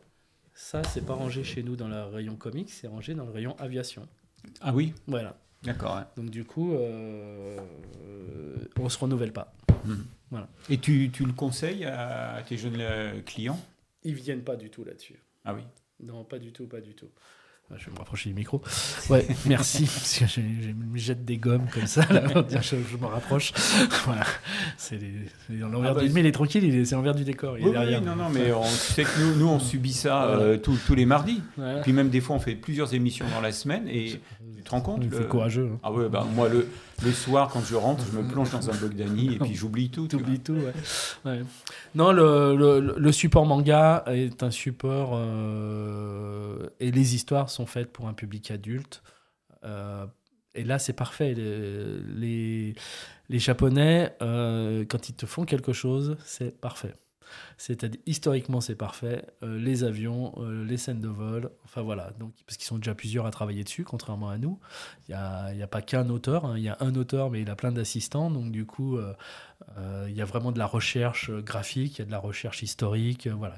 ça, 0.54 0.82
c'est 0.84 1.06
pas 1.06 1.14
rangé 1.14 1.44
chez 1.44 1.62
nous 1.62 1.76
dans 1.76 1.88
le 1.90 2.04
rayon 2.06 2.36
comics, 2.36 2.70
c'est 2.72 2.88
rangé 2.88 3.14
dans 3.14 3.26
le 3.26 3.32
rayon 3.32 3.56
aviation. 3.60 4.08
Ah 4.62 4.74
oui, 4.74 4.94
Voilà. 5.08 5.38
d'accord. 5.64 6.02
Donc 6.16 6.30
du 6.30 6.46
coup, 6.46 6.72
on 8.78 8.90
se 8.90 8.98
renouvelle 8.98 9.34
pas. 9.34 9.54
Et 10.70 10.78
tu, 10.78 11.10
tu 11.12 11.26
le 11.26 11.34
conseilles 11.34 11.86
à 11.86 12.42
tes 12.48 12.58
jeunes 12.58 12.80
euh, 12.80 13.22
clients? 13.22 13.60
Ils 14.04 14.14
viennent 14.14 14.44
pas 14.44 14.56
du 14.56 14.70
tout 14.70 14.84
là-dessus. 14.84 15.20
Ah 15.46 15.54
oui? 15.54 15.62
Non, 16.00 16.24
pas 16.24 16.40
du 16.40 16.52
tout, 16.52 16.68
pas 16.68 16.82
du 16.82 16.94
tout. 16.94 17.10
Ah, 17.70 17.76
Je 17.78 17.88
vais 17.88 17.91
me 17.91 17.97
rapprocher 17.97 18.30
du 18.30 18.36
micro. 18.36 18.61
Ouais, 19.09 19.28
merci, 19.45 19.84
parce 19.93 20.20
que 20.20 20.26
je, 20.26 20.39
je 20.39 20.72
me 20.72 20.97
jette 20.97 21.26
des 21.26 21.36
gommes 21.38 21.65
comme 21.74 21.86
ça, 21.86 22.01
là, 22.09 22.24
je, 22.61 22.78
je 22.89 22.95
me 22.97 23.05
rapproche. 23.07 23.51
Voilà, 24.05 24.24
c'est 24.78 24.97
l'envers 25.49 25.91
Ah 25.91 25.93
bah, 25.95 26.01
du... 26.03 26.09
Mais 26.11 26.22
il 26.22 26.26
est 26.28 26.32
tranquille, 26.32 26.63
il 26.63 26.74
est- 26.76 26.86
c'est 26.86 26.95
l'envers 26.95 27.13
du 27.15 27.26
décor, 27.26 27.57
il 27.57 27.63
Oui, 27.65 27.70
est 27.70 27.74
derrière. 27.74 27.99
oui, 27.99 28.05
non, 28.05 28.15
non, 28.15 28.30
mais 28.30 28.53
on 28.53 28.63
sait 28.63 29.03
que 29.03 29.20
nous, 29.20 29.36
nous 29.36 29.47
on 29.49 29.59
subit 29.59 29.91
ça 29.91 30.28
Voilà. 30.28 30.41
euh, 30.43 30.57
tous- 30.57 30.80
tous 30.88 30.95
les 30.95 31.05
mardis. 31.05 31.41
Voilà. 31.57 31.82
Puis 31.82 31.91
même 31.91 32.07
des 32.09 32.22
fois, 32.22 32.38
on 32.38 32.39
fait 32.39 32.55
plusieurs 32.55 32.93
émissions 32.93 33.26
dans 33.36 33.41
la 33.41 33.51
semaine 33.51 33.86
et 33.89 34.22
tu 34.55 34.63
te 34.63 34.70
rends 34.70 34.80
compte 34.82 35.03
C'est 35.11 35.20
le- 35.20 35.26
courageux. 35.26 35.70
Hein. 35.74 35.80
Ah 35.84 35.91
ouais, 35.91 36.07
bah, 36.07 36.26
moi, 36.36 36.47
le, 36.47 36.68
le 37.03 37.11
soir, 37.11 37.49
quand 37.51 37.61
je 37.65 37.76
rentre, 37.76 38.05
je 38.09 38.18
me 38.18 38.26
plonge 38.26 38.49
dans 38.51 38.70
un 38.70 38.76
Bogdani 38.76 39.36
et 39.36 39.39
puis 39.39 39.55
j'oublie 39.55 39.89
tout. 39.89 40.07
T'oublies 40.07 40.39
tout, 40.39 40.53
ouais. 40.53 40.74
Ouais. 41.26 41.41
Non, 41.95 42.13
le, 42.13 42.55
le- 42.55 42.95
le 42.97 43.11
support 43.11 43.45
manga 43.45 44.05
est 44.07 44.41
un 44.41 44.51
support 44.51 45.11
euh, 45.15 46.68
et 46.80 46.91
les 46.91 47.15
histoires 47.15 47.49
sont 47.49 47.57
faites 47.66 47.91
pour 47.91 48.08
un 48.08 48.14
public 48.14 48.51
adulte. 48.51 49.01
Euh, 49.64 50.05
et 50.55 50.64
là, 50.64 50.80
c'est 50.80 50.93
parfait. 50.93 51.34
Les, 51.34 52.74
les, 53.30 53.39
Japonais, 53.39 54.16
euh, 54.22 54.86
quand 54.88 55.10
ils 55.10 55.16
te 55.16 55.26
font 55.26 55.45
quelque 55.45 55.74
chose, 55.74 56.18
c'est 56.26 56.60
parfait. 56.60 56.93
C'est-à-dire, 57.58 57.99
historiquement, 58.05 58.62
c'est 58.62 58.76
parfait. 58.76 59.26
Euh, 59.43 59.60
les 59.60 59.84
avions, 59.84 60.34
les 60.66 60.78
scènes 60.78 61.01
de 61.01 61.10
vol, 61.10 61.51
enfin 61.66 61.82
voilà. 61.82 62.12
Donc, 62.20 62.34
parce 62.45 62.58
qu'ils 62.58 62.66
sont 62.66 62.78
déjà 62.78 62.95
plusieurs 62.95 63.26
à 63.26 63.32
travailler 63.32 63.64
dessus, 63.64 63.84
contrairement 63.84 64.30
à 64.30 64.38
nous. 64.38 64.60
Il 65.08 65.12
n'y 65.12 65.16
a, 65.16 65.64
a 65.64 65.68
pas 65.68 65.82
qu'un 65.82 66.10
auteur. 66.10 66.45
hein. 66.45 66.55
Il 66.58 66.64
y 66.64 66.70
a 66.70 66.78
un 66.80 66.95
auteur, 66.95 67.30
mais 67.30 67.41
il 67.41 67.49
a 67.49 67.55
plein 67.55 67.72
d'assistants. 67.72 68.32
Donc, 68.32 68.51
du 68.51 68.66
coup, 68.66 68.97
il 70.08 70.14
y 70.14 70.22
a 70.22 70.26
vraiment 70.26 70.51
de 70.51 70.60
la 70.60 70.66
recherche 70.68 71.30
graphique, 71.30 71.97
il 71.97 71.99
y 71.99 72.01
a 72.03 72.05
de 72.05 72.12
la 72.12 72.20
recherche 72.20 72.64
historique. 72.64 73.28
voilà, 73.28 73.58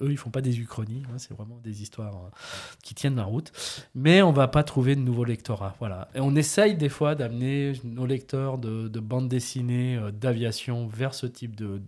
eux, 0.00 0.10
ils 0.10 0.16
font 0.16 0.30
pas 0.30 0.40
des 0.40 0.58
uchronies. 0.60 1.02
hein, 1.10 1.18
c'est 1.18 1.34
vraiment 1.34 1.58
des 1.58 1.82
histoires 1.82 2.16
euh, 2.16 2.30
qui 2.82 2.94
tiennent 2.94 3.16
la 3.16 3.24
route. 3.24 3.52
Mais 3.94 4.22
on 4.22 4.32
va 4.32 4.48
pas 4.48 4.62
trouver 4.62 4.96
de 4.96 5.00
nouveaux 5.00 5.24
lectorats. 5.24 5.74
Voilà. 5.78 6.08
Et 6.14 6.20
on 6.20 6.34
essaye 6.36 6.76
des 6.76 6.88
fois 6.88 7.14
d'amener 7.14 7.72
nos 7.84 8.06
lecteurs 8.06 8.58
de, 8.58 8.88
de 8.88 9.00
bande 9.00 9.28
dessinée, 9.28 9.96
euh, 9.96 10.10
d'aviation 10.10 10.86
vers 10.86 11.14
ce 11.14 11.26
type 11.26 11.56
de, 11.56 11.80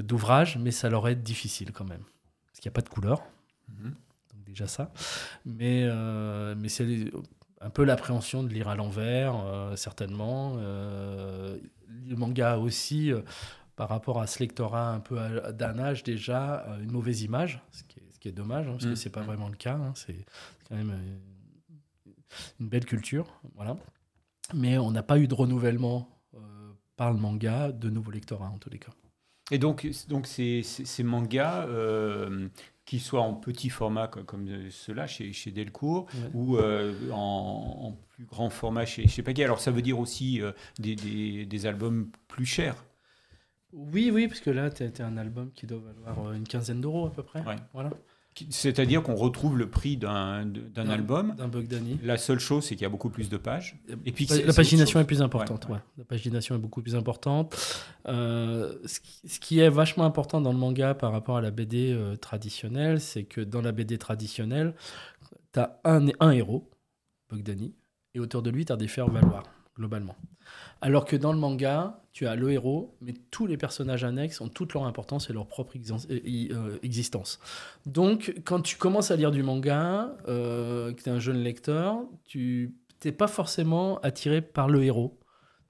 d'ouvrage, 0.00 0.58
mais 0.58 0.70
ça 0.70 0.88
leur 0.88 1.08
est 1.08 1.16
difficile 1.16 1.72
quand 1.72 1.84
même. 1.84 2.02
Parce 2.46 2.60
qu'il 2.60 2.68
n'y 2.68 2.72
a 2.72 2.76
pas 2.76 2.82
de 2.82 2.88
couleur. 2.88 3.22
Mhm. 3.68 3.90
Donc 4.32 4.44
déjà 4.44 4.66
ça. 4.66 4.92
Mais, 5.44 5.84
euh, 5.84 6.54
mais 6.58 6.68
c'est 6.68 7.10
un 7.60 7.70
peu 7.70 7.84
l'appréhension 7.84 8.42
de 8.42 8.48
lire 8.48 8.68
à 8.68 8.76
l'envers, 8.76 9.34
euh, 9.46 9.76
certainement. 9.76 10.56
Le 10.56 12.16
manga 12.16 12.58
aussi, 12.58 13.12
par 13.76 13.88
rapport 13.88 14.20
à 14.20 14.26
ce 14.26 14.38
lectorat 14.40 14.90
un 14.92 15.00
peu 15.00 15.16
d'un 15.52 15.78
âge 15.78 16.02
déjà, 16.04 16.64
euh, 16.68 16.80
une 16.82 16.92
mauvaise 16.92 17.22
image, 17.22 17.60
ce 17.72 17.82
qui 17.84 17.98
est, 18.00 18.12
ce 18.12 18.18
qui 18.18 18.28
est 18.28 18.32
dommage, 18.32 18.66
hein, 18.68 18.72
parce 18.72 18.84
que 18.84 18.90
Mm. 18.90 18.96
c'est 18.96 19.10
pas 19.10 19.22
vraiment 19.22 19.48
le 19.48 19.56
cas. 19.56 19.74
hein, 19.74 19.92
c'est 19.96 20.24
quand 20.68 20.76
même 20.76 20.90
euh, 20.90 22.10
une 22.60 22.68
belle 22.68 22.84
culture, 22.84 23.26
voilà. 23.54 23.76
Mais 24.52 24.78
on 24.78 24.90
n'a 24.90 25.02
pas 25.02 25.18
eu 25.18 25.26
de 25.28 25.34
renouvellement 25.34 26.08
euh, 26.34 26.38
par 26.96 27.12
le 27.12 27.18
manga 27.18 27.72
de 27.72 27.90
nouveaux 27.90 28.10
lectorats 28.10 28.50
en 28.50 28.58
tous 28.58 28.70
les 28.70 28.78
cas. 28.78 28.92
Et 29.50 29.58
donc, 29.58 29.86
donc 30.08 30.26
ces, 30.26 30.62
ces- 30.62 30.84
ces 30.84 31.02
mangas, 31.02 31.66
euh, 31.66 32.48
qui 32.86 32.98
soient 33.00 33.20
en 33.22 33.34
petit 33.34 33.70
format 33.70 34.08
co- 34.08 34.22
comme, 34.24 34.70
ceux-là 34.70 35.06
chez, 35.06 35.32
chez 35.32 35.50
Delcourt, 35.50 36.06
Ouais. 36.14 36.30
ou 36.34 36.56
euh, 36.58 36.94
en, 37.10 37.16
en 37.16 37.92
plus 38.10 38.24
grand 38.26 38.50
format 38.50 38.84
chez, 38.86 39.06
chez 39.08 39.22
Pagay, 39.22 39.44
alors 39.44 39.60
ça 39.60 39.70
veut 39.70 39.82
dire 39.82 39.98
aussi 39.98 40.40
des, 40.78 40.94
des- 40.96 41.46
des 41.46 41.66
albums 41.66 42.10
plus 42.28 42.46
chers. 42.46 42.76
Oui, 43.74 44.10
oui, 44.12 44.28
parce 44.28 44.40
que 44.40 44.50
là, 44.50 44.70
tu 44.70 44.84
as, 44.84 45.06
un 45.06 45.16
album 45.16 45.50
qui 45.52 45.66
doit 45.66 45.80
valoir 45.80 46.26
euh, 46.26 46.34
une 46.34 46.46
quinzaine 46.46 46.80
d'euros 46.80 47.06
à 47.06 47.12
peu 47.12 47.22
près. 47.22 47.40
Ouais. 47.40 47.56
Voilà. 47.72 47.90
C'est-à-dire 48.50 49.02
qu'on 49.02 49.14
retrouve 49.14 49.56
le 49.56 49.68
prix 49.68 49.96
d'un 49.96 50.44
album. 50.76 51.34
D'un 51.36 51.48
Bogdani. 51.48 52.00
La 52.02 52.16
seule 52.16 52.40
chose, 52.40 52.64
c'est 52.64 52.74
qu'il 52.74 52.82
y 52.82 52.86
a 52.86 52.90
beaucoup 52.90 53.10
plus 53.10 53.28
de 53.28 53.36
pages. 53.36 53.78
Et 54.04 54.12
puis 54.12 54.26
la 54.26 54.52
pagination 54.52 54.98
est 54.98 55.04
plus 55.04 55.22
importante. 55.22 55.66
Ouais, 55.66 55.72
ouais. 55.72 55.76
ouais. 55.76 55.82
La 55.98 56.04
pagination 56.04 56.56
est 56.56 56.58
beaucoup 56.58 56.82
plus 56.82 56.96
importante. 56.96 57.54
Euh, 58.08 58.76
ce, 58.86 58.98
qui, 58.98 59.28
ce 59.28 59.38
qui 59.38 59.60
est 59.60 59.68
vachement 59.68 60.04
important 60.04 60.40
dans 60.40 60.52
le 60.52 60.58
manga 60.58 60.94
par 60.94 61.12
rapport 61.12 61.36
à 61.36 61.40
la 61.40 61.52
BD 61.52 61.92
euh, 61.92 62.16
traditionnelle, 62.16 63.00
c'est 63.00 63.22
que 63.22 63.40
dans 63.40 63.62
la 63.62 63.70
BD 63.70 63.98
traditionnelle, 63.98 64.74
tu 65.52 65.60
as 65.60 65.80
un, 65.84 66.06
un 66.18 66.30
héros, 66.32 66.68
Bogdani, 67.30 67.72
et 68.14 68.20
autour 68.20 68.42
de 68.42 68.50
lui, 68.50 68.64
tu 68.64 68.72
as 68.72 68.76
des 68.76 68.88
faire-valoir, 68.88 69.44
globalement. 69.76 70.16
Alors 70.80 71.04
que 71.04 71.16
dans 71.16 71.32
le 71.32 71.38
manga, 71.38 72.00
tu 72.12 72.26
as 72.26 72.36
le 72.36 72.52
héros, 72.52 72.94
mais 73.00 73.14
tous 73.30 73.46
les 73.46 73.56
personnages 73.56 74.04
annexes 74.04 74.40
ont 74.40 74.48
toute 74.48 74.74
leur 74.74 74.84
importance 74.84 75.30
et 75.30 75.32
leur 75.32 75.46
propre 75.46 75.74
euh, 75.76 76.78
existence. 76.82 77.40
Donc, 77.86 78.34
quand 78.44 78.60
tu 78.60 78.76
commences 78.76 79.10
à 79.10 79.16
lire 79.16 79.30
du 79.30 79.42
manga, 79.42 80.14
euh, 80.28 80.92
que 80.92 81.02
tu 81.02 81.08
es 81.08 81.12
un 81.12 81.18
jeune 81.18 81.42
lecteur, 81.42 81.98
tu 82.24 82.74
n'es 83.04 83.12
pas 83.12 83.26
forcément 83.26 83.98
attiré 84.00 84.42
par 84.42 84.68
le 84.68 84.84
héros. 84.84 85.18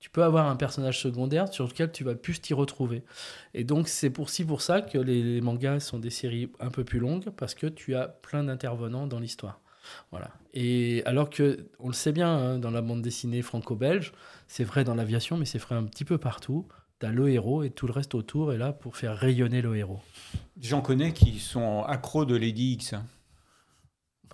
Tu 0.00 0.11
peux 0.11 0.22
avoir 0.22 0.50
un 0.50 0.57
personnage 0.57 1.00
secondaire 1.00 1.50
sur 1.50 1.66
lequel 1.66 1.90
tu 1.90 2.05
vas 2.05 2.14
plus 2.14 2.38
t'y 2.38 2.52
retrouver. 2.52 3.05
Et 3.55 3.64
donc, 3.64 3.88
c'est 3.88 4.11
pour, 4.11 4.28
pour 4.46 4.61
ça 4.61 4.82
que 4.82 4.98
les 4.98 5.40
mangas 5.40 5.80
sont 5.80 5.98
des 5.98 6.11
séries 6.11 6.50
un 6.61 6.70
peu 6.70 6.84
plus 6.84 6.98
longues, 6.98 7.30
parce 7.30 7.55
que 7.55 7.66
tu 7.66 7.94
as 7.94 8.09
plein 8.09 8.44
d'intervenants 8.44 9.07
dans 9.07 9.18
l'histoire. 9.18 9.61
Voilà. 10.11 10.30
Et 10.55 11.03
alors 11.07 11.30
que, 11.30 11.66
on 11.80 11.89
le 11.89 11.93
sait 11.95 12.12
bien, 12.12 12.28
hein, 12.28 12.59
dans 12.59 12.70
la 12.70 12.80
bande 12.82 13.03
dessinée 13.03 13.43
franco-belge, 13.43 14.12
c'est 14.49 14.64
vrai 14.64 14.85
dans 14.85 14.95
l'aviation, 14.95 15.37
mais 15.37 15.45
c'est 15.45 15.59
vrai 15.59 15.74
un 15.74 15.85
petit 15.85 16.05
peu 16.05 16.18
partout. 16.18 16.66
Tu 17.01 17.07
as 17.07 17.11
le 17.11 17.28
héros 17.28 17.62
et 17.64 17.70
tout 17.70 17.87
le 17.87 17.93
reste 17.93 18.14
autour 18.14 18.53
est 18.53 18.59
là 18.59 18.72
pour 18.72 18.97
faire 18.97 19.16
rayonner 19.16 19.62
le 19.62 19.76
héros. 19.76 20.01
J'en 20.61 20.80
connais 20.80 21.12
qui 21.12 21.39
sont 21.41 21.82
accros 21.85 22.24
de 22.24 22.37
Lady 22.37 22.74
X. 22.74 22.95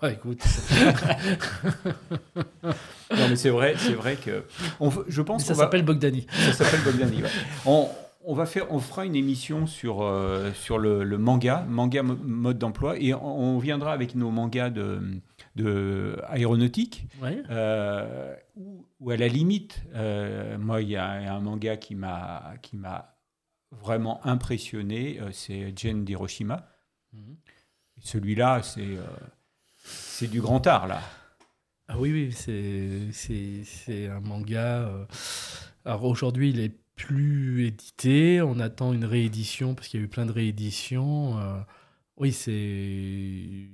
Ah, 0.03 0.11
écoute, 0.13 0.43
Non, 3.13 3.29
mais 3.29 3.37
c'est 3.37 3.51
vrai, 3.51 3.75
c'est 3.77 3.93
vrai 3.93 4.17
que. 4.17 4.45
on 4.79 4.91
je 5.09 5.23
pense 5.23 5.45
ça 5.45 5.53
va- 5.55 5.65
s'appelle 5.65 5.83
Bogdani. 5.85 6.27
Ça 6.31 6.53
s'appelle 6.53 6.81
Bogdani. 6.85 7.23
ouais. 7.23 7.29
On, 7.67 7.89
on 8.25 8.35
va 8.35 8.47
faire, 8.47 8.71
on 8.73 8.79
fera 8.79 9.05
une 9.05 9.17
émission 9.17 9.67
sur, 9.67 10.03
euh, 10.03 10.53
sur 10.55 10.79
le, 10.79 11.03
le 11.05 11.19
manga, 11.19 11.65
manga 11.69 12.03
mo- 12.03 12.17
mode 12.23 12.59
d'emploi, 12.59 12.99
et 12.99 13.13
on, 13.15 13.57
on 13.57 13.59
viendra 13.59 13.93
avec 13.93 14.15
nos 14.15 14.31
mangas 14.31 14.71
de, 14.71 15.01
de 15.57 16.19
aéronautique, 16.29 17.07
Ouais. 17.21 17.43
euh, 17.51 18.35
où, 18.57 18.87
où 19.01 19.11
à 19.11 19.17
la 19.17 19.29
limite, 19.29 19.83
euh, 19.95 20.57
moi, 20.59 20.81
il 20.83 20.91
y 20.91 20.97
a 20.97 21.09
un 21.35 21.41
manga 21.41 21.77
qui 21.77 21.95
m'a 21.95 22.55
qui 22.63 22.77
m'a 22.77 23.17
vraiment 23.73 24.25
impressionné, 24.27 25.21
euh, 25.21 25.31
c'est 25.33 25.73
Jen 25.77 26.05
d'Hiroshima. 26.05 26.69
Mhm. 27.13 27.37
Celui-là, 28.01 28.63
c'est 28.63 28.99
c'est 29.83 30.29
du 30.29 30.41
grand 30.41 30.67
art 30.67 30.87
là. 30.87 31.01
Ah 31.89 31.99
oui, 31.99 32.13
oui, 32.13 32.33
c'est, 32.33 33.11
c'est, 33.13 33.65
c'est 33.65 34.07
un 34.07 34.21
manga. 34.21 34.89
Alors 35.85 36.05
aujourd'hui, 36.05 36.51
il 36.51 36.61
est 36.61 36.73
plus 36.95 37.67
édité. 37.67 38.41
On 38.43 38.61
attend 38.61 38.93
une 38.93 39.05
réédition 39.05 39.75
parce 39.75 39.89
qu'il 39.89 39.99
y 39.99 40.03
a 40.03 40.07
eu 40.07 40.09
plein 40.09 40.27
de 40.27 40.31
rééditions. 40.33 41.39
euh, 41.41 41.59
Oui, 42.17 42.33
c'est. 42.33 43.67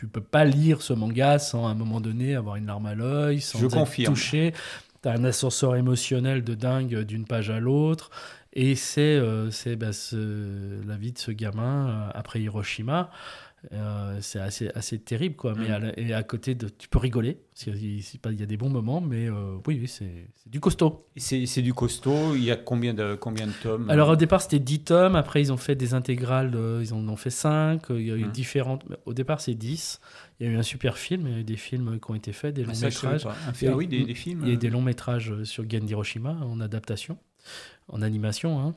Tu 0.00 0.06
peux 0.06 0.22
pas 0.22 0.46
lire 0.46 0.80
ce 0.80 0.94
manga 0.94 1.38
sans 1.38 1.66
à 1.68 1.72
un 1.72 1.74
moment 1.74 2.00
donné 2.00 2.34
avoir 2.34 2.56
une 2.56 2.64
larme 2.64 2.86
à 2.86 2.94
l'œil, 2.94 3.42
sans 3.42 3.58
Je 3.58 3.66
être 3.66 3.72
confirme. 3.74 4.14
touché. 4.14 4.54
Tu 5.02 5.08
as 5.10 5.12
un 5.12 5.24
ascenseur 5.24 5.76
émotionnel 5.76 6.42
de 6.42 6.54
dingue 6.54 7.00
d'une 7.00 7.26
page 7.26 7.50
à 7.50 7.60
l'autre. 7.60 8.10
Et 8.54 8.76
c'est, 8.76 9.00
euh, 9.02 9.50
c'est 9.50 9.76
bah, 9.76 9.92
ce- 9.92 10.80
la 10.88 10.96
vie 10.96 11.12
de 11.12 11.18
ce 11.18 11.30
gamin 11.32 11.88
euh, 11.90 12.10
après 12.14 12.40
Hiroshima. 12.40 13.10
Euh, 13.72 14.18
c'est 14.22 14.40
assez, 14.40 14.70
assez 14.74 14.98
terrible, 14.98 15.36
quoi. 15.36 15.54
Mais 15.54 15.68
Mm. 15.68 15.72
à 15.72 15.78
la- 15.78 15.98
et 16.00 16.12
à 16.14 16.22
côté 16.22 16.54
de. 16.54 16.68
Tu 16.68 16.88
peux 16.88 16.98
rigoler, 16.98 17.34
parce 17.52 17.64
qu'il 17.64 17.74
y 17.98 18.00
a- 18.24 18.30
il 18.30 18.40
y 18.40 18.42
a 18.42 18.46
des 18.46 18.56
bons 18.56 18.70
moments, 18.70 19.02
mais 19.02 19.28
euh, 19.28 19.56
oui, 19.66 19.78
oui, 19.82 19.86
c'est 19.86 20.28
du 20.46 20.60
costaud. 20.60 21.06
C'est 21.16 21.60
du 21.60 21.74
costaud. 21.74 22.34
Il 22.36 22.42
y 22.44 22.50
a 22.50 22.56
combien 22.56 22.94
de, 22.94 23.16
combien 23.16 23.46
de 23.46 23.52
tomes 23.52 23.90
Alors 23.90 24.08
au 24.08 24.16
départ, 24.16 24.40
c'était 24.40 24.58
10 24.60 24.80
tomes. 24.80 25.14
Après, 25.14 25.42
ils 25.42 25.52
ont 25.52 25.58
fait 25.58 25.74
des 25.74 25.92
intégrales. 25.92 26.52
euh, 26.54 26.80
ils 26.82 26.94
en 26.94 27.06
ont 27.06 27.16
fait 27.16 27.28
5. 27.30 27.82
Il 27.90 28.06
y 28.06 28.10
a 28.10 28.16
eu 28.16 28.24
Mm. 28.24 28.32
différentes. 28.32 28.84
Au 29.04 29.12
départ, 29.12 29.42
c'est 29.42 29.54
10. 29.54 30.00
Il 30.40 30.46
y 30.46 30.48
a 30.48 30.52
eu 30.52 30.56
un 30.56 30.62
super 30.62 30.96
film. 30.96 31.26
Il 31.26 31.32
y 31.32 31.36
a 31.36 31.40
eu 31.40 31.44
des 31.44 31.56
films 31.56 31.98
qui 32.00 32.10
ont 32.10 32.14
été 32.14 32.32
faits, 32.32 32.54
des 32.54 32.64
longs 32.64 32.72
Ah, 32.80 32.86
métrages. 32.86 33.26
ah 33.26 33.76
oui, 33.76 33.86
des, 33.86 34.04
des 34.06 34.14
films. 34.14 34.40
Il 34.42 34.46
y 34.46 34.50
a 34.50 34.54
eu 34.54 34.56
euh, 34.56 34.58
des 34.58 34.70
longs 34.70 34.80
métrages 34.80 35.34
sur 35.44 35.68
Gen 35.68 35.86
Hiroshima 35.86 36.30
en 36.32 36.60
adaptation, 36.60 37.18
en 37.88 38.00
animation. 38.00 38.58
hein. 38.58 38.74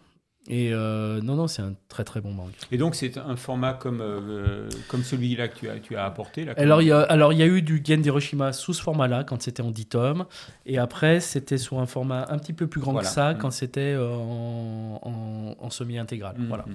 Et 0.49 0.73
euh, 0.73 1.21
non, 1.21 1.35
non, 1.35 1.47
c'est 1.47 1.61
un 1.61 1.73
très 1.87 2.03
très 2.03 2.19
bon 2.19 2.33
manga. 2.33 2.51
Et 2.69 2.77
donc 2.77 2.95
c'est 2.95 3.17
un 3.17 3.37
format 3.37 3.73
comme, 3.73 4.01
euh, 4.01 4.67
comme 4.89 5.01
celui-là 5.03 5.47
que 5.47 5.57
tu 5.57 5.69
as, 5.69 5.79
tu 5.79 5.95
as 5.95 6.03
apporté 6.03 6.43
là, 6.43 6.53
Alors 6.57 6.81
il 6.81 6.89
y 6.89 6.91
a, 6.91 6.99
alors 6.99 7.31
il 7.31 7.39
y 7.39 7.43
a 7.43 7.45
eu 7.45 7.61
du 7.61 7.81
Gen 7.81 8.03
Hiroshima 8.03 8.51
sous 8.51 8.73
ce 8.73 8.81
format-là 8.81 9.23
quand 9.23 9.41
c'était 9.41 9.61
en 9.63 9.71
10 9.71 9.85
tomes, 9.85 10.25
et 10.65 10.77
après 10.77 11.21
c'était 11.21 11.57
sous 11.57 11.77
un 11.79 11.85
format 11.85 12.25
un 12.29 12.37
petit 12.39 12.51
peu 12.51 12.67
plus 12.67 12.81
grand 12.81 12.91
Voilà. 12.91 13.07
que 13.07 13.13
ça 13.13 13.33
Mm. 13.33 13.37
quand 13.37 13.51
c'était 13.51 13.93
euh, 13.93 14.13
en, 14.13 14.99
en, 15.01 15.55
en 15.65 15.69
semi-intégral. 15.69 16.35
Mhm. 16.37 16.47
Voilà. 16.47 16.65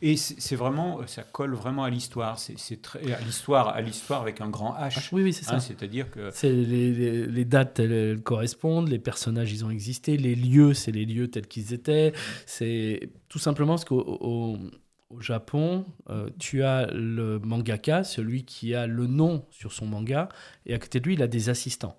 Et 0.00 0.16
c'est 0.16 0.56
vraiment, 0.56 1.00
ça 1.06 1.22
colle 1.22 1.52
vraiment 1.54 1.84
à 1.84 1.90
l'histoire. 1.90 2.38
C'est 2.38 2.80
très 2.80 3.12
à 3.12 3.20
l'histoire, 3.20 3.68
à 3.68 3.82
l'histoire 3.82 4.22
avec 4.22 4.40
un 4.40 4.48
grand 4.48 4.74
H. 4.80 5.08
Oui, 5.12 5.22
oui, 5.22 5.32
c'est 5.34 5.44
ça. 5.44 5.56
Hein, 5.56 5.60
C'est-à-dire 5.60 6.10
que 6.10 6.30
C'est 6.32 6.50
les, 6.50 6.92
les- 6.94 7.26
les 7.26 7.44
dates, 7.44 7.78
elles, 7.78 7.92
elles 7.92 8.20
correspondent, 8.22 8.88
les 8.88 8.98
personnages, 8.98 9.52
ils 9.52 9.66
ont 9.66 9.70
existé, 9.70 10.16
les 10.16 10.34
lieux, 10.34 10.72
c'est 10.72 10.92
les 10.92 11.04
lieux 11.04 11.28
tels 11.28 11.46
qu'ils 11.46 11.74
étaient. 11.74 12.12
C'est 12.46 13.10
tout 13.28 13.38
simplement 13.38 13.74
parce 13.74 13.84
qu'au 13.84 14.58
au, 15.10 15.20
Japon, 15.20 15.86
euh, 16.10 16.28
tu 16.38 16.62
as 16.62 16.86
le 16.92 17.38
mangaka, 17.38 18.04
celui 18.04 18.44
qui 18.44 18.74
a 18.74 18.86
le 18.86 19.06
nom 19.06 19.46
sur 19.50 19.72
son 19.72 19.86
manga, 19.86 20.28
et 20.66 20.74
à 20.74 20.78
côté 20.78 21.00
de 21.00 21.06
lui, 21.06 21.14
il 21.14 21.22
a 21.22 21.26
des 21.26 21.48
assistants. 21.48 21.98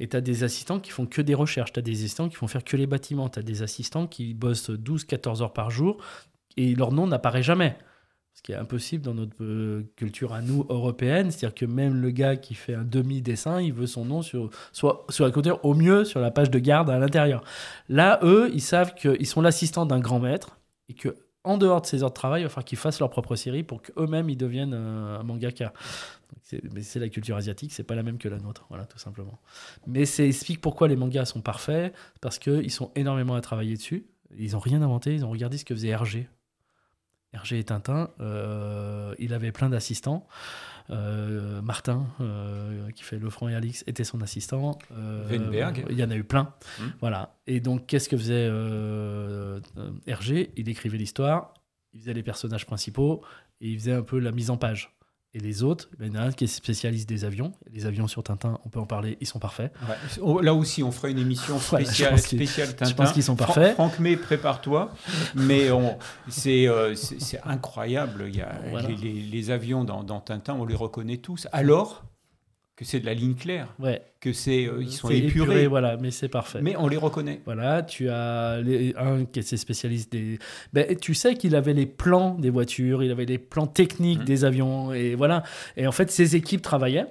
Et 0.00 0.08
tu 0.08 0.16
as 0.16 0.20
des 0.20 0.42
assistants 0.42 0.80
qui 0.80 0.90
font 0.90 1.06
que 1.06 1.22
des 1.22 1.34
recherches, 1.34 1.72
tu 1.72 1.78
as 1.78 1.82
des 1.82 2.00
assistants 2.00 2.28
qui 2.28 2.34
font 2.34 2.48
faire 2.48 2.64
que 2.64 2.76
les 2.76 2.88
bâtiments, 2.88 3.28
tu 3.28 3.38
as 3.38 3.42
des 3.42 3.62
assistants 3.62 4.08
qui 4.08 4.34
bossent 4.34 4.70
12-14 4.70 5.42
heures 5.42 5.52
par 5.52 5.70
jour, 5.70 5.98
et 6.56 6.74
leur 6.74 6.90
nom 6.90 7.06
n'apparaît 7.06 7.44
jamais. 7.44 7.76
Ce 8.34 8.42
qui 8.42 8.52
est 8.52 8.56
impossible 8.56 9.04
dans 9.04 9.12
notre 9.12 9.42
euh, 9.42 9.92
culture 9.96 10.32
à 10.32 10.40
nous, 10.40 10.64
européenne. 10.70 11.30
C'est-à-dire 11.30 11.54
que 11.54 11.66
même 11.66 12.00
le 12.00 12.10
gars 12.10 12.36
qui 12.36 12.54
fait 12.54 12.74
un 12.74 12.84
demi-dessin, 12.84 13.60
il 13.60 13.72
veut 13.72 13.86
son 13.86 14.04
nom 14.04 14.22
sur, 14.22 14.50
soit 14.72 15.04
sur 15.10 15.24
la 15.24 15.30
côté, 15.30 15.52
au 15.62 15.74
mieux 15.74 16.04
sur 16.04 16.20
la 16.20 16.30
page 16.30 16.50
de 16.50 16.58
garde 16.58 16.88
à 16.90 16.98
l'intérieur. 16.98 17.44
Là, 17.88 18.18
eux, 18.22 18.50
ils 18.54 18.62
savent 18.62 18.94
qu'ils 18.94 19.26
sont 19.26 19.42
l'assistant 19.42 19.84
d'un 19.84 20.00
grand 20.00 20.20
maître 20.20 20.59
et 20.90 20.94
que 20.94 21.14
en 21.42 21.56
dehors 21.56 21.80
de 21.80 21.86
ces 21.86 22.02
heures 22.02 22.10
de 22.10 22.14
travail, 22.14 22.42
il 22.42 22.44
va 22.44 22.48
falloir 22.50 22.66
qu'ils 22.66 22.76
fassent 22.76 23.00
leur 23.00 23.08
propre 23.08 23.34
série 23.34 23.62
pour 23.62 23.80
qu'eux-mêmes 23.80 24.28
ils 24.28 24.36
deviennent 24.36 24.74
euh, 24.74 25.18
un 25.20 25.22
mangaka. 25.22 25.66
Donc, 26.30 26.38
c'est- 26.42 26.62
Mais 26.74 26.82
c'est 26.82 26.98
la 27.00 27.08
culture 27.08 27.36
asiatique, 27.36 27.72
c'est 27.72 27.82
pas 27.84 27.94
la 27.94 28.02
même 28.02 28.18
que 28.18 28.28
la 28.28 28.38
nôtre, 28.38 28.66
voilà, 28.68 28.84
tout 28.84 28.98
simplement. 28.98 29.38
Mais 29.86 30.04
ça 30.04 30.22
explique 30.22 30.60
pourquoi 30.60 30.86
les 30.88 30.96
mangas 30.96 31.24
sont 31.24 31.40
parfaits, 31.40 31.94
parce 32.20 32.38
qu'ils 32.38 32.70
sont 32.70 32.90
énormément 32.94 33.36
à 33.36 33.40
travailler 33.40 33.74
dessus. 33.76 34.04
Ils 34.38 34.54
ont 34.54 34.58
rien 34.60 34.82
inventé, 34.82 35.14
ils 35.14 35.24
ont 35.24 35.30
regardé 35.30 35.56
ce 35.56 35.64
que 35.64 35.74
faisait 35.74 35.88
Hergé. 35.88 36.28
Hergé 37.32 37.58
et 37.60 37.64
Tintin, 37.64 38.10
euh, 38.20 39.14
il 39.18 39.32
avait 39.32 39.52
plein 39.52 39.70
d'assistants. 39.70 40.26
Euh, 40.90 41.62
Martin, 41.62 42.06
euh, 42.20 42.90
qui 42.92 43.04
fait 43.04 43.18
Le 43.18 43.30
Franc 43.30 43.48
et 43.48 43.54
Alix, 43.54 43.84
était 43.86 44.04
son 44.04 44.20
assistant. 44.22 44.78
Euh, 44.92 45.28
Weinberg. 45.28 45.86
Il 45.88 45.96
y 45.96 46.02
en 46.02 46.10
a 46.10 46.16
eu 46.16 46.24
plein. 46.24 46.52
Hmm. 46.78 46.88
Voilà. 47.00 47.36
Et 47.46 47.60
donc, 47.60 47.86
qu'est-ce 47.86 48.08
que 48.08 48.16
faisait 48.16 48.48
euh, 48.50 49.60
Hergé? 50.06 50.50
Il 50.56 50.68
écrivait 50.68 50.98
l'histoire, 50.98 51.54
il 51.92 52.00
faisait 52.00 52.14
les 52.14 52.22
personnages 52.22 52.66
principaux 52.66 53.22
et 53.60 53.68
il 53.68 53.78
faisait 53.78 53.92
un 53.92 54.02
peu 54.02 54.18
la 54.18 54.32
mise 54.32 54.50
en 54.50 54.56
page. 54.56 54.96
Et 55.32 55.38
les 55.38 55.62
autres, 55.62 55.88
ben, 55.96 56.06
il 56.06 56.14
y 56.14 56.18
en 56.18 56.22
a 56.22 56.24
un 56.26 56.32
qui 56.32 56.42
est 56.42 56.48
spécialiste 56.48 57.08
des 57.08 57.24
avions. 57.24 57.52
Les 57.72 57.86
avions 57.86 58.08
sur 58.08 58.20
Tintin, 58.24 58.58
on 58.64 58.68
peut 58.68 58.80
en 58.80 58.86
parler, 58.86 59.16
ils 59.20 59.28
sont 59.28 59.38
parfaits. 59.38 59.72
ouais, 59.88 59.94
oh, 60.20 60.40
là 60.40 60.52
aussi, 60.54 60.82
on 60.82 60.90
fera 60.90 61.08
une 61.08 61.18
émission 61.20 61.56
Voilà, 61.56 61.84
spéciale, 61.84 62.18
spéciale 62.18 62.68
Tintin. 62.74 62.90
je 62.90 62.94
pense 62.96 63.12
qu'ils 63.12 63.22
sont 63.22 63.36
parfaits. 63.36 63.74
Franck 63.74 64.00
May, 64.00 64.16
prépare-toi. 64.16 64.92
Mais 65.36 65.68
c'est 66.28 66.66
euh, 66.66 66.96
c'est 66.96 67.40
incroyable. 67.44 68.24
Il 68.28 68.36
y 68.36 68.40
a 68.40 68.60
Voilà. 68.70 68.88
les, 68.88 68.96
les- 68.96 69.20
les 69.22 69.50
avions 69.52 69.84
dans, 69.84 70.02
dans 70.02 70.20
Tintin, 70.20 70.54
on 70.54 70.64
les 70.64 70.74
reconnaît 70.74 71.18
tous. 71.18 71.46
Alors 71.52 72.04
que 72.80 72.86
c'est 72.86 72.98
de 72.98 73.04
la 73.04 73.12
ligne 73.12 73.34
claire, 73.34 73.68
Ouais. 73.78 74.00
que 74.20 74.32
c'est 74.32 74.66
euh, 74.66 74.78
ils 74.80 74.90
sont 74.90 75.10
épurés, 75.10 75.66
voilà, 75.66 75.98
mais 75.98 76.10
c'est 76.10 76.30
parfait. 76.30 76.60
mais 76.62 76.76
on 76.78 76.88
les 76.88 76.96
reconnaît. 76.96 77.42
Voilà, 77.44 77.82
tu 77.82 78.08
as 78.08 78.58
les- 78.62 78.94
un 78.96 79.26
qui 79.26 79.40
est 79.40 79.56
spécialiste 79.56 80.10
des. 80.12 80.38
Ben, 80.72 80.96
tu 80.96 81.12
sais 81.12 81.34
qu'il 81.34 81.54
avait 81.56 81.74
les 81.74 81.84
plans 81.84 82.34
des 82.36 82.48
voitures, 82.48 83.02
il 83.02 83.10
avait 83.10 83.26
les 83.26 83.36
plans 83.36 83.66
techniques 83.66 84.20
Mhm. 84.20 84.24
des 84.24 84.44
avions, 84.46 84.92
et 84.94 85.14
voilà. 85.14 85.42
Et 85.76 85.86
en 85.86 85.92
fait, 85.92 86.10
ces 86.10 86.36
équipes 86.36 86.62
travaillaient. 86.62 87.04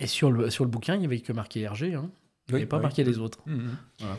Et 0.00 0.06
sur 0.06 0.32
le, 0.32 0.48
sur 0.48 0.64
le 0.64 0.70
bouquin, 0.70 0.94
il 0.94 1.00
n'y 1.00 1.06
avait 1.06 1.20
que 1.20 1.32
marqué 1.34 1.60
Hergé. 1.60 1.92
Hein. 1.94 2.10
Il 2.48 2.54
n'y 2.54 2.60
avait 2.60 2.66
pas 2.66 2.78
oui. 2.78 2.82
marqué 2.84 3.04
les 3.04 3.18
autres. 3.18 3.40
Mhm. 3.46 3.76
Voilà. 4.00 4.16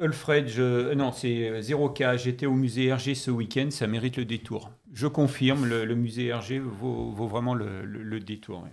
Alfred, 0.00 0.48
je... 0.48 0.92
non, 0.94 1.10
c'est 1.12 1.48
euh, 1.48 1.60
0K. 1.62 2.18
J'étais 2.18 2.46
au 2.46 2.54
musée 2.54 2.86
Hergé 2.86 3.14
ce 3.14 3.30
week-end, 3.30 3.68
ça 3.70 3.86
mérite 3.86 4.16
le 4.16 4.24
détour. 4.24 4.70
Je 4.92 5.06
confirme, 5.06 5.64
le, 5.64 5.84
le 5.84 5.94
musée 5.94 6.26
Hergé 6.26 6.58
vaut, 6.58 7.12
vaut 7.12 7.28
vraiment 7.28 7.54
le, 7.54 7.84
le- 7.84 8.02
le 8.02 8.20
détour. 8.20 8.66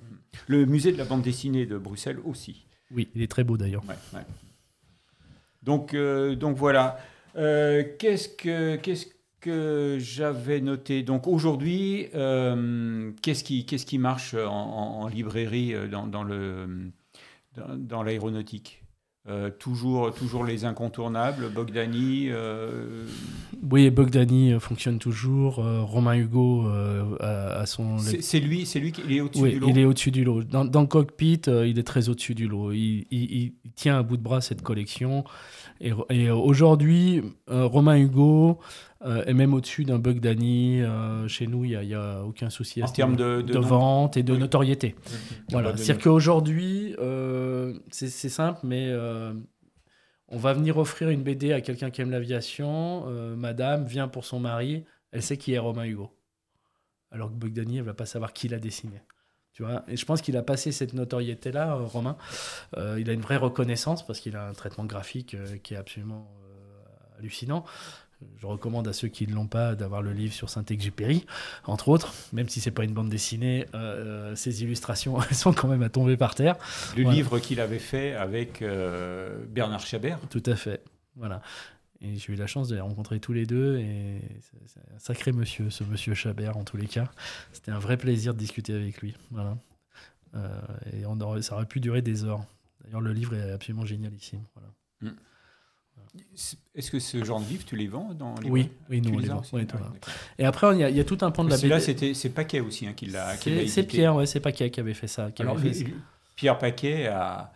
Le 0.47 0.65
musée 0.65 0.91
de 0.91 0.97
la 0.97 1.05
bande 1.05 1.21
dessinée 1.21 1.65
de 1.65 1.77
Bruxelles 1.77 2.19
aussi. 2.25 2.65
Oui, 2.91 3.07
il 3.15 3.21
est 3.21 3.27
très 3.31 3.43
beau 3.43 3.57
d'ailleurs. 3.57 3.83
Ouais, 3.87 3.95
ouais. 4.13 4.25
Donc, 5.63 5.93
euh, 5.93 6.35
donc 6.35 6.57
voilà. 6.57 6.97
Euh, 7.35 7.83
qu'est-ce 7.99 8.29
que 8.29 8.75
qu'est-ce 8.77 9.07
que 9.41 9.97
j'avais 9.99 10.59
noté? 10.61 11.03
Donc 11.03 11.27
aujourd'hui, 11.27 12.07
euh, 12.15 13.11
qu'est-ce 13.21 13.43
qui 13.43 13.65
qu'est-ce 13.65 13.85
qui 13.85 13.97
marche 13.99 14.33
en, 14.33 14.47
en- 14.47 15.01
en 15.01 15.07
librairie 15.07 15.73
dans, 15.89 16.07
dans 16.07 16.23
le 16.23 16.91
dans, 17.55 17.77
dans 17.77 18.03
l'aéronautique? 18.03 18.81
Euh, 19.30 19.51
toujours 19.51 20.11
toujours 20.13 20.43
les 20.43 20.65
incontournables, 20.65 21.49
Bogdani. 21.53 22.30
euh, 22.30 23.05
Oui, 23.69 23.89
Bogdani 23.91 24.53
euh, 24.53 24.59
fonctionne 24.59 24.97
toujours. 24.97 25.59
euh, 25.59 25.82
Romain 25.84 26.15
Hugo 26.15 26.65
a, 27.19 27.59
a 27.59 27.65
son. 27.67 27.99
c'est 27.99 28.39
lui 28.39 28.65
c'est 28.65 28.80
lui 28.80 28.91
qui 28.91 29.01
il 29.07 29.17
est 29.17 29.21
au-dessus 29.21 29.43
Oui, 29.43 29.51
du 29.53 29.59
lot. 29.59 29.67
il 29.69 29.77
est 29.77 29.86
au-dessus 29.86 30.09
du 30.11 30.23
lot. 30.23 30.43
Dans, 30.43 30.65
dans 30.65 30.82
le 30.82 30.88
cockpit, 30.88 31.41
il 31.47 31.77
est 31.77 31.84
très 31.84 32.09
au-dessus 32.09 32.34
du 32.34 32.47
lot. 32.47 32.71
Il, 32.71 33.05
il- 33.11 33.32
il- 33.32 33.53
il 33.65 33.71
tient 33.75 33.99
à 33.99 34.03
bout 34.03 34.17
de 34.17 34.23
bras 34.23 34.41
cette 34.41 34.63
collection. 34.63 35.23
Et, 35.80 35.93
et 36.09 36.30
aujourd'hui, 36.32 37.21
Romain 37.47 37.97
Hugo 37.97 38.59
euh, 39.05 39.23
est 39.25 39.33
même 39.33 39.53
au-dessus 39.53 39.85
d'un 39.85 39.97
Bugdani. 39.99 40.81
Euh, 40.81 41.27
chez 41.27 41.47
nous, 41.47 41.63
il 41.65 41.79
n'y 41.79 41.93
a, 41.93 42.23
aucun 42.23 42.49
souci 42.49 42.81
à 42.81 42.85
En 42.85 42.87
ce 42.87 42.93
termes 42.93 43.11
niveau. 43.15 43.23
de- 43.37 43.41
de 43.41 43.47
de 43.47 43.53
nombre. 43.55 43.67
vente 43.67 44.17
et 44.17 44.23
de 44.23 44.33
Oui. 44.33 44.39
notoriété. 44.39 44.95
Voilà. 45.51 45.75
C'est-à-dire 45.77 46.03
qu'aujourd'hui, 46.03 46.95
euh, 46.99 47.77
c'est 47.91 48.09
simple, 48.09 48.59
mais 48.63 48.87
euh, 48.89 49.33
on 50.27 50.37
va 50.37 50.53
venir 50.53 50.77
offrir 50.77 51.09
une 51.09 51.23
BD 51.23 51.53
à 51.53 51.61
quelqu'un 51.61 51.89
qui 51.91 52.01
aime 52.01 52.11
l'aviation. 52.11 53.05
euh, 53.07 53.35
madame 53.35 53.85
vient 53.85 54.07
pour 54.07 54.25
son 54.25 54.39
mari, 54.39 54.83
elle 55.11 55.21
sait 55.23 55.37
qui 55.37 55.53
est 55.53 55.59
Romain 55.59 55.85
Hugo. 55.85 56.11
Alors 57.11 57.29
que 57.29 57.35
Bogdani, 57.35 57.77
elle 57.77 57.83
va 57.85 57.93
pas 57.95 58.05
savoir 58.05 58.33
qui 58.33 58.47
l'a 58.49 58.59
dessiné. 58.59 59.01
Tu 59.53 59.63
vois? 59.63 59.83
Et 59.87 59.97
je 59.97 60.05
pense 60.05 60.21
qu'il 60.21 60.37
a 60.37 60.43
passé 60.43 60.71
cette 60.71 60.93
notoriété-là, 60.93 61.75
euh, 61.75 61.85
Romain. 61.85 62.17
Euh, 62.77 62.97
il 62.99 63.09
a 63.09 63.13
une 63.13 63.21
vraie 63.21 63.37
reconnaissance 63.37 64.05
parce 64.05 64.19
qu'il 64.19 64.35
a 64.35 64.47
un 64.47 64.53
traitement 64.53 64.85
graphique 64.85 65.33
euh, 65.33 65.57
qui 65.57 65.73
est 65.73 65.77
absolument 65.77 66.31
euh, 66.43 67.17
hallucinant. 67.19 67.65
Je 68.38 68.45
recommande 68.45 68.88
à 68.88 68.93
ceux 68.93 69.07
qui 69.07 69.28
ne 69.28 69.34
l'ont 69.34 69.47
pas 69.47 69.76
d'avoir 69.76 70.01
le 70.01 70.11
livre 70.11 70.34
sur 70.34 70.49
Saint-Exupéry, 70.49 71.26
entre 71.65 71.88
autres, 71.89 72.13
même 72.34 72.49
si 72.49 72.59
c'est 72.59 72.72
pas 72.72 72.84
une 72.84 72.93
bande 72.93 73.09
dessinée, 73.09 73.65
euh, 73.74 74.32
euh, 74.32 74.36
ces 74.36 74.61
illustrations 74.63 75.22
elles 75.22 75.36
sont 75.36 75.53
quand 75.53 75.67
même 75.70 75.84
à 75.84 75.89
tomber 75.89 76.17
par 76.17 76.36
terre. 76.36 76.55
Le 76.97 77.03
Voilà. 77.03 77.15
livre 77.17 77.39
qu'il 77.39 77.59
avait 77.61 77.80
fait 77.80 78.13
avec 78.13 78.61
euh, 78.61 79.43
Bernard 79.49 79.86
Chabert. 79.86 80.20
Tout 80.30 80.43
à 80.45 80.55
fait. 80.55 80.84
Voilà. 81.15 81.41
Et 82.01 82.15
j'ai 82.15 82.32
eu 82.34 82.36
la 82.36 82.47
chance 82.47 82.70
de 82.70 82.76
les 82.76 82.82
rencontrer 82.82 83.20
tous 83.20 83.34
les 83.34 83.45
deux. 83.45 83.78
Et 83.78 84.22
c'est 84.70 84.80
un 84.95 84.99
sacré 84.99 85.32
monsieur, 85.34 85.70
ce 85.70 85.84
monsieur 85.84 86.13
Chabert, 86.13 86.55
en 86.57 86.63
tous 86.63 86.78
les 86.78 86.88
cas. 86.88 87.09
C'était 87.51 87.72
un 87.72 87.80
vrai 87.80 87.97
plaisir 87.97 88.34
de 88.34 88.39
discuter 88.39 88.74
avec 88.74 89.01
lui. 89.01 89.15
Voilà. 89.32 89.57
Euh, 90.36 90.47
et 90.93 91.05
on 91.05 91.20
aurait- 91.20 91.41
ça 91.41 91.55
aurait 91.55 91.65
pu 91.65 91.80
durer 91.82 92.01
des 92.01 92.24
heures. 92.24 92.41
D'ailleurs, 92.84 93.01
le 93.01 93.11
livre 93.11 93.34
est 93.36 93.51
absolument 93.51 93.86
génialissime. 93.86 94.41
Voilà. 94.55 95.13
Est-ce 96.76 96.91
que 96.91 96.99
ce 96.99 97.24
genre 97.24 97.39
de 97.41 97.47
livre, 97.47 97.64
tu 97.66 97.76
les 97.76 97.88
vends 97.88 98.14
dans 98.14 98.36
les 98.41 98.49
Oui, 98.49 98.70
oui, 98.89 99.01
nous, 99.01 99.14
on 99.16 99.20
les 99.20 99.28
vend. 99.28 99.41
Ah 99.53 99.57
là. 99.80 99.91
Et 100.38 100.45
après, 100.45 100.74
il 100.76 100.80
y, 100.80 100.84
a- 100.84 100.89
il 100.89 100.95
y 100.95 100.99
a 100.99 101.03
tout 101.03 101.18
un 101.22 101.32
pan 101.32 101.43
de 101.43 101.49
la 101.49 101.57
BD. 101.57 101.80
c'était 101.80 102.14
c'est 102.14 102.30
Paquet 102.30 102.60
aussi 102.62 102.88
hein, 102.88 102.93
qui 102.95 103.05
l'a 103.07 103.36
C'est. 103.38 103.84
Pierre, 103.84 104.16
ouais, 104.16 104.26
c'est 104.26 104.39
Paquet 104.39 104.70
qui 104.72 104.80
avait 104.80 104.93
fait 104.93 105.07
ça. 105.07 105.32
qui 105.32 105.41
Alors, 105.41 105.57
avait 105.57 105.74
fait 105.74 105.86
ça. 105.86 105.89
Pierre 106.36 106.57
Paquet 106.57 107.07
a, 107.07 107.51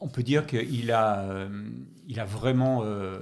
on 0.00 0.08
peut 0.08 0.22
dire 0.22 0.46
qu'il 0.46 0.90
a, 0.90 1.20
euh, 1.20 1.48
il 2.08 2.18
a 2.20 2.24
vraiment 2.24 2.82
euh, 2.84 3.18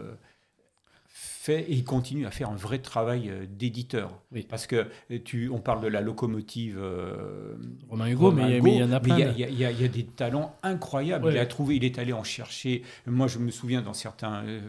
fait 1.46 1.62
et 1.62 1.72
il 1.72 1.84
continue 1.84 2.26
à 2.26 2.30
faire 2.30 2.50
un 2.50 2.56
vrai 2.56 2.78
travail 2.78 3.30
euh, 3.30 3.46
d'éditeur. 3.48 4.20
Oui. 4.32 4.46
Parce 4.48 4.66
que 4.66 4.86
euh, 5.10 5.18
tu, 5.24 5.48
on 5.50 5.58
parle 5.58 5.80
de 5.82 5.88
la 5.88 6.00
locomotive. 6.00 6.78
euh, 6.80 7.56
Romain 7.88 8.08
Hugo, 8.08 8.32
mais, 8.32 8.42
Romain 8.42 8.48
mais 8.52 8.58
Hugo, 8.58 8.66
il 8.68 8.76
y 8.76 8.82
en 8.84 8.92
a 8.92 9.00
plein. 9.00 9.18
Il 9.18 9.38
y 9.58 9.64
a, 9.64 9.70
y 9.70 9.84
y 9.84 9.88
des 9.88 10.04
talents 10.04 10.56
incroyables. 10.62 11.26
Ouais. 11.26 11.32
Il 11.34 11.38
a 11.38 11.46
trouvé, 11.46 11.76
il 11.76 11.84
est 11.84 11.98
allé 11.98 12.12
en 12.12 12.24
chercher. 12.24 12.82
Moi, 13.06 13.26
je 13.28 13.38
me 13.38 13.50
souviens 13.50 13.82
dans 13.82 13.94
certains 13.94 14.44
euh, 14.44 14.60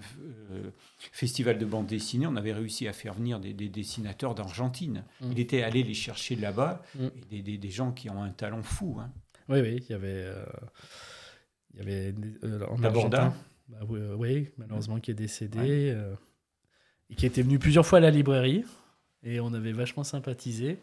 festivals 1.11 1.57
de 1.57 1.65
bande 1.65 1.88
dessinée, 1.88 2.28
on 2.28 2.36
avait 2.36 2.53
réussi 2.53 2.88
à 2.88 2.93
faire 2.93 3.13
venir 3.13 3.39
des, 3.39 3.53
des 3.53 3.69
dessinateurs 3.69 4.36
d'Argentine. 4.36 5.03
Mm. 5.21 5.32
Il 5.32 5.39
était 5.39 5.63
allé 5.63 5.84
les 5.84 5.93
chercher 5.93 6.36
là-bas, 6.36 6.82
Mm. 6.95 7.07
des, 7.32 7.41
des- 7.41 7.57
des 7.57 7.69
gens 7.71 7.91
qui 7.91 8.09
ont 8.09 8.21
un 8.23 8.30
talent 8.30 8.63
fou. 8.63 8.97
hein. 8.99 9.11
Oui, 9.49 9.59
oui, 9.61 9.84
il 9.88 9.91
y 9.91 9.95
avait. 9.95 10.07
euh, 10.25 10.45
il 11.73 11.80
y 11.80 11.82
avait 11.82 12.13
en. 12.69 12.84
Argentin, 12.84 13.34
bah, 13.69 13.78
oui, 14.17 14.49
malheureusement, 14.57 14.99
qui 14.99 15.11
est 15.11 15.13
décédé. 15.13 15.57
euh, 15.95 16.13
et 17.10 17.16
qui 17.16 17.26
était 17.26 17.41
venu 17.41 17.60
plusieurs 17.60 17.86
fois 17.86 17.99
à 17.99 18.01
la 18.01 18.12
librairie. 18.12 18.64
Et 19.24 19.39
on 19.39 19.51
avait 19.53 19.72
vachement 19.74 20.03
sympathisé. 20.03 20.78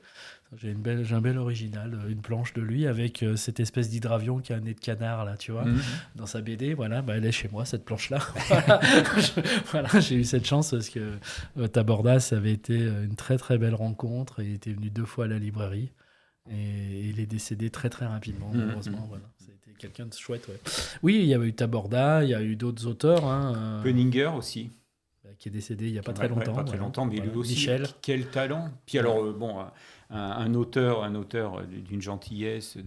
J'ai 0.57 0.71
une 0.73 0.83
belle, 0.83 1.05
j'ai 1.05 1.15
un 1.15 1.21
bel 1.21 1.39
original, 1.39 1.99
une 2.09 2.21
planche 2.21 2.53
de 2.53 2.61
lui 2.63 2.87
avec 2.87 3.23
euh, 3.23 3.37
cette 3.37 3.59
espèce 3.61 3.89
d'hydravion 3.91 4.39
qui 4.41 4.53
a 4.53 4.57
un 4.57 4.61
nez 4.61 4.75
de 4.75 4.81
canard 4.81 5.25
là, 5.25 5.37
tu 5.37 5.53
vois, 5.53 5.65
Mhm. 5.65 5.81
dans 6.17 6.27
sa 6.27 6.41
BD. 6.43 6.75
Voilà, 6.75 7.01
bah, 7.01 7.17
elle 7.17 7.25
est 7.25 7.33
chez 7.33 7.49
moi 7.49 7.65
cette 7.65 7.85
planche 7.85 8.11
là. 8.11 8.19
voilà, 8.49 8.81
voilà, 9.71 10.01
j'ai 10.01 10.17
eu 10.17 10.25
cette 10.25 10.47
chance 10.47 10.73
parce 10.73 10.91
que 10.91 11.13
euh, 11.59 11.69
Tabordas 11.69 12.31
avait 12.33 12.53
été 12.53 12.77
euh, 12.83 13.05
une 13.05 13.15
très 13.17 13.39
très 13.39 13.57
belle 13.57 13.75
rencontre. 13.75 14.43
Il 14.43 14.55
était 14.55 14.73
venu 14.73 14.91
deux 14.91 15.07
fois 15.07 15.25
à 15.27 15.29
la 15.29 15.39
librairie 15.39 15.93
et 16.51 17.09
il 17.09 17.21
est 17.21 17.27
décédé 17.27 17.71
très 17.71 17.89
très 17.89 18.07
rapidement. 18.07 18.51
Mhm. 18.53 18.59
Malheureusement, 18.65 19.07
voilà, 19.09 19.25
ça 19.39 19.47
a 19.51 19.55
été 19.55 19.71
quelqu'un 19.79 20.07
de 20.07 20.15
chouette. 20.15 20.47
ouais. 20.49 20.61
Oui, 21.03 21.21
il 21.21 21.27
y 21.27 21.35
avait 21.35 21.47
eu 21.49 21.55
Taborda, 21.55 22.25
il 22.25 22.31
y 22.31 22.35
a 22.35 22.43
eu 22.43 22.57
d'autres 22.57 22.87
auteurs. 22.87 23.25
hein, 23.25 23.55
euh, 23.57 23.83
Penninger 23.83 24.27
aussi. 24.37 24.71
Qui 25.45 25.49
est 25.51 25.53
décédé 25.53 25.89
il 25.89 25.93
n'y 25.93 25.99
a 25.99 26.03
pas 26.03 26.15
très 26.15 26.27
longtemps. 26.27 26.55
pas 26.55 26.63
très 26.65 26.77
voilà. 26.79 26.79
longtemps, 26.85 27.05
mais 27.05 27.17
Voilà. 27.17 27.31
lui 27.31 27.39
aussi. 27.39 27.53
Michel. 27.53 27.87
Quel 28.01 28.31
talent. 28.31 28.71
Puis 28.87 28.99
alors, 28.99 29.23
euh, 29.23 29.37
bon, 29.39 29.59
un, 30.09 30.17
un 30.17 30.55
auteur, 30.55 31.05
un 31.05 31.15
auteur 31.15 31.63
d'une 31.67 32.01
gentillesse 32.01 32.79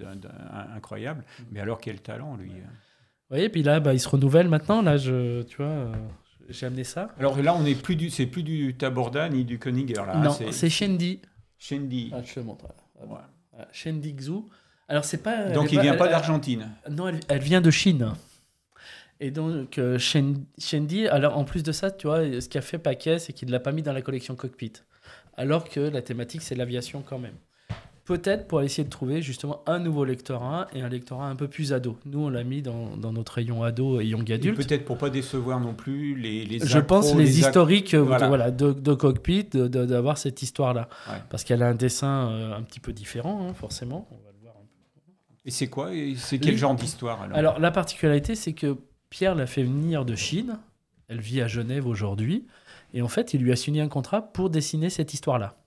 incroyable. 0.75 1.23
Mais 1.51 1.59
alors, 1.59 1.77
quel 1.79 2.01
talent, 2.01 2.35
lui. 2.35 2.51
Oui, 3.29 3.41
et 3.41 3.49
puis 3.49 3.61
là, 3.61 3.79
bah, 3.79 3.93
il 3.93 3.99
se 3.99 4.09
renouvelle 4.09 4.49
maintenant. 4.49 4.81
Là, 4.81 4.97
je, 4.97 5.43
tu 5.43 5.57
vois, 5.57 5.67
euh, 5.67 5.93
j'ai 6.49 6.65
amené 6.65 6.83
ça. 6.83 7.09
Alors 7.19 7.39
là, 7.39 7.53
on 7.53 7.61
n'est 7.61 7.75
plus 7.75 7.95
du, 7.95 8.09
c'est 8.09 8.25
plus 8.25 8.41
du 8.41 8.75
Taborda 8.75 9.29
ni 9.29 9.45
du 9.45 9.59
Koeniger. 9.59 9.93
Là, 9.93 10.15
hein, 10.15 10.23
non, 10.23 10.31
c'est 10.49 10.69
Shendi. 10.71 11.21
Shendi. 11.59 12.09
Ah, 12.11 12.21
je 12.25 12.33
te 12.33 12.39
montre. 12.39 12.65
Shendi 13.71 14.15
Xu. 14.15 14.31
Alors, 14.87 15.05
c'est 15.05 15.21
pas. 15.21 15.49
Donc, 15.51 15.71
il 15.71 15.79
vient 15.79 15.91
elle- 15.93 15.99
pas 15.99 16.07
d'Argentine. 16.07 16.69
Non, 16.89 17.09
elle, 17.09 17.19
elle 17.27 17.41
vient 17.41 17.61
de 17.61 17.69
Chine. 17.69 18.13
Et 19.19 19.31
donc, 19.31 19.77
euh, 19.79 19.97
Shen- 19.97 20.43
Shendi, 20.59 21.07
alors 21.07 21.37
en 21.37 21.43
plus 21.43 21.63
de 21.63 21.71
ça, 21.71 21.89
tu 21.91 22.07
vois, 22.07 22.39
ce 22.39 22.47
qu'a 22.49 22.61
fait 22.61 22.77
Paquet, 22.77 23.17
c'est 23.19 23.33
qu'il 23.33 23.47
ne 23.47 23.53
l'a 23.53 23.59
pas 23.59 23.71
mis 23.71 23.81
dans 23.81 23.93
la 23.93 24.01
collection 24.01 24.35
cockpit. 24.35 24.73
Alors 25.35 25.67
que 25.69 25.79
la 25.79 26.01
thématique, 26.01 26.41
c'est 26.43 26.55
l'aviation 26.55 27.03
quand 27.07 27.17
même. 27.19 27.35
Peut-être 28.05 28.47
pour 28.47 28.61
essayer 28.61 28.85
de 28.85 28.89
trouver 28.89 29.21
justement 29.21 29.63
un 29.65 29.79
nouveau 29.79 30.05
lectorat 30.05 30.67
et 30.73 30.81
un 30.81 30.87
lectorat 30.87 31.27
un 31.27 31.35
peu 31.35 31.49
plus 31.49 31.73
ado. 31.73 31.97
Nous, 32.05 32.19
on 32.19 32.29
l'a 32.29 32.45
mis 32.45 32.61
dans, 32.61 32.95
dans 32.95 33.11
notre 33.11 33.33
rayon 33.33 33.63
ado 33.63 33.99
et 33.99 34.05
young 34.05 34.31
adulte. 34.31 34.55
Peut-être 34.55 34.85
pour 34.85 34.97
pas 34.97 35.09
décevoir 35.09 35.59
non 35.59 35.73
plus 35.73 36.15
les, 36.15 36.45
les 36.45 36.59
Je 36.59 36.77
accros, 36.77 37.01
pense 37.01 37.15
les, 37.15 37.39
historiques 37.39 37.93
euh, 37.95 38.01
voilà. 38.01 38.23
de, 38.23 38.27
voilà, 38.29 38.51
de, 38.51 38.71
de 38.71 38.93
cockpit, 38.93 39.43
d'avoir 39.51 40.17
cette 40.17 40.41
histoire-là. 40.41 40.87
Ouais. 41.09 41.17
Parce 41.29 41.43
qu'elle 41.43 41.61
a 41.61 41.67
un 41.67 41.75
dessin 41.75 42.29
euh, 42.31 42.55
un 42.55 42.61
petit 42.61 42.79
peu 42.79 42.93
différent, 42.93 43.45
hein, 43.49 43.53
forcément. 43.53 44.07
On 44.11 44.15
va 44.25 44.31
le 44.31 44.39
voir 44.41 44.53
un 44.55 44.61
peu. 44.61 45.11
Et 45.43 45.51
c'est 45.51 45.67
quoi 45.67 45.89
C'est 46.15 46.39
quel 46.39 46.55
genre 46.55 46.75
d'histoire 46.75 47.23
alors, 47.23 47.37
Alors, 47.37 47.59
la 47.59 47.71
particularité, 47.71 48.35
c'est 48.35 48.53
que 48.53 48.77
Pierre 49.09 49.35
l'a 49.35 49.47
fait 49.47 49.63
venir 49.63 50.05
de 50.05 50.15
Chine. 50.15 50.59
Elle 51.07 51.21
vit 51.21 51.41
à 51.41 51.47
Genève 51.47 51.87
aujourd'hui. 51.87 52.45
Et 52.93 53.01
en 53.01 53.07
fait, 53.07 53.33
il 53.33 53.41
lui 53.41 53.51
a 53.51 53.55
signé 53.55 53.81
un 53.81 53.87
contrat 53.87 54.21
pour 54.21 54.49
dessiner 54.49 54.89
cette 54.89 55.13
histoire-là. 55.13 55.57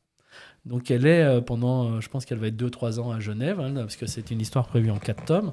Donc, 0.66 0.90
elle 0.90 1.06
est 1.06 1.22
euh, 1.22 1.40
pendant, 1.40 1.90
euh, 1.90 2.00
je 2.00 2.08
pense 2.08 2.24
qu'elle 2.24 2.38
va 2.38 2.48
être 2.48 2.56
2-3 2.56 3.00
ans 3.00 3.10
à 3.10 3.20
Genève, 3.20 3.60
hein, 3.60 3.72
parce 3.74 3.96
que 3.96 4.06
c'est 4.06 4.30
une 4.30 4.40
histoire 4.40 4.66
prévue 4.66 4.90
en 4.90 4.98
4 4.98 5.24
tomes. 5.24 5.52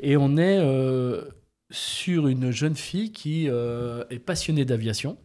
Et 0.00 0.16
on 0.16 0.36
est 0.36 0.58
euh, 0.60 1.24
sur 1.70 2.28
une 2.28 2.50
jeune 2.50 2.76
fille 2.76 3.10
qui 3.10 3.46
est 3.46 4.18
passionnée 4.24 4.64
d'aviation. 4.64 5.16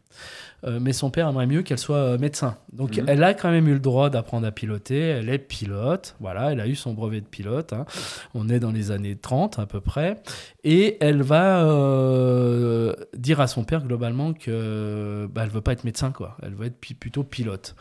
Euh, 0.66 0.80
mais 0.82 0.91
son 0.91 1.10
père 1.10 1.28
aimerait 1.30 1.47
mieux 1.47 1.62
qu'elle 1.62 1.78
soit 1.78 1.95
euh, 1.97 2.18
médecin. 2.18 2.57
Donc 2.74 2.97
Mhm. 2.97 3.05
elle 3.07 3.24
a 3.24 3.34
quand 3.34 3.49
même 3.49 3.68
eu 3.70 3.74
le 3.74 3.80
droit 3.80 4.10
d'apprendre 4.10 4.45
à 4.45 4.51
piloter. 4.51 4.99
Elle 4.99 5.30
est 5.30 5.38
pilote. 5.38 6.16
Voilà, 6.20 6.51
elle 6.51 6.60
a 6.60 6.68
eu 6.68 6.76
son 6.76 6.93
brevet 6.93 7.22
de 7.22 7.26
pilote. 7.26 7.72
hein. 7.74 7.86
On 8.34 8.49
est 8.49 8.60
dans 8.60 8.72
les 8.72 8.91
années 8.91 9.16
30 9.16 9.57
à 9.60 9.66
peu 9.66 9.80
près. 9.80 10.18
Et 10.66 10.97
elle 10.99 11.22
va 11.22 11.64
euh, 11.64 12.93
dire 13.18 13.39
à 13.39 13.47
son 13.47 13.64
père 13.64 13.84
globalement 13.84 14.34
que 14.34 15.28
bah, 15.34 15.41
elle 15.43 15.49
veut 15.49 15.62
pas 15.62 15.72
être 15.74 15.84
médecin, 15.86 16.12
quoi. 16.12 16.36
Elle 16.43 16.53
veut 16.55 16.66
être 16.68 16.80
pi- 16.80 16.93
plutôt 16.93 17.24
pilote. 17.24 17.76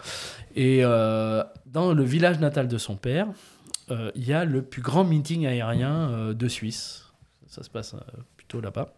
Et 0.55 0.81
euh, 0.83 1.43
dans 1.67 1.93
le 1.93 2.05
village 2.05 2.39
natal 2.39 2.69
de 2.69 2.79
son 2.79 2.97
père, 2.97 3.27
il 4.15 4.25
y 4.27 4.35
a 4.35 4.45
le 4.45 4.61
plus 4.63 4.83
grand 4.83 5.03
meeting 5.05 5.47
aérien 5.47 6.33
de 6.35 6.49
Suisse. 6.49 7.07
Ça 7.47 7.63
se 7.63 7.71
passe 7.71 7.95
là-bas. 8.55 8.95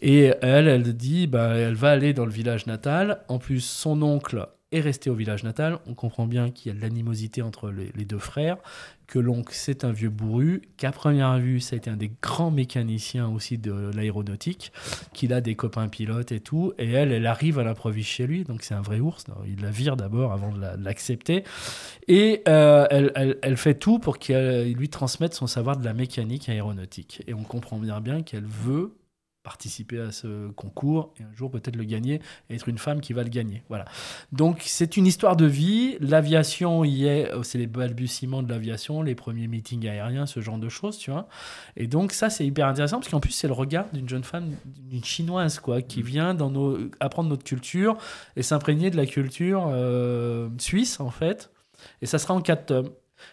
Et 0.00 0.32
elle, 0.42 0.66
elle 0.66 0.96
dit, 0.96 1.26
bah, 1.26 1.54
elle 1.54 1.74
va 1.74 1.90
aller 1.90 2.12
dans 2.12 2.26
le 2.26 2.32
village 2.32 2.66
natal. 2.66 3.22
En 3.28 3.38
plus, 3.38 3.60
son 3.60 4.02
oncle 4.02 4.48
est 4.72 4.80
resté 4.80 5.10
au 5.10 5.14
village 5.14 5.44
natal. 5.44 5.78
On 5.86 5.94
comprend 5.94 6.26
bien 6.26 6.50
qu'il 6.50 6.72
y 6.72 6.74
a 6.74 6.78
de 6.78 6.82
l'animosité 6.82 7.42
entre 7.42 7.70
les 7.70 8.04
deux 8.04 8.18
frères, 8.18 8.56
que 9.12 9.18
l'oncle, 9.18 9.52
c'est 9.54 9.84
un 9.84 9.92
vieux 9.92 10.08
bourru, 10.08 10.62
qu'à 10.78 10.90
première 10.90 11.36
vue, 11.38 11.60
ça 11.60 11.74
a 11.74 11.76
été 11.76 11.90
un 11.90 11.98
des 11.98 12.10
grands 12.22 12.50
mécaniciens 12.50 13.28
aussi 13.28 13.58
de 13.58 13.90
l'aéronautique, 13.94 14.72
qu'il 15.12 15.34
a 15.34 15.42
des 15.42 15.54
copains 15.54 15.88
pilotes 15.88 16.32
et 16.32 16.40
tout. 16.40 16.72
Et 16.78 16.90
elle, 16.92 17.12
elle 17.12 17.26
arrive 17.26 17.58
à 17.58 17.62
l'improviste 17.62 18.08
chez 18.08 18.26
lui, 18.26 18.44
donc 18.44 18.62
c'est 18.62 18.72
un 18.72 18.80
vrai 18.80 19.00
ours. 19.00 19.26
Il 19.46 19.60
la 19.60 19.70
vire 19.70 19.98
d'abord 19.98 20.32
avant 20.32 20.50
de 20.50 20.58
la- 20.62 20.78
de 20.78 20.84
l'accepter. 20.84 21.44
Et 22.08 22.40
euh, 22.48 22.86
elle, 22.88 23.12
elle- 23.14 23.36
elle 23.42 23.58
fait 23.58 23.74
tout 23.74 23.98
pour 23.98 24.16
qu'il 24.18 24.72
lui 24.78 24.88
transmette 24.88 25.34
son 25.34 25.46
savoir 25.46 25.76
de 25.76 25.84
la 25.84 25.92
mécanique 25.92 26.48
aéronautique. 26.48 27.22
Et 27.26 27.34
on 27.34 27.42
comprend 27.42 27.76
bien 27.78 28.00
bien 28.00 28.22
qu'elle 28.22 28.46
veut 28.46 28.94
participer 29.42 30.00
à 30.00 30.12
ce 30.12 30.48
concours 30.50 31.12
et 31.18 31.24
un 31.24 31.34
jour 31.34 31.50
peut-être 31.50 31.76
le 31.76 31.84
gagner 31.84 32.20
et 32.48 32.54
être 32.54 32.68
une 32.68 32.78
femme 32.78 33.00
qui 33.00 33.12
va 33.12 33.22
le 33.22 33.28
gagner. 33.28 33.62
Voilà. 33.68 33.84
Donc 34.30 34.62
c'est 34.64 34.96
une 34.96 35.06
histoire 35.06 35.36
de 35.36 35.46
vie. 35.46 35.96
L'aviation 36.00 36.84
y 36.84 37.06
est, 37.06 37.32
euh, 37.32 37.42
c'est 37.42 37.58
les 37.58 37.66
balbutiements 37.66 38.42
de 38.42 38.48
l'aviation, 38.48 39.02
les 39.02 39.14
premiers 39.14 39.48
meetings 39.48 39.86
aériens, 39.88 40.26
ce 40.26 40.40
genre 40.40 40.58
de 40.58 40.68
choses, 40.68 40.96
tu 40.96 41.10
vois. 41.10 41.28
Et 41.76 41.86
donc 41.86 42.12
ça 42.12 42.30
c'est 42.30 42.46
hyper 42.46 42.66
intéressant 42.66 42.98
parce 42.98 43.08
qu'en 43.08 43.20
plus 43.20 43.32
c'est 43.32 43.48
le 43.48 43.52
regard 43.52 43.86
d'une 43.92 44.08
jeune 44.08 44.24
femme, 44.24 44.50
d'une 44.64 45.04
chinoise 45.04 45.58
quoi, 45.58 45.82
qui 45.82 46.02
vient 46.02 46.34
dans 46.34 46.50
nos, 46.50 46.78
apprendre 47.00 47.28
notre 47.28 47.44
culture 47.44 47.96
et 48.36 48.42
s'imprégner 48.42 48.90
de 48.90 48.96
la 48.96 49.06
culture 49.06 49.66
euh, 49.68 50.48
suisse 50.58 51.00
en 51.00 51.10
fait. 51.10 51.50
Et 52.00 52.06
ça 52.06 52.18
sera 52.18 52.34
en 52.34 52.40
quatre 52.40 52.66
tomes. 52.66 52.90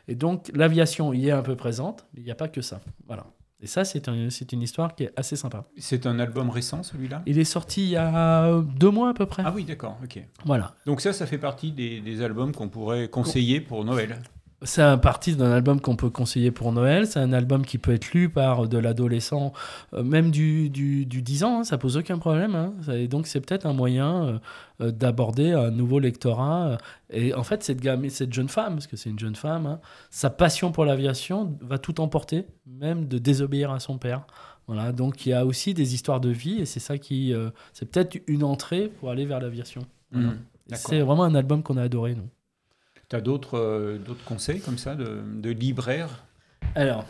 Et 0.07 0.15
donc 0.15 0.49
l'aviation 0.53 1.13
y 1.13 1.27
est 1.27 1.31
un 1.31 1.43
peu 1.43 1.55
présente, 1.55 2.07
mais 2.13 2.21
il 2.21 2.25
n'y 2.25 2.31
a 2.31 2.35
pas 2.35 2.47
que 2.47 2.61
ça. 2.61 2.81
Voilà. 3.07 3.25
Et 3.61 3.67
ça, 3.67 3.83
c'est 3.83 4.07
un- 4.07 4.29
c'est 4.29 4.53
une 4.53 4.61
histoire 4.61 4.95
qui 4.95 5.03
est 5.03 5.11
assez 5.17 5.35
sympa. 5.35 5.65
C'est 5.77 6.05
un 6.05 6.17
album 6.19 6.49
récent 6.49 6.81
celui-là? 6.81 7.21
Il 7.25 7.37
est 7.39 7.43
sorti 7.43 7.83
il 7.83 7.89
y 7.89 7.95
a 7.97 8.61
deux 8.61 8.89
mois 8.89 9.09
à 9.09 9.13
peu 9.13 9.25
près. 9.25 9.43
Ah 9.45 9.51
oui, 9.53 9.65
d'accord, 9.65 9.97
ok. 10.03 10.19
Voilà. 10.45 10.75
Donc 10.85 11.01
ça, 11.01 11.11
ça 11.11 11.25
fait 11.25 11.37
partie 11.37 11.71
des, 11.73 11.99
des 11.99 12.21
albums 12.21 12.53
qu'on 12.53 12.69
pourrait 12.69 13.09
conseiller 13.09 13.59
pour 13.59 13.83
Noël. 13.83 14.21
C'est 14.63 14.81
un 14.81 14.97
parti 14.97 15.37
d'un 15.37 15.51
album 15.51 15.79
qu'on 15.79 15.95
peut 15.95 16.09
conseiller 16.09 16.51
pour 16.51 16.73
Noël. 16.73 17.07
C'est 17.07 17.19
un 17.19 17.31
album 17.31 17.65
qui 17.65 17.77
peut 17.77 17.93
être 17.93 18.11
lu 18.11 18.27
par 18.29 18.67
de 18.67 18.77
l'adolescent, 18.77 19.53
euh, 19.93 20.03
même 20.03 20.31
du, 20.31 20.69
du, 20.69 21.05
du 21.05 21.21
10 21.21 21.43
ans, 21.45 21.59
hein, 21.59 21.63
ça 21.63 21.77
pose 21.77 21.95
aucun 21.95 22.17
problème. 22.17 22.55
hein. 22.55 22.73
Et 22.91 23.07
donc 23.07 23.25
c'est 23.27 23.39
peut-être 23.39 23.65
un 23.65 23.71
moyen 23.71 24.25
euh, 24.25 24.39
euh, 24.81 24.91
d'aborder 24.91 25.53
un 25.53 25.71
nouveau 25.71 25.99
lectorat. 25.99 26.67
euh. 26.71 26.77
Et 27.09 27.33
en 27.33 27.43
fait, 27.43 27.63
cette, 27.63 27.79
gamme, 27.79 28.09
cette 28.09 28.33
jeune 28.33 28.49
femme, 28.49 28.73
parce 28.73 28.87
que 28.87 28.97
c'est 28.97 29.09
une 29.09 29.17
jeune 29.19 29.35
femme, 29.37 29.65
hein, 29.65 29.79
sa 30.09 30.29
passion 30.29 30.73
pour 30.73 30.83
l'aviation 30.83 31.57
va 31.61 31.77
tout 31.77 32.01
emporter, 32.01 32.45
même 32.67 33.07
de 33.07 33.17
désobéir 33.17 33.71
à 33.71 33.79
son 33.79 33.97
père. 33.97 34.25
Voilà, 34.67 34.91
donc 34.91 35.25
il 35.25 35.29
y 35.29 35.33
a 35.33 35.45
aussi 35.45 35.73
des 35.73 35.93
histoires 35.93 36.19
de 36.19 36.29
vie 36.29 36.59
et 36.59 36.65
c'est 36.65 36.81
ça 36.81 36.97
qui, 36.97 37.33
euh, 37.33 37.49
c'est 37.71 37.89
peut-être 37.89 38.17
une 38.27 38.43
entrée 38.43 38.89
pour 38.89 39.09
aller 39.09 39.25
vers 39.25 39.39
l'aviation. 39.39 39.81
Voilà. 40.11 40.33
D'accord. 40.67 40.85
C'est 40.89 40.99
vraiment 40.99 41.23
un 41.23 41.33
album 41.33 41.63
qu'on 41.63 41.77
a 41.77 41.83
adoré, 41.83 42.13
nous. 42.13 42.27
Tu 43.09 43.15
as 43.15 43.21
d'autres 43.21 43.57
euh, 43.57 43.97
d'autres 43.97 44.23
conseils 44.23 44.61
comme 44.61 44.77
ça 44.77 44.95
de, 44.95 45.21
de 45.41 45.49
libraires 45.49 46.23
Alors, 46.75 47.05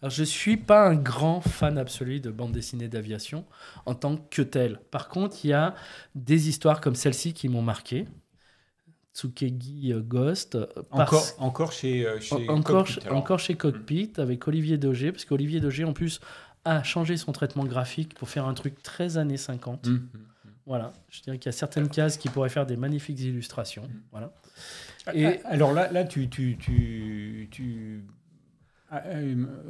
alors, 0.00 0.10
je 0.10 0.24
suis 0.24 0.56
pas 0.56 0.88
un 0.88 0.94
grand 0.96 1.40
fan 1.40 1.78
absolu 1.78 2.18
de 2.20 2.30
bande 2.30 2.52
dessinée 2.52 2.88
d'aviation 2.88 3.44
en 3.86 3.94
tant 3.94 4.16
que 4.16 4.42
tel. 4.42 4.80
Par 4.90 5.08
contre, 5.08 5.36
il 5.44 5.48
y 5.50 5.52
a 5.52 5.74
des 6.16 6.48
histoires 6.48 6.80
comme 6.80 6.96
celle-ci 6.96 7.34
qui 7.34 7.48
m'ont 7.48 7.62
marqué. 7.62 8.06
Tsukegi 9.14 9.92
euh, 9.92 10.00
Ghost. 10.00 10.54
euh, 10.54 10.66
encore, 10.90 11.24
encore 11.38 11.72
chez, 11.72 12.06
chez 12.20 12.48
en- 12.48 12.54
encore, 12.58 12.84
Cockpit, 12.86 12.92
chez- 13.00 13.06
alors. 13.06 13.18
encore 13.18 13.38
chez 13.38 13.54
Cockpit 13.54 14.12
avec 14.16 14.48
Olivier 14.48 14.78
Daugé, 14.78 15.12
parce 15.12 15.24
qu'Olivier 15.24 15.60
Daugé, 15.60 15.84
en 15.84 15.92
plus, 15.92 16.20
a 16.64 16.82
changé 16.82 17.16
son 17.16 17.32
traitement 17.32 17.64
graphique 17.64 18.14
pour 18.14 18.28
faire 18.28 18.46
un 18.46 18.54
truc 18.54 18.82
très 18.82 19.18
années 19.18 19.36
50. 19.36 19.86
Mhm. 19.86 20.08
Voilà. 20.64 20.92
Je 21.10 21.20
dirais 21.22 21.38
qu'il 21.38 21.46
y 21.46 21.54
a 21.54 21.56
certaines 21.56 21.88
cases 21.88 22.16
qui 22.16 22.28
pourraient 22.28 22.48
faire 22.48 22.66
des 22.66 22.76
magnifiques 22.76 23.20
illustrations. 23.20 23.88
Voilà. 24.12 24.32
Et 25.14 25.40
alors 25.44 25.72
là, 25.72 25.90
là 25.90 26.04
tu, 26.04 26.28
tu, 26.28 26.56
tu, 26.58 27.48
tu- 27.50 28.04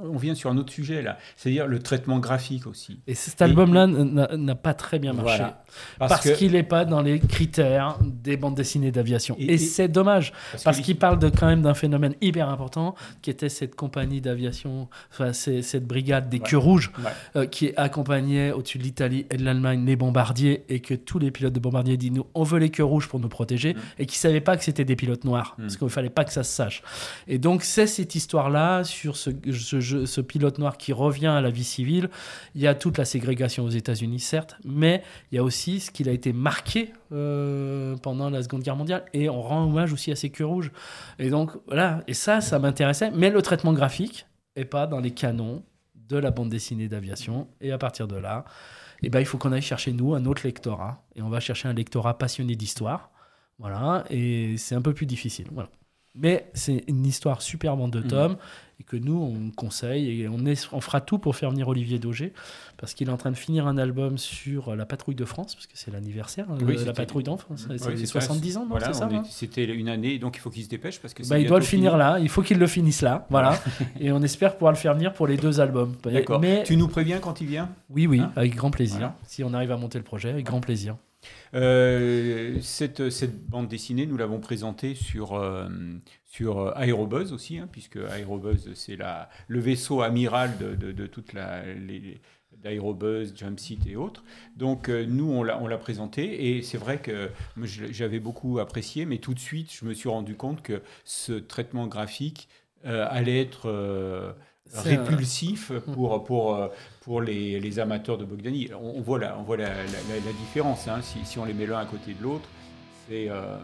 on 0.02 0.16
vient 0.16 0.34
sur 0.34 0.50
un 0.50 0.56
autre 0.56 0.72
sujet 0.72 1.02
là, 1.02 1.18
c'est-à-dire 1.36 1.66
le 1.66 1.78
traitement 1.78 2.18
graphique 2.18 2.66
aussi. 2.66 3.00
Et 3.06 3.14
cet 3.14 3.40
album-là 3.42 3.86
n'a 3.86 4.54
pas 4.54 4.74
très 4.74 4.98
bien 4.98 5.12
marché. 5.12 5.38
Voilà. 5.38 5.64
Parce, 5.98 6.30
qu'il 6.32 6.52
n'est 6.52 6.62
pas 6.62 6.84
dans 6.84 7.00
les 7.00 7.18
critères 7.20 7.98
des 8.02 8.36
bandes 8.36 8.54
dessinées 8.56 8.90
d'aviation. 8.90 9.36
Et- 9.38 9.44
Et, 9.44 9.52
et- 9.54 9.58
c'est 9.58 9.88
dommage, 9.88 10.32
parce 10.64 10.80
qu'il 10.80 10.96
parle 10.98 11.18
de, 11.18 11.28
quand 11.28 11.46
même 11.46 11.62
d'un 11.62 11.74
phénomène 11.74 12.14
hyper 12.20 12.48
important, 12.48 12.94
qui 13.22 13.30
était 13.30 13.48
cette 13.48 13.74
compagnie 13.76 14.20
d'aviation, 14.20 14.88
enfin 15.12 15.32
cette 15.32 15.86
brigade 15.86 16.28
des 16.28 16.38
Ouais. 16.38 16.42
queues 16.48 16.58
rouges, 16.58 16.90
Ouais. 16.98 17.10
euh, 17.36 17.46
qui 17.46 17.72
accompagnait 17.76 18.52
au-dessus 18.52 18.78
de 18.78 18.82
l'Italie 18.82 19.26
et 19.30 19.36
de 19.36 19.44
l'Allemagne 19.44 19.84
les 19.86 19.96
bombardiers, 19.96 20.64
et 20.68 20.80
que 20.80 20.94
tous 20.94 21.18
les 21.18 21.30
pilotes 21.30 21.52
de 21.52 21.60
bombardiers 21.60 21.96
disent 21.96 22.12
nous, 22.12 22.26
on 22.34 22.42
veut 22.42 22.58
les 22.58 22.70
queues 22.70 22.84
rouges 22.84 23.08
pour 23.08 23.20
nous 23.20 23.28
protéger, 23.28 23.74
Mm. 23.74 23.78
et 24.00 24.06
qui 24.06 24.16
ne 24.16 24.20
savaient 24.20 24.40
pas 24.40 24.56
que 24.56 24.64
c'était 24.64 24.84
des 24.84 24.96
pilotes 24.96 25.24
noirs, 25.24 25.54
Mm. 25.58 25.62
parce 25.62 25.76
qu'il 25.76 25.84
ne 25.86 25.90
fallait 25.90 26.10
pas 26.10 26.24
que 26.24 26.32
ça 26.32 26.42
se 26.42 26.52
sache. 26.54 26.82
Et 27.28 27.38
donc 27.38 27.62
c'est 27.62 27.86
cette 27.86 28.14
histoire-là 28.14 28.84
sur 28.84 29.11
ce, 29.16 29.30
ce, 29.52 30.06
ce, 30.06 30.20
pilote 30.20 30.58
noir 30.58 30.76
qui 30.76 30.92
revient 30.92 31.26
à 31.26 31.40
la 31.40 31.50
vie 31.50 31.64
civile. 31.64 32.10
Il 32.54 32.60
y 32.60 32.66
a 32.66 32.74
toute 32.74 32.98
la 32.98 33.04
ségrégation 33.04 33.64
aux 33.64 33.70
États-Unis, 33.70 34.20
certes, 34.20 34.56
mais 34.64 35.02
il 35.30 35.36
y 35.36 35.38
a 35.38 35.42
aussi 35.42 35.80
ce 35.80 35.90
qu'il 35.90 36.08
a 36.08 36.12
été 36.12 36.32
marqué 36.32 36.92
euh, 37.12 37.96
pendant 37.96 38.30
la 38.30 38.42
Seconde 38.42 38.62
Guerre 38.62 38.76
mondiale. 38.76 39.04
Et 39.12 39.28
on 39.28 39.42
rend 39.42 39.64
hommage 39.64 39.92
aussi 39.92 40.10
à 40.12 40.16
ces 40.16 40.30
queues 40.30 40.46
rouges. 40.46 40.72
Et 41.18 41.30
donc, 41.30 41.50
voilà. 41.66 42.02
Et 42.06 42.14
ça, 42.14 42.40
ça 42.40 42.58
m'intéressait. 42.58 43.10
Mais 43.10 43.30
le 43.30 43.42
traitement 43.42 43.72
graphique 43.72 44.26
est 44.56 44.64
pas 44.64 44.86
dans 44.86 45.00
les 45.00 45.12
canons 45.12 45.62
de 46.08 46.16
la 46.16 46.30
bande 46.30 46.48
dessinée 46.48 46.88
d'aviation. 46.88 47.48
Et 47.60 47.72
à 47.72 47.78
partir 47.78 48.08
de 48.08 48.16
là, 48.16 48.44
eh 49.02 49.10
ben, 49.10 49.20
il 49.20 49.26
faut 49.26 49.38
qu'on 49.38 49.52
aille 49.52 49.62
chercher, 49.62 49.92
nous, 49.92 50.14
un 50.14 50.24
autre 50.26 50.42
lectorat. 50.44 51.04
Et 51.16 51.22
on 51.22 51.28
va 51.28 51.40
chercher 51.40 51.68
un 51.68 51.72
lectorat 51.72 52.18
passionné 52.18 52.54
d'histoire. 52.54 53.10
Voilà. 53.58 54.04
Et 54.10 54.56
c'est 54.56 54.74
un 54.74 54.82
peu 54.82 54.94
plus 54.94 55.06
difficile. 55.06 55.46
Voilà. 55.52 55.68
Mais 56.14 56.50
c'est 56.54 56.84
une 56.88 57.06
histoire 57.06 57.40
superbe 57.40 57.80
en 57.80 57.88
deux 57.88 58.02
mmh. 58.02 58.36
Et 58.82 58.84
que 58.84 58.96
nous, 58.96 59.16
on 59.16 59.50
conseille 59.50 60.22
et 60.22 60.28
on, 60.28 60.44
est, 60.44 60.68
on 60.72 60.80
fera 60.80 61.00
tout 61.00 61.18
pour 61.18 61.36
faire 61.36 61.50
venir 61.50 61.68
Olivier 61.68 62.00
Daugé 62.00 62.32
parce 62.78 62.94
qu'il 62.94 63.08
est 63.08 63.12
en 63.12 63.16
train 63.16 63.30
de 63.30 63.36
finir 63.36 63.68
un 63.68 63.78
album 63.78 64.18
sur 64.18 64.74
la 64.74 64.84
patrouille 64.86 65.14
de 65.14 65.24
France 65.24 65.54
parce 65.54 65.66
que 65.66 65.74
c'est 65.74 65.92
l'anniversaire 65.92 66.48
de 66.48 66.64
hein, 66.64 66.84
la 66.84 66.92
patrouille 66.92 67.22
d'enfance. 67.22 67.68
C'est 67.78 68.06
70 68.06 68.56
ans, 68.56 68.66
voilà, 68.68 68.88
c'est 68.88 68.98
ça 68.98 69.08
hein 69.12 69.22
C'était 69.30 69.64
une 69.64 69.88
année, 69.88 70.18
donc 70.18 70.36
il 70.36 70.40
faut 70.40 70.50
qu'il 70.50 70.64
se 70.64 70.68
dépêche 70.68 71.00
parce 71.00 71.14
que 71.14 71.26
bah, 71.28 71.38
il 71.38 71.46
doit 71.46 71.60
le 71.60 71.64
finir 71.64 71.96
là, 71.96 72.18
il 72.18 72.28
faut 72.28 72.42
qu'il 72.42 72.58
le 72.58 72.66
finisse 72.66 73.02
là, 73.02 73.26
voilà. 73.30 73.56
et 74.00 74.10
on 74.10 74.22
espère 74.22 74.54
pouvoir 74.54 74.72
le 74.72 74.78
faire 74.78 74.94
venir 74.94 75.12
pour 75.12 75.28
les 75.28 75.36
deux 75.36 75.60
albums. 75.60 75.94
D'accord. 76.04 76.40
Mais... 76.40 76.64
Tu 76.64 76.76
nous 76.76 76.88
préviens 76.88 77.20
quand 77.20 77.40
il 77.40 77.46
vient? 77.46 77.70
Oui, 77.88 78.08
oui, 78.08 78.20
hein? 78.20 78.32
avec 78.34 78.56
grand 78.56 78.70
plaisir. 78.70 79.12
Si 79.24 79.44
on 79.44 79.54
arrive 79.54 79.70
à 79.70 79.76
monter 79.76 79.98
le 79.98 80.04
projet, 80.04 80.30
avec 80.30 80.44
grand 80.44 80.60
plaisir. 80.60 80.96
Euh, 81.54 82.58
cette, 82.60 83.10
cette, 83.10 83.46
bande 83.46 83.68
dessinée, 83.68 84.06
nous 84.06 84.16
l'avons 84.16 84.40
présentée 84.40 84.94
sur, 84.94 85.34
euh, 85.34 85.68
sur 86.24 86.76
Aérobuzz 86.76 87.32
aussi, 87.32 87.58
hein, 87.58 87.68
puisque 87.70 87.96
Aérobuzz, 87.96 88.72
c'est 88.74 88.96
le 89.48 89.60
vaisseau 89.60 90.02
amiral 90.02 90.56
de, 90.58 90.74
de, 90.74 90.92
de 90.92 91.06
toute 91.06 91.32
la. 91.32 91.64
Les, 91.74 92.20
d'Aérobuzz, 92.62 93.34
Jumpseat 93.34 93.86
et 93.88 93.96
autres. 93.96 94.22
Donc 94.56 94.88
euh, 94.88 95.04
nous, 95.04 95.24
on 95.24 95.42
l'a 95.42 95.78
présenté 95.78 96.56
et 96.56 96.62
c'est 96.62 96.78
vrai 96.78 97.00
que 97.00 97.30
j'avais 97.66 98.20
beaucoup 98.20 98.60
apprécié, 98.60 99.04
mais 99.04 99.18
tout 99.18 99.34
de 99.34 99.40
suite, 99.40 99.72
je 99.72 99.84
me 99.84 99.94
suis 99.94 100.08
rendu 100.08 100.36
compte 100.36 100.62
que 100.62 100.80
ce 101.04 101.32
traitement 101.32 101.88
graphique 101.88 102.48
allait 102.84 103.40
être 103.40 104.34
répulsif 104.72 105.72
pour, 105.92 106.24
pour, 106.24 106.70
pour 107.02 107.20
les, 107.20 107.60
les, 107.60 107.78
amateurs 107.78 108.18
de 108.18 108.24
Bogdani. 108.24 108.70
On, 108.80 109.00
voit 109.00 109.18
la, 109.18 109.38
on 109.38 109.42
voit 109.42 109.56
la, 109.56 109.68
la, 109.68 110.32
différence 110.40 110.88
hein. 110.88 111.00
si, 111.02 111.24
si, 111.24 111.38
on 111.38 111.44
les 111.44 111.54
met 111.54 111.66
l'un 111.66 111.78
à 111.78 111.84
côté 111.84 112.14
de 112.14 112.22
l'autre. 112.22 112.48
C'est. 113.08 113.28
Euh, 113.28 113.58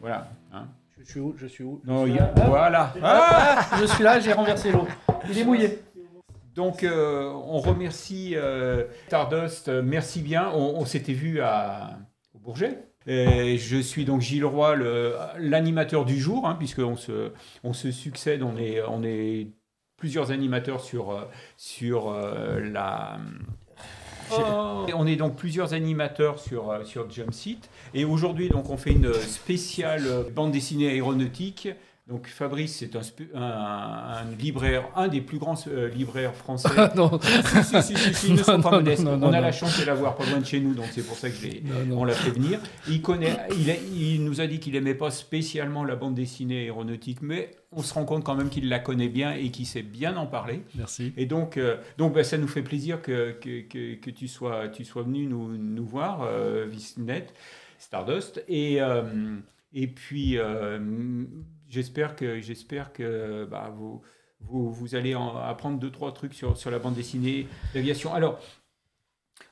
voilà. 0.00 0.30
Hein. 0.52 0.66
Je 0.98 1.04
suis 1.04 1.20
où 1.20 1.34
Je 1.36 1.46
suis 1.46 1.64
où? 1.64 1.80
Non, 1.84 2.06
Voilà. 2.46 2.94
Ah 3.02 3.78
je 3.80 3.86
suis 3.86 4.02
là, 4.02 4.18
j'ai 4.20 4.32
renversé 4.32 4.72
l'eau. 4.72 4.86
Il 5.30 5.38
est 5.38 5.44
mouillé. 5.44 5.78
Donc, 6.54 6.84
euh, 6.84 7.30
on 7.30 7.58
remercie 7.58 8.32
euh, 8.34 8.84
Stardust. 9.08 9.68
Merci 9.68 10.22
bien. 10.22 10.50
On, 10.54 10.84
s'était 10.86 11.12
vu 11.12 11.40
à, 11.42 11.98
au 12.34 12.38
Bourget. 12.38 12.78
Et 13.06 13.58
je 13.58 13.76
suis 13.76 14.04
donc 14.04 14.20
Gilles 14.20 14.44
Roy, 14.44 14.76
l'animateur 15.38 16.04
du 16.04 16.18
jour, 16.18 16.48
hein, 16.48 16.56
puisqu'on 16.58 16.96
se, 16.96 17.32
on 17.62 17.72
se 17.72 17.90
succède. 17.90 18.42
On 18.42 18.56
est, 18.56 18.82
on 18.88 19.02
est 19.04 19.48
plusieurs 19.96 20.30
animateurs 20.30 20.80
sur, 20.80 21.10
euh, 21.10 21.22
sur 21.56 22.10
euh, 22.10 22.60
la... 22.60 23.18
Oh. 24.32 24.86
On 24.94 25.06
est 25.06 25.16
donc 25.16 25.36
plusieurs 25.36 25.72
animateurs 25.72 26.40
sur, 26.40 26.70
euh, 26.70 26.84
sur 26.84 27.08
Jumpseat. 27.10 27.70
Et 27.94 28.04
aujourd'hui, 28.04 28.48
donc, 28.48 28.70
on 28.70 28.76
fait 28.76 28.92
une 28.92 29.14
spéciale 29.14 30.26
bande 30.34 30.50
dessinée 30.50 30.88
aéronautique 30.88 31.68
donc 32.08 32.28
Fabrice, 32.28 32.76
c'est 32.76 32.94
un, 32.94 33.40
un, 33.40 34.24
libraire, 34.38 34.84
un 34.94 35.08
des 35.08 35.20
plus 35.20 35.38
grands 35.38 35.56
euh, 35.66 35.88
libraires 35.88 36.36
français. 36.36 36.68
Ah, 36.76 36.92
non. 36.94 37.18
Si, 37.20 37.82
si, 37.82 37.96
si, 37.96 38.14
si, 38.14 38.26
ils 38.28 38.34
ne 38.34 38.42
sont 38.44 38.60
pas 38.60 38.70
modestes. 38.70 39.04
on 39.04 39.32
a 39.32 39.40
la 39.40 39.50
chance 39.50 39.80
de 39.80 39.84
l'avoir 39.84 40.14
pas 40.14 40.24
loin 40.26 40.38
de 40.38 40.46
chez 40.46 40.60
nous, 40.60 40.72
donc 40.72 40.86
c'est 40.92 41.04
pour 41.04 41.16
ça 41.16 41.28
que 41.30 41.34
on 41.90 42.04
l'a 42.04 42.12
fait 42.12 42.30
venir. 42.30 42.60
Il, 42.88 43.02
connaît, 43.02 43.36
il, 43.58 43.74
il 44.00 44.24
nous 44.24 44.40
a 44.40 44.46
dit 44.46 44.60
qu'il 44.60 44.74
n'aimait 44.74 44.94
pas 44.94 45.10
spécialement 45.10 45.82
la 45.82 45.96
bande 45.96 46.14
dessinée 46.14 46.60
aéronautique, 46.60 47.22
mais 47.22 47.50
on 47.76 47.82
se 47.82 47.92
rend 47.92 48.06
compte 48.06 48.24
quand 48.24 48.34
même 48.34 48.48
qu'il 48.48 48.68
la 48.70 48.78
connaît 48.78 49.10
bien 49.10 49.32
et 49.32 49.50
qu'il 49.50 49.66
sait 49.66 49.82
bien 49.82 50.16
en 50.16 50.26
parler. 50.26 50.62
Merci. 50.74 51.12
Et 51.18 51.26
donc, 51.26 51.58
euh, 51.58 51.76
donc 51.98 52.14
bah, 52.14 52.24
ça 52.24 52.38
nous 52.38 52.48
fait 52.48 52.62
plaisir 52.62 53.02
que, 53.02 53.32
que, 53.32 53.60
que, 53.60 53.94
que, 53.96 54.10
tu, 54.10 54.28
sois, 54.28 54.68
tu 54.68 54.84
sois 54.84 55.02
venu 55.02 55.26
nous, 55.26 55.56
nous 55.56 55.84
voir, 55.84 56.22
euh, 56.22 56.64
Visnet, 56.66 57.26
Stardust. 57.78 58.42
Et, 58.48 58.80
euh, 58.80 59.36
et 59.74 59.86
puis 59.88 60.38
j'espère 61.68 62.16
que, 62.16 62.40
j'espère 62.40 62.94
que 62.94 63.44
bah, 63.44 63.70
vous, 63.76 64.00
vous, 64.40 64.72
vous, 64.72 64.94
allez 64.94 65.14
en 65.14 65.36
apprendre 65.36 65.78
deux, 65.78 65.90
trois 65.90 66.12
trucs 66.12 66.32
sur, 66.32 66.56
sur 66.56 66.70
la 66.70 66.78
bande 66.78 66.94
dessinée 66.94 67.46
d'aviation. 67.74 68.14
Alors, 68.14 68.40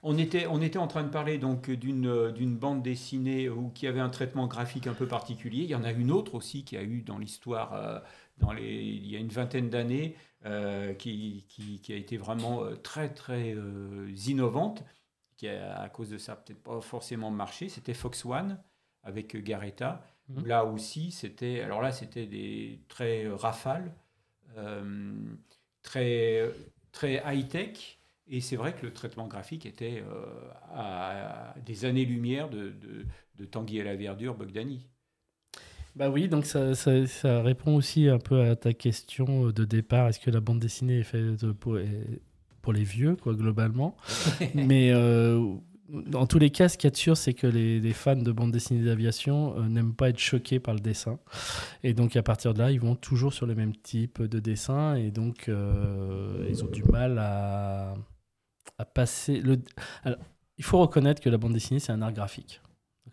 on 0.05 0.19
était, 0.19 0.47
on 0.47 0.61
était 0.61 0.79
en 0.79 0.87
train 0.87 1.03
de 1.03 1.09
parler 1.09 1.39
donc 1.39 1.71
d'une, 1.71 2.31
d'une 2.33 2.57
bande 2.57 2.83
dessinée 2.83 3.49
où, 3.49 3.71
qui 3.71 3.87
avait 3.87 4.01
un 4.01 4.11
traitement 4.11 4.47
graphique 4.47 4.87
un 4.87 4.93
peu 4.93 5.09
particulier. 5.09 5.63
Il 5.63 5.71
y 5.71 5.75
en 5.75 5.83
a 5.83 5.93
une 5.93 6.13
autre 6.13 6.35
aussi 6.35 6.65
qui 6.65 6.77
a 6.77 6.83
eu 6.83 7.01
dans 7.01 7.17
l'histoire, 7.17 7.73
euh, 7.73 7.99
dans 8.37 8.53
les, 8.53 8.71
il 8.71 9.07
y 9.07 9.17
a 9.17 9.19
une 9.19 9.31
vingtaine 9.31 9.71
d'années, 9.71 10.15
euh, 10.45 10.93
qui, 10.93 11.47
qui, 11.49 11.81
qui, 11.81 11.93
a 11.95 11.97
été 11.97 12.19
vraiment 12.19 12.65
euh, 12.65 12.77
très, 12.77 13.09
très 13.15 13.57
innovante, 14.27 14.85
qui 15.39 15.49
a, 15.49 15.81
à 15.81 15.89
cause 15.89 16.11
de 16.11 16.19
ça, 16.19 16.37
peut-être 16.37 16.63
pas 16.63 16.83
forcément 16.83 17.31
marché. 17.31 17.71
C'était 17.71 17.95
Fox 17.95 18.27
One 18.27 18.63
avec 19.05 19.35
Garetta. 19.43 20.05
Mhm. 20.29 20.47
Là 20.47 20.67
aussi, 20.67 21.13
c'était. 21.13 21.61
Alors 21.63 21.81
là, 21.81 21.93
c'était 21.93 22.27
des 22.27 22.81
très 22.89 23.27
rafales, 23.29 23.91
euh, 24.59 25.15
très, 25.83 26.51
très 26.93 27.23
high-tech. 27.25 27.94
Et 28.29 28.41
c'est 28.41 28.57
vrai 28.57 28.75
que 28.75 28.87
le 28.87 28.93
traitement 28.93 29.27
graphique 29.27 29.67
était 29.67 30.03
euh, 30.03 30.25
à, 30.73 31.55
des 31.65 31.85
années-lumière 31.85 32.49
de, 32.49 32.71
de, 32.71 33.07
de, 33.37 33.45
Tanguy 33.45 33.81
à 33.81 33.85
la 33.85 33.97
verdure, 33.97 34.35
Bogdani. 34.35 34.87
Bah 35.95 36.11
oui, 36.11 36.29
donc 36.29 36.47
ça, 36.47 36.75
ça, 36.75 37.43
répond 37.43 37.77
aussi 37.77 38.09
un 38.09 38.19
peu 38.19 38.41
à 38.43 38.57
ta 38.57 38.73
question 38.73 39.51
de 39.51 39.65
départ. 39.65 40.09
Est-ce 40.09 40.19
que 40.19 40.31
la 40.31 40.41
bande 40.41 40.59
dessinée 40.59 41.01
est 41.01 41.05
faite 41.05 41.53
pour, 41.53 41.79
pour 42.63 42.73
les 42.73 42.83
vieux, 42.83 43.15
quoi, 43.15 43.35
globalement? 43.35 43.97
Mais 44.55 44.91
euh, 44.93 45.57
dans 45.89 46.27
tous 46.27 46.39
les 46.39 46.51
cas, 46.51 46.69
ce 46.69 46.79
qu'il 46.79 46.87
y 46.87 46.89
a 46.89 46.91
de 46.91 46.97
sûr, 46.97 47.17
c'est 47.17 47.35
que 47.35 47.47
les, 47.47 47.93
fans 47.93 48.17
de 48.17 48.33
bande 48.33 48.53
dessinée 48.53 48.85
d'aviation 48.85 49.57
euh, 49.59 49.69
n'aiment 49.69 49.95
pas 49.95 50.09
être 50.09 50.19
choqués 50.19 50.59
par 50.59 50.75
le 50.75 50.81
dessin. 50.81 51.19
Et 51.83 51.93
donc, 51.93 52.17
à 52.17 52.23
partir 52.23 52.55
de 52.55 52.59
là, 52.61 52.71
ils 52.71 52.81
vont 52.81 52.97
toujours 52.97 53.33
sur 53.33 53.47
le 53.47 53.55
même 53.55 53.77
type 53.77 54.23
de 54.23 54.41
dessin. 54.41 54.95
Et 54.95 55.11
donc, 55.11 55.49
euh, 55.49 56.47
ils 56.49 56.65
ont 56.65 56.69
du 56.69 56.83
mal 56.85 57.19
à, 57.19 57.95
il 60.57 60.65
faut 60.65 60.81
reconnaître 60.81 61.21
que 61.21 61.31
la 61.31 61.39
bande 61.39 61.53
dessinée, 61.53 61.81
c'est 61.81 61.93
un 61.93 62.03
art 62.03 62.13
graphique. 62.13 62.61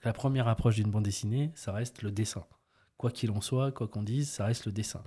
La 0.04 0.14
première 0.14 0.48
approche 0.48 0.76
d'une 0.76 0.90
bande 0.90 1.04
dessinée, 1.04 1.52
ça 1.56 1.72
reste 1.72 2.02
le 2.02 2.12
dessin 2.12 2.46
quoi 3.02 3.10
qu'il 3.10 3.32
en 3.32 3.42
soit, 3.42 3.72
quoi 3.72 3.88
qu'on 3.88 4.04
dise, 4.04 4.30
ça 4.30 4.46
reste 4.46 4.68
le 4.68 4.72
dessin. 4.72 5.02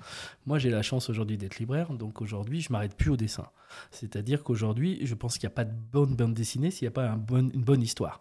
Moi, 0.46 0.58
j'ai 0.58 0.68
la 0.68 0.82
chance 0.82 1.08
aujourd'hui 1.08 1.38
d'être 1.38 1.60
libraire, 1.60 1.92
donc 1.92 2.20
aujourd'hui, 2.20 2.60
je 2.60 2.72
m'arrête 2.72 2.96
plus 2.96 3.10
au 3.10 3.16
dessin. 3.16 3.46
C'est-à-dire 3.92 4.42
qu'aujourd'hui, 4.42 4.98
je 5.06 5.14
pense 5.14 5.38
qu'il 5.38 5.46
n'y 5.46 5.52
a 5.52 5.54
pas 5.54 5.64
de 5.64 5.72
bonne 5.92 6.16
bande 6.16 6.34
dessinée 6.34 6.72
s'il 6.72 6.86
n'y 6.86 6.88
a 6.88 6.90
pas 6.90 7.06
une 7.06 7.62
bonne 7.62 7.82
histoire. 7.82 8.18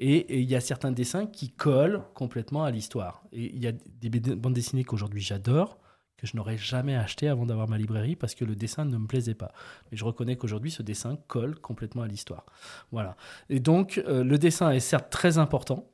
Et 0.00 0.40
il 0.40 0.50
y 0.50 0.56
a 0.56 0.60
certains 0.60 0.90
dessins 0.90 1.26
qui 1.26 1.50
collent 1.50 2.02
complètement 2.14 2.64
à 2.64 2.72
l'histoire. 2.72 3.22
Et 3.30 3.54
il 3.54 3.62
y 3.62 3.68
a 3.68 3.72
des 3.72 4.10
bandes 4.10 4.54
dessinées 4.54 4.82
qu'aujourd'hui 4.82 5.22
j'adore, 5.22 5.78
que 6.22 6.26
je 6.26 6.36
n'aurais 6.36 6.56
jamais 6.56 6.96
acheté 6.96 7.28
avant 7.28 7.44
d'avoir 7.44 7.68
ma 7.68 7.76
librairie 7.76 8.16
parce 8.16 8.34
que 8.34 8.44
le 8.44 8.56
dessin 8.56 8.86
ne 8.86 8.96
me 8.96 9.06
plaisait 9.06 9.34
pas. 9.34 9.52
Mais 9.90 9.98
je 9.98 10.04
reconnais 10.04 10.36
qu'aujourd'hui, 10.36 10.70
ce 10.70 10.82
dessin 10.82 11.18
colle 11.26 11.58
complètement 11.58 12.02
à 12.02 12.06
l'histoire. 12.06 12.46
Voilà. 12.92 13.16
Et 13.50 13.60
donc, 13.60 14.02
euh, 14.06 14.24
le 14.24 14.38
dessin 14.38 14.70
est 14.70 14.80
certes 14.80 15.10
très 15.10 15.36
important, 15.36 15.90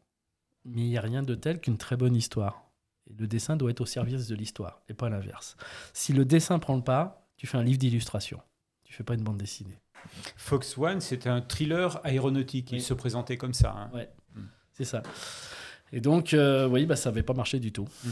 mais 0.65 0.83
il 0.83 0.89
n'y 0.91 0.99
a 0.99 1.03
rien 1.03 1.23
de 1.23 1.35
tel 1.35 1.61
qu'une 1.61 1.79
très 1.79 1.97
bonne 1.97 2.15
histoire 2.15 2.69
le 3.17 3.27
dessin 3.27 3.57
doit 3.57 3.71
être 3.71 3.81
au 3.81 3.87
service 3.87 4.27
de 4.27 4.35
l'histoire 4.35 4.83
et 4.89 4.95
pas 4.95 5.09
l'inverse. 5.09 5.57
Si 5.93 6.13
le 6.13 6.25
dessin 6.25 6.59
prend 6.59 6.77
le 6.77 6.83
pas, 6.83 7.27
tu 7.37 7.47
fais 7.47 7.57
un 7.57 7.63
livre 7.63 7.79
d'illustration. 7.79 8.41
Tu 8.85 8.93
fais 8.93 9.05
pas 9.05 9.15
une 9.15 9.23
bande 9.23 9.39
dessinée. 9.39 9.81
Fox 10.37 10.77
One, 10.79 11.01
c'était 11.01 11.29
un 11.29 11.41
thriller 11.41 12.01
aéronautique. 12.05 12.73
Il 12.73 12.83
se 12.83 12.95
présentait 12.95 13.37
comme 13.37 13.55
ça. 13.55 13.75
Hein. 13.77 13.91
Ouais, 13.95 14.11
mm. 14.35 14.43
c'est 14.73 14.85
ça. 14.85 15.03
Et 15.93 16.01
donc, 16.01 16.35
euh, 16.35 16.69
oui, 16.69 16.87
bah, 16.87 16.97
ça 16.97 17.11
n'avait 17.11 17.23
pas 17.23 17.35
marché 17.35 17.59
du 17.61 17.73
tout. 17.73 17.89
Mm. 18.05 18.11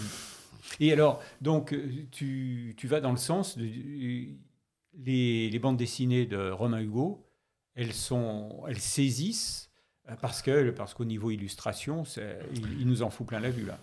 Et 0.81 0.93
alors, 0.93 1.22
donc, 1.41 1.72
euh, 1.72 2.07
tu, 2.11 2.74
tu, 2.77 2.87
vas 2.87 3.01
dans 3.01 3.11
le 3.11 3.16
sens 3.16 3.57
de 3.57 3.64
les, 3.64 5.51
les, 5.51 5.59
bandes 5.59 5.77
dessinées 5.77 6.27
de 6.27 6.51
Romain 6.51 6.81
Hugo, 6.81 7.27
elles, 7.74 7.93
sont, 7.93 8.62
elles 8.68 8.79
saisissent 8.79 9.70
euh, 10.09 10.14
parce 10.20 10.43
que 10.43 10.70
parce 10.70 10.95
qu'au 10.95 11.05
niveau 11.05 11.31
illustration, 11.31 12.05
il, 12.55 12.87
nous 12.87 13.03
en 13.03 13.11
fout 13.11 13.27
plein 13.27 13.41
la 13.41 13.51
vue 13.51 13.66
là. 13.66 13.79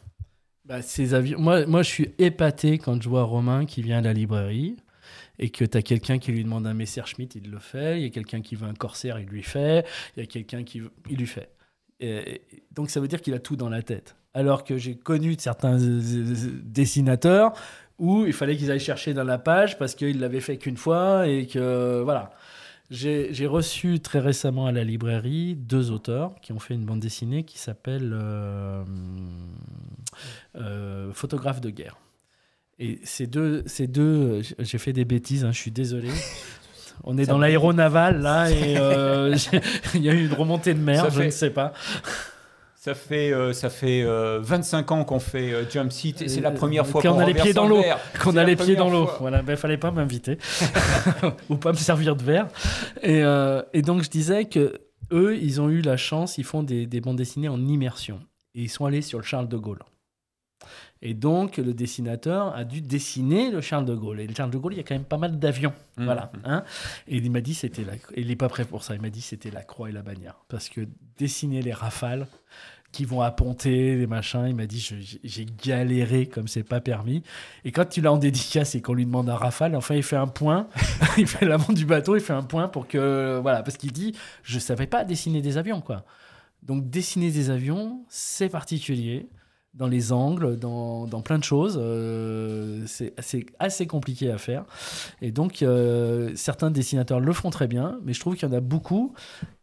Bah, 0.66 0.82
ces 0.82 1.14
avions... 1.14 1.40
moi, 1.40 1.66
moi, 1.66 1.84
je 1.84 1.90
suis 1.90 2.10
épaté 2.20 2.78
quand 2.78 3.02
je 3.02 3.10
vois 3.10 3.24
Romain 3.24 3.66
qui 3.66 3.82
vient 3.82 3.98
à 3.98 4.02
la 4.02 4.14
librairie 4.14 4.78
et 5.38 5.50
que 5.50 5.66
tu 5.66 5.78
as 5.78 5.82
quelqu'un 5.82 6.20
qui 6.20 6.32
lui 6.32 6.44
demande 6.44 6.66
un 6.66 6.74
Messerschmitt, 6.74 7.36
il 7.36 7.52
le 7.52 7.60
fait. 7.60 8.00
Il 8.00 8.04
y 8.04 8.06
a 8.06 8.10
quelqu'un 8.10 8.42
qui 8.42 8.56
veut 8.56 8.68
un 8.68 8.74
Corsair, 8.74 9.20
il 9.20 9.28
lui 9.28 9.44
fait. 9.44 9.86
Il 10.16 10.22
y 10.22 10.24
a 10.24 10.26
quelqu'un 10.26 10.64
qui 10.64 10.80
veut... 10.80 10.92
il 11.10 11.18
lui 11.18 11.28
fait. 11.28 11.50
Donc 12.72 12.90
ça 12.90 13.00
veut 13.02 13.08
dire 13.08 13.22
qu'il 13.22 13.34
a 13.34 13.40
tout 13.40 13.56
dans 13.56 13.70
la 13.70 13.82
tête. 13.82 14.16
Alors 14.34 14.64
que 14.64 14.78
j'ai 14.78 14.96
connu 14.96 15.36
certains 15.38 15.78
dessinateurs 15.80 17.54
Ou 18.00 18.26
il 18.26 18.34
fallait 18.34 18.58
qu'ils 18.58 18.72
aillent 18.72 18.80
chercher 18.80 19.14
dans 19.14 19.24
la 19.24 19.38
page 19.38 19.78
parce 19.78 19.96
qu'ils 19.96 20.20
l'avaient 20.20 20.40
fait 20.40 20.58
qu'une 20.58 20.78
fois 20.78 21.28
et 21.28 21.48
que 21.48 22.02
voilà. 22.04 22.32
J'ai 22.94 23.48
reçu 23.48 24.00
très 24.02 24.20
récemment 24.20 24.68
à 24.68 24.72
la 24.72 24.84
librairie 24.84 25.56
deux 25.56 25.90
auteurs 25.90 26.36
qui 26.42 26.52
ont 26.52 26.60
fait 26.60 26.76
une 26.76 26.86
bande 26.86 27.00
dessinée 27.00 27.44
qui 27.44 27.58
s'appelle 27.58 28.12
euh, 28.14 28.84
euh, 30.58 31.12
Photographe 31.12 31.60
de 31.60 31.72
guerre. 31.72 31.98
Et 32.78 33.00
ces 33.04 33.26
deux, 33.26 33.64
ces 33.66 33.88
deux 33.88 34.42
j'ai 34.60 34.78
fait 34.78 34.94
des 34.94 35.06
bêtises, 35.06 35.44
hein, 35.44 35.52
je 35.52 35.58
suis 35.58 35.72
désolé. 35.72 36.10
On 37.04 37.18
est 37.18 37.26
dans 37.26 37.40
l'aéronaval 37.40 38.22
là 38.22 38.52
et 38.52 38.78
euh, 38.78 39.36
il 39.96 40.04
y 40.04 40.10
a 40.10 40.14
eu 40.14 40.26
une 40.26 40.34
remontée 40.34 40.76
de 40.76 40.80
mer, 40.80 41.10
je 41.10 41.24
ne 41.24 41.30
sais 41.32 41.50
pas. 41.50 41.74
Ça 42.84 42.96
fait, 42.96 43.32
euh, 43.32 43.54
ça 43.54 43.70
fait 43.70 44.04
25 44.04 44.92
euh, 44.92 44.96
ans 44.96 45.06
qu'on 45.06 45.20
fait 45.22 45.54
euh, 45.54 45.70
Jump 45.70 45.90
Seat 45.90 46.22
et 46.22 46.28
c'est 46.28 46.42
la 46.42 46.52
première 46.52 46.86
fois 46.86 47.02
qu'on 47.02 47.18
a 47.18 47.26
les 47.26 47.34
pieds 47.34 47.54
dans 47.54 47.66
l'eau. 47.66 47.82
Qu'on 48.22 48.36
a 48.36 48.44
les 48.44 48.58
pieds 48.58 48.76
dans 48.76 48.90
l'eau. 48.90 49.10
Voilà, 49.22 49.42
ben, 49.42 49.56
fallait 49.56 49.78
pas 49.78 49.92
m'inviter 49.92 50.38
ou 51.50 51.56
pas 51.56 51.72
me 51.72 51.78
servir 51.78 52.18
de 52.18 52.24
verre. 52.24 52.50
Et, 53.02 53.24
et, 53.72 53.82
donc 53.84 54.04
je 54.04 54.10
disais 54.10 54.44
que 54.44 54.82
eux, 55.14 55.38
ils 55.38 55.62
ont 55.62 55.70
eu 55.70 55.80
la 55.80 55.96
chance, 55.96 56.38
ils 56.38 56.44
font 56.44 56.62
des, 56.62 56.86
des 56.86 57.00
bandes 57.00 57.16
dessinées 57.16 57.48
en 57.48 57.66
immersion 57.66 58.20
et 58.54 58.64
ils 58.64 58.70
sont 58.70 58.86
allés 58.86 59.02
sur 59.02 59.18
le 59.18 59.24
Charles 59.24 59.48
de 59.48 59.56
Gaulle. 59.56 59.80
Et 61.06 61.14
donc, 61.14 61.58
le 61.58 61.74
dessinateur 61.74 62.56
a 62.56 62.64
dû 62.64 62.80
dessiner 62.80 63.52
le 63.52 63.60
Charles 63.60 63.84
de 63.84 63.94
Gaulle. 63.94 64.22
Et 64.22 64.28
le 64.28 64.34
Charles 64.34 64.52
de 64.52 64.58
Gaulle, 64.58 64.74
il 64.74 64.78
y 64.78 64.80
a 64.80 64.84
quand 64.84 64.96
même 64.96 65.04
pas 65.04 65.18
mal 65.18 65.38
d'avions. 65.38 65.74
Mmh. 65.98 66.06
Voilà. 66.06 66.32
Hein 66.46 66.64
et 67.10 67.18
il 67.18 67.30
m'a 67.30 67.42
dit, 67.42 67.54
c'était 67.54 67.84
la... 67.84 67.94
il 68.16 68.28
n'est 68.28 68.38
pas 68.38 68.48
prêt 68.48 68.64
pour 68.64 68.84
ça. 68.84 68.96
Il 68.96 69.02
m'a 69.02 69.10
dit, 69.10 69.20
c'était 69.20 69.52
la 69.52 69.64
croix 69.64 69.90
et 69.90 69.92
la 69.92 70.02
bannière. 70.02 70.36
Parce 70.48 70.70
que 70.70 70.88
dessiner 71.18 71.62
les 71.62 71.74
rafales 71.74 72.26
qui 72.94 73.06
vont 73.06 73.22
apponter, 73.22 73.96
les 73.96 74.08
machins, 74.08 74.46
il 74.48 74.56
m'a 74.56 74.68
dit, 74.68 74.80
j'ai 75.24 75.46
galéré 75.66 76.28
comme 76.28 76.48
c'est 76.48 76.64
pas 76.64 76.80
permis. 76.80 77.24
Et 77.66 77.72
quand 77.72 77.86
tu 77.86 78.00
l'as 78.00 78.14
en 78.14 78.18
dédicace 78.18 78.76
et 78.76 78.82
qu'on 78.82 78.94
lui 78.94 79.06
demande 79.06 79.30
un 79.30 79.36
rafale, 79.36 79.76
enfin, 79.76 79.96
il 79.96 80.04
fait 80.04 80.16
un 80.16 80.28
point. 80.28 80.70
il 81.18 81.28
fait 81.28 81.46
l'avant 81.46 81.74
du 81.74 81.86
bateau, 81.86 82.16
il 82.16 82.22
fait 82.22 82.34
un 82.34 82.44
point 82.44 82.68
pour 82.70 82.88
que. 82.88 83.40
Voilà. 83.42 83.64
Parce 83.64 83.78
qu'il 83.78 83.92
dit, 83.92 84.16
je 84.44 84.60
savais 84.60 84.88
pas 84.88 85.04
dessiner 85.04 85.42
des 85.42 85.58
avions, 85.58 85.82
quoi. 85.82 86.06
Donc, 86.62 86.90
dessiner 86.90 87.32
des 87.32 87.50
avions, 87.50 88.06
c'est 88.08 88.48
particulier 88.48 89.28
dans 89.74 89.88
les 89.88 90.12
angles, 90.12 90.58
dans, 90.58 91.08
dans 91.08 91.22
plein 91.22 91.40
de 91.40 91.44
choses. 91.44 91.80
Euh, 91.82 92.84
c'est 92.88 93.46
assez 93.60 93.88
compliqué 93.88 94.30
à 94.30 94.38
faire. 94.38 94.66
Et 95.22 95.32
donc, 95.32 95.62
euh, 95.62 96.32
certains 96.36 96.72
dessinateurs 96.72 97.20
le 97.20 97.34
font 97.34 97.50
très 97.50 97.68
bien, 97.68 98.00
mais 98.04 98.14
je 98.14 98.20
trouve 98.20 98.36
qu'il 98.36 98.48
y 98.48 98.52
en 98.52 98.56
a 98.56 98.62
beaucoup 98.62 99.14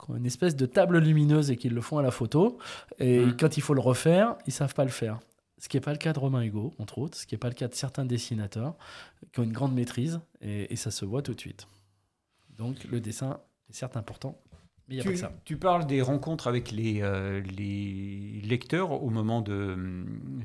qui 0.02 0.10
ont 0.10 0.16
une 0.16 0.26
espèce 0.26 0.56
de 0.56 0.66
table 0.66 0.98
lumineuse 0.98 1.50
et 1.50 1.56
qui 1.56 1.68
le 1.68 1.80
font 1.80 1.98
à 1.98 2.02
la 2.02 2.10
photo. 2.10 2.58
Et 2.98 3.20
mm. 3.20 3.36
quand 3.36 3.56
il 3.56 3.60
faut 3.60 3.74
le 3.74 3.80
refaire, 3.80 4.36
ils 4.46 4.52
savent 4.52 4.74
pas 4.74 4.84
le 4.84 4.90
faire. 4.90 5.20
Ce 5.58 5.68
qui 5.68 5.76
n'est 5.76 5.82
pas 5.82 5.92
le 5.92 5.98
cas 5.98 6.12
de 6.12 6.18
Romain 6.18 6.42
Hugo, 6.42 6.72
entre 6.78 6.98
autres, 6.98 7.18
ce 7.18 7.26
qui 7.26 7.34
n'est 7.34 7.38
pas 7.38 7.48
le 7.48 7.54
cas 7.54 7.68
de 7.68 7.74
certains 7.74 8.06
dessinateurs 8.06 8.74
qui 9.32 9.40
ont 9.40 9.42
une 9.42 9.52
grande 9.52 9.74
maîtrise, 9.74 10.20
et, 10.40 10.72
et 10.72 10.76
ça 10.76 10.90
se 10.90 11.04
voit 11.04 11.22
tout 11.22 11.34
de 11.34 11.40
suite. 11.40 11.66
Donc, 12.56 12.84
le 12.90 13.00
dessin 13.00 13.40
est 13.68 13.74
certes 13.74 13.96
important, 13.96 14.38
tu, 15.44 15.56
parles 15.56 15.86
des 15.86 16.02
rencontres 16.02 16.48
avec 16.48 16.70
les, 16.70 17.00
euh, 17.02 17.40
les 17.56 18.40
lecteurs 18.44 19.02
au 19.02 19.10
moment 19.10 19.40
de, 19.40 19.76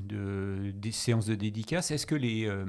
de, 0.08 0.72
des 0.72 0.92
séances 0.92 1.26
de 1.26 1.36
dédicaces. 1.36 1.92
Est-ce 1.92 2.06
que 2.06 2.16
les, 2.16 2.46
euh, 2.48 2.66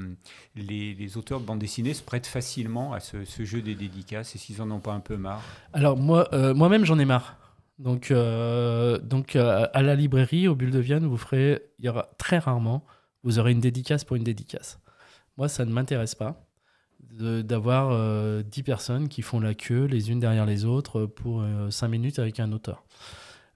les, 0.54 0.94
les, 0.94 1.16
auteurs 1.16 1.40
de 1.40 1.44
bande 1.44 1.58
dessinée 1.58 1.94
se 1.94 2.02
prêtent 2.02 2.26
facilement 2.26 2.92
à 2.92 3.00
ce, 3.00 3.24
ce 3.24 3.44
jeu 3.44 3.60
des 3.60 3.74
dédicaces 3.74 4.34
et 4.34 4.38
s'ils 4.38 4.62
en 4.62 4.70
ont 4.70 4.80
pas 4.80 4.92
un 4.92 5.00
peu 5.00 5.16
marre? 5.16 5.42
Alors 5.72 5.96
moi, 5.96 6.28
euh, 6.32 6.54
moi-même 6.54 6.84
j'en 6.84 6.98
ai 6.98 7.04
marre. 7.04 7.36
Donc, 7.78 8.10
donc 8.10 9.36
à 9.36 9.82
la 9.82 9.94
librairie, 9.94 10.48
au 10.48 10.54
Bulle 10.54 10.70
de 10.70 10.78
Vienne, 10.78 11.04
vous 11.04 11.18
ferez, 11.18 11.60
il 11.78 11.84
y 11.84 11.90
aura 11.90 12.08
très 12.16 12.38
rarement, 12.38 12.86
vous 13.22 13.38
aurez 13.38 13.52
une 13.52 13.60
dédicace 13.60 14.02
pour 14.02 14.16
une 14.16 14.24
dédicace. 14.24 14.80
Moi, 15.36 15.50
ça 15.50 15.66
ne 15.66 15.72
m'intéresse 15.72 16.14
pas 16.14 16.45
d'avoir 17.16 17.90
euh, 17.90 18.42
10 18.42 18.62
personnes 18.62 19.08
qui 19.08 19.22
font 19.22 19.40
la 19.40 19.54
queue 19.54 19.84
les 19.84 20.10
unes 20.10 20.20
derrière 20.20 20.46
les 20.46 20.64
autres 20.64 21.06
pour 21.06 21.44
5 21.70 21.86
euh, 21.86 21.88
minutes 21.88 22.18
avec 22.18 22.40
un 22.40 22.52
auteur. 22.52 22.84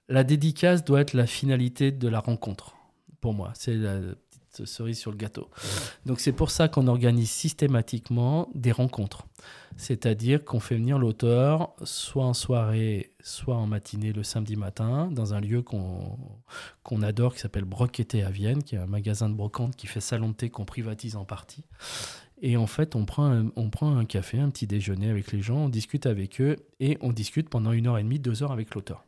La 0.09 0.23
dédicace 0.23 0.83
doit 0.83 1.01
être 1.01 1.13
la 1.13 1.27
finalité 1.27 1.91
de 1.91 2.07
la 2.07 2.19
rencontre, 2.19 2.75
pour 3.21 3.33
moi. 3.33 3.51
C'est 3.55 3.75
la 3.75 3.99
petite 3.99 4.65
cerise 4.65 4.99
sur 4.99 5.11
le 5.11 5.17
gâteau. 5.17 5.49
Donc 6.05 6.19
c'est 6.19 6.33
pour 6.33 6.51
ça 6.51 6.67
qu'on 6.67 6.87
organise 6.87 7.29
systématiquement 7.29 8.49
des 8.53 8.71
rencontres. 8.71 9.25
C'est-à-dire 9.77 10.43
qu'on 10.43 10.59
fait 10.59 10.75
venir 10.75 10.99
l'auteur 10.99 11.73
soit 11.83 12.25
en 12.25 12.33
soirée, 12.33 13.13
soit 13.21 13.55
en 13.55 13.67
matinée 13.67 14.11
le 14.11 14.23
samedi 14.23 14.55
matin, 14.55 15.09
dans 15.11 15.33
un 15.33 15.39
lieu 15.39 15.61
qu'on 15.61 17.01
adore 17.01 17.33
qui 17.33 17.39
s'appelle 17.39 17.63
Broqueté 17.63 18.23
à 18.23 18.29
Vienne, 18.29 18.63
qui 18.63 18.75
est 18.75 18.79
un 18.79 18.87
magasin 18.87 19.29
de 19.29 19.33
brocante 19.33 19.75
qui 19.75 19.87
fait 19.87 20.01
salon 20.01 20.29
de 20.29 20.33
thé 20.33 20.49
qu'on 20.49 20.65
privatise 20.65 21.15
en 21.15 21.25
partie. 21.25 21.63
Et 22.41 22.57
en 22.57 22.67
fait, 22.67 22.95
on 22.95 23.05
prend, 23.05 23.31
un, 23.31 23.51
on 23.55 23.69
prend 23.69 23.95
un 23.95 24.05
café, 24.05 24.39
un 24.39 24.49
petit 24.49 24.65
déjeuner 24.65 25.09
avec 25.09 25.31
les 25.31 25.41
gens, 25.41 25.57
on 25.57 25.69
discute 25.69 26.07
avec 26.07 26.41
eux 26.41 26.57
et 26.79 26.97
on 27.01 27.13
discute 27.13 27.49
pendant 27.49 27.71
une 27.71 27.87
heure 27.87 27.99
et 27.99 28.03
demie, 28.03 28.19
deux 28.19 28.41
heures 28.41 28.51
avec 28.51 28.73
l'auteur. 28.73 29.05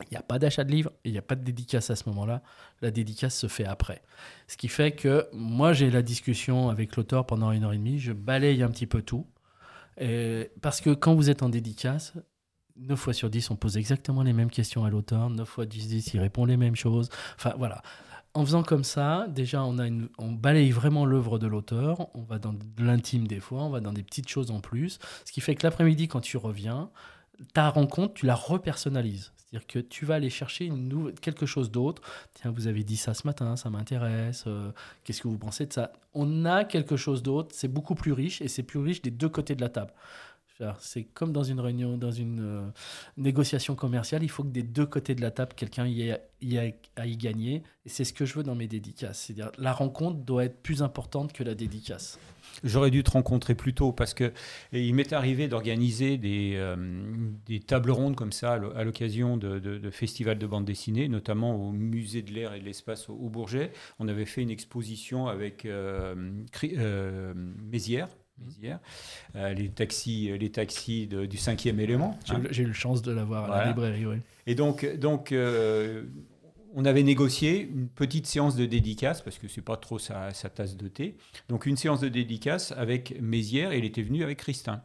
Il 0.00 0.08
n'y 0.10 0.16
a 0.16 0.22
pas 0.22 0.40
d'achat 0.40 0.64
de 0.64 0.72
livre, 0.72 0.90
il 1.04 1.12
n'y 1.12 1.18
a 1.18 1.22
pas 1.22 1.36
de 1.36 1.44
dédicace 1.44 1.90
à 1.90 1.96
ce 1.96 2.08
moment-là. 2.08 2.42
La 2.80 2.90
dédicace 2.90 3.38
se 3.38 3.46
fait 3.46 3.64
après. 3.64 4.02
Ce 4.48 4.56
qui 4.56 4.66
fait 4.66 4.90
que 4.90 5.28
moi, 5.32 5.72
j'ai 5.72 5.90
la 5.90 6.02
discussion 6.02 6.68
avec 6.68 6.96
l'auteur 6.96 7.26
pendant 7.26 7.52
une 7.52 7.62
heure 7.62 7.72
et 7.72 7.78
demie, 7.78 8.00
je 8.00 8.12
balaye 8.12 8.64
un 8.64 8.70
petit 8.70 8.88
peu 8.88 9.02
tout. 9.02 9.26
parce 10.60 10.80
que 10.80 10.90
quand 10.90 11.14
vous 11.14 11.30
êtes 11.30 11.44
en 11.44 11.48
dédicace, 11.48 12.14
9 12.76 12.98
fois 12.98 13.12
sur 13.12 13.30
10, 13.30 13.50
on 13.50 13.56
pose 13.56 13.76
exactement 13.76 14.22
les 14.22 14.32
mêmes 14.32 14.50
questions 14.50 14.84
à 14.84 14.90
l'auteur. 14.90 15.30
9 15.30 15.48
fois 15.48 15.66
10, 15.66 16.14
il 16.14 16.20
répond 16.20 16.44
les 16.46 16.56
mêmes 16.56 16.74
choses. 16.74 17.08
Enfin, 17.36 17.54
voilà 17.56 17.82
en 18.34 18.44
faisant 18.44 18.62
comme 18.62 18.84
ça, 18.84 19.26
déjà, 19.28 19.62
on, 19.64 20.32
balaye 20.32 20.70
vraiment 20.70 21.04
l'œuvre 21.04 21.38
de 21.38 21.46
l'auteur, 21.46 22.08
on 22.14 22.22
va 22.22 22.38
dans 22.38 22.54
l'intime 22.78 23.26
des 23.26 23.40
fois, 23.40 23.62
on 23.62 23.70
va 23.70 23.80
dans 23.80 23.92
des 23.92 24.02
petites 24.02 24.28
choses 24.28 24.50
en 24.50 24.60
plus, 24.60 24.98
ce 25.24 25.32
qui 25.32 25.40
fait 25.40 25.54
que 25.54 25.66
l'après-midi, 25.66 26.08
quand 26.08 26.20
tu 26.20 26.38
reviens, 26.38 26.90
ta 27.52 27.68
rencontre, 27.68 28.14
tu 28.14 28.26
la 28.26 28.34
repersonnalises. 28.34 29.32
C'est-à-dire 29.36 29.66
que 29.66 29.78
tu 29.80 30.06
vas 30.06 30.14
aller 30.14 30.30
chercher 30.30 30.72
quelque 31.20 31.44
chose 31.44 31.70
d'autre. 31.70 32.00
Tiens, 32.32 32.50
vous 32.50 32.68
avez 32.68 32.84
dit 32.84 32.96
ça 32.96 33.12
ce 33.12 33.26
matin, 33.26 33.56
ça 33.56 33.68
m'intéresse. 33.68 34.44
Euh, 34.46 34.72
qu'est-ce 35.04 35.20
que 35.20 35.28
vous 35.28 35.36
pensez 35.36 35.66
de 35.66 35.72
ça? 35.74 35.92
On 36.14 36.46
a 36.46 36.64
quelque 36.64 36.96
chose 36.96 37.22
d'autre, 37.22 37.54
c'est 37.54 37.68
beaucoup 37.68 37.94
plus 37.94 38.12
riche 38.12 38.40
et 38.40 38.48
c'est 38.48 38.62
plus 38.62 38.78
riche 38.78 39.02
des 39.02 39.10
deux 39.10 39.28
côtés 39.28 39.54
de 39.54 39.60
la 39.60 39.68
table. 39.68 39.92
C'est 40.80 41.04
comme 41.04 41.32
dans 41.32 41.42
une 41.42 41.60
réunion, 41.60 41.96
dans 41.96 42.10
une 42.10 42.40
euh, 42.40 42.68
négociation 43.16 43.74
commerciale, 43.74 44.22
il 44.22 44.28
faut 44.28 44.42
que 44.42 44.48
des 44.48 44.62
deux 44.62 44.86
côtés 44.86 45.14
de 45.14 45.20
la 45.20 45.30
table, 45.30 45.52
quelqu'un 45.54 45.86
y, 45.86 46.08
ait, 46.08 46.20
y, 46.40 47.16
gagné. 47.16 47.62
Et 47.84 47.88
c'est 47.88 48.04
ce 48.04 48.12
que 48.12 48.24
je 48.24 48.34
veux 48.34 48.42
dans 48.42 48.54
mes 48.54 48.68
dédicaces. 48.68 49.20
C'est-à-dire 49.20 49.50
la 49.58 49.72
rencontre 49.72 50.18
doit 50.18 50.44
être 50.44 50.62
plus 50.62 50.82
importante 50.82 51.32
que 51.32 51.42
la 51.42 51.54
dédicace. 51.54 52.18
J'aurais 52.64 52.90
dû 52.90 53.02
te 53.02 53.10
rencontrer 53.10 53.54
plus 53.54 53.74
tôt 53.74 53.92
parce 53.92 54.14
que 54.14 54.32
il 54.72 54.94
m'est 54.94 55.12
arrivé 55.12 55.48
d'organiser 55.48 56.18
des, 56.18 56.54
euh, 56.56 56.76
des, 57.46 57.60
tables 57.60 57.90
rondes 57.90 58.16
comme 58.16 58.32
ça 58.32 58.54
à 58.54 58.84
l'occasion 58.84 59.36
de, 59.36 59.90
festivals 59.90 60.38
de 60.38 60.46
bande 60.46 60.64
dessinée, 60.64 61.08
notamment 61.08 61.56
au 61.56 61.72
musée 61.72 62.22
de 62.22 62.32
l'air 62.32 62.54
et 62.54 62.60
de 62.60 62.64
l'espace 62.64 63.08
au, 63.08 63.28
Bourget. 63.32 63.72
On 63.98 64.08
avait 64.08 64.26
fait 64.26 64.42
une 64.42 64.50
exposition 64.50 65.26
avec 65.26 65.64
euh, 65.64 66.14
Mézières, 67.70 68.08
euh, 69.36 69.52
les 69.54 69.68
taxis, 69.68 70.30
les 70.38 70.50
taxis 70.50 71.06
du 71.06 71.36
cinquième 71.36 71.80
élément. 71.80 72.18
J'ai 72.50 72.62
eu 72.62 72.66
la 72.66 72.72
chance 72.72 73.02
de 73.02 73.12
l'avoir 73.12 73.50
à 73.50 73.64
la 73.64 73.68
librairie, 73.68 74.06
oui. 74.06 74.16
Et 74.46 74.54
donc, 74.54 74.84
donc 74.96 75.32
euh, 75.32 76.04
on 76.74 76.84
avait 76.84 77.02
négocié 77.02 77.62
une 77.62 77.88
petite 77.88 78.26
séance 78.26 78.56
de 78.56 78.66
dédicace, 78.66 79.22
parce 79.22 79.38
que 79.38 79.48
c'est 79.48 79.62
pas 79.62 79.76
trop 79.76 79.98
sa, 79.98 80.32
tasse 80.32 80.76
de 80.76 80.88
thé. 80.88 81.16
Donc 81.48 81.66
une 81.66 81.76
séance 81.76 82.00
de 82.00 82.08
dédicace 82.08 82.72
avec 82.72 83.20
Mézières, 83.20 83.72
et 83.72 83.78
il 83.78 83.84
était 83.84 84.02
venu 84.02 84.22
avec 84.22 84.38
Christin. 84.38 84.82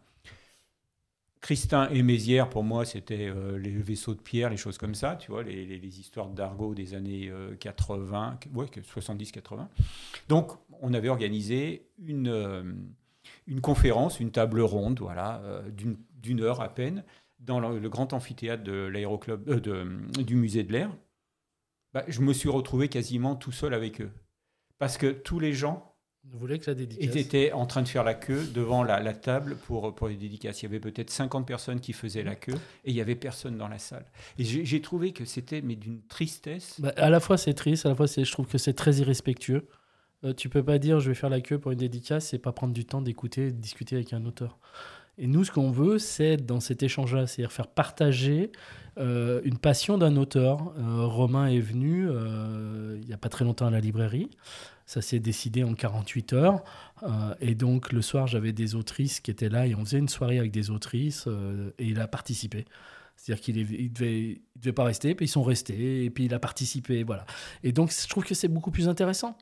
Christin 1.40 1.88
et 1.90 2.02
Mézières, 2.04 2.50
pour 2.50 2.64
moi, 2.64 2.84
c'était 2.84 3.28
euh, 3.28 3.58
les 3.58 3.72
vaisseaux 3.72 4.16
de 4.16 4.20
pierre, 4.20 4.50
les 4.50 4.58
choses 4.58 4.78
comme 4.78 4.96
ça, 4.96 5.16
tu 5.16 5.32
vois, 5.32 5.44
les, 5.44 5.66
les, 5.66 6.00
histoires 6.00 6.28
d'argot 6.28 6.74
des 6.74 6.94
années 6.94 7.32
80, 7.60 8.40
ouais, 8.54 8.66
70-80. 8.66 9.68
Donc, 10.28 10.52
on 10.82 10.94
avait 10.94 11.10
organisé 11.10 11.88
une, 12.06 12.90
une 13.48 13.62
conférence, 13.62 14.20
une 14.20 14.32
table 14.32 14.62
ronde, 14.62 15.00
voilà, 15.00 15.42
euh, 15.44 15.62
d'une 15.72 16.42
heure 16.42 16.62
à 16.62 16.70
peine, 16.70 17.04
dans 17.40 17.60
le, 17.60 17.90
grand 17.90 18.14
amphithéâtre 18.14 18.64
de 18.64 18.88
l'aéroclub, 18.88 19.48
euh, 19.50 19.86
du 20.24 20.36
musée 20.36 20.64
de 20.64 20.74
l'air. 20.74 20.92
Bah, 21.94 22.04
je 22.08 22.22
me 22.22 22.34
suis 22.34 22.50
retrouvé 22.50 22.90
quasiment 22.90 23.36
tout 23.36 23.52
seul 23.54 23.74
avec 23.74 24.02
eux, 24.02 24.12
parce 24.78 24.98
que 24.98 25.08
tous 25.08 25.40
les 25.40 25.54
gens 25.54 25.96
voulaient 26.34 26.60
que 26.60 26.66
ça 26.66 26.74
dédicace. 26.74 27.16
étaient 27.16 27.54
en 27.54 27.66
train 27.66 27.82
de 27.82 27.88
faire 27.88 28.04
la 28.04 28.14
queue 28.14 28.46
devant 28.54 28.84
la, 28.84 29.14
table 29.14 29.56
pour, 29.56 29.96
pour 29.96 30.10
les 30.10 30.18
dédicaces. 30.18 30.62
Il 30.62 30.66
y 30.66 30.68
avait 30.68 30.82
peut-être 30.82 31.10
50 31.10 31.48
personnes 31.48 31.80
qui 31.80 31.94
faisaient 31.94 32.24
la 32.24 32.36
queue 32.36 32.56
et 32.84 32.92
il 32.92 32.96
y 32.96 33.00
avait 33.00 33.16
personne 33.16 33.58
dans 33.58 33.70
la 33.70 33.80
salle. 33.80 34.06
Et 34.38 34.44
j'ai 34.44 34.82
trouvé 34.82 35.14
que 35.14 35.24
c'était 35.24 35.62
mais 35.62 35.76
d'une 35.76 36.02
tristesse. 36.02 36.80
Bah, 36.80 36.92
à 36.98 37.10
la 37.10 37.22
fois 37.22 37.38
c'est 37.38 37.54
triste, 37.54 37.86
à 37.86 37.90
la 37.90 37.96
fois 37.96 38.08
je 38.08 38.30
trouve 38.30 38.48
que 38.48 38.58
c'est 38.58 38.74
très 38.74 38.96
irrespectueux. 38.96 39.68
Euh, 40.24 40.34
tu 40.34 40.50
peux 40.50 40.64
pas 40.64 40.80
dire 40.80 41.00
je 41.00 41.10
vais 41.10 41.16
faire 41.16 41.30
la 41.30 41.42
queue 41.42 41.60
pour 41.60 41.72
une 41.72 41.78
dédicace 41.78 42.34
et 42.34 42.40
pas 42.40 42.52
prendre 42.52 42.74
du 42.74 42.86
temps 42.86 43.02
d'écouter, 43.02 43.52
de 43.52 43.58
discuter 43.58 43.96
avec 43.96 44.14
un 44.14 44.26
auteur. 44.26 44.60
Et 45.20 45.28
nous, 45.28 45.44
ce 45.44 45.52
qu'on 45.52 45.72
veut, 45.72 45.98
c'est 45.98 46.38
dans 46.38 46.60
cet 46.60 46.84
échange-là, 46.84 47.26
c'est-à-dire 47.26 47.52
faire 47.52 47.68
partager 47.68 48.52
euh, 49.00 49.42
une 49.44 49.58
passion 49.58 49.98
d'un 49.98 50.16
auteur. 50.16 50.74
Euh, 50.78 51.06
Romain 51.06 51.48
est 51.48 51.60
venu 51.60 52.08
euh, 52.08 52.98
il 53.02 53.08
n'y 53.08 53.14
a 53.14 53.18
pas 53.18 53.30
très 53.30 53.44
longtemps 53.44 53.66
à 53.66 53.72
la 53.72 53.80
librairie. 53.80 54.30
Ça 54.86 55.02
s'est 55.02 55.20
décidé 55.20 55.64
en 55.64 55.74
48 55.74 56.34
heures. 56.34 56.64
et 57.42 57.56
donc, 57.56 57.92
le 57.92 58.02
soir, 58.02 58.28
j'avais 58.28 58.54
des 58.54 58.76
autrices 58.76 59.20
qui 59.20 59.32
étaient 59.32 59.50
là 59.50 59.68
et 59.68 59.76
on 59.76 59.84
faisait 59.84 59.98
une 59.98 60.08
soirée 60.08 60.40
avec 60.40 60.52
des 60.52 60.70
autrices 60.70 61.28
et 61.78 61.86
il 61.86 62.00
a 62.00 62.08
participé. 62.08 62.64
C'est-à-dire 63.18 63.44
qu'il 63.44 63.58
ne 63.58 63.90
devait, 63.90 64.42
devait 64.56 64.72
pas 64.72 64.86
rester, 64.86 65.14
puis 65.14 65.26
ils 65.26 65.30
sont 65.30 65.44
restés, 65.44 66.06
et 66.06 66.10
puis 66.10 66.26
il 66.26 66.34
a 66.34 66.40
participé, 66.40 67.04
voilà. 67.04 67.26
Et 67.64 67.74
donc, 67.74 67.92
je 67.92 68.08
trouve 68.08 68.24
que 68.24 68.34
c'est 68.34 68.48
beaucoup 68.48 68.72
plus 68.72 68.88
intéressant. 68.88 69.38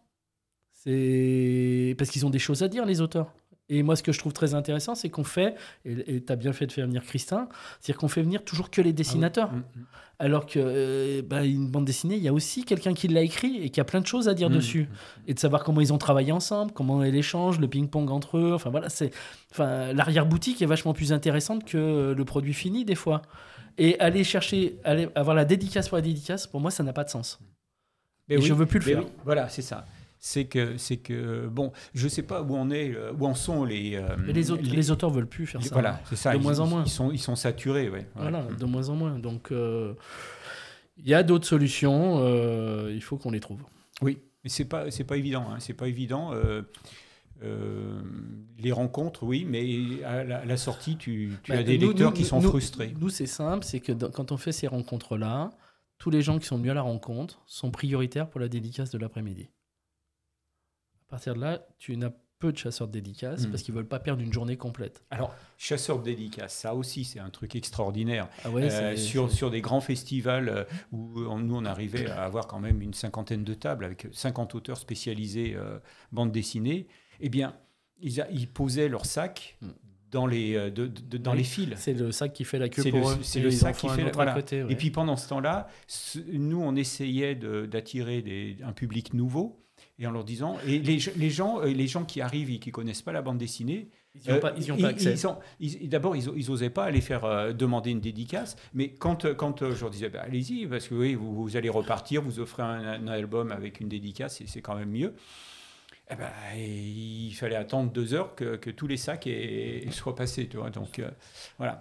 C'est 0.86 1.96
parce 1.98 2.10
qu'ils 2.10 2.26
ont 2.26 2.30
des 2.30 2.40
choses 2.40 2.64
à 2.64 2.68
dire, 2.68 2.86
les 2.86 3.02
auteurs. 3.02 3.32
Et 3.68 3.82
moi, 3.82 3.96
ce 3.96 4.04
que 4.04 4.12
je 4.12 4.20
trouve 4.20 4.34
très 4.34 4.54
intéressant, 4.54 4.94
c'est 4.94 5.10
qu'on 5.10 5.24
fait, 5.24 5.56
et 5.86 6.22
tu 6.22 6.32
as 6.32 6.36
bien 6.36 6.54
fait 6.54 6.68
de 6.68 6.72
faire 6.72 6.86
venir 6.86 7.04
Christin, 7.04 7.50
c'est-à-dire 7.80 8.00
qu'on 8.00 8.08
fait 8.08 8.22
venir 8.22 8.44
toujours 8.44 8.70
que 8.70 8.80
les 8.80 8.94
dessinateurs. 8.94 9.50
Ah 9.52 9.56
mm, 9.56 9.82
mm. 9.82 9.86
Alors 10.18 10.46
que 10.46 10.60
euh, 10.60 11.22
bah, 11.24 11.44
une 11.44 11.70
bande 11.70 11.84
dessinée, 11.84 12.16
il 12.16 12.24
y 12.24 12.28
a 12.28 12.34
aussi 12.34 12.64
quelqu'un 12.64 12.94
qui 12.94 13.08
l'a 13.08 13.22
écrit 13.22 13.58
et 13.58 13.70
qui 13.70 13.82
a 13.82 13.84
plein 13.84 14.00
de 14.00 14.06
choses 14.06 14.30
à 14.30 14.34
dire 14.36 14.50
mm, 14.50 14.54
dessus. 14.54 14.88
Et 15.28 15.34
de 15.34 15.40
savoir 15.40 15.64
comment 15.64 15.82
ils 15.82 15.92
ont 15.92 15.98
travaillé 15.98 16.32
ensemble, 16.32 16.72
comment 16.74 17.04
ils 17.04 17.16
échangent, 17.16 17.60
le 17.60 17.68
ping-pong 17.68 18.12
entre 18.12 18.38
eux. 18.38 18.54
Enfin 18.54 18.70
voilà, 18.70 18.90
c'est, 18.90 19.12
enfin, 19.52 19.94
l'arrière-boutique 19.94 20.62
est 20.62 20.68
vachement 20.68 20.94
plus 20.94 21.12
intéressante 21.12 21.66
que 21.66 22.14
le 22.16 22.26
produit 22.26 22.54
fini 22.54 22.86
des 22.86 22.96
fois. 22.96 23.24
Et 23.78 24.00
aller 24.00 24.24
chercher, 24.24 24.80
aller 24.84 25.10
avoir 25.16 25.36
la 25.36 25.44
dédicace 25.44 25.90
pour 25.90 25.98
la 25.98 26.04
dédicace, 26.04 26.48
pour 26.48 26.62
moi, 26.62 26.72
ça 26.72 26.84
n'a 26.84 26.94
pas 26.94 27.04
de 27.04 27.10
sens. 27.10 27.40
Mais 28.30 28.36
et 28.36 28.42
je 28.42 28.54
veux 28.54 28.66
plus 28.68 28.80
le 28.80 28.86
faire. 28.86 29.04
Voilà, 29.26 29.50
c'est 29.50 29.64
ça 29.64 29.86
c'est 30.26 30.46
que 30.46 30.76
c'est 30.78 30.98
que 30.98 31.46
bon, 31.46 31.72
je 31.94 32.08
sais 32.08 32.24
pas 32.24 32.42
où 32.42 32.56
on 32.56 32.72
est, 32.72 32.96
euh, 32.96 33.14
où 33.14 33.28
en 33.28 33.36
sont 33.36 33.64
les. 33.64 33.96
Euh, 33.96 34.16
les, 34.26 34.34
les, 34.34 34.92
auteurs 34.92 35.12
veulent 35.12 35.28
plus 35.28 35.46
faire 35.46 35.62
ça. 35.62 35.70
Voilà, 35.72 36.02
c'est 36.10 36.16
ça. 36.16 36.36
De 36.36 36.42
moins 36.42 36.60
en 36.60 36.66
moins. 36.66 36.84
Ils 36.84 36.90
sont 36.90 37.12
ils 37.12 37.20
sont 37.20 37.36
saturés, 37.36 37.90
ouais. 37.90 38.08
Voilà, 38.16 38.42
de 38.42 38.66
moins 38.66 38.90
en 38.90 38.96
moins. 38.96 39.20
Donc 39.20 39.52
euh, 39.52 39.94
il 40.98 41.08
y 41.08 41.14
a 41.14 41.22
d'autres 41.22 41.46
solutions. 41.46 42.28
il 42.90 43.02
faut 43.04 43.18
qu'on 43.18 43.30
les 43.30 43.40
trouve. 43.40 43.62
Oui, 44.02 44.18
mais 44.44 44.50
c'est 44.50 44.66
pas 44.66 44.90
c'est 44.90 45.04
pas 45.04 45.18
évident. 45.18 45.46
Hein, 45.48 45.58
c'est 45.60 45.76
pas 45.76 45.88
évident. 45.88 46.32
les 48.58 48.72
rencontres, 48.72 49.22
oui, 49.22 49.46
mais 49.48 50.04
à 50.04 50.24
la, 50.24 50.58
sortie, 50.58 50.98
tu, 50.98 51.34
tu 51.44 51.52
bah, 51.52 51.60
as 51.60 51.64
des 51.64 51.78
lecteurs 51.78 52.16
qui 52.16 52.26
sont 52.26 52.42
frustrés. 52.42 52.96
Nous, 53.00 53.10
c'est 53.10 53.28
simple, 53.28 53.64
c'est 53.64 53.80
que 53.80 53.92
quand 53.92 54.32
on 54.32 54.38
fait 54.38 54.54
ces 54.54 54.66
rencontres-là, 54.66 55.52
tous 56.00 56.10
les 56.10 56.24
gens 56.24 56.40
qui 56.40 56.48
sont 56.48 56.58
venus 56.58 56.72
à 56.72 56.74
la 56.74 56.82
rencontre 56.82 57.44
sont 57.46 57.70
prioritaires 57.70 58.28
pour 58.28 58.40
la 58.40 58.48
dédicace 58.48 58.90
de 58.90 58.98
l'après-midi. 58.98 59.50
À 61.08 61.12
partir 61.12 61.36
de 61.36 61.42
là, 61.42 61.66
tu 61.78 61.96
n'as 61.98 62.12
peu 62.40 62.52
de 62.52 62.58
chasseurs 62.58 62.88
de 62.88 62.94
dédicaces 62.94 63.46
hmm. 63.48 63.52
parce 63.52 63.64
qu'ils 63.64 63.74
veulent 63.74 63.88
pas 63.88 64.00
perdre 64.00 64.22
une 64.22 64.34
journée 64.34 64.58
complète. 64.58 65.04
Alors, 65.10 65.34
chasseurs 65.58 66.00
de 66.00 66.04
dédicaces, 66.04 66.54
ça 66.54 66.76
aussi, 66.76 67.06
c'est 67.06 67.20
un 67.20 67.30
truc 67.30 67.56
extraordinaire. 67.56 68.28
Ah 68.44 68.50
euh, 68.50 68.96
sur, 68.96 69.32
sur 69.32 69.52
des 69.52 69.62
grands 69.62 69.82
festivals 69.82 70.50
euh, 70.50 70.64
où 70.92 71.22
nous, 71.38 71.56
on 71.56 71.66
arrivait 71.66 72.10
à 72.10 72.24
avoir 72.24 72.48
quand 72.48 72.60
même 72.60 72.82
une 72.82 72.94
cinquantaine 72.94 73.44
de 73.44 73.54
tables 73.54 73.86
avec 73.86 74.08
50 74.12 74.56
auteurs 74.56 74.78
spécialisés 74.78 75.54
euh, 75.56 75.80
bande 76.12 76.32
dessinée, 76.32 76.88
eh 77.20 77.30
bien, 77.30 77.56
ils, 78.00 78.26
ils 78.32 78.50
posaient 78.50 78.90
leur 78.90 79.06
sac 79.06 79.58
hmm. 79.62 79.70
dans 80.12 80.28
les, 80.28 80.72
dans 80.72 81.34
les 81.34 81.44
fils. 81.44 81.76
C'est 81.78 81.94
le 81.94 82.12
sac 82.12 82.34
qui 82.34 82.44
fait 82.44 82.60
la 82.60 82.68
queue 82.68 82.90
pour 82.90 83.12
eux. 83.12 83.18
C'est 83.22 83.40
le 83.40 83.52
sac 83.52 83.78
qui 83.78 83.88
fait 83.88 84.04
la 84.04 84.34
côté. 84.34 84.66
Et 84.70 84.76
puis 84.76 84.92
pendant 84.92 85.16
ce 85.16 85.30
temps-là, 85.30 85.70
nous, 86.34 86.62
on 86.62 86.76
essayait 86.76 87.36
d'attirer 87.36 88.58
un 88.62 88.74
public 88.74 89.14
nouveau 89.14 89.65
et 89.98 90.08
en 90.08 90.12
leur 90.12 90.24
disant 90.24 90.58
et 90.66 90.80
les, 90.80 91.00
les, 91.16 91.30
gens 91.30 91.62
euh, 91.62 91.68
les 91.68 91.88
gens 91.88 92.04
qui 92.04 92.22
arrivent 92.22 92.52
et 92.52 92.60
qui 92.60 92.72
connaissent 92.72 93.02
pas 93.02 93.12
la 93.12 93.22
bande 93.22 93.38
dessinée 93.38 93.90
ils 94.16 94.32
n'ont 94.32 94.40
pas, 94.40 94.54
ils 94.56 94.72
ont 94.72 94.78
pas 94.78 94.88
accès. 94.88 95.16
D'abord, 95.84 96.16
ils, 96.16 96.30
ils 96.38 96.50
osaient 96.50 96.70
pas 96.70 96.86
aller 96.86 97.02
faire 97.02 97.26
euh, 97.26 97.52
demander 97.52 97.92
une 97.92 98.00
dédicace, 98.00 98.56
mais 98.74 98.94
quand, 98.94 99.36
quand 99.36 99.62
euh, 99.62 99.76
je 99.76 99.82
leur 99.82 99.90
disais, 99.90 100.08
bah, 100.08 100.22
allez-y, 100.24 100.66
parce 100.68 100.88
que 100.88 100.96
oui, 100.96 101.16
vous, 101.16 101.58
allez 101.58 101.68
repartir, 101.68 102.22
vous 102.22 102.40
offrez 102.40 102.64
un, 102.64 103.08
album 103.08 103.52
avec 103.52 103.82
une 103.82 103.90
dédicace, 103.90 104.40
et 104.40 104.48
c'est 104.48 104.62
quand 104.62 104.76
même 104.76 104.92
mieux. 104.92 105.14
Eh 106.10 106.16
ben, 106.16 106.32
il 106.56 107.34
fallait 107.34 107.58
attendre 107.58 107.92
deux 107.92 108.14
heures 108.14 108.36
que, 108.36 108.56
que 108.56 108.70
tous 108.70 108.88
les 108.88 108.96
sacs 108.96 109.28
soient 109.92 110.16
passés, 110.16 110.48
tu 110.48 110.56
vois. 110.56 110.70
Donc 110.70 111.02
voilà. 111.58 111.80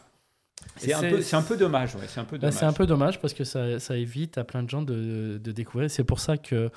C'est 0.77 0.93
un, 0.93 1.03
peu, 1.03 1.23
un 1.32 1.43
peu 1.43 1.57
dommage, 1.57 1.95
ouais, 1.95 2.07
c'est 2.09 2.19
un 2.19 2.24
peu 2.24 2.36
bah, 2.36 2.49
dommage. 2.49 2.55
c'est 2.59 2.65
un 2.65 2.73
peu 2.73 2.86
dommage 2.86 3.20
parce 3.20 3.35
que 3.35 3.45
ça, 3.45 3.78
ça, 3.78 3.97
évite 3.97 4.39
à 4.39 4.45
plein 4.45 4.62
de 4.62 4.70
gens 4.70 4.82
de, 4.82 5.39
de 5.43 5.53
découvrir. 5.53 5.91
C'est 5.91 6.05
pour 6.05 6.19
ça 6.19 6.36
que 6.36 6.70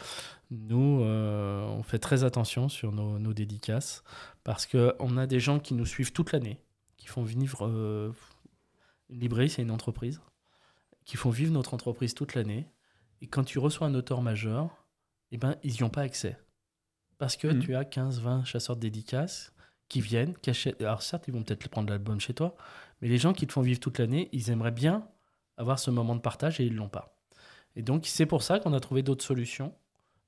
nous, 0.50 1.02
euh, 1.02 1.66
on 1.66 1.84
fait 1.84 2.00
très 2.00 2.24
attention 2.24 2.70
sur 2.70 2.92
nos, 2.92 3.20
nos 3.20 3.34
dédicaces 3.34 4.04
parce 4.44 4.66
qu'on 4.66 5.18
a 5.18 5.28
des 5.28 5.40
gens 5.40 5.60
qui 5.60 5.74
nous 5.74 5.86
suivent 5.86 6.14
toute 6.14 6.32
l'année, 6.32 6.62
qui 6.96 7.08
font 7.08 7.24
vivre. 7.24 7.68
Euh, 7.68 8.14
une 9.10 9.20
librairie, 9.20 9.50
c'est 9.50 9.62
une 9.62 9.72
entreprise, 9.72 10.22
qui 11.06 11.18
font 11.18 11.30
vivre 11.30 11.52
notre 11.52 11.74
entreprise 11.74 12.14
toute 12.14 12.36
l'année. 12.36 12.68
Et 13.22 13.28
quand 13.28 13.44
tu 13.44 13.60
reçois 13.60 13.88
un 13.88 13.96
auteur 13.96 14.22
majeur, 14.22 14.86
eh 15.32 15.38
ben, 15.38 15.56
ils 15.64 15.74
n'y 15.74 15.84
ont 15.84 15.90
pas 15.90 16.02
accès. 16.02 16.38
Parce 17.18 17.36
que 17.36 17.48
mmh. 17.48 17.60
tu 17.60 17.76
as 17.76 17.86
15, 17.86 18.20
20 18.20 18.44
chasseurs 18.46 18.76
de 18.76 18.82
dédicaces 18.82 19.54
qui 19.90 20.02
viennent, 20.02 20.36
qui 20.38 20.50
achètent. 20.50 20.82
Alors 20.82 21.02
certes, 21.02 21.28
ils 21.28 21.34
vont 21.34 21.44
peut-être 21.44 21.68
prendre 21.70 21.90
l'album 21.90 22.20
chez 22.20 22.34
toi, 22.34 22.56
mais 23.02 23.08
les 23.08 23.18
gens 23.18 23.34
qui 23.34 23.48
te 23.48 23.54
font 23.54 23.62
vivre 23.62 23.80
toute 23.80 23.98
l'année, 24.00 24.30
ils 24.34 24.50
aimeraient 24.50 24.72
bien 24.72 25.08
avoir 25.58 25.80
ce 25.80 25.90
moment 25.90 26.16
de 26.16 26.22
partage 26.22 26.60
et 26.60 26.66
ils 26.66 26.74
ne 26.74 26.78
l'ont 26.78 26.90
pas. 26.90 27.18
Et 27.76 27.82
donc, 27.82 28.06
c'est 28.06 28.26
pour 28.26 28.44
ça 28.44 28.60
qu'on 28.60 28.74
a 28.74 28.80
trouvé 28.80 29.04
d'autres 29.04 29.24
solutions 29.24 29.74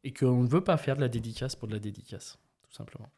et 0.04 0.14
qu'on 0.14 0.44
ne 0.44 0.48
veut 0.48 0.64
pas 0.64 0.78
faire 0.78 0.96
de 0.96 1.02
la 1.02 1.10
dédicace 1.10 1.56
pour 1.56 1.68
de 1.68 1.74
la 1.74 1.80
dédicace, 1.80 2.38
tout 2.64 2.74
simplement. 2.74 3.10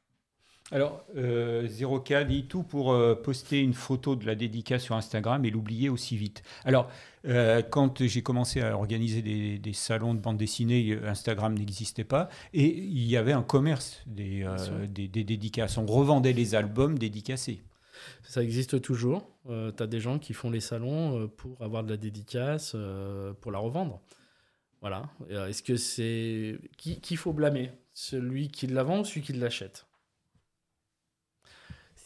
Alors, 0.74 1.04
euh, 1.18 1.68
0K 1.68 2.26
dit 2.26 2.46
tout 2.46 2.64
pour 2.64 2.94
euh, 2.94 3.14
poster 3.14 3.60
une 3.60 3.74
photo 3.74 4.16
de 4.16 4.26
la 4.26 4.36
dédicace 4.36 4.84
sur 4.84 4.96
Instagram 4.96 5.44
et 5.44 5.50
l'oublier 5.50 5.90
aussi 5.90 6.16
vite. 6.16 6.44
Alors, 6.64 6.90
euh, 7.28 7.62
quand 7.62 8.06
j'ai 8.06 8.24
commencé 8.24 8.62
à 8.62 8.76
organiser 8.78 9.22
des, 9.22 9.74
salons 9.74 10.14
de 10.14 10.20
bande 10.20 10.38
dessinée, 10.38 10.98
Instagram 11.06 11.56
n'existait 11.56 12.06
pas 12.06 12.30
et 12.54 12.68
il 12.68 13.06
y 13.06 13.18
avait 13.18 13.34
un 13.34 13.44
commerce 13.44 14.02
des, 14.06 14.44
euh, 14.46 14.88
des, 14.88 15.10
des, 15.10 15.26
dédicaces. 15.26 15.78
On 15.78 15.86
revendait 15.86 16.34
les 16.34 16.56
albums 16.56 16.98
dédicacés. 16.98 17.62
Ça 18.24 18.42
existe 18.42 18.82
toujours. 18.82 19.30
tu 19.48 19.84
as 19.84 19.88
des 19.88 20.00
gens 20.00 20.20
qui 20.20 20.34
font 20.34 20.50
les 20.50 20.62
salons 20.62 21.28
pour 21.28 21.62
avoir 21.62 21.84
de 21.84 21.90
la 21.90 21.98
dédicace, 21.98 22.76
pour 23.42 23.52
la 23.52 23.60
revendre. 23.60 24.02
Voilà. 24.82 25.10
Euh, 25.30 25.48
est-ce 25.48 25.64
que 25.64 25.78
c'est. 25.78 26.60
Qui 26.78 27.00
qu'il 27.02 27.18
faut 27.18 27.34
blâmer? 27.34 27.72
Celui 27.94 28.50
qui 28.50 28.68
la 28.68 28.84
vend 28.84 29.02
ou 29.02 29.06
celui 29.06 29.22
qui 29.22 29.34
l'achète? 29.34 29.86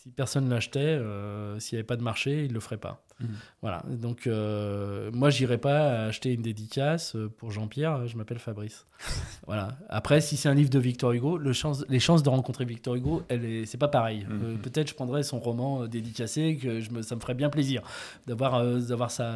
Si 0.05 0.11
personne 0.11 0.47
l'achetait, 0.49 0.79
euh, 0.79 1.59
s'il 1.59 1.75
n'y 1.75 1.79
avait 1.79 1.87
pas 1.87 1.95
de 1.95 2.03
marché, 2.03 2.43
il 2.43 2.49
ne 2.49 2.53
le 2.53 2.59
ferait 2.59 2.77
pas. 2.77 3.03
Mmh. 3.19 3.25
Voilà. 3.61 3.83
Donc, 3.89 4.27
euh, 4.27 5.09
moi, 5.11 5.31
j'irai 5.31 5.57
pas 5.57 6.05
acheter 6.05 6.31
une 6.33 6.43
dédicace 6.43 7.17
pour 7.37 7.49
Jean-Pierre. 7.49 8.05
Je 8.05 8.15
m'appelle 8.15 8.37
Fabrice. 8.37 8.85
voilà. 9.47 9.77
Après, 9.89 10.21
si 10.21 10.37
c'est 10.37 10.47
un 10.47 10.53
livre 10.53 10.69
de 10.69 10.77
Victor 10.77 11.11
Hugo, 11.13 11.39
le 11.39 11.53
chance, 11.53 11.83
les 11.89 11.99
chances 11.99 12.21
de 12.21 12.29
rencontrer 12.29 12.65
Victor 12.65 12.93
Hugo, 12.93 13.23
elle 13.29 13.45
est, 13.45 13.65
c'est 13.65 13.79
pas 13.79 13.87
pareil. 13.87 14.25
Mmh. 14.29 14.43
Euh, 14.43 14.55
peut-être 14.57 14.89
je 14.89 14.93
prendrais 14.93 15.23
son 15.23 15.39
roman 15.39 15.81
euh, 15.81 15.87
dédicacé, 15.87 16.57
que 16.61 16.81
je 16.81 16.91
me, 16.91 17.01
ça 17.01 17.15
me 17.15 17.19
ferait 17.19 17.33
bien 17.33 17.49
plaisir 17.49 17.81
d'avoir, 18.27 18.55
euh, 18.55 18.79
d'avoir 18.79 19.09
sa, 19.09 19.31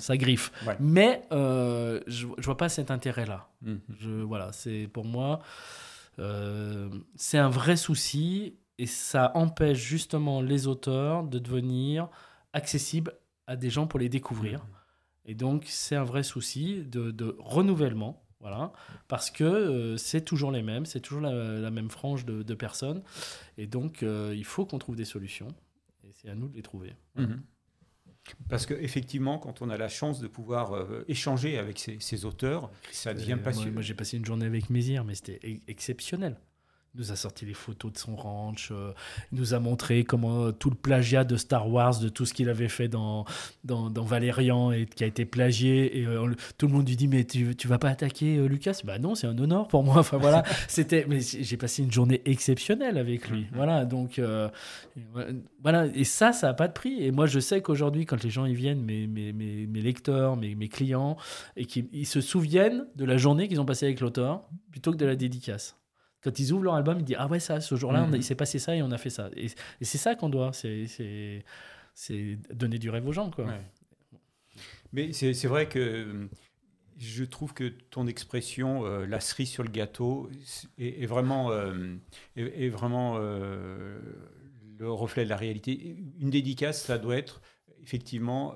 sa 0.00 0.16
griffe. 0.16 0.50
Mais 0.80 1.22
je, 1.30 2.00
je 2.08 2.44
vois 2.44 2.56
pas 2.56 2.68
cet 2.68 2.90
intérêt-là. 2.90 3.48
Mmh. 3.62 3.74
Je, 4.00 4.10
voilà. 4.10 4.50
C'est 4.52 4.88
pour 4.92 5.04
moi, 5.04 5.40
c'est 7.16 7.38
un 7.38 7.48
vrai 7.48 7.76
souci 7.76 8.54
et 8.80 8.86
ça 8.86 9.30
empêche 9.34 9.78
justement 9.78 10.40
les 10.40 10.66
auteurs 10.66 11.24
de 11.24 11.38
devenir 11.38 12.08
accessible 12.54 13.12
à 13.46 13.54
des 13.54 13.68
gens 13.68 13.86
pour 13.86 14.00
les 14.00 14.08
découvrir. 14.08 14.66
Et 15.26 15.34
donc, 15.34 15.64
c'est 15.66 15.96
un 15.96 16.04
vrai 16.04 16.22
souci 16.22 16.82
de, 16.86 17.36
renouvellement. 17.38 18.24
Voilà, 18.40 18.72
parce 19.06 19.30
que 19.30 19.44
euh, 19.44 19.96
c'est 19.98 20.22
toujours 20.22 20.50
les 20.50 20.62
mêmes, 20.62 20.86
c'est 20.86 21.00
toujours 21.00 21.20
la, 21.20 21.70
même 21.70 21.90
frange 21.90 22.24
de, 22.24 22.54
personnes. 22.54 23.02
Et 23.58 23.66
donc, 23.66 24.02
euh, 24.02 24.32
il 24.34 24.46
faut 24.46 24.64
qu'on 24.64 24.78
trouve 24.78 24.96
des 24.96 25.04
solutions. 25.04 25.48
Et 26.04 26.12
c'est 26.14 26.30
à 26.30 26.34
nous 26.34 26.48
de 26.48 26.56
les 26.56 26.62
trouver. 26.62 26.94
Mhm. 27.16 27.42
Parce 28.48 28.64
qu'effectivement, 28.64 29.38
quand 29.38 29.60
on 29.60 29.68
a 29.68 29.76
la 29.76 29.88
chance 29.88 30.20
de 30.20 30.26
pouvoir 30.26 30.72
euh, 30.72 31.04
échanger 31.06 31.58
avec 31.58 31.78
ces, 31.78 32.24
auteurs, 32.24 32.70
ça 32.92 33.12
devient 33.12 33.36
passionnant. 33.44 33.72
Moi, 33.72 33.82
j'ai 33.82 33.92
passé 33.92 34.16
une 34.16 34.24
journée 34.24 34.46
avec 34.46 34.70
Mézir, 34.70 35.04
mais 35.04 35.14
c'était 35.14 35.60
exceptionnel. 35.68 36.38
Il 36.94 37.02
nous 37.02 37.12
a 37.12 37.16
sorti 37.16 37.46
les 37.46 37.54
photos 37.54 37.92
de 37.92 37.98
son 37.98 38.16
ranch, 38.16 38.70
euh, 38.72 38.92
il 39.30 39.38
nous 39.38 39.54
a 39.54 39.60
montré 39.60 40.02
comment 40.02 40.46
euh, 40.46 40.50
tout 40.50 40.70
le 40.70 40.76
plagiat 40.76 41.22
de 41.22 41.36
Star 41.36 41.70
Wars, 41.70 42.00
de 42.00 42.08
tout 42.08 42.26
ce 42.26 42.34
qu'il 42.34 42.48
avait 42.48 42.68
fait 42.68 42.88
dans, 42.88 43.24
dans, 43.62 43.90
dans, 43.90 44.02
Valérian 44.02 44.72
et 44.72 44.86
qui 44.86 45.04
a 45.04 45.06
été 45.06 45.24
plagié. 45.24 46.00
Et 46.00 46.06
euh, 46.06 46.34
tout 46.58 46.66
le 46.66 46.72
monde 46.72 46.88
lui 46.88 46.96
dit 46.96 47.06
Mais 47.06 47.22
tu, 47.22 47.54
tu 47.54 47.68
vas 47.68 47.78
pas 47.78 47.90
attaquer 47.90 48.36
Lucas? 48.48 48.80
Bah 48.82 48.98
non, 48.98 49.14
c'est 49.14 49.28
un 49.28 49.38
honneur 49.38 49.68
pour 49.68 49.84
moi. 49.84 49.98
Enfin 50.00 50.18
voilà, 50.18 50.42
c'était. 50.66 51.06
Mais 51.08 51.20
j'ai 51.20 51.56
passé 51.56 51.84
une 51.84 51.92
journée 51.92 52.22
exceptionnelle 52.24 52.98
avec 52.98 53.30
lui. 53.30 53.42
Mm-hmm. 53.42 53.54
Voilà, 53.54 53.84
donc. 53.84 54.20
voilà, 55.62 55.86
et 55.94 56.04
ça, 56.04 56.32
ça 56.32 56.48
n'a 56.48 56.54
pas 56.54 56.66
de 56.66 56.72
prix. 56.72 57.04
Et 57.04 57.12
moi, 57.12 57.26
je 57.26 57.38
sais 57.38 57.62
qu'aujourd'hui, 57.62 58.04
quand 58.04 58.24
les 58.24 58.30
gens 58.30 58.46
y 58.46 58.54
viennent, 58.54 58.82
mes, 58.82 59.06
mes, 59.06 59.32
mes, 59.32 59.68
mes 59.68 59.80
lecteurs, 59.80 60.36
mes, 60.36 60.56
mes 60.56 60.68
clients, 60.68 61.16
et 61.56 61.66
qu'ils 61.66 62.06
se 62.06 62.20
souviennent 62.20 62.86
de 62.96 63.04
la 63.04 63.16
journée 63.16 63.46
qu'ils 63.46 63.60
ont 63.60 63.64
passée 63.66 63.86
avec 63.86 64.00
l'auteur 64.00 64.42
plutôt 64.72 64.90
que 64.90 64.96
de 64.96 65.06
la 65.06 65.14
dédicace. 65.14 65.76
Quand 66.22 66.38
ils 66.38 66.52
ouvrent 66.52 66.64
leur 66.64 66.74
album, 66.74 66.98
ils 66.98 67.04
disent 67.04 67.16
Ah 67.18 67.26
ouais, 67.28 67.40
ça, 67.40 67.60
ce 67.60 67.74
jour-là, 67.76 68.06
Mhm. 68.06 68.16
il 68.16 68.22
s'est 68.24 68.34
passé 68.34 68.58
ça 68.58 68.76
et 68.76 68.82
on 68.82 68.90
a 68.90 68.98
fait 68.98 69.10
ça. 69.10 69.30
Et, 69.36 69.46
et 69.46 69.84
c'est 69.84 69.98
ça 69.98 70.14
qu'on 70.14 70.28
doit. 70.28 70.52
C'est- 70.52 70.86
donner 72.52 72.78
du 72.78 72.88
rêve 72.90 73.06
aux 73.06 73.12
gens, 73.12 73.30
quoi. 73.30 73.44
Ouais. 73.46 73.60
Mais 74.92 75.12
c'est 75.12 75.46
vrai 75.46 75.68
que 75.68 76.28
je 76.98 77.24
trouve 77.24 77.54
que 77.54 77.68
ton 77.90 78.06
expression, 78.06 78.84
euh, 78.86 79.06
la 79.06 79.20
cerise 79.20 79.48
sur 79.50 79.62
le 79.62 79.70
gâteau, 79.70 80.30
est, 80.78 81.02
est 81.02 81.06
vraiment, 81.06 81.50
euh, 81.50 81.96
est, 82.36 82.66
est 82.66 82.68
vraiment 82.68 83.16
euh, 83.18 83.98
le 84.78 84.90
reflet 84.90 85.24
de 85.24 85.30
la 85.30 85.36
réalité. 85.36 85.96
Une 86.20 86.30
dédicace, 86.30 86.82
ça 86.84 86.98
doit 86.98 87.16
être 87.16 87.40
effectivement 87.82 88.54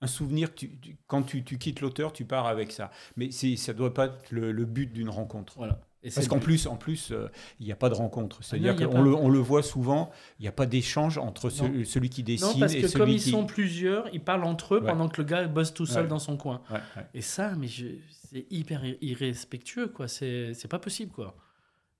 un 0.00 0.06
souvenir. 0.06 0.54
Tu- 0.54 0.78
tu- 0.78 0.96
quand 1.06 1.22
tu, 1.22 1.42
tu 1.44 1.58
quittes 1.58 1.80
l'auteur, 1.80 2.12
tu 2.12 2.24
pars 2.24 2.46
avec 2.46 2.72
ça. 2.72 2.90
Mais 3.16 3.30
ça 3.30 3.72
ne 3.72 3.78
doit 3.78 3.94
pas 3.94 4.06
être 4.06 4.30
le, 4.30 4.52
le 4.52 4.64
but 4.64 4.92
d'une 4.92 5.08
rencontre. 5.08 5.54
Voilà. 5.56 5.80
Et 6.04 6.10
Parce 6.10 6.26
qu'en 6.26 6.40
plus, 6.40 6.66
en 6.66 6.76
plus, 6.76 7.12
euh, 7.12 7.28
il 7.60 7.66
n'y 7.66 7.70
a 7.72 7.76
pas 7.76 7.88
de 7.88 7.94
rencontre. 7.94 8.42
C'est-à-dire 8.42 8.74
qu'on 8.74 9.02
le, 9.02 9.14
on 9.14 9.28
le 9.28 9.38
voit 9.38 9.62
souvent, 9.62 10.10
il 10.40 10.42
n'y 10.42 10.48
a 10.48 10.52
pas 10.52 10.66
d'échange 10.66 11.16
entre 11.16 11.48
ce- 11.48 11.84
celui 11.84 12.10
qui 12.10 12.24
dessine 12.24 12.48
Non, 12.48 12.58
parce 12.58 12.74
et 12.74 12.80
que 12.82 12.88
celui 12.88 12.98
comme 13.04 13.08
ils 13.10 13.20
qui... 13.22 13.30
sont 13.30 13.46
plusieurs, 13.46 14.08
ils 14.12 14.20
parlent 14.20 14.42
entre 14.42 14.74
eux 14.74 14.80
Ouais. 14.80 14.86
pendant 14.90 15.08
que 15.08 15.22
le 15.22 15.28
gars 15.28 15.46
bosse 15.46 15.72
tout 15.72 15.86
seul 15.86 16.02
Ouais. 16.04 16.08
dans 16.08 16.18
son 16.18 16.36
coin. 16.36 16.60
Ouais. 16.72 16.80
Et 17.14 17.20
ça, 17.20 17.54
mais 17.56 17.68
c'est 17.68 18.46
hyper 18.50 18.84
ir- 18.84 18.98
irrespectueux, 19.00 19.86
quoi. 19.86 20.08
C'est 20.08 20.54
c'est 20.54 20.66
pas 20.68 20.80
possible, 20.80 21.12
quoi. 21.12 21.36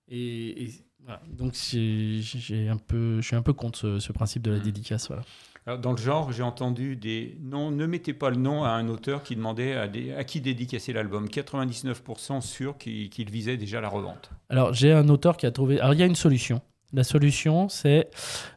Et, 0.09 0.63
et 0.65 0.69
voilà. 1.05 1.21
donc 1.31 1.53
j'ai 1.53 2.19
j'ai 2.21 2.67
un 2.67 2.75
peu, 2.77 3.21
je 3.21 3.27
suis 3.27 3.35
un 3.37 3.41
peu 3.41 3.53
contre 3.53 3.79
ce, 3.79 3.99
ce 3.99 4.11
principe 4.11 4.41
de 4.41 4.51
la 4.51 4.57
Mm. 4.59 4.63
dédicace, 4.63 5.07
voilà. 5.07 5.23
Dans 5.65 5.91
le 5.91 5.97
genre, 5.97 6.33
j'ai 6.33 6.43
entendu 6.43 6.97
des 6.97 7.37
non, 7.41 7.71
ne 7.71 7.85
mettez 7.85 8.13
pas 8.13 8.29
le 8.29 8.35
nom 8.35 8.65
à 8.65 8.71
un 8.71 8.89
auteur 8.89 9.23
qui 9.23 9.37
demandait 9.37 9.75
à, 9.75 10.23
qui 10.25 10.41
dédicacer 10.41 10.91
l'album. 10.91 11.27
99% 11.27 12.41
sûr 12.41 12.77
qu'il 12.77 13.29
visait 13.29 13.55
déjà 13.55 13.79
la 13.79 13.87
revente. 13.87 14.29
Alors 14.49 14.73
j'ai 14.73 14.91
un 14.91 15.07
auteur 15.07 15.37
qui 15.37 15.45
a 15.45 15.51
trouvé. 15.51 15.79
Alors 15.79 15.93
il 15.93 15.99
y 16.01 16.03
a 16.03 16.05
une 16.05 16.15
solution. 16.15 16.61
La 16.91 17.03
solution, 17.03 17.69
c'est 17.69 18.09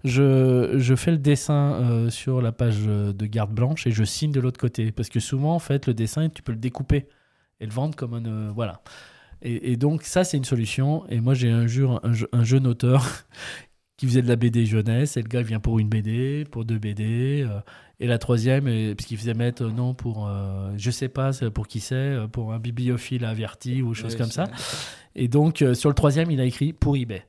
je, 0.05 0.75
je 0.77 0.95
fais 0.95 1.11
le 1.11 1.17
dessin 1.17 1.75
euh, 1.75 2.11
sur 2.11 2.43
la 2.43 2.53
page 2.53 2.81
de 2.85 3.27
garde 3.27 3.53
blanche 3.53 3.87
et 3.87 3.93
je 3.93 4.05
signe 4.05 4.33
de 4.33 4.41
l'autre 4.41 4.61
côté. 4.61 4.93
Parce 4.93 5.09
que 5.09 5.21
souvent, 5.21 5.55
en 5.55 5.59
fait, 5.59 5.87
le 5.87 5.95
dessin, 5.95 6.29
tu 6.29 6.43
peux 6.43 6.53
le 6.53 6.59
découper 6.59 7.07
et 7.61 7.67
le 7.67 7.73
vendre 7.73 7.97
comme 7.97 8.13
un. 8.13 8.27
euh, 8.27 8.51
voilà. 8.55 8.83
Et, 9.43 9.77
donc, 9.77 10.03
ça, 10.03 10.25
c'est 10.25 10.39
une 10.39 10.45
solution. 10.45 11.07
Et 11.09 11.21
moi, 11.21 11.35
j'ai 11.35 11.51
un 11.51 11.67
jeune 11.67 12.67
auteur 12.67 13.07
qui 13.97 14.07
faisait 14.07 14.23
de 14.23 14.29
la 14.29 14.37
BD 14.37 14.67
jeunesse. 14.67 15.17
Et 15.17 15.23
le 15.23 15.29
gars 15.29 15.43
vient 15.43 15.61
pour 15.61 15.79
une 15.79 15.89
BD, 15.89 16.45
pour 16.51 16.65
deux 16.65 16.79
BD. 16.79 17.45
euh, 17.49 17.61
et 17.99 18.07
la 18.07 18.19
troisième, 18.19 18.69
et- 18.69 18.95
parce 18.95 19.07
qu'il 19.07 19.17
faisait 19.17 19.33
mettre 19.35 19.65
euh, 19.65 19.71
non 19.71 19.95
pour. 19.95 20.29
euh, 20.29 20.71
je 20.77 20.91
sais 20.91 21.09
pas 21.09 21.31
pour 21.55 21.67
qui 21.67 21.81
c'est, 21.81 21.95
euh, 21.95 22.27
pour 22.27 22.53
un 22.53 22.59
bibliophile 22.59 23.25
averti 23.25 23.81
ou 23.83 23.95
choses 23.95 24.13
Ouais, 24.13 24.19
comme 24.19 24.31
ça. 24.31 24.45
Et 25.15 25.29
donc, 25.29 25.63
euh, 25.63 25.73
sur 25.75 25.89
le 25.89 25.95
troisième, 25.95 26.31
il 26.31 26.41
a 26.41 26.45
écrit 26.45 26.73
pour 26.75 26.97
eBay. 26.97 27.25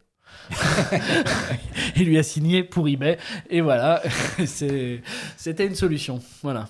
il 1.95 2.05
lui 2.05 2.17
a 2.17 2.23
signé 2.23 2.63
pour 2.63 2.87
eBay. 2.87 3.17
Et 3.49 3.61
voilà, 3.61 4.01
c'était 4.45 5.65
une 5.65 5.75
solution. 5.75 6.19
Voilà. 6.43 6.67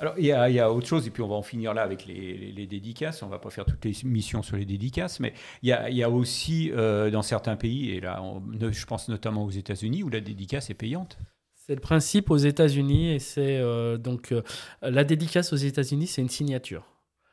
Alors, 0.00 0.14
il 0.18 0.26
y, 0.26 0.32
a, 0.32 0.48
il 0.50 0.54
y 0.56 0.60
a 0.60 0.72
autre 0.72 0.86
chose, 0.86 1.06
et 1.06 1.10
puis 1.10 1.22
on 1.22 1.28
va 1.28 1.34
en 1.36 1.42
finir 1.42 1.72
là 1.74 1.82
avec 1.82 2.06
les, 2.06 2.36
les- 2.36 2.52
les 2.52 2.66
dédicaces. 2.66 3.22
On 3.22 3.28
va 3.28 3.38
pas 3.38 3.50
faire 3.50 3.64
toutes 3.64 3.84
les 3.84 3.94
missions 4.04 4.42
sur 4.42 4.56
les 4.56 4.64
dédicaces, 4.64 5.20
mais 5.20 5.32
il 5.62 5.68
y 5.68 5.72
a, 5.72 5.88
il 5.90 5.96
y 5.96 6.02
a 6.02 6.10
aussi 6.10 6.70
euh, 6.72 7.10
dans 7.10 7.22
certains 7.22 7.56
pays, 7.56 7.90
et 7.92 8.00
là, 8.00 8.22
on- 8.22 8.42
je 8.70 8.86
pense 8.86 9.08
notamment 9.08 9.44
aux 9.44 9.50
États-Unis, 9.50 10.02
où 10.02 10.08
la 10.10 10.20
dédicace 10.20 10.70
est 10.70 10.74
payante. 10.74 11.18
C'est 11.54 11.74
le 11.74 11.80
principe 11.80 12.30
aux 12.30 12.36
États-Unis 12.36 13.12
et 13.12 13.18
c'est 13.18 13.56
euh, 13.56 13.96
donc 13.96 14.32
euh, 14.32 14.42
la 14.82 15.02
dédicace 15.02 15.52
aux 15.54 15.56
États-Unis, 15.56 16.06
c'est 16.06 16.20
une 16.20 16.28
signature. 16.28 16.84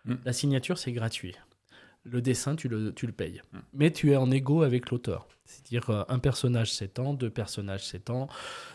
Mm. 0.06 0.14
La 0.24 0.32
signature, 0.32 0.78
c'est 0.78 0.94
gratuit. 0.94 1.36
Le 2.04 2.22
dessin, 2.22 2.56
tu 2.56 2.68
le, 2.68 2.94
tu 2.94 3.06
le 3.06 3.14
payes. 3.14 3.42
Mm. 3.52 3.58
Mais 3.74 3.92
tu 3.92 4.12
es 4.12 4.16
en 4.16 4.32
égo 4.32 4.64
avec 4.64 4.90
l'auteur. 4.90 5.28
C'est-à-dire 5.46 5.90
euh, 5.90 6.04
un 6.08 6.20
personnage 6.20 6.72
7 6.74 7.00
ans, 7.00 7.14
deux 7.14 7.30
personnages 7.30 7.86
7 7.86 8.10
ans. 8.10 8.28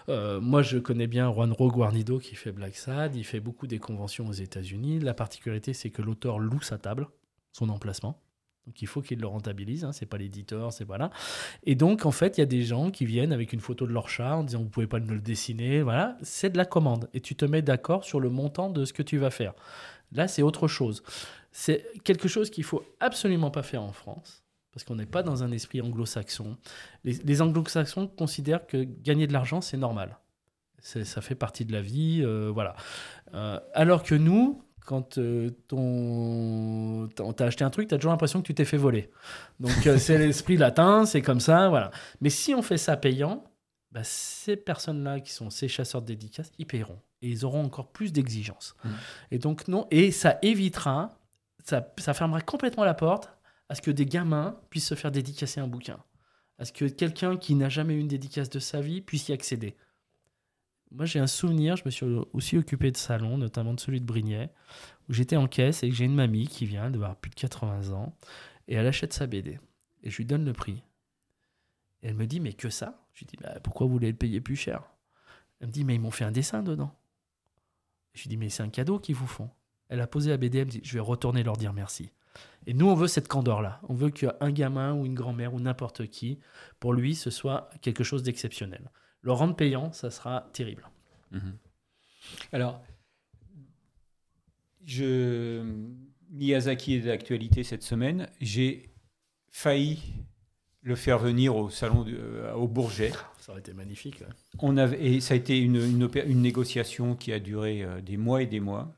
Euh, 0.09 0.41
moi, 0.41 0.63
je 0.63 0.79
connais 0.79 1.07
bien 1.07 1.33
Juanro 1.33 1.71
Guarnido 1.71 2.19
qui 2.19 2.35
fait 2.35 2.53
Black 2.53 2.77
Sad. 2.77 3.17
Il 3.17 3.25
fait 3.25 3.41
beaucoup 3.41 3.67
des 3.67 3.79
conventions 3.79 4.27
aux 4.27 4.33
États-Unis. 4.33 5.01
La 5.01 5.15
particularité, 5.15 5.73
c'est 5.73 5.91
que 5.91 6.03
l'auteur 6.03 6.39
loue 6.39 6.61
sa 6.61 6.79
table, 6.79 7.09
son 7.53 7.69
emplacement. 7.69 8.21
Donc 8.67 8.83
il 8.83 8.87
faut 8.89 9.01
qu'il 9.01 9.21
le 9.21 9.29
rentabilise, 9.29 9.85
hein, 9.85 9.93
c'est 9.93 10.07
pas 10.07 10.19
l'éditeur, 10.19 10.73
c'est 10.73 10.85
voilà. 10.85 11.11
Et 11.63 11.77
donc 11.77 12.05
en 12.05 12.11
fait, 12.11 12.37
il 12.37 12.41
y 12.41 12.43
a 12.43 12.47
des 12.47 12.63
gens 12.63 12.91
qui 12.91 13.07
viennent 13.07 13.33
avec 13.33 13.53
une 13.53 13.61
photo 13.61 13.87
de 13.87 13.93
leur 13.93 14.09
chat 14.09 14.35
en 14.35 14.43
disant 14.43 14.61
vous 14.61 14.69
pouvez 14.69 14.89
pas 14.89 14.99
me 14.99 15.15
le 15.15 15.21
dessiner, 15.21 15.83
voilà, 15.83 16.17
c'est 16.23 16.51
de 16.51 16.57
la 16.57 16.65
commande 16.65 17.09
et 17.15 17.21
tu 17.21 17.37
te 17.37 17.45
mets 17.45 17.63
d'accord 17.63 18.03
sur 18.03 18.19
le 18.19 18.29
montant 18.29 18.69
de 18.69 18.85
ce 18.85 18.93
que 18.93 19.05
tu 19.05 19.19
vas 19.19 19.31
faire. 19.31 19.55
Là, 20.13 20.29
c'est 20.29 20.43
autre 20.43 20.69
chose. 20.69 21.03
C'est 21.59 21.87
quelque 22.05 22.29
chose 22.29 22.51
qu'il 22.51 22.65
faut 22.65 22.85
absolument 23.01 23.51
pas 23.51 23.63
faire 23.63 23.83
en 23.83 23.93
France 23.93 24.45
parce 24.73 24.85
qu'on 24.85 24.97
n'est 24.97 25.07
pas 25.07 25.23
dans 25.23 25.43
un 25.43 25.51
esprit 25.53 25.81
anglo-saxon. 25.81 26.59
Les, 27.03 27.15
les 27.15 27.41
anglo-saxons 27.41 28.09
considèrent 28.09 28.67
que 28.67 28.83
gagner 28.85 29.27
de 29.27 29.33
l'argent, 29.33 29.63
c'est 29.63 29.79
normal. 29.79 30.19
Ça 30.83 31.23
fait 31.23 31.35
partie 31.35 31.65
de 31.65 31.73
la 31.73 31.81
vie, 31.81 32.21
euh, 32.23 32.51
voilà. 32.53 32.77
Euh, 33.33 33.59
alors 33.73 34.03
que 34.03 34.15
nous, 34.15 34.63
quand 34.85 35.17
euh, 35.17 35.49
ton... 35.67 37.09
t'as- 37.17 37.33
t'as 37.33 37.47
acheté 37.47 37.65
un 37.65 37.71
truc, 37.71 37.89
tu 37.89 37.95
as 37.95 37.97
toujours 37.97 38.13
l'impression 38.13 38.43
que 38.43 38.47
tu 38.49 38.55
t'es 38.55 38.67
fait 38.67 38.77
voler. 38.77 39.11
Donc 39.59 39.87
euh, 39.87 39.97
c'est 39.97 40.19
l'esprit 40.27 40.59
latin, 40.59 41.07
c'est 41.07 41.23
comme 41.23 41.41
ça, 41.41 41.71
voilà. 41.71 41.91
Mais 42.21 42.29
si 42.29 42.55
on 42.55 42.61
fait 42.61 42.77
ça 42.77 42.99
payant, 42.99 43.45
bah, 43.93 44.03
ces 44.05 44.57
personnes-là 44.57 45.21
qui 45.21 45.33
sont 45.33 45.49
ces 45.49 45.69
chasseurs 45.69 46.03
de 46.03 46.09
dédicaces, 46.09 46.53
ils 46.59 46.67
paieront. 46.67 46.99
Et 47.23 47.29
ils 47.31 47.47
auront 47.47 47.65
encore 47.65 47.89
plus 47.93 48.13
d'exigences. 48.13 48.77
Mhm. 48.85 48.93
Et 49.31 49.39
donc 49.39 49.69
non, 49.69 49.87
et 49.91 50.11
ça 50.13 50.39
évitera, 50.43 51.19
ça, 51.67 51.93
ça 51.99 52.15
fermera 52.15 52.41
complètement 52.41 52.85
la 52.85 52.95
porte 52.95 53.31
à 53.69 53.75
ce 53.75 53.83
que 53.83 53.91
des 53.91 54.07
gamins 54.07 54.59
puissent 54.71 54.87
se 54.87 54.95
faire 54.95 55.11
dédicacer 55.11 55.61
un 55.61 55.67
bouquin. 55.67 55.99
À 56.59 56.65
ce 56.65 56.73
que 56.73 56.85
quelqu'un 56.85 57.37
qui 57.37 57.55
n'a 57.55 57.69
jamais 57.69 57.95
eu 57.95 57.99
une 57.99 58.09
dédicace 58.09 58.49
de 58.49 58.61
sa 58.61 58.81
vie 58.81 59.01
puisse 59.01 59.29
y 59.29 59.33
accéder. 59.33 59.77
Moi, 60.93 61.05
j'ai 61.05 61.19
un 61.19 61.27
souvenir, 61.27 61.77
je 61.77 61.83
me 61.85 61.91
suis 61.91 62.07
aussi 62.33 62.57
occupé 62.57 62.93
de 62.93 62.97
salons, 62.97 63.37
notamment 63.37 63.75
de 63.75 63.81
celui 63.81 64.01
de 64.01 64.07
Brignais, 64.07 64.53
où 65.09 65.13
j'étais 65.13 65.37
en 65.37 65.49
caisse 65.49 65.83
et 65.83 65.89
que 65.89 65.95
j'ai 65.95 66.05
une 66.05 66.15
mamie 66.15 66.47
qui 66.47 66.65
vient 66.65 66.89
d'avoir 66.89 67.17
plus 67.17 67.31
de 67.31 67.35
80 67.35 67.93
ans, 67.93 68.17
et 68.69 68.75
elle 68.77 68.87
achète 68.87 69.13
sa 69.13 69.27
BD. 69.27 69.59
Et 70.05 70.11
je 70.11 70.17
lui 70.19 70.25
donne 70.25 70.45
le 70.45 70.53
prix. 70.53 70.85
Elle 72.03 72.15
me 72.15 72.27
dit, 72.27 72.39
mais 72.39 72.53
que 72.53 72.71
ça? 72.71 73.05
Je 73.13 73.21
lui 73.21 73.27
dis, 73.27 73.37
bah, 73.43 73.59
pourquoi 73.61 73.89
vous 73.89 73.93
voulez 73.93 74.11
le 74.11 74.17
payer 74.17 74.41
plus 74.41 74.55
cher? 74.55 74.85
Elle 75.61 75.67
me 75.67 75.73
dit, 75.73 75.85
mais 75.85 75.97
ils 75.97 76.01
m'ont 76.01 76.13
fait 76.13 76.25
un 76.25 76.31
dessin 76.31 76.63
dedans. 76.63 76.95
Je 78.15 78.23
lui 78.23 78.29
dis, 78.29 78.37
mais 78.37 78.49
c'est 78.49 78.63
un 78.63 78.71
cadeau 78.71 79.01
qu'ils 79.01 79.17
vous 79.17 79.27
font. 79.27 79.51
Elle 79.89 80.01
a 80.01 80.07
posé 80.07 80.31
la 80.31 80.37
BD, 80.37 80.59
elle 80.59 80.67
me 80.67 80.71
dit, 80.71 80.81
je 80.83 80.95
vais 80.95 81.01
retourner 81.01 81.43
leur 81.43 81.57
dire 81.57 81.73
merci. 81.73 82.11
Et 82.67 82.75
nous, 82.75 82.87
on 82.89 82.95
veut 82.95 83.07
cette 83.07 83.29
candeur-là. 83.29 83.81
On 83.89 83.95
veut 83.95 84.11
qu'un 84.11 84.51
gamin 84.51 84.93
ou 84.95 85.07
une 85.07 85.15
grand-mère 85.15 85.55
ou 85.55 85.61
n'importe 85.61 86.07
qui, 86.09 86.39
pour 86.81 86.93
lui, 86.93 87.15
ce 87.15 87.31
soit 87.31 87.71
quelque 87.81 88.03
chose 88.05 88.23
d'exceptionnel. 88.25 88.91
Le 89.23 89.33
rendre 89.33 89.55
payant, 89.55 89.93
ça 89.93 90.11
sera 90.11 90.49
terrible. 90.53 90.89
Mhm. 91.31 91.57
Alors, 92.53 92.83
je... 94.85 95.65
Miyazaki 96.31 96.95
est 96.95 97.01
d'actualité 97.03 97.63
cette 97.63 97.85
semaine. 97.85 98.29
J'ai 98.41 98.91
failli 99.53 100.03
le 100.83 100.97
faire 100.97 101.19
venir 101.19 101.55
au 101.57 101.71
salon 101.71 102.03
de- 102.03 102.17
euh, 102.19 102.53
au 102.55 102.67
Bourget. 102.67 103.13
Ça 103.39 103.53
aurait 103.53 103.61
été 103.61 103.73
magnifique. 103.73 104.21
ouais. 104.21 104.27
On 104.59 104.77
avait, 104.77 105.03
et 105.05 105.21
ça 105.21 105.35
a 105.35 105.37
été 105.37 105.57
une, 105.59 105.77
une, 105.77 106.05
opé- 106.07 106.27
une 106.27 106.43
négociation 106.43 107.15
qui 107.15 107.33
a 107.33 107.39
duré 107.39 107.83
euh, 107.85 108.01
des 108.01 108.17
mois 108.17 108.43
et 108.43 108.47
des 108.47 108.61
mois. 108.61 108.93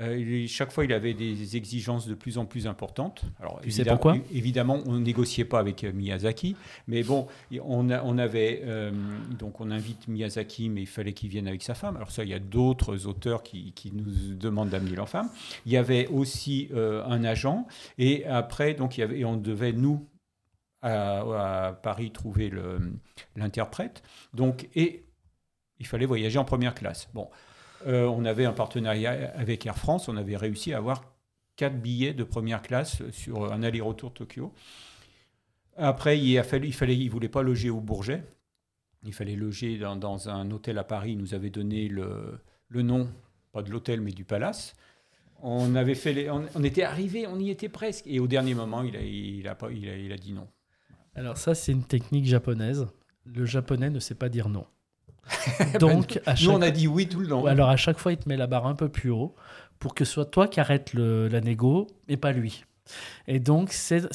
Euh, 0.00 0.18
il- 0.18 0.48
chaque 0.48 0.72
fois, 0.72 0.84
il 0.84 0.92
avait 0.92 1.14
des 1.14 1.56
exigences 1.56 2.08
de 2.08 2.14
plus 2.14 2.36
en 2.36 2.46
plus 2.46 2.66
importantes. 2.66 3.22
Alors, 3.38 3.60
Tu 3.60 3.70
sais 3.70 3.82
évidemment- 3.82 3.96
pourquoi 3.96 4.16
é- 4.16 4.36
Évidemment, 4.36 4.80
on 4.86 4.94
ne 4.94 4.98
négociait 4.98 5.44
pas 5.44 5.60
avec 5.60 5.84
euh, 5.84 5.92
Miyazaki, 5.92 6.56
mais 6.88 7.04
bon, 7.04 7.28
on, 7.62 7.88
a- 7.90 8.02
on 8.02 8.18
avait 8.18 8.62
euh, 8.64 8.90
donc 9.38 9.60
on 9.60 9.70
invite 9.70 10.08
Miyazaki, 10.08 10.68
mais 10.68 10.82
il 10.82 10.88
fallait 10.88 11.12
qu'il 11.12 11.28
vienne 11.28 11.46
avec 11.46 11.62
sa 11.62 11.74
femme. 11.74 11.94
Alors 11.96 12.10
ça, 12.10 12.24
il 12.24 12.30
y 12.30 12.34
a 12.34 12.40
d'autres 12.40 13.06
auteurs 13.06 13.44
qui, 13.44 13.72
qui 13.72 13.92
nous 13.92 14.34
demandent 14.34 14.70
d'amener 14.70 14.96
leur 14.96 15.08
femme. 15.08 15.28
Il 15.64 15.70
y 15.70 15.76
avait 15.76 16.08
aussi 16.08 16.68
euh, 16.74 17.04
un 17.06 17.22
agent, 17.22 17.64
et 17.96 18.24
après, 18.26 18.74
donc 18.74 18.96
il 18.98 19.00
y 19.00 19.04
avait, 19.04 19.20
et 19.20 19.24
on 19.24 19.36
devait 19.36 19.72
nous 19.72 20.08
à, 20.82 21.68
à 21.68 21.72
Paris 21.72 22.10
trouver 22.10 22.50
l'interprète. 23.36 24.02
Donc 24.34 24.68
et 24.74 25.04
il 25.78 25.86
fallait 25.86 26.06
voyager 26.06 26.38
en 26.38 26.44
première 26.44 26.74
classe. 26.74 27.08
Bon, 27.14 27.28
euh, 27.86 28.06
on 28.06 28.24
avait 28.24 28.44
un 28.44 28.52
partenariat 28.52 29.32
avec 29.34 29.66
Air 29.66 29.76
France, 29.76 30.08
on 30.08 30.16
avait 30.16 30.36
réussi 30.36 30.72
à 30.72 30.78
avoir 30.78 31.14
quatre 31.56 31.80
billets 31.80 32.14
de 32.14 32.24
première 32.24 32.62
classe 32.62 33.02
sur 33.10 33.52
un 33.52 33.62
aller-retour 33.62 34.12
Tokyo. 34.12 34.52
Après, 35.76 36.18
il, 36.18 36.38
a 36.38 36.42
fallu, 36.42 36.68
il 36.68 36.74
fallait, 36.74 36.96
il 36.96 37.08
voulait 37.08 37.28
pas 37.28 37.42
loger 37.42 37.70
au 37.70 37.80
Bourget. 37.80 38.24
Il 39.04 39.12
fallait 39.12 39.36
loger 39.36 39.78
dans, 39.78 40.28
un 40.28 40.50
hôtel 40.50 40.78
à 40.78 40.84
Paris. 40.84 41.12
Il 41.12 41.18
nous 41.18 41.34
avait 41.34 41.50
donné 41.50 41.88
le, 41.88 42.40
nom, 42.70 43.08
pas 43.52 43.62
de 43.62 43.70
l'hôtel, 43.70 44.00
mais 44.00 44.12
du 44.12 44.24
palace. 44.24 44.74
On 45.42 45.74
avait 45.74 45.94
fait, 45.94 46.30
on, 46.30 46.64
était 46.64 46.84
arrivé, 46.84 47.26
on 47.26 47.38
y 47.38 47.50
était 47.50 47.68
presque. 47.68 48.06
Et 48.06 48.18
au 48.18 48.26
dernier 48.26 48.54
moment, 48.54 48.82
il 48.82 48.96
a, 48.96 49.02
il 49.70 50.12
a 50.12 50.16
dit 50.16 50.32
non. 50.32 50.48
Alors 51.14 51.36
ça, 51.36 51.54
c'est 51.54 51.72
une 51.72 51.84
technique 51.84 52.24
japonaise. 52.24 52.86
Le 53.26 53.44
japonais 53.44 53.90
ne 53.90 54.00
sait 54.00 54.14
pas 54.14 54.28
dire 54.28 54.48
non. 54.48 54.66
Donc, 55.80 56.20
à 56.26 56.32
Nous, 56.32 56.36
chaque... 56.38 56.54
on 56.54 56.62
a 56.62 56.70
dit 56.70 56.86
oui 56.86 57.08
tout 57.08 57.20
le. 57.20 57.32
Ouais, 57.34 57.50
alors 57.50 57.68
à 57.68 57.76
chaque 57.76 57.98
fois, 57.98 58.12
il 58.12 58.18
te 58.18 58.28
met 58.28 58.36
la 58.36 58.46
barre 58.46 58.66
un 58.66 58.74
peu 58.74 58.88
plus 58.88 59.10
haut 59.10 59.34
pour 59.78 59.94
que 59.94 60.04
ce 60.04 60.12
soit 60.12 60.26
toi 60.26 60.48
qui 60.48 60.60
arrête 60.60 60.94
le- 60.94 61.28
la 61.28 61.40
négo 61.40 61.86
et 62.08 62.16
pas 62.16 62.32
lui. 62.32 62.64
Et 63.26 63.40
donc, 63.40 63.72
c'est 63.72 64.06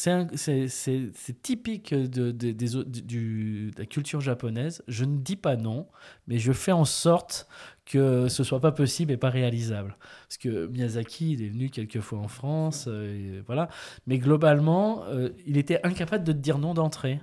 typique 1.42 1.94
de, 1.94 2.32
de, 2.32 2.52
de, 2.52 3.72
la 3.78 3.86
culture 3.86 4.22
japonaise. 4.22 4.84
Je 4.88 5.06
ne 5.06 5.18
dis 5.18 5.36
pas 5.36 5.56
non, 5.56 5.88
mais 6.28 6.38
je 6.38 6.52
fais 6.52 6.72
en 6.72 6.86
sorte 6.86 7.48
que 7.86 8.28
ce 8.28 8.44
soit 8.44 8.60
pas 8.60 8.72
possible 8.72 9.12
et 9.12 9.18
pas 9.18 9.32
réalisable. 9.32 9.98
Parce 10.28 10.38
que 10.38 10.68
Miyazaki, 10.68 11.34
il 11.34 11.44
est 11.44 11.50
venu 11.50 11.70
quelques 11.70 12.02
fois 12.02 12.20
en 12.20 12.28
France, 12.28 12.86
euh, 12.88 13.40
et 13.40 13.44
voilà. 13.48 13.70
Mais 14.06 14.20
globalement, 14.20 15.04
euh, 15.06 15.30
il 15.48 15.58
était 15.58 15.80
incapable 15.84 16.24
de 16.24 16.32
te 16.32 16.38
dire 16.38 16.60
non 16.60 16.76
d'entrée. 16.76 17.20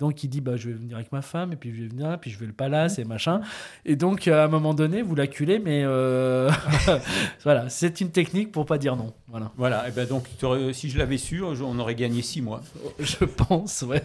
Donc 0.00 0.24
il 0.24 0.28
dit 0.28 0.40
bah 0.40 0.56
je 0.56 0.68
vais 0.68 0.74
venir 0.74 0.96
avec 0.96 1.12
ma 1.12 1.22
femme 1.22 1.52
et 1.52 1.56
puis 1.56 1.72
je 1.74 1.82
vais 1.82 1.88
venir 1.88 2.18
puis 2.20 2.30
je 2.30 2.38
vais 2.38 2.46
le 2.46 2.52
palace 2.52 2.98
et 2.98 3.04
machin. 3.14 3.40
Et 3.84 3.96
donc 3.96 4.26
à 4.26 4.44
un 4.44 4.48
moment 4.48 4.74
donné 4.74 5.02
vous 5.02 5.14
l'acculez 5.14 5.58
mais 5.58 5.82
euh, 5.84 6.50
voilà 7.44 7.68
c'est 7.68 8.00
une 8.00 8.10
technique 8.10 8.50
pour 8.50 8.66
pas 8.66 8.78
dire 8.78 8.96
non. 8.96 9.12
Voilà. 9.28 9.52
Voilà 9.56 9.88
et 9.88 9.92
ben 9.92 10.08
donc 10.08 10.26
si 10.72 10.90
je 10.90 10.98
l'avais 10.98 11.18
su 11.18 11.42
on 11.42 11.78
aurait 11.78 11.94
gagné 11.94 12.22
six 12.22 12.42
mois. 12.42 12.62
Je 12.98 13.24
pense 13.24 13.82
ouais. 13.82 14.02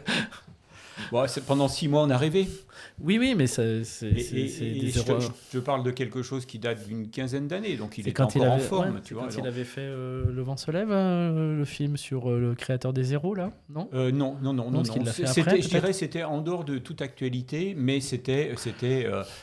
Bon, 1.12 1.26
pendant 1.48 1.68
six 1.68 1.88
mois 1.88 2.04
on 2.04 2.10
a 2.10 2.18
rêvé. 2.18 2.48
Oui, 3.00 3.18
oui, 3.20 3.36
mais 3.36 3.48
c'est 3.48 3.80
des 3.80 4.90
je, 4.90 5.02
je, 5.52 5.60
parle 5.60 5.84
de 5.84 5.92
quelque 5.92 6.22
chose 6.22 6.46
qui 6.46 6.60
date 6.60 6.88
d'une 6.88 7.10
quinzaine 7.10 7.48
d'années, 7.48 7.76
donc 7.76 7.98
il 7.98 8.08
est, 8.08 8.20
encore 8.20 8.44
en 8.44 8.60
forme. 8.60 9.02
tu 9.04 9.14
vois, 9.14 9.24
quand 9.24 9.38
il 9.38 9.48
avait 9.48 9.66
fait 9.66 9.82
euh, 9.82 10.32
Le 10.32 10.42
vent 10.42 10.56
se 10.56 10.72
lève, 10.72 10.92
euh, 10.92 11.58
le 11.58 11.66
film 11.66 11.98
sur 11.98 12.30
euh, 12.30 12.40
le 12.40 12.56
créateur 12.56 12.94
des 12.94 13.04
zéros, 13.04 13.36
là 13.36 13.52
Non? 13.70 13.90
Non, 13.94 14.38
non, 14.42 14.54
non, 14.54 14.54
non. 14.54 14.72
non, 14.72 14.84
je 14.84 15.68
dirais 15.68 15.94
c'était 15.94 16.24
en 16.24 16.42
dehors 16.42 16.64
de 16.64 16.78
toute 16.78 17.02
actualité, 17.02 17.74
mais 17.78 18.00
c'était 18.00 18.56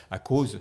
à 0.09 0.19
cause 0.19 0.59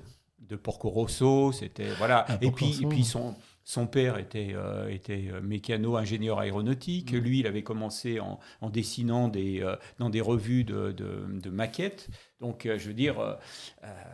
de 0.49 0.57
Porco 0.57 0.91
Rosso, 0.91 1.53
c'était 1.53 1.89
voilà. 1.97 2.27
Ah, 2.29 2.39
et 2.43 2.51
puis, 2.51 2.79
et 2.83 2.87
puis 2.87 3.05
son 3.05 3.35
son 3.65 3.87
père 3.87 4.19
était, 4.19 4.53
euh, 4.55 4.89
était 4.89 5.29
euh, 5.31 5.41
mécano, 5.41 5.97
ingénieur 5.97 6.39
aéronautique. 6.39 7.13
Mm. 7.13 7.17
Lui, 7.17 7.39
il 7.41 7.47
avait 7.47 7.63
commencé 7.63 8.21
en, 8.21 8.39
dessinant 8.71 9.29
des, 9.29 9.61
euh, 9.63 9.77
dans 9.99 10.11
des 10.11 10.21
revues 10.21 10.65
de, 10.65 10.93
de, 10.93 11.51
maquettes. 11.51 12.09
Donc, 12.41 12.65
je 12.65 12.89
veux 12.89 12.95
dire, 12.95 13.39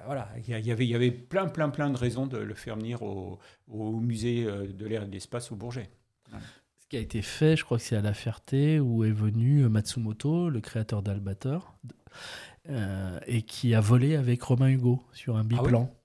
voilà, 0.04 0.28
il 0.36 0.66
y, 0.66 0.70
avait, 0.70 0.84
il 0.84 0.90
y 0.90 0.94
avait 0.94 1.10
plein, 1.10 1.46
plein, 1.46 1.70
plein 1.70 1.88
de 1.88 1.96
raisons 1.96 2.26
de 2.26 2.36
le 2.36 2.54
faire 2.54 2.76
venir 2.76 3.02
au, 3.02 3.38
au 3.68 3.92
musée 4.00 4.44
de 4.44 4.86
l'air 4.86 5.04
et 5.04 5.06
de 5.06 5.12
l'espace 5.12 5.50
au 5.52 5.56
Bourget. 5.56 5.88
Ce 6.78 6.86
qui 6.88 6.96
a 6.96 7.00
été 7.00 7.22
fait, 7.22 7.56
je 7.56 7.64
crois 7.64 7.78
que 7.78 7.84
c'est 7.84 7.96
à 7.96 8.02
La 8.02 8.12
Ferté, 8.12 8.80
où 8.80 9.04
est 9.04 9.12
venu 9.12 9.68
Matsumoto, 9.68 10.50
le 10.50 10.60
créateur 10.60 11.02
d'Albator, 11.02 11.78
et 13.26 13.42
qui 13.42 13.74
a 13.74 13.80
volé 13.80 14.16
avec 14.16 14.42
Romain 14.42 14.68
Hugo 14.68 15.02
sur 15.12 15.36
un 15.36 15.40
ah 15.40 15.44
biplan. 15.44 15.97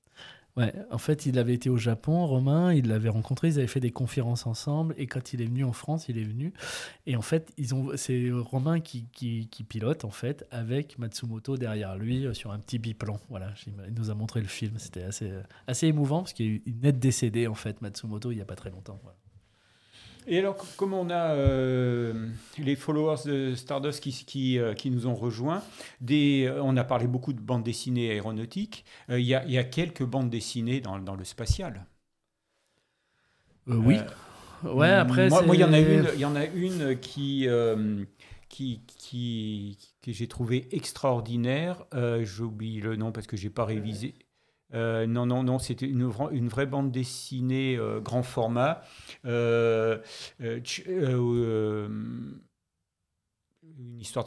Ouais, 0.56 0.72
en 0.92 1.00
fait, 1.00 1.26
il 1.26 1.40
avait 1.40 1.56
été 1.56 1.72
au 1.72 1.78
Japon, 1.78 2.28
Romain, 2.28 2.74
il 2.74 2.88
l'avait 2.88 3.10
rencontré, 3.10 3.48
ils 3.48 3.58
avaient 3.58 3.66
fait 3.66 3.80
des 3.80 3.90
conférences 3.90 4.46
ensemble, 4.46 4.94
et 5.00 5.08
quand 5.08 5.34
il 5.34 5.42
est 5.42 5.46
venu 5.46 5.64
en 5.64 5.74
France, 5.74 6.10
il 6.10 6.20
est 6.20 6.24
venu, 6.24 6.54
et 7.08 7.16
en 7.16 7.24
fait, 7.24 7.52
ils 7.58 7.74
ont, 7.74 7.90
c'est 7.96 8.30
Romain 8.32 8.80
qui, 8.80 9.08
pilote, 9.68 10.06
en 10.06 10.12
fait, 10.12 10.46
avec 10.52 11.00
Matsumoto 11.00 11.58
derrière 11.58 11.98
lui, 11.98 12.28
euh, 12.28 12.36
sur 12.36 12.52
un 12.52 12.60
petit 12.60 12.78
biplan. 12.78 13.20
Voilà, 13.30 13.52
il 13.66 13.96
nous 13.96 14.12
a 14.12 14.14
montré 14.14 14.42
le 14.42 14.48
film, 14.48 14.78
c'était 14.78 15.04
assez, 15.04 15.32
assez 15.66 15.88
émouvant, 15.88 16.20
parce 16.20 16.34
qu'il 16.34 16.62
est 16.68 16.84
net 16.84 17.00
décédé, 17.00 17.48
en 17.48 17.56
fait, 17.56 17.82
Matsumoto, 17.82 18.32
il 18.32 18.36
n'y 18.36 18.42
a 18.42 18.46
pas 18.46 18.56
très 18.56 18.70
longtemps. 18.70 19.02
Et 20.28 20.40
alors, 20.40 20.58
comme 20.78 20.94
on 20.94 21.10
a 21.10 21.32
euh, 21.32 22.30
les 22.58 22.76
followers 22.76 23.24
de 23.26 23.56
Stardust 23.56 24.02
qui, 24.02 24.12
qui, 24.12 24.60
euh, 24.60 24.74
qui, 24.74 24.90
nous 24.90 25.08
ont 25.08 25.16
rejoints, 25.16 25.64
des, 26.02 26.46
euh, 26.48 26.62
on 26.64 26.78
a 26.78 26.84
parlé 26.84 27.08
beaucoup 27.08 27.34
de 27.34 27.42
bandes 27.42 27.64
dessinées 27.64 28.12
aéronautiques. 28.12 28.86
Il 29.10 29.20
y, 29.20 29.30
y, 29.30 29.58
a 29.58 29.64
quelques 29.64 30.04
bandes 30.04 30.30
dessinées 30.30 30.82
dans, 30.82 31.00
dans 31.00 31.16
le 31.16 31.24
spatial. 31.24 31.86
oui. 33.68 33.98
ouais, 34.64 34.90
après. 34.90 35.30
Moi, 35.30 35.44
il 35.54 35.60
y 35.60 35.64
en 35.64 35.74
a 35.74 35.80
une, 35.80 36.08
y 36.18 36.26
en 36.26 36.36
a 36.36 36.46
une 36.46 36.98
qui, 37.00 37.48
qui, 38.50 38.82
qui, 38.88 39.78
que 40.02 40.12
j'ai 40.12 40.28
trouvé 40.28 40.68
extraordinaire. 40.72 41.86
J'oublie 42.22 42.80
le 42.80 42.96
nom 42.96 43.12
parce 43.12 43.28
que 43.28 43.38
j'ai 43.38 43.50
pas 43.50 43.66
révisé. 43.66 44.16
Euh, 44.74 45.06
non, 45.06 45.26
non, 45.26 45.44
non, 45.44 45.60
c'était 45.60 45.88
une, 45.88 46.08
vraie 46.08 46.66
bande 46.66 46.92
dessinée 46.92 47.78
euh, 47.78 48.00
grand 48.00 48.24
format. 48.24 48.82
Euh, 49.26 50.00
une 50.40 52.42
histoire 54.00 54.26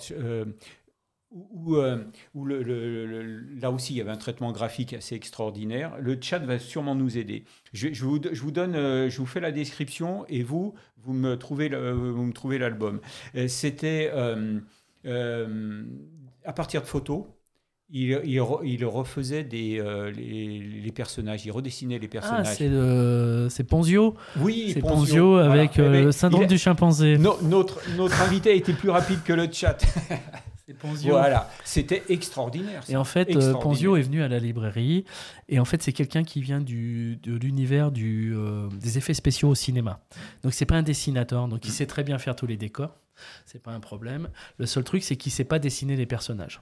où, 1.30 1.74
là 1.74 3.70
aussi 3.70 3.94
il 3.94 3.96
y 3.96 4.00
avait 4.00 4.10
un 4.10 4.16
traitement 4.16 4.52
graphique 4.52 4.92
assez 4.92 5.14
extraordinaire. 5.14 5.96
Le 6.00 6.18
chat 6.20 6.38
va 6.38 6.58
sûrement 6.58 6.94
nous 6.94 7.18
aider. 7.18 7.44
Je, 7.72 8.04
vous, 8.04 8.18
donne, 8.18 9.08
je 9.08 9.18
vous 9.18 9.26
fais 9.26 9.40
la 9.40 9.52
description 9.52 10.24
et 10.28 10.42
vous, 10.42 10.74
vous 10.98 11.12
me 11.12 11.36
trouvez 11.36 12.58
l'album. 12.58 13.00
C'était 13.48 14.10
à 16.44 16.52
partir 16.52 16.82
de 16.82 16.86
photos 16.86 17.24
il, 17.88 18.20
il, 18.24 18.84
refaisait 18.84 19.44
des, 19.44 19.78
euh, 19.78 20.10
les, 20.10 20.92
personnages, 20.92 21.46
il 21.46 21.52
redessinait 21.52 21.98
les 21.98 22.08
personnages. 22.08 22.48
Ah, 22.48 23.48
c'est 23.48 23.64
Ponzio 23.64 24.14
Oui, 24.38 24.72
c'est 24.74 24.80
Ponzio, 24.80 25.36
avec 25.36 25.78
euh, 25.78 26.04
le 26.04 26.12
syndrome 26.12 26.46
du 26.46 26.58
chimpanzé. 26.58 27.16
notre, 27.18 27.80
notre 27.96 28.20
invité 28.22 28.50
a 28.50 28.54
été 28.54 28.72
plus 28.72 28.90
rapide 28.90 29.22
que 29.24 29.32
le 29.32 29.48
chat. 29.50 29.78
C'est 30.68 30.74
Ponzio. 30.74 31.12
Voilà, 31.12 31.48
c'était 31.64 32.02
extraordinaire. 32.08 32.82
Et 32.88 32.96
en 32.96 33.04
fait, 33.04 33.36
euh, 33.36 33.54
Ponzio 33.54 33.96
est 33.96 34.02
venu 34.02 34.24
à 34.24 34.26
la 34.26 34.40
librairie. 34.40 35.04
Et 35.48 35.60
en 35.60 35.64
fait, 35.64 35.80
c'est 35.80 35.92
quelqu'un 35.92 36.24
qui 36.24 36.40
vient 36.40 36.60
du, 36.60 37.20
de 37.22 37.36
l'univers 37.36 37.92
du, 37.92 38.34
des 38.72 38.98
effets 38.98 39.14
spéciaux 39.14 39.50
au 39.50 39.54
cinéma. 39.54 40.00
Donc, 40.42 40.54
c'est 40.54 40.66
pas 40.66 40.74
un 40.74 40.82
dessinateur. 40.82 41.46
Donc, 41.46 41.64
il 41.64 41.68
mm. 41.68 41.72
sait 41.72 41.86
très 41.86 42.02
bien 42.02 42.18
faire 42.18 42.34
tous 42.34 42.48
les 42.48 42.56
décors 42.56 42.96
c'est 43.44 43.62
pas 43.62 43.72
un 43.72 43.80
problème. 43.80 44.28
Le 44.58 44.66
seul 44.66 44.84
truc, 44.84 45.02
c'est 45.02 45.16
qu'il 45.16 45.32
sait 45.32 45.44
pas 45.44 45.58
dessiner 45.58 45.96
les 45.96 46.06
personnages. 46.06 46.60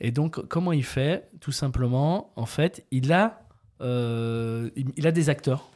Et 0.00 0.10
donc, 0.10 0.46
comment 0.48 0.72
il 0.72 0.84
fait? 0.84 1.28
Tout 1.40 1.52
simplement, 1.52 2.32
en 2.36 2.46
fait, 2.46 2.84
il 2.90 3.12
a, 3.12 3.42
euh, 3.80 4.70
il 4.76 5.06
a 5.06 5.12
des 5.12 5.28
acteurs. 5.30 5.72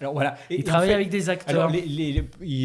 Alors 0.00 0.12
voilà. 0.12 0.36
il 0.50 0.64
travaille 0.64 0.92
avec 0.92 1.08
des 1.08 1.30
acteurs. 1.30 1.64
Alors 1.64 1.70
les, 1.70 2.24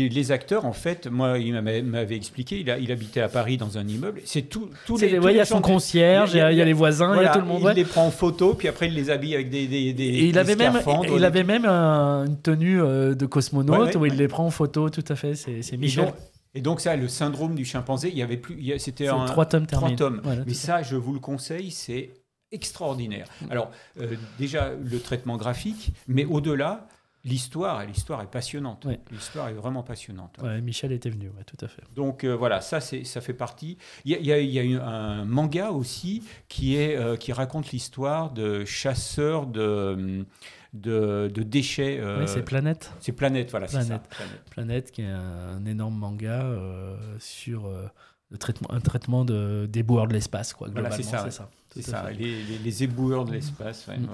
les, 0.10 0.32
acteurs, 0.32 0.66
en 0.66 0.74
fait, 0.74 1.08
moi, 1.08 1.38
il 1.40 1.54
m'avait 1.54 2.16
expliqué, 2.16 2.60
il, 2.60 2.70
a, 2.70 2.78
il, 2.78 2.92
habitait 2.92 3.22
à 3.22 3.30
Paris 3.30 3.58
dans 3.58 3.78
un 3.78 3.88
immeuble. 3.88 4.22
C'est 4.26 4.44
tout, 4.44 4.70
tous 4.86 5.00
les. 5.00 5.10
il 5.10 5.36
y 5.36 5.40
a 5.40 5.46
son 5.46 5.62
concierge, 5.62 6.34
il 6.34 6.38
y, 6.38 6.42
a, 6.42 6.52
les 6.52 6.74
voisins, 6.74 7.16
il 7.16 7.24
y 7.24 7.26
a 7.26 7.30
tout 7.30 7.40
le 7.40 7.46
monde. 7.46 7.64
Il 7.72 7.76
les 7.76 7.86
prend 7.86 8.06
en 8.06 8.12
photo, 8.12 8.54
puis 8.54 8.68
après 8.68 8.88
il 8.88 8.94
les 8.94 9.10
habille 9.10 9.36
avec 9.36 9.50
des. 9.50 9.68
des, 9.68 9.94
des 9.94 10.04
et 10.04 10.26
il 10.26 10.38
avait 10.38 10.56
même, 10.56 10.80
il 11.16 11.26
avait 11.26 11.44
même 11.44 11.66
une 11.66 12.38
tenue 12.42 12.82
euh, 12.82 13.16
de 13.16 13.26
cosmonaute 13.26 13.96
où 13.96 14.06
il 14.06 14.16
les 14.16 14.28
prend 14.28 14.46
en 14.46 14.52
photo, 14.52 14.90
tout 14.90 15.06
à 15.08 15.16
fait. 15.16 15.36
C'est 15.36 15.78
Michel. 15.78 16.14
Et 16.56 16.62
donc 16.62 16.82
ça, 16.82 16.96
le 16.96 17.08
syndrome 17.08 17.56
du 17.56 17.66
chimpanzé, 17.66 18.10
il 18.10 18.18
y 18.18 18.22
avait 18.22 18.38
plus, 18.38 18.80
c'était 18.80 19.08
un 19.08 19.26
trois 19.26 19.46
tomes, 19.46 19.68
trois 19.68 19.92
tomes. 19.92 20.22
Mais 20.46 20.54
ça, 20.54 20.84
je 20.84 20.96
vous 20.96 21.14
le 21.14 21.20
conseille, 21.20 21.72
c'est 21.72 22.14
extraordinaire. 22.52 23.28
Alors 23.50 23.72
euh, 24.00 24.16
déjà 24.38 24.72
le 24.74 25.00
traitement 25.00 25.38
graphique, 25.38 25.94
mais 26.08 26.24
au-delà, 26.24 26.88
l'histoire, 27.26 27.86
l'histoire 27.86 28.22
est 28.22 28.30
passionnante. 28.30 28.88
L'histoire 29.12 29.50
est 29.50 29.54
vraiment 29.54 29.84
passionnante. 29.84 30.38
Michel 30.62 30.92
était 30.92 31.10
venu, 31.10 31.32
tout 31.48 31.66
à 31.66 31.68
fait. 31.68 31.82
Donc 31.96 32.24
euh, 32.24 32.36
voilà, 32.36 32.62
ça 32.62 32.80
ça 32.80 33.22
fait 33.22 33.34
partie. 33.34 33.78
Il 34.06 34.12
y 34.12 34.32
a, 34.32 34.40
y 34.40 34.78
a, 34.78 34.86
un 34.86 35.26
manga 35.26 35.72
aussi 35.72 36.24
qui 36.48 36.76
est 36.76 36.96
euh, 36.96 37.18
qui 37.18 37.34
raconte 37.34 37.72
l'histoire 37.72 38.32
de 38.32 38.64
chasseurs 38.66 39.48
de 39.48 40.26
de, 40.74 41.30
déchets. 41.36 42.00
Euh, 42.00 42.22
oui, 42.22 42.28
c'est 42.28 42.44
Planète. 42.44 42.92
C'est 43.00 43.12
Planète, 43.12 43.52
voilà, 43.52 43.68
ça. 43.68 44.02
Planète. 44.50 44.92
qui 44.92 45.02
est 45.02 45.10
un, 45.10 45.66
énorme 45.66 45.96
manga 45.96 46.44
euh, 46.44 46.96
sur 47.20 47.66
euh, 47.66 47.86
le 48.30 48.38
traitement, 48.38 48.72
un 48.72 48.80
traitement 48.80 49.26
de, 49.26 49.68
d'éboueurs 49.72 50.08
de 50.08 50.14
l'espace, 50.14 50.54
quoi. 50.54 50.70
Voilà, 50.72 50.92
c'est 50.92 51.04
ça. 51.04 51.28
C'est 51.70 51.82
ça, 51.82 52.12
Les, 52.12 52.44
les, 52.64 52.84
éboueurs 52.84 53.26
de 53.26 53.34
l'espace. 53.34 53.88
Mm. 53.88 54.08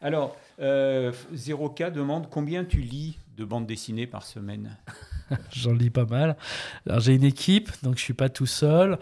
Alors, 0.00 0.36
0K 0.60 1.92
demande 1.92 2.28
combien 2.28 2.64
tu 2.64 2.80
lis 2.80 3.18
de 3.36 3.44
bandes 3.44 3.66
dessinées 3.66 4.06
par 4.06 4.24
semaine? 4.24 4.76
J'en 5.52 5.72
lis 5.72 5.90
pas 5.90 6.04
mal. 6.04 6.36
Alors 6.86 7.00
j'ai 7.00 7.14
une 7.14 7.24
équipe, 7.24 7.70
donc 7.82 7.96
je 7.96 8.02
suis 8.02 8.14
pas 8.14 8.28
tout 8.28 8.46
seul. 8.46 8.98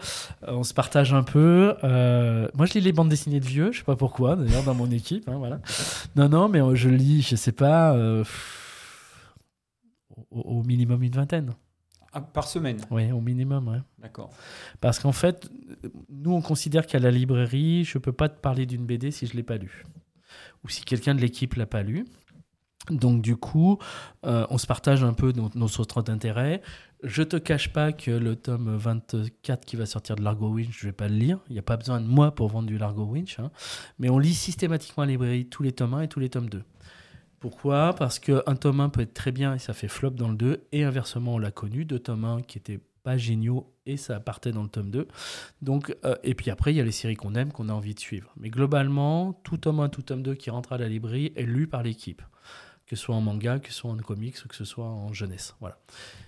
Euh, 0.47 0.53
on 0.53 0.63
se 0.63 0.73
partage 0.73 1.13
un 1.13 1.23
peu. 1.23 1.75
Euh, 1.83 2.47
moi, 2.53 2.65
je 2.65 2.73
lis 2.73 2.81
les 2.81 2.91
bandes 2.91 3.09
dessinées 3.09 3.39
de 3.39 3.45
vieux. 3.45 3.71
Je 3.71 3.79
sais 3.79 3.83
pas 3.83 3.95
pourquoi, 3.95 4.35
d'ailleurs, 4.35 4.63
dans 4.63 4.73
mon 4.73 4.89
équipe. 4.91 5.27
Hein, 5.29 5.37
voilà. 5.37 5.59
Non, 6.15 6.29
non, 6.29 6.49
mais 6.49 6.61
euh, 6.61 6.75
je 6.75 6.89
lis, 6.89 7.21
je 7.21 7.35
sais 7.35 7.51
pas, 7.51 7.95
au, 10.31 10.63
minimum 10.63 11.03
une 11.03 11.13
vingtaine. 11.13 11.53
Ah, 12.13 12.21
par 12.21 12.47
semaine? 12.47 12.77
Oui, 12.89 13.11
au 13.11 13.21
minimum, 13.21 13.69
ouais. 13.69 13.79
D'accord. 13.99 14.31
Parce 14.81 14.99
qu'en 14.99 15.13
fait, 15.13 15.49
nous, 16.09 16.33
on 16.33 16.41
considère 16.41 16.85
qu'à 16.85 16.99
la 16.99 17.09
librairie, 17.09 17.85
je 17.85 17.97
peux 17.97 18.11
pas 18.11 18.27
te 18.27 18.39
parler 18.39 18.65
d'une 18.65 18.85
BD 18.85 19.11
si 19.11 19.27
je 19.27 19.35
l'ai 19.35 19.43
pas 19.43 19.57
lue. 19.57 19.85
Ou 20.63 20.69
si 20.69 20.83
quelqu'un 20.83 21.15
de 21.15 21.21
l'équipe 21.21 21.55
l'a 21.55 21.65
pas 21.65 21.83
lue. 21.83 22.05
Donc 22.89 23.21
du 23.21 23.35
coup, 23.35 23.77
euh, 24.25 24.45
on 24.49 24.57
se 24.57 24.65
partage 24.67 25.03
un 25.03 25.13
peu 25.13 25.31
nos, 25.31 25.49
nos 25.53 25.67
centres 25.67 26.01
d'intérêt. 26.01 26.61
Je 27.03 27.23
te 27.23 27.37
cache 27.37 27.73
pas 27.73 27.91
que 27.91 28.11
le 28.11 28.35
tome 28.35 28.75
24 28.75 29.65
qui 29.65 29.75
va 29.75 29.85
sortir 29.85 30.15
de 30.15 30.23
Largo 30.23 30.49
Winch, 30.49 30.77
je 30.79 30.87
vais 30.87 30.91
pas 30.91 31.07
le 31.07 31.15
lire. 31.15 31.39
Il 31.49 31.53
n'y 31.53 31.59
a 31.59 31.63
pas 31.63 31.77
besoin 31.77 31.99
de 31.99 32.05
moi 32.05 32.31
pour 32.33 32.47
vendre 32.47 32.67
du 32.67 32.77
Largo 32.77 33.05
Winch. 33.05 33.39
Hein. 33.39 33.51
Mais 33.97 34.09
on 34.09 34.19
lit 34.19 34.33
systématiquement 34.33 35.03
à 35.03 35.05
la 35.05 35.13
librairie 35.13 35.45
tous 35.45 35.63
les 35.63 35.71
tomes 35.71 35.93
1 35.95 36.01
et 36.01 36.07
tous 36.07 36.19
les 36.19 36.29
tomes 36.29 36.49
2. 36.49 36.63
Pourquoi? 37.39 37.95
Parce 37.97 38.19
qu'un 38.19 38.55
tome 38.55 38.81
1 38.81 38.89
peut 38.89 39.01
être 39.01 39.15
très 39.15 39.31
bien 39.31 39.55
et 39.55 39.59
ça 39.59 39.73
fait 39.73 39.87
flop 39.87 40.11
dans 40.11 40.29
le 40.29 40.35
2, 40.35 40.67
et 40.71 40.83
inversement, 40.83 41.33
on 41.35 41.37
l'a 41.39 41.49
connu, 41.49 41.85
deux 41.85 41.97
tomes 41.97 42.23
1 42.23 42.43
qui 42.43 42.59
étaient 42.59 42.79
pas 43.01 43.17
géniaux 43.17 43.73
et 43.87 43.97
ça 43.97 44.19
partait 44.19 44.51
dans 44.51 44.61
le 44.61 44.69
tome 44.69 44.91
2. 44.91 45.07
Donc, 45.63 45.95
euh, 46.05 46.15
et 46.23 46.35
puis 46.35 46.51
après, 46.51 46.71
il 46.71 46.77
y 46.77 46.81
a 46.81 46.83
les 46.83 46.91
séries 46.91 47.15
qu'on 47.15 47.33
aime, 47.33 47.51
qu'on 47.51 47.69
a 47.69 47.73
envie 47.73 47.95
de 47.95 47.99
suivre. 47.99 48.31
Mais 48.37 48.51
globalement, 48.51 49.33
tout 49.43 49.57
tome 49.57 49.79
1, 49.79 49.89
tout 49.89 50.03
tome 50.03 50.21
2 50.21 50.35
qui 50.35 50.51
rentre 50.51 50.73
à 50.73 50.77
la 50.77 50.87
librairie 50.87 51.33
est 51.35 51.43
lu 51.43 51.65
par 51.65 51.81
l'équipe. 51.81 52.21
Que 52.91 52.97
ce 52.97 53.03
soit 53.03 53.15
en 53.15 53.21
manga, 53.21 53.57
que 53.59 53.69
ce 53.69 53.73
soit 53.75 53.89
en 53.89 53.95
comics 53.95 54.35
ou 54.43 54.49
que 54.49 54.55
ce 54.55 54.65
soit 54.65 54.83
en 54.83 55.13
jeunesse. 55.13 55.55
Voilà. 55.61 55.77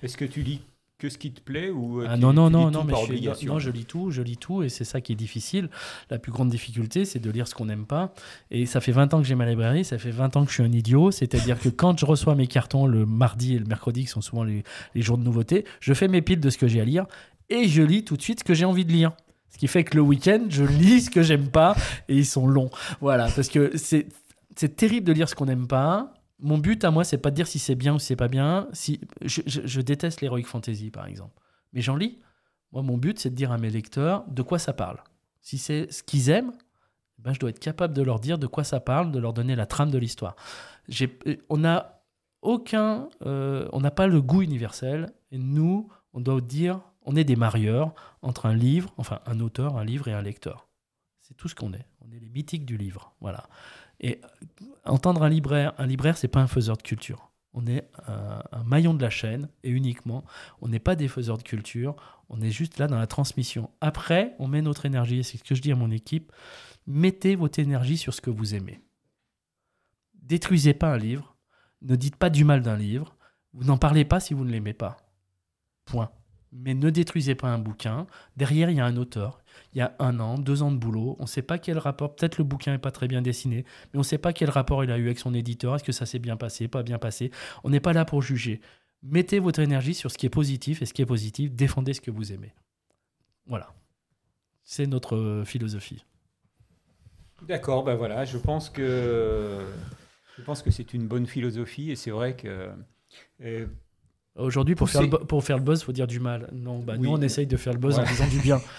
Est-ce 0.02 0.15
que 0.15 0.23
tu 0.23 0.44
lis 0.44 0.61
que 0.98 1.10
ce 1.10 1.18
qui 1.18 1.34
te 1.34 1.41
plaît 1.41 1.69
ou 1.69 1.99
euh, 1.99 2.07
ah, 2.07 2.15
non 2.15 2.31
non 2.31 2.49
non 2.49 2.72
non 2.72 2.85
mais 2.85 2.94
je, 3.06 3.45
non 3.45 3.60
je 3.60 3.69
lis 3.69 3.84
tout 3.84 4.11
je 4.11 4.22
lis 4.22 4.38
tout 4.38 4.64
et 4.64 4.69
c'est 4.69 4.85
ça 4.85 5.02
qui 5.02 5.11
est 5.11 5.18
difficile 5.18 5.69
la 6.10 6.19
plus 6.19 6.31
grande 6.31 6.48
difficulté 6.48 7.03
c'est 7.03 7.19
de 7.19 7.30
lire 7.30 7.49
ce 7.49 7.53
qu'on 7.56 7.65
n'aime 7.65 7.85
pas 7.85 8.14
et 8.49 8.65
ça 8.65 8.80
fait 8.80 8.94
20 8.94 9.14
ans 9.14 9.22
que 9.22 9.27
j'ai 9.27 9.35
ma 9.35 9.45
librairie 9.45 9.84
ça 9.84 9.98
fait 9.98 10.11
20 10.11 10.38
ans 10.38 10.45
que 10.45 10.52
je 10.52 10.53
suis 10.53 10.64
un 10.64 10.72
idiot 10.72 11.11
c'est-à-dire 11.11 11.60
que 11.60 11.68
quand 11.68 11.99
je 11.99 12.06
reçois 12.06 12.35
mes 12.35 12.48
cartons 12.48 12.88
le 12.88 13.06
mardi 13.06 13.56
et 13.56 13.60
le 13.60 13.65
mercredi 13.65 14.03
qui 14.03 14.07
sont 14.07 14.22
souvent 14.22 14.45
les, 14.45 14.64
les 14.95 15.02
jours 15.02 15.18
de 15.18 15.23
nouveautés 15.23 15.65
je 15.81 15.94
fais 15.94 16.07
mes 16.07 16.22
piles 16.22 16.40
de 16.40 16.49
ce 16.49 16.57
que 16.57 16.69
j'ai 16.69 16.80
à 16.80 16.85
lire 16.85 17.06
et 17.49 17.68
je 17.68 17.81
lis 17.81 18.06
tout 18.06 18.15
de 18.15 18.22
suite 18.22 18.40
ce 18.40 18.45
que 18.45 18.53
j'ai 18.53 18.64
envie 18.64 18.85
de 18.85 18.91
lire 18.94 19.11
ce 19.49 19.57
qui 19.57 19.68
fait 19.68 19.84
que 19.84 19.98
le 19.98 20.03
week-end 20.03 20.45
je 20.48 20.64
lis 20.64 21.02
ce 21.02 21.10
que 21.10 21.23
j'aime 21.23 21.49
pas 21.49 21.76
et 22.07 22.15
ils 22.15 22.26
sont 22.26 22.48
longs 22.48 22.69
voilà 23.02 23.30
parce 23.35 23.49
que 23.49 23.76
c'est 23.76 24.07
c'est 24.56 24.76
terrible 24.76 25.06
de 25.06 25.14
lire 25.14 25.27
ce 25.27 25.35
qu'on 25.35 25.48
n'aime 25.48 25.68
pas 25.68 26.14
mon 26.43 26.57
but 26.57 26.83
à 26.83 26.91
moi, 26.91 27.05
c'est 27.05 27.17
pas 27.17 27.31
de 27.31 27.35
dire 27.35 27.47
si 27.47 27.57
c'est 27.57 27.75
bien 27.75 27.95
ou 27.95 27.99
si 27.99 28.07
c'est 28.07 28.15
pas 28.17 28.27
bien. 28.27 28.67
Si, 28.73 28.99
je, 29.21 29.81
déteste 29.81 30.21
l'heroic 30.21 30.43
fantasy, 30.43 30.91
par 30.91 31.07
exemple. 31.07 31.41
Mais 31.71 31.81
j'en 31.81 31.95
lis. 31.95 32.19
Moi, 32.73 32.81
mon 32.81 32.97
but, 32.97 33.17
c'est 33.17 33.29
de 33.29 33.35
dire 33.35 33.51
à 33.51 33.57
mes 33.57 33.69
lecteurs 33.69 34.25
de 34.27 34.41
quoi 34.41 34.59
ça 34.59 34.73
parle. 34.73 35.01
Si 35.41 35.57
c'est 35.57 35.91
ce 35.91 36.03
qu'ils 36.03 36.29
aiment, 36.29 36.51
ben, 37.17 37.33
je 37.33 37.39
dois 37.39 37.49
être 37.49 37.59
capable 37.59 37.93
de 37.93 38.01
leur 38.01 38.19
dire 38.19 38.37
de 38.37 38.47
quoi 38.47 38.65
ça 38.65 38.81
parle, 38.81 39.11
de 39.11 39.19
leur 39.19 39.31
donner 39.31 39.55
la 39.55 39.65
trame 39.65 39.89
de 39.89 39.97
l'histoire. 39.97 40.35
On 41.47 41.57
n'a 41.57 42.03
aucun, 42.41 43.07
euh, 43.25 43.69
on 43.71 43.79
n'a 43.79 43.91
pas 43.91 44.07
le 44.07 44.21
goût 44.21 44.41
universel. 44.41 45.13
Et 45.31 45.37
nous, 45.37 45.87
on 46.11 46.19
doit 46.19 46.41
dire, 46.41 46.81
on 47.03 47.15
est 47.15 47.23
des 47.23 47.37
marieurs 47.37 47.93
entre 48.21 48.47
un 48.47 48.53
livre, 48.53 48.93
enfin 48.97 49.21
un 49.25 49.39
auteur, 49.39 49.77
un 49.77 49.85
livre 49.85 50.09
et 50.09 50.13
un 50.13 50.21
lecteur. 50.21 50.67
C'est 51.21 51.35
tout 51.35 51.47
ce 51.47 51.55
qu'on 51.55 51.71
est. 51.71 51.87
On 52.01 52.11
est 52.11 52.19
les 52.19 52.29
mythiques 52.29 52.65
du 52.65 52.75
livre. 52.75 53.13
Voilà. 53.21 53.45
Et 53.99 54.21
entendre 54.85 55.23
un 55.23 55.29
libraire, 55.29 55.73
un 55.77 55.85
libraire, 55.85 56.17
c'est 56.17 56.27
pas 56.27 56.41
un 56.41 56.47
faiseur 56.47 56.77
de 56.77 56.81
culture. 56.81 57.31
On 57.53 57.67
est 57.67 57.87
un, 58.07 58.63
maillon 58.63 58.93
de 58.93 59.01
la 59.01 59.11
chaîne 59.11 59.47
et 59.63 59.69
uniquement. 59.69 60.23
On 60.61 60.67
n'est 60.67 60.79
pas 60.79 60.95
des 60.95 61.07
faiseurs 61.07 61.37
de 61.37 61.43
culture. 61.43 61.95
On 62.29 62.41
est 62.41 62.49
juste 62.49 62.79
là 62.79 62.87
dans 62.87 62.97
la 62.97 63.05
transmission. 63.05 63.69
Après, 63.79 64.35
on 64.39 64.47
met 64.47 64.61
notre 64.61 64.85
énergie. 64.85 65.23
C'est 65.23 65.37
ce 65.37 65.43
que 65.43 65.53
je 65.53 65.61
dis 65.61 65.71
à 65.71 65.75
mon 65.75 65.91
équipe. 65.91 66.31
Mettez 66.87 67.35
votre 67.35 67.59
énergie 67.59 67.97
sur 67.97 68.13
ce 68.13 68.21
que 68.21 68.31
vous 68.31 68.55
aimez. 68.55 68.81
Détruisez 70.15 70.73
pas 70.73 70.93
un 70.93 70.97
livre. 70.97 71.35
Ne 71.81 71.95
dites 71.95 72.15
pas 72.15 72.31
du 72.31 72.43
mal 72.43 72.61
d'un 72.61 72.77
livre. 72.77 73.15
Vous 73.53 73.65
n'en 73.65 73.77
parlez 73.77 74.03
pas 74.03 74.19
si 74.19 74.33
vous 74.33 74.45
ne 74.45 74.51
l'aimez 74.51 74.73
pas. 74.73 74.97
Point 75.85 76.09
mais 76.53 76.73
ne 76.73 76.89
détruisez 76.89 77.35
pas 77.35 77.49
un 77.49 77.57
bouquin. 77.57 78.05
Derrière, 78.37 78.69
il 78.69 78.77
y 78.77 78.79
a 78.79 78.85
un 78.85 78.97
auteur. 78.97 79.42
Il 79.73 79.80
y 79.80 79.81
a 79.81 79.95
un 79.99 80.19
an, 80.19 80.38
deux 80.38 80.63
ans 80.63 80.71
de 80.71 80.77
boulot. 80.77 81.15
On 81.19 81.23
ne 81.23 81.27
sait 81.27 81.41
pas 81.41 81.57
quel 81.57 81.77
rapport. 81.77 82.15
Peut-être 82.15 82.38
le 82.38 82.43
bouquin 82.43 82.71
n'est 82.71 82.77
pas 82.77 82.91
très 82.91 83.07
bien 83.07 83.21
dessiné, 83.21 83.65
mais 83.93 83.97
on 83.97 83.99
ne 83.99 84.03
sait 84.03 84.17
pas 84.17 84.34
quel 84.34 84.49
rapport 84.49 84.84
il 84.84 84.91
a 84.91 84.97
eu 84.97 85.05
avec 85.05 85.19
son 85.19 85.34
éditeur. 85.34 85.75
Est-ce 85.75 85.84
que 85.84 85.91
ça 85.91 86.05
s'est 86.05 86.19
bien 86.19 86.38
passé, 86.38 86.67
pas 86.67 86.84
bien 86.84 86.99
passé 86.99 87.31
On 87.63 87.69
n'est 87.69 87.80
pas 87.80 87.93
là 87.93 88.05
pour 88.05 88.21
juger. 88.21 88.61
Mettez 89.01 89.39
votre 89.39 89.59
énergie 89.59 89.93
sur 89.93 90.11
ce 90.11 90.17
qui 90.17 90.25
est 90.25 90.30
positif 90.30 90.81
et 90.81 90.85
ce 90.85 90.93
qui 90.93 91.01
est 91.01 91.05
positif, 91.05 91.51
défendez 91.51 91.93
ce 91.93 92.01
que 92.01 92.11
vous 92.11 92.31
aimez. 92.31 92.53
Voilà. 93.47 93.73
C'est 94.63 94.88
notre 94.88 95.17
euh, 95.17 95.43
philosophie. 95.43 96.05
D'accord, 97.41 97.84
ben 97.84 97.95
voilà, 97.95 98.23
je 98.23 98.38
pense 98.38 98.69
que 98.69 99.59
je 100.38 100.41
pense 100.41 100.61
que 100.61 100.71
c'est 100.71 100.93
une 100.93 101.07
bonne 101.07 101.27
philosophie 101.27 101.91
et 101.91 101.97
c'est 101.97 102.11
vrai 102.11 102.38
que 102.38 102.69
euh, 103.41 103.67
Aujourd'hui, 104.35 104.73
pour, 104.73 104.89
faire 104.89 105.01
le, 105.01 105.09
pour 105.09 105.43
faire 105.43 105.57
le 105.57 105.63
buzz, 105.63 105.81
il 105.81 105.85
faut 105.85 105.91
dire 105.91 106.07
du 106.07 106.19
mal. 106.19 106.49
Non, 106.53 106.80
bah, 106.80 106.97
nous, 106.97 107.11
on 107.11 107.21
essaye 107.21 107.45
de 107.45 107.55
faire 107.55 107.73
le 107.73 107.80
buzz 107.80 107.99
en 107.99 108.03
disant 108.03 108.27
du 108.27 108.39
bien. 108.39 108.61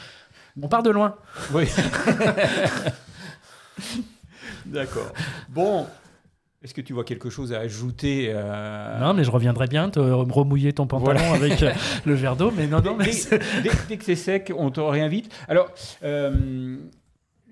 On 0.61 0.69
part 0.69 0.83
de 0.83 0.91
loin. 0.91 1.17
Oui. 1.53 1.65
D'accord. 4.67 5.13
Bon, 5.49 5.87
est-ce 6.63 6.73
que 6.75 6.81
tu 6.81 6.93
vois 6.93 7.05
quelque 7.05 7.29
chose 7.29 7.53
à 7.53 7.59
ajouter 7.59 8.29
euh, 8.31 8.99
Non, 8.99 9.15
mais 9.15 9.25
je 9.25 9.31
reviendrai 9.31 9.67
bien 9.67 9.91
te 9.91 10.01
remouiller 10.01 10.73
ton 10.73 10.87
pantalon 10.87 11.35
avec 11.35 11.63
euh, 11.63 11.73
le 12.05 12.15
verre 12.15 12.37
d'eau. 12.37 12.53
Mais 12.57 12.67
non, 12.67 12.81
non. 12.81 12.97
Mais 12.97 13.11
dès, 13.89 13.97
que 13.97 14.05
c'est 14.05 14.17
sec, 14.17 14.53
on 14.57 14.71
te 14.71 14.81
réinvite. 14.81 15.33
Alors, 15.49 15.71
euh, 16.03 16.77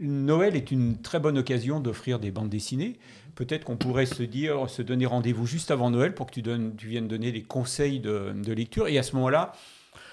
Noël 0.01 0.57
est 0.57 0.71
une 0.71 1.01
très 1.03 1.19
bonne 1.19 1.39
occasion 1.39 1.81
d'offrir 1.81 2.19
des 2.19 2.31
bandes 2.31 2.51
dessinées 2.51 2.99
peut-être 3.35 3.65
qu'on 3.65 3.77
pourrait 3.77 4.07
se 4.07 4.23
dire, 4.23 4.69
se 4.69 4.83
donner 4.83 5.07
rendez-vous 5.07 5.47
juste 5.47 5.71
avant 5.71 5.91
Noël 5.91 6.15
pour 6.15 6.27
que 6.27 6.33
tu, 6.33 6.43
donnes, 6.43 6.75
tu 6.77 6.89
viennes 6.89 7.09
donner 7.09 7.33
des 7.33 7.43
conseils 7.43 8.01
de, 8.01 8.33
lecture. 8.53 8.89
Et 8.89 8.99
à 8.99 9.03
ce 9.03 9.15
moment-là, 9.17 9.53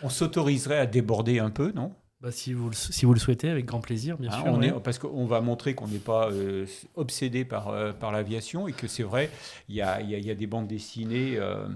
on 0.01 0.09
s'autoriserait 0.09 0.79
à 0.79 0.85
déborder 0.85 1.39
un 1.39 1.49
peu, 1.49 1.71
non? 1.75 1.93
Bah, 2.21 2.31
si, 2.31 2.51
vous 2.51 2.69
le, 2.69 2.75
si 2.75 3.05
vous 3.05 3.13
le 3.13 3.19
souhaitez, 3.19 3.49
avec 3.49 3.65
grand 3.65 3.79
plaisir, 3.79 4.17
bien 4.17 4.29
ah, 4.33 4.41
sûr. 4.41 4.45
On 4.47 4.61
est, 4.61 4.71
parce 4.83 4.99
qu'on 4.99 5.25
va 5.25 5.39
montrer 5.39 5.73
qu'on 5.73 5.87
n'est 5.87 5.99
pas 5.99 6.29
euh, 6.29 6.65
obsédé 6.95 7.45
par, 7.45 7.69
euh, 7.69 7.93
par 7.93 8.11
l'aviation 8.11 8.67
et 8.67 8.73
que 8.73 8.87
c'est 8.87 9.03
vrai, 9.03 9.29
il 9.69 9.75
y 9.75 9.81
a, 9.81 10.01
y 10.01 10.29
a, 10.29 10.35
des 10.35 10.47
bandes 10.47 10.67
dessinées 10.67 11.37
euh, 11.37 11.67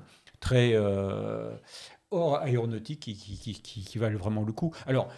très 0.41 0.75
hors 2.11 2.37
aéronautique 2.37 2.99
qui, 2.99 3.15
qui, 3.15 3.61
qui, 3.61 3.97
valent 3.97 4.17
vraiment 4.17 4.43
le 4.43 4.51
coup. 4.51 4.75
Alors, 4.85 5.09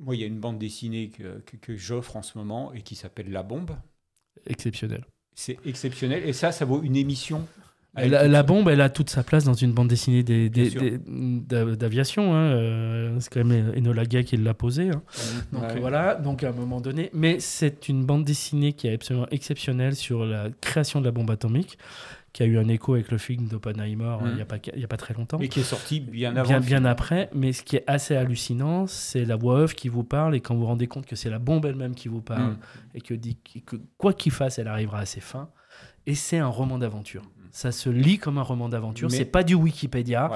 moi, 0.00 0.16
il 0.16 0.20
y 0.20 0.24
a 0.24 0.26
une 0.26 0.40
bande 0.40 0.58
dessinée 0.58 1.10
que, 1.10 1.40
que, 1.46 1.56
que 1.56 1.76
j'offre 1.76 2.16
en 2.16 2.22
ce 2.22 2.36
moment 2.36 2.72
et 2.72 2.82
qui 2.82 2.96
s'appelle 2.96 3.30
La 3.30 3.42
Bombe. 3.42 3.76
Exceptionnel. 4.46 5.04
C'est 5.34 5.58
exceptionnel. 5.64 6.28
Et 6.28 6.32
ça, 6.32 6.50
ça 6.50 6.64
vaut 6.64 6.82
une 6.82 6.96
émission. 6.96 7.46
La, 7.96 8.42
bombe, 8.44 8.68
elle 8.68 8.80
a 8.80 8.88
toute 8.88 9.10
sa 9.10 9.24
place 9.24 9.44
dans 9.44 9.54
une 9.54 9.72
bande 9.72 9.88
dessinée 9.88 10.22
d'aviation. 10.22 12.34
Hein. 12.34 12.52
Euh, 12.52 13.16
c'est 13.18 13.32
quand 13.32 13.44
même 13.44 13.72
Enola 13.76 14.04
Gay 14.04 14.22
qui 14.24 14.36
l'a 14.36 14.54
posée. 14.54 14.90
Hein. 14.90 15.02
Donc 15.52 15.64
voilà, 15.80 16.14
donc 16.14 16.44
à 16.44 16.50
un 16.50 16.52
moment 16.52 16.80
donné. 16.80 17.10
Mais 17.12 17.40
c'est 17.40 17.88
une 17.88 18.04
bande 18.04 18.24
dessinée 18.24 18.74
qui 18.74 18.86
est 18.86 18.94
absolument 18.94 19.26
exceptionnelle 19.30 19.96
sur 19.96 20.24
la 20.24 20.50
création 20.60 21.00
de 21.00 21.06
la 21.06 21.10
bombe 21.10 21.32
atomique, 21.32 21.78
qui 22.32 22.44
a 22.44 22.46
eu 22.46 22.58
un 22.58 22.68
écho 22.68 22.94
avec 22.94 23.10
le 23.10 23.18
film 23.18 23.48
d'Oppenheimer 23.48 24.04
hein, 24.04 24.20
il 24.26 24.34
n'y 24.34 24.40
a, 24.40 24.44
pas, 24.44 24.56
a 24.56 24.86
pas 24.86 24.96
très 24.96 25.14
longtemps. 25.14 25.40
Et 25.40 25.48
qui 25.48 25.58
est 25.60 25.64
sorti 25.64 25.98
bien 25.98 26.36
avant. 26.36 26.48
Bien, 26.48 26.60
bien 26.60 26.84
après. 26.84 27.28
Mais 27.34 27.52
ce 27.52 27.64
qui 27.64 27.74
est 27.74 27.84
assez 27.88 28.14
hallucinant, 28.14 28.86
c'est 28.86 29.24
la 29.24 29.34
voix 29.34 29.62
off 29.62 29.74
qui 29.74 29.88
vous 29.88 30.04
parle 30.04 30.36
et 30.36 30.40
quand 30.40 30.54
vous 30.54 30.60
vous 30.60 30.66
rendez 30.66 30.86
compte 30.86 31.06
que 31.06 31.16
c'est 31.16 31.30
la 31.30 31.40
bombe 31.40 31.66
elle-même 31.66 31.96
qui 31.96 32.06
vous 32.06 32.22
parle 32.22 32.52
mm. 32.52 32.58
et 32.94 33.00
que, 33.00 33.14
dit, 33.14 33.36
que 33.66 33.74
quoi 33.98 34.12
qu'il 34.12 34.30
fasse, 34.30 34.60
elle 34.60 34.68
arrivera 34.68 35.00
à 35.00 35.06
ses 35.06 35.20
fins. 35.20 35.48
Et 36.06 36.14
c'est 36.14 36.38
un 36.38 36.46
roman 36.46 36.78
d'aventure. 36.78 37.24
Ça 37.50 37.72
se 37.72 37.90
lit 37.90 38.18
comme 38.18 38.38
un 38.38 38.42
roman 38.42 38.68
d'aventure. 38.68 39.10
C'est 39.10 39.24
pas 39.24 39.42
du 39.42 39.54
Wikipédia. 39.54 40.30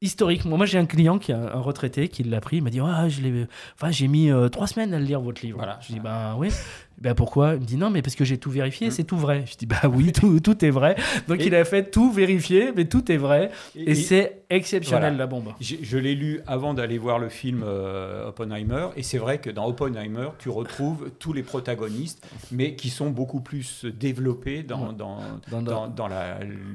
Historiquement, 0.00 0.56
moi 0.56 0.66
j'ai 0.66 0.78
un 0.78 0.86
client 0.86 1.18
qui 1.18 1.32
a 1.32 1.38
un 1.38 1.60
retraité 1.60 2.08
qui 2.08 2.22
l'a 2.22 2.40
pris. 2.40 2.58
Il 2.58 2.62
m'a 2.62 2.70
dit 2.70 2.78
ah, 2.80 3.08
je 3.08 3.20
l'ai, 3.20 3.46
enfin, 3.74 3.90
j'ai 3.90 4.06
mis 4.06 4.30
euh, 4.30 4.48
trois 4.48 4.68
semaines 4.68 4.94
à 4.94 4.98
le 5.00 5.04
lire 5.04 5.20
votre 5.20 5.44
livre. 5.44 5.58
Voilà. 5.58 5.80
Je 5.82 5.92
dis 5.92 5.98
bah 5.98 6.36
oui. 6.38 6.50
Ben 7.00 7.14
pourquoi? 7.14 7.54
Il 7.54 7.60
me 7.60 7.64
dit 7.64 7.76
non, 7.76 7.90
mais 7.90 8.02
parce 8.02 8.16
que 8.16 8.24
j'ai 8.24 8.38
tout 8.38 8.50
vérifié, 8.50 8.88
mmh. 8.88 8.90
c'est 8.90 9.04
tout 9.04 9.16
vrai. 9.16 9.44
Je 9.46 9.56
dis 9.56 9.66
bah 9.66 9.82
oui, 9.84 10.12
tout, 10.18 10.40
tout 10.40 10.64
est 10.64 10.70
vrai. 10.70 10.96
Donc 11.28 11.44
il 11.44 11.54
a 11.54 11.64
fait 11.64 11.90
tout 11.90 12.10
vérifier, 12.10 12.72
mais 12.74 12.86
tout 12.86 13.10
est 13.12 13.16
vrai. 13.16 13.50
Et, 13.76 13.94
c'est 13.94 14.42
exceptionnel 14.50 15.16
la 15.16 15.26
bombe. 15.26 15.52
Je, 15.60 15.98
l'ai 15.98 16.14
lu 16.14 16.40
avant 16.46 16.74
d'aller 16.74 16.98
voir 16.98 17.18
le 17.18 17.28
film 17.28 17.62
euh, 17.64 18.28
Oppenheimer, 18.28 18.88
et 18.96 19.02
c'est 19.02 19.18
vrai 19.18 19.38
que 19.38 19.50
dans 19.50 19.66
Oppenheimer, 19.66 20.28
tu 20.38 20.48
retrouves 20.48 21.10
tous 21.18 21.32
les 21.32 21.42
protagonistes, 21.42 22.26
mais 22.50 22.74
qui 22.74 22.90
sont 22.90 23.10
beaucoup 23.10 23.40
plus 23.40 23.84
développés 23.84 24.62
dans, 24.62 24.92
dans, 24.92 25.18
dans, 25.50 25.88
dans, 25.88 26.08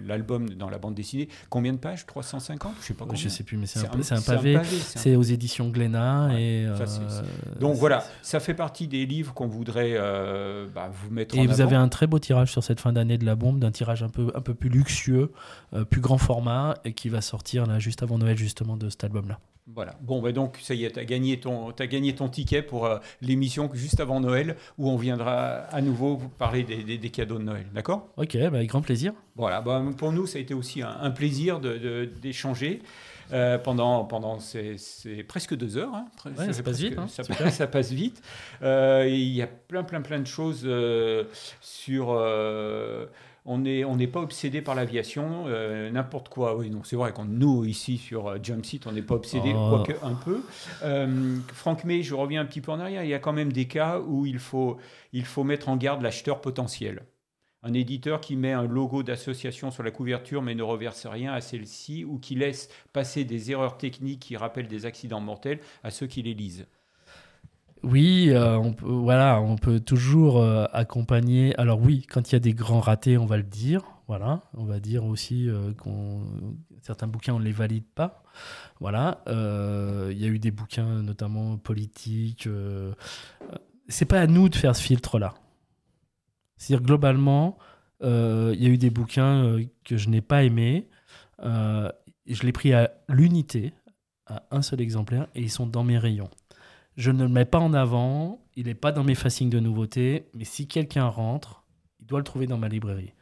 l'album, 0.06 0.50
dans 0.50 0.70
la 0.70 0.78
bande 0.78 0.96
dessinée. 0.96 1.28
Combien 1.50 1.74
de 1.74 1.80
pages? 1.80 2.06
350 2.06 2.74
Je 2.80 2.86
sais 2.86 2.94
pas. 2.94 3.06
Combien. 3.06 3.22
Je 3.22 3.30
sais 3.30 3.44
plus, 3.44 3.58
mais 3.58 3.66
c'est 3.66 3.80
un, 3.80 4.18
un, 4.18 4.22
pavé. 4.22 4.58
C'est 4.64 5.16
aux 5.16 5.24
éditions 5.24 5.70
Glénat. 5.70 6.30
et, 6.38 6.66
euh, 6.68 6.78
Donc 7.60 7.76
voilà, 7.76 8.06
ça 8.22 8.40
fait 8.40 8.54
partie 8.54 8.88
des 8.88 9.06
livres 9.06 9.34
qu'on 9.34 9.48
voudrait. 9.48 9.94
Euh, 9.98 10.13
euh, 10.14 10.68
bah, 10.74 10.90
vous 10.92 11.14
mettre 11.14 11.38
Et 11.38 11.48
vous 11.48 11.62
avez 11.62 11.76
un 11.76 11.90
très 11.90 12.08
beau 12.08 12.20
tirage 12.20 12.52
sur 12.52 12.64
cette 12.64 12.80
fin 12.80 12.94
d'année 12.94 13.18
de 13.18 13.26
la 13.26 13.36
bombe, 13.36 13.60
d'un 13.60 13.72
tirage 13.72 14.04
un 14.04 14.10
peu, 14.10 14.32
un 14.36 14.42
peu 14.42 14.54
plus 14.54 14.70
luxueux, 14.70 15.32
euh, 15.74 15.84
plus 15.86 16.02
grand 16.02 16.18
format, 16.18 16.76
et 16.86 16.94
qui 16.94 17.10
va 17.10 17.22
sortir 17.22 17.66
là, 17.66 17.80
juste 17.80 18.04
avant 18.04 18.18
Noël 18.18 18.38
justement 18.38 18.78
de 18.78 18.90
cet 18.90 19.04
album-là. 19.04 19.40
Voilà. 19.68 19.96
Bon, 20.02 20.22
bah 20.22 20.34
donc, 20.34 20.58
ça 20.62 20.74
y 20.74 20.84
est, 20.84 20.92
tu 20.92 21.00
as, 21.00 21.06
gagné 21.06 21.40
ton, 21.40 21.70
as 21.72 21.88
gagné 21.88 22.14
ton 22.14 22.28
ticket 22.28 22.62
pour 22.62 22.86
euh, 22.86 22.98
l'émission 23.22 23.70
juste 23.74 24.02
avant 24.02 24.20
Noël, 24.20 24.58
où 24.78 24.90
on 24.90 24.98
viendra 24.98 25.62
à 25.72 25.82
nouveau 25.82 26.18
parler 26.38 26.64
des, 26.64 26.98
des, 26.98 27.10
cadeaux 27.10 27.38
de 27.38 27.44
Noël. 27.44 27.66
D'accord? 27.74 28.10
Ok, 28.18 28.38
bah, 28.38 28.58
avec 28.58 28.70
grand 28.70 28.82
plaisir. 28.82 29.14
Voilà. 29.36 29.62
Bah, 29.62 29.82
pour 29.98 30.12
nous, 30.12 30.28
ça 30.28 30.38
a 30.38 30.42
été 30.42 30.54
aussi 30.54 30.82
un, 30.82 30.98
un 31.02 31.12
plaisir 31.12 31.62
d'échanger. 31.62 32.76
De, 32.76 32.84
euh, 33.32 33.58
pendant, 33.58 34.04
pendant 34.06 34.40
ces, 34.40 34.78
presque 35.28 35.56
deux 35.56 35.78
heures. 35.78 35.94
Hein. 35.94 36.08
ça, 36.52 36.64
passe 36.64 36.80
vite, 36.80 36.98
hein. 36.98 37.08
ça, 37.50 37.68
passe 37.68 37.92
vite. 37.92 38.22
Euh, 38.62 39.06
il 39.08 39.30
y 39.30 39.42
a 39.42 39.48
plein, 39.48 39.84
plein, 39.84 40.02
plein 40.02 40.20
de 40.20 40.28
choses 40.28 40.64
euh, 40.66 41.24
sur 41.62 42.10
on 43.46 43.58
n'est 43.58 43.84
on 43.84 43.98
n'est 43.98 44.08
pas 44.08 44.22
obsédé 44.22 44.62
par 44.62 44.74
l'aviation, 44.74 45.46
n'importe 45.92 46.30
quoi. 46.30 46.56
Oui, 46.56 46.70
non, 46.70 46.82
c'est 46.84 46.96
vrai 46.96 47.12
qu'on 47.12 47.26
nous 47.26 47.66
ici 47.66 47.98
sur 47.98 48.42
Jump 48.42 48.66
Seat, 48.66 48.88
on 48.88 48.94
n'est 48.94 49.02
pas 49.02 49.16
obsédé, 49.16 49.54
oh. 49.56 49.70
quoique 49.70 50.06
un 50.06 50.16
peu. 50.16 50.42
Franck 51.54 51.84
May, 51.84 52.04
je 52.04 52.16
reviens 52.16 52.42
un 52.42 52.46
petit 52.46 52.62
peu 52.62 52.72
en 52.72 52.80
arrière. 52.80 53.04
Il 53.04 53.10
y 53.10 53.14
a 53.14 53.20
quand 53.20 53.34
même 53.34 53.52
des 53.52 53.66
cas 53.66 54.00
où 54.00 54.26
il 54.26 54.40
faut 54.40 54.78
il 55.12 55.26
faut 55.26 55.44
mettre 55.44 55.70
en 55.70 55.78
garde 55.78 56.02
l'acheteur 56.02 56.42
potentiel. 56.42 57.04
Un 57.64 57.74
éditeur 57.74 58.22
qui 58.22 58.36
met 58.36 58.52
un 58.52 58.68
logo 58.68 59.04
d'association 59.04 59.72
sur 59.72 59.84
la 59.84 59.92
couverture 59.92 60.42
mais 60.42 60.56
ne 60.56 60.64
reverse 60.64 61.06
rien 61.06 61.34
à 61.34 61.42
celle-ci 61.42 62.04
ou 62.04 62.20
qui 62.20 62.36
laisse 62.36 62.70
passer 62.92 63.24
des 63.24 63.52
erreurs 63.52 63.78
techniques 63.78 64.20
qui 64.20 64.38
rappellent 64.38 64.68
des 64.68 64.86
accidents 64.86 65.22
mortels 65.22 65.60
à 65.84 65.90
ceux 65.90 66.08
qui 66.08 66.22
les 66.22 66.34
lisent 66.34 66.68
oui, 67.84 68.30
euh, 68.30 68.58
on 68.58 69.56
peut, 69.58 69.80
toujours 69.82 70.38
euh, 70.38 70.66
accompagner. 70.72 71.54
Alors 71.60 71.82
oui, 71.82 72.06
quand 72.10 72.32
il 72.32 72.34
y 72.34 72.36
a 72.38 72.40
des 72.40 72.54
grands 72.54 72.80
ratés, 72.80 73.18
on 73.18 73.26
va 73.26 73.38
le 73.38 73.44
dire. 73.44 73.84
Voilà, 74.08 74.42
on 74.54 74.64
va 74.64 74.80
dire 74.80 75.06
aussi 75.06 75.50
euh, 75.50 75.74
qu'on 75.74 76.22
certains 76.82 77.08
bouquins 77.08 77.34
on 77.34 77.40
ne 77.40 77.44
les 77.44 77.52
valide 77.52 77.86
pas. 77.94 78.24
Voilà, 78.80 79.22
il 79.28 80.18
y 80.18 80.26
a 80.26 80.28
eu 80.28 80.40
des 80.40 80.52
bouquins 80.52 81.02
notamment 81.02 81.58
politiques. 81.58 82.48
c'est 83.88 84.06
pas 84.06 84.20
à 84.20 84.28
nous 84.28 84.50
de 84.50 84.56
faire 84.56 84.76
ce 84.76 84.82
filtre-là. 84.82 85.34
C'est-à-dire 86.58 86.86
globalement, 86.86 87.58
il 88.02 88.58
y 88.60 88.66
a 88.66 88.70
eu 88.70 88.78
des 88.78 88.90
bouquins 88.90 89.58
que 89.84 89.98
je 89.98 90.10
n'ai 90.10 90.22
pas 90.22 90.44
aimés. 90.44 90.88
je 92.26 92.44
l'ai 92.44 92.52
pris 92.52 92.74
à 92.74 92.92
l'unité, 93.10 93.74
à 94.28 94.44
un 94.52 94.62
seul 94.62 94.82
exemplaire, 94.82 95.28
et 95.36 95.42
ils 95.42 95.52
sont 95.52 95.68
dans 95.68 95.84
mes 95.84 95.98
rayons. 95.98 96.30
Je 96.96 97.12
ne 97.12 97.24
le 97.24 97.30
mets 97.30 97.46
pas 97.46 97.60
en 97.60 97.74
avant, 97.74 98.46
il 98.56 98.68
n'est 98.68 98.76
pas 98.76 98.92
dans 98.92 99.04
mes 99.04 99.16
facings 99.16 99.50
de 99.50 99.60
nouveautés, 99.60 100.30
mais 100.34 100.46
si 100.46 100.68
quelqu'un 100.68 101.08
rentre, 101.08 101.64
il 102.00 102.06
doit 102.06 102.20
le 102.20 102.24
trouver 102.24 102.48
dans 102.48 102.58
ma 102.58 102.68
librairie. 102.70 103.14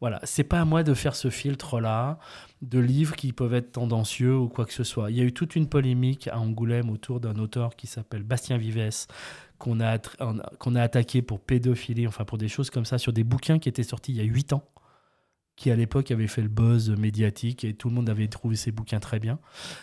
Voilà, 0.00 0.18
c'est 0.24 0.44
pas 0.44 0.60
à 0.60 0.64
moi 0.64 0.82
de 0.82 0.94
faire 0.94 1.14
ce 1.14 1.28
filtre-là 1.28 2.18
de 2.62 2.78
livres 2.78 3.14
qui 3.16 3.32
peuvent 3.32 3.52
être 3.52 3.72
tendancieux 3.72 4.34
ou 4.34 4.48
quoi 4.48 4.64
que 4.64 4.72
ce 4.72 4.84
soit. 4.84 5.10
Il 5.10 5.18
y 5.18 5.20
a 5.20 5.24
eu 5.24 5.32
toute 5.32 5.56
une 5.56 5.68
polémique 5.68 6.28
à 6.28 6.38
Angoulême 6.38 6.88
autour 6.88 7.20
d'un 7.20 7.36
auteur 7.36 7.76
qui 7.76 7.86
s'appelle 7.86 8.22
Bastien 8.22 8.56
Vives, 8.56 9.06
qu'on 9.60 9.78
a, 9.80 9.98
qu'on 9.98 10.74
a 10.74 10.82
attaqué 10.82 11.22
pour 11.22 11.38
pédophilie, 11.38 12.08
enfin 12.08 12.24
pour 12.24 12.38
des 12.38 12.48
choses 12.48 12.70
comme 12.70 12.86
ça, 12.86 12.98
sur 12.98 13.12
des 13.12 13.22
bouquins 13.22 13.60
qui 13.60 13.68
étaient 13.68 13.84
sortis 13.84 14.12
il 14.12 14.16
y 14.16 14.20
a 14.20 14.24
8 14.24 14.54
ans, 14.54 14.64
qui 15.54 15.70
à 15.70 15.76
l'époque 15.76 16.10
avaient 16.10 16.26
fait 16.26 16.42
le 16.42 16.48
buzz 16.48 16.90
médiatique 16.90 17.64
et 17.64 17.74
tout 17.74 17.90
le 17.90 17.94
monde 17.94 18.08
avait 18.08 18.26
trouvé 18.26 18.56
ces 18.56 18.72
bouquins 18.72 18.98
très 18.98 19.20
bien. 19.20 19.38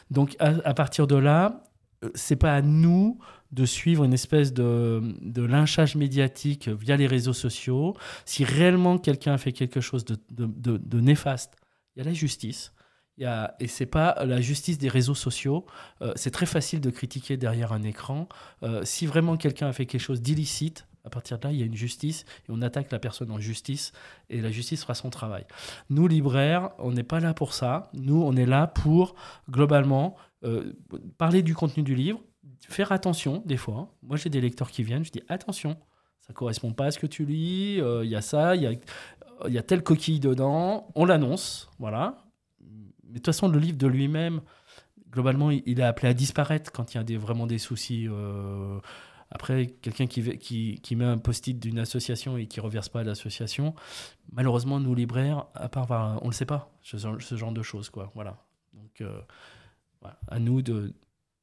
Donc 0.10 0.36
à 0.40 0.74
partir 0.74 1.08
de 1.08 1.16
là, 1.16 1.64
euh, 2.04 2.10
c'est 2.16 2.36
pas 2.36 2.56
à 2.56 2.62
nous 2.62 3.20
de 3.52 3.66
suivre 3.66 4.04
une 4.04 4.14
espèce 4.14 4.54
de, 4.54 5.02
de, 5.22 5.41
lynchage 5.41 5.95
médiatique 5.95 6.68
via 6.68 6.98
les 6.98 7.08
réseaux 7.08 7.34
sociaux. 7.34 7.95
Si 8.26 8.44
réellement 8.44 8.98
quelqu'un 8.98 9.34
a 9.34 9.38
fait 9.38 9.54
quelque 9.54 9.80
chose 9.80 10.04
de, 10.04 10.18
de, 10.30 10.99
néfaste, 10.99 11.56
il 11.95 11.99
y 11.99 12.02
a 12.02 12.06
la 12.06 12.14
justice. 12.14 12.74
Y 13.18 13.26
a, 13.26 13.56
et 13.60 13.68
c'est 13.68 13.88
pas 13.88 14.23
la 14.26 14.41
justice 14.41 14.77
des 14.77 14.89
réseaux 14.89 15.15
sociaux. 15.15 15.65
Euh, 16.02 16.14
c'est 16.15 16.30
très 16.30 16.45
facile 16.45 16.81
de 16.81 16.89
critiquer 16.91 17.35
derrière 17.35 17.73
un 17.73 17.81
écran. 17.81 18.27
Euh, 18.61 18.81
si 18.84 19.07
vraiment 19.07 19.38
quelqu'un 19.38 19.68
a 19.68 19.73
fait 19.73 19.88
quelque 19.88 20.02
chose 20.02 20.22
d'illicite, 20.22 20.88
à 21.03 21.10
partir 21.10 21.39
de 21.39 21.48
là, 21.48 21.52
il 21.52 21.60
y 21.60 21.64
a 21.64 21.65
une 21.65 21.76
justice 21.76 22.26
et 22.48 22.52
on 22.52 22.61
attaque 22.61 22.91
la 22.91 22.99
personne 22.99 23.31
en 23.31 23.39
justice 23.39 23.91
et 24.30 24.41
la 24.41 24.52
justice 24.52 24.81
fera 24.81 24.94
son 24.94 25.10
travail. 25.10 25.45
Nous, 25.89 26.07
libraires, 26.07 26.72
on 26.80 26.91
n'est 26.91 27.03
pas 27.03 27.19
là 27.19 27.34
pour 27.34 27.53
ça. 27.53 27.89
Nous, 27.94 28.22
on 28.22 28.35
est 28.35 28.45
là 28.45 28.68
pour, 28.68 29.15
globalement, 29.49 30.15
euh, 30.44 30.73
parler 31.18 31.41
du 31.41 31.56
contenu 31.56 31.81
du 31.81 31.95
livre, 31.95 32.19
faire 32.69 32.91
attention 32.91 33.41
des 33.45 33.57
fois. 33.57 33.95
Moi, 34.03 34.18
j'ai 34.18 34.30
des 34.30 34.41
lecteurs 34.41 34.69
qui 34.69 34.84
viennent, 34.84 35.06
je 35.06 35.11
dis 35.11 35.23
attention, 35.27 35.77
ça 36.19 36.34
correspond 36.34 36.73
pas 36.73 36.85
à 36.85 36.91
ce 36.91 36.99
que 36.99 37.07
tu 37.07 37.26
lis, 37.26 37.77
il 37.77 38.10
y 38.10 38.15
a 38.15 38.22
ça, 38.22 38.56
il 38.56 38.61
y 38.61 38.68
a, 38.68 38.73
y 39.48 39.57
a 39.57 39.64
telle 39.64 39.81
coquille 39.81 40.19
dedans, 40.19 40.89
on 40.94 41.06
l'annonce, 41.06 41.69
voilà. 41.80 42.27
Mais 43.07 43.13
de 43.13 43.17
toute 43.19 43.27
façon, 43.27 43.47
le 43.47 43.59
livre 43.59 43.77
de 43.77 43.88
lui-même, 43.88 44.41
globalement, 45.11 45.51
il 45.51 45.79
est 45.79 45.84
appelé 45.84 46.09
à 46.09 46.13
disparaître 46.13 46.71
quand 46.71 46.93
il 46.93 47.11
y 47.11 47.15
a 47.15 47.19
vraiment 47.19 47.47
des 47.47 47.57
soucis. 47.57 48.07
Euh, 48.07 48.79
après, 49.31 49.67
quelqu'un 49.81 50.07
qui, 50.07 50.38
qui, 50.38 50.79
qui, 50.81 50.95
met 50.95 51.05
un 51.05 51.17
post-it 51.17 51.59
d'une 51.59 51.79
association 51.79 52.38
et 52.38 52.47
qui 52.47 52.59
reverse 52.59 52.89
pas 52.89 53.01
à 53.01 53.03
l'association, 53.03 53.75
malheureusement, 54.31 54.79
nous 54.79 54.95
libraires, 54.95 55.47
à 55.53 55.67
part, 55.67 55.91
on 56.21 56.25
ne 56.25 56.31
le 56.31 56.35
sait 56.35 56.45
pas, 56.45 56.71
ce, 56.81 56.97
genre 56.97 57.51
de 57.51 57.61
choses, 57.61 57.89
quoi. 57.89 58.11
Voilà. 58.15 58.38
Donc, 58.73 59.03
à 60.27 60.39
nous 60.39 60.61
de. 60.61 60.93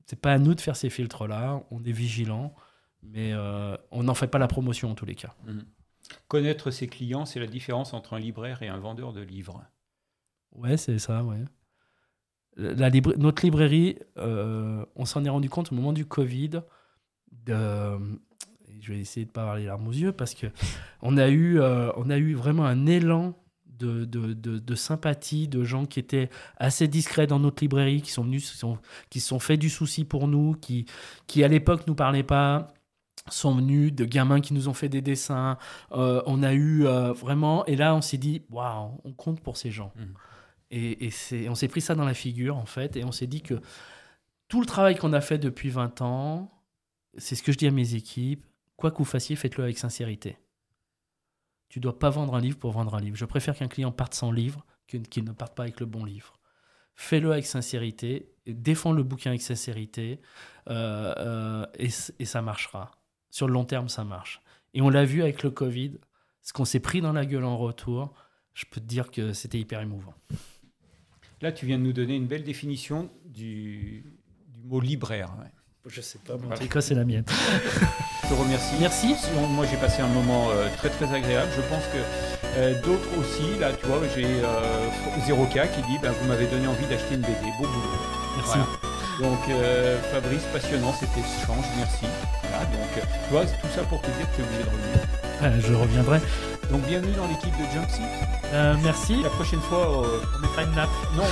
C'est 0.06 0.20
pas 0.20 0.32
à 0.32 0.38
nous 0.38 0.54
de 0.54 0.60
faire 0.60 0.76
ces 0.76 0.90
filtres-là. 0.90 1.62
On 1.70 1.82
est 1.84 1.92
vigilant, 1.92 2.54
mais 3.02 3.32
euh, 3.32 3.76
on 3.90 4.02
n'en 4.02 4.14
fait 4.14 4.26
pas 4.26 4.38
la 4.38 4.48
promotion 4.48 4.90
en 4.90 4.94
tous 4.94 5.06
les 5.06 5.14
cas. 5.14 5.34
Mhm. 5.46 5.64
Connaître 6.28 6.70
ses 6.70 6.86
clients, 6.86 7.24
c'est 7.24 7.40
la 7.40 7.46
différence 7.46 7.94
entre 7.94 8.12
un 8.14 8.18
libraire 8.18 8.62
et 8.62 8.68
un 8.68 8.78
vendeur 8.78 9.12
de 9.12 9.22
livres. 9.22 9.64
Ouais, 10.54 10.76
c'est 10.76 10.98
ça, 10.98 11.22
ouais. 11.22 11.44
La 12.56 12.90
notre 12.90 13.44
librairie, 13.44 13.98
euh, 14.16 14.84
on 14.94 15.04
s'en 15.04 15.24
est 15.24 15.28
rendu 15.28 15.50
compte 15.50 15.72
au 15.72 15.74
moment 15.74 15.92
du 15.92 16.06
Covid. 16.06 16.62
Je 17.46 18.92
vais 18.92 19.00
essayer 19.00 19.26
de 19.26 19.30
pas 19.30 19.42
avoir 19.42 19.56
les 19.56 19.66
larmes 19.66 19.88
aux 19.88 19.92
yeux 19.92 20.12
parce 20.12 20.34
que 20.34 20.46
on 21.02 21.16
a 21.16 21.28
eu, 21.28 21.58
euh, 21.58 21.90
a 21.92 22.18
eu 22.18 22.34
vraiment 22.34 22.64
un 22.64 22.86
élan 22.86 23.34
de, 23.66 24.04
de, 24.04 24.34
de, 24.34 24.74
sympathie, 24.76 25.48
de 25.48 25.64
gens 25.64 25.84
qui 25.84 25.98
étaient 25.98 26.30
assez 26.58 26.86
discrets 26.86 27.26
dans 27.26 27.40
notre 27.40 27.62
librairie, 27.64 28.02
qui 28.02 28.12
sont 28.12 28.22
venus, 28.22 28.48
qui, 28.48 28.56
sont, 28.56 28.78
qui 29.10 29.18
sont 29.18 29.40
fait 29.40 29.56
du 29.56 29.68
souci 29.68 30.04
pour 30.04 30.28
nous, 30.28 30.54
qui, 30.54 30.86
qui 31.26 31.42
à 31.42 31.48
l'époque 31.48 31.86
nous 31.88 31.96
parlaient 31.96 32.22
pas 32.22 32.68
sont 33.30 33.54
venus, 33.54 33.92
de 33.92 34.04
gamins 34.04 34.40
qui 34.40 34.52
nous 34.52 34.68
ont 34.68 34.74
fait 34.74 34.90
des 34.90 35.00
dessins. 35.00 35.56
Euh, 35.92 36.22
on 36.26 36.42
a 36.42 36.52
eu 36.52 36.84
vraiment, 36.84 37.64
et 37.66 37.74
là 37.74 37.96
on 37.96 38.02
s'est 38.02 38.18
dit, 38.18 38.42
waouh, 38.50 39.00
on 39.02 39.12
compte 39.12 39.40
pour 39.40 39.56
ces 39.56 39.70
gens. 39.72 39.92
Mmh. 39.96 40.02
Et, 40.70 41.10
on 41.48 41.54
s'est 41.54 41.68
pris 41.68 41.80
ça 41.80 41.94
dans 41.94 42.04
la 42.04 42.14
figure 42.14 42.56
en 42.56 42.66
fait, 42.66 42.96
et 42.96 43.04
on 43.04 43.12
s'est 43.12 43.26
dit 43.26 43.42
que 43.42 43.60
tout 44.48 44.60
le 44.60 44.66
travail 44.66 44.96
qu'on 44.96 45.12
a 45.12 45.20
fait 45.20 45.38
depuis 45.38 45.70
20 45.70 46.02
ans, 46.02 46.50
c'est 47.16 47.36
ce 47.36 47.42
que 47.42 47.52
je 47.52 47.58
dis 47.58 47.66
à 47.66 47.70
mes 47.70 47.94
équipes, 47.94 48.44
quoi 48.76 48.90
que 48.90 48.98
vous 48.98 49.04
fassiez, 49.04 49.36
faites-le 49.36 49.64
avec 49.64 49.78
sincérité. 49.78 50.36
Tu 51.68 51.80
dois 51.80 51.98
pas 51.98 52.10
vendre 52.10 52.34
un 52.34 52.40
livre 52.40 52.58
pour 52.58 52.72
vendre 52.72 52.94
un 52.94 53.00
livre. 53.00 53.16
Je 53.16 53.24
préfère 53.24 53.56
qu'un 53.56 53.68
client 53.68 53.92
parte 53.92 54.14
sans 54.14 54.30
livre 54.30 54.64
qu'il 54.86 55.24
ne 55.24 55.32
parte 55.32 55.56
pas 55.56 55.64
avec 55.64 55.80
le 55.80 55.86
bon 55.86 56.04
livre. 56.04 56.34
Fais-le 56.94 57.32
avec 57.32 57.46
sincérité, 57.46 58.32
défends 58.46 58.92
le 58.92 59.02
bouquin 59.02 59.30
avec 59.30 59.42
sincérité, 59.42 60.20
euh, 60.70 61.14
euh, 61.18 61.66
et, 61.74 62.24
ça 62.24 62.42
marchera. 62.42 62.92
Sur 63.30 63.48
le 63.48 63.52
long 63.52 63.64
terme, 63.64 63.88
ça 63.88 64.04
marche. 64.04 64.40
Et 64.74 64.82
on 64.82 64.88
l'a 64.88 65.04
vu 65.04 65.22
avec 65.22 65.42
le 65.42 65.50
Covid, 65.50 65.98
ce 66.42 66.52
qu'on 66.52 66.64
s'est 66.64 66.80
pris 66.80 67.00
dans 67.00 67.12
la 67.12 67.26
gueule 67.26 67.44
en 67.44 67.56
retour, 67.56 68.14
je 68.52 68.64
peux 68.70 68.80
te 68.80 68.86
dire 68.86 69.10
que 69.10 69.32
c'était 69.32 69.58
hyper 69.58 69.80
émouvant. 69.80 70.14
Là, 71.44 71.52
tu 71.52 71.66
viens 71.66 71.76
de 71.76 71.82
nous 71.82 71.92
donner 71.92 72.16
une 72.16 72.26
belle 72.26 72.42
définition 72.42 73.10
du, 73.26 74.02
mot 74.64 74.80
libraire. 74.80 75.30
Je 75.84 76.00
sais 76.00 76.18
pas, 76.26 76.38
mon 76.38 76.46
voilà. 76.46 76.80
c'est 76.80 76.94
la 76.94 77.04
mienne. 77.04 77.26
Je 78.22 78.28
te 78.30 78.32
remercie. 78.32 78.74
Merci. 78.80 79.14
Moi, 79.50 79.66
j'ai 79.70 79.76
passé 79.76 80.00
un 80.00 80.08
moment 80.08 80.48
euh, 80.52 80.70
très 80.78 80.88
très 80.88 81.04
agréable. 81.14 81.52
Je 81.54 81.60
pense 81.68 81.84
que 81.88 81.98
euh, 82.56 82.80
d'autres 82.80 83.18
aussi, 83.18 83.60
là, 83.60 83.74
tu 83.74 83.86
vois, 83.86 84.00
j'ai 84.16 84.24
euh, 84.24 84.88
0K 85.28 85.70
qui 85.74 85.82
dit 85.82 85.98
ben, 86.00 86.12
Vous 86.12 86.26
m'avez 86.28 86.46
donné 86.46 86.66
envie 86.66 86.86
d'acheter 86.86 87.14
une 87.14 87.20
BD. 87.20 87.34
Beau 87.58 87.66
boulot. 87.66 88.00
Merci. 88.38 88.58
Donc, 89.20 89.38
euh, 89.48 90.00
Fabrice, 90.12 90.42
passionnant, 90.52 90.92
c'était 90.98 91.20
échange. 91.20 91.64
Merci. 91.76 92.06
Voilà, 92.42 92.64
donc, 92.66 92.90
tu 92.94 93.30
vois, 93.32 93.44
tout 93.44 93.68
ça 93.74 93.82
pour 93.82 94.00
te 94.00 94.06
dire 94.06 94.26
que 94.30 94.36
tu 94.36 94.42
es 94.42 94.44
obligé 94.44 94.62
de 94.62 94.70
revenir. 94.70 95.68
je 95.68 95.74
reviendrai. 95.74 96.20
Donc, 96.70 96.82
bienvenue 96.82 97.12
dans 97.12 97.26
l'équipe 97.26 97.54
de 97.56 97.64
Jumpseat. 97.72 98.82
merci. 98.82 99.22
La 99.22 99.30
prochaine 99.30 99.60
fois, 99.60 100.02
on 100.02 100.38
mettra 100.40 100.62
une 100.64 100.74
nappe. 100.74 100.88
Non, 101.16 101.24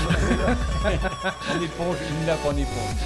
on 0.84 1.62
éponge, 1.62 1.96
une 2.20 2.26
nappe 2.26 2.44
en 2.46 2.52
éponge. 2.52 3.02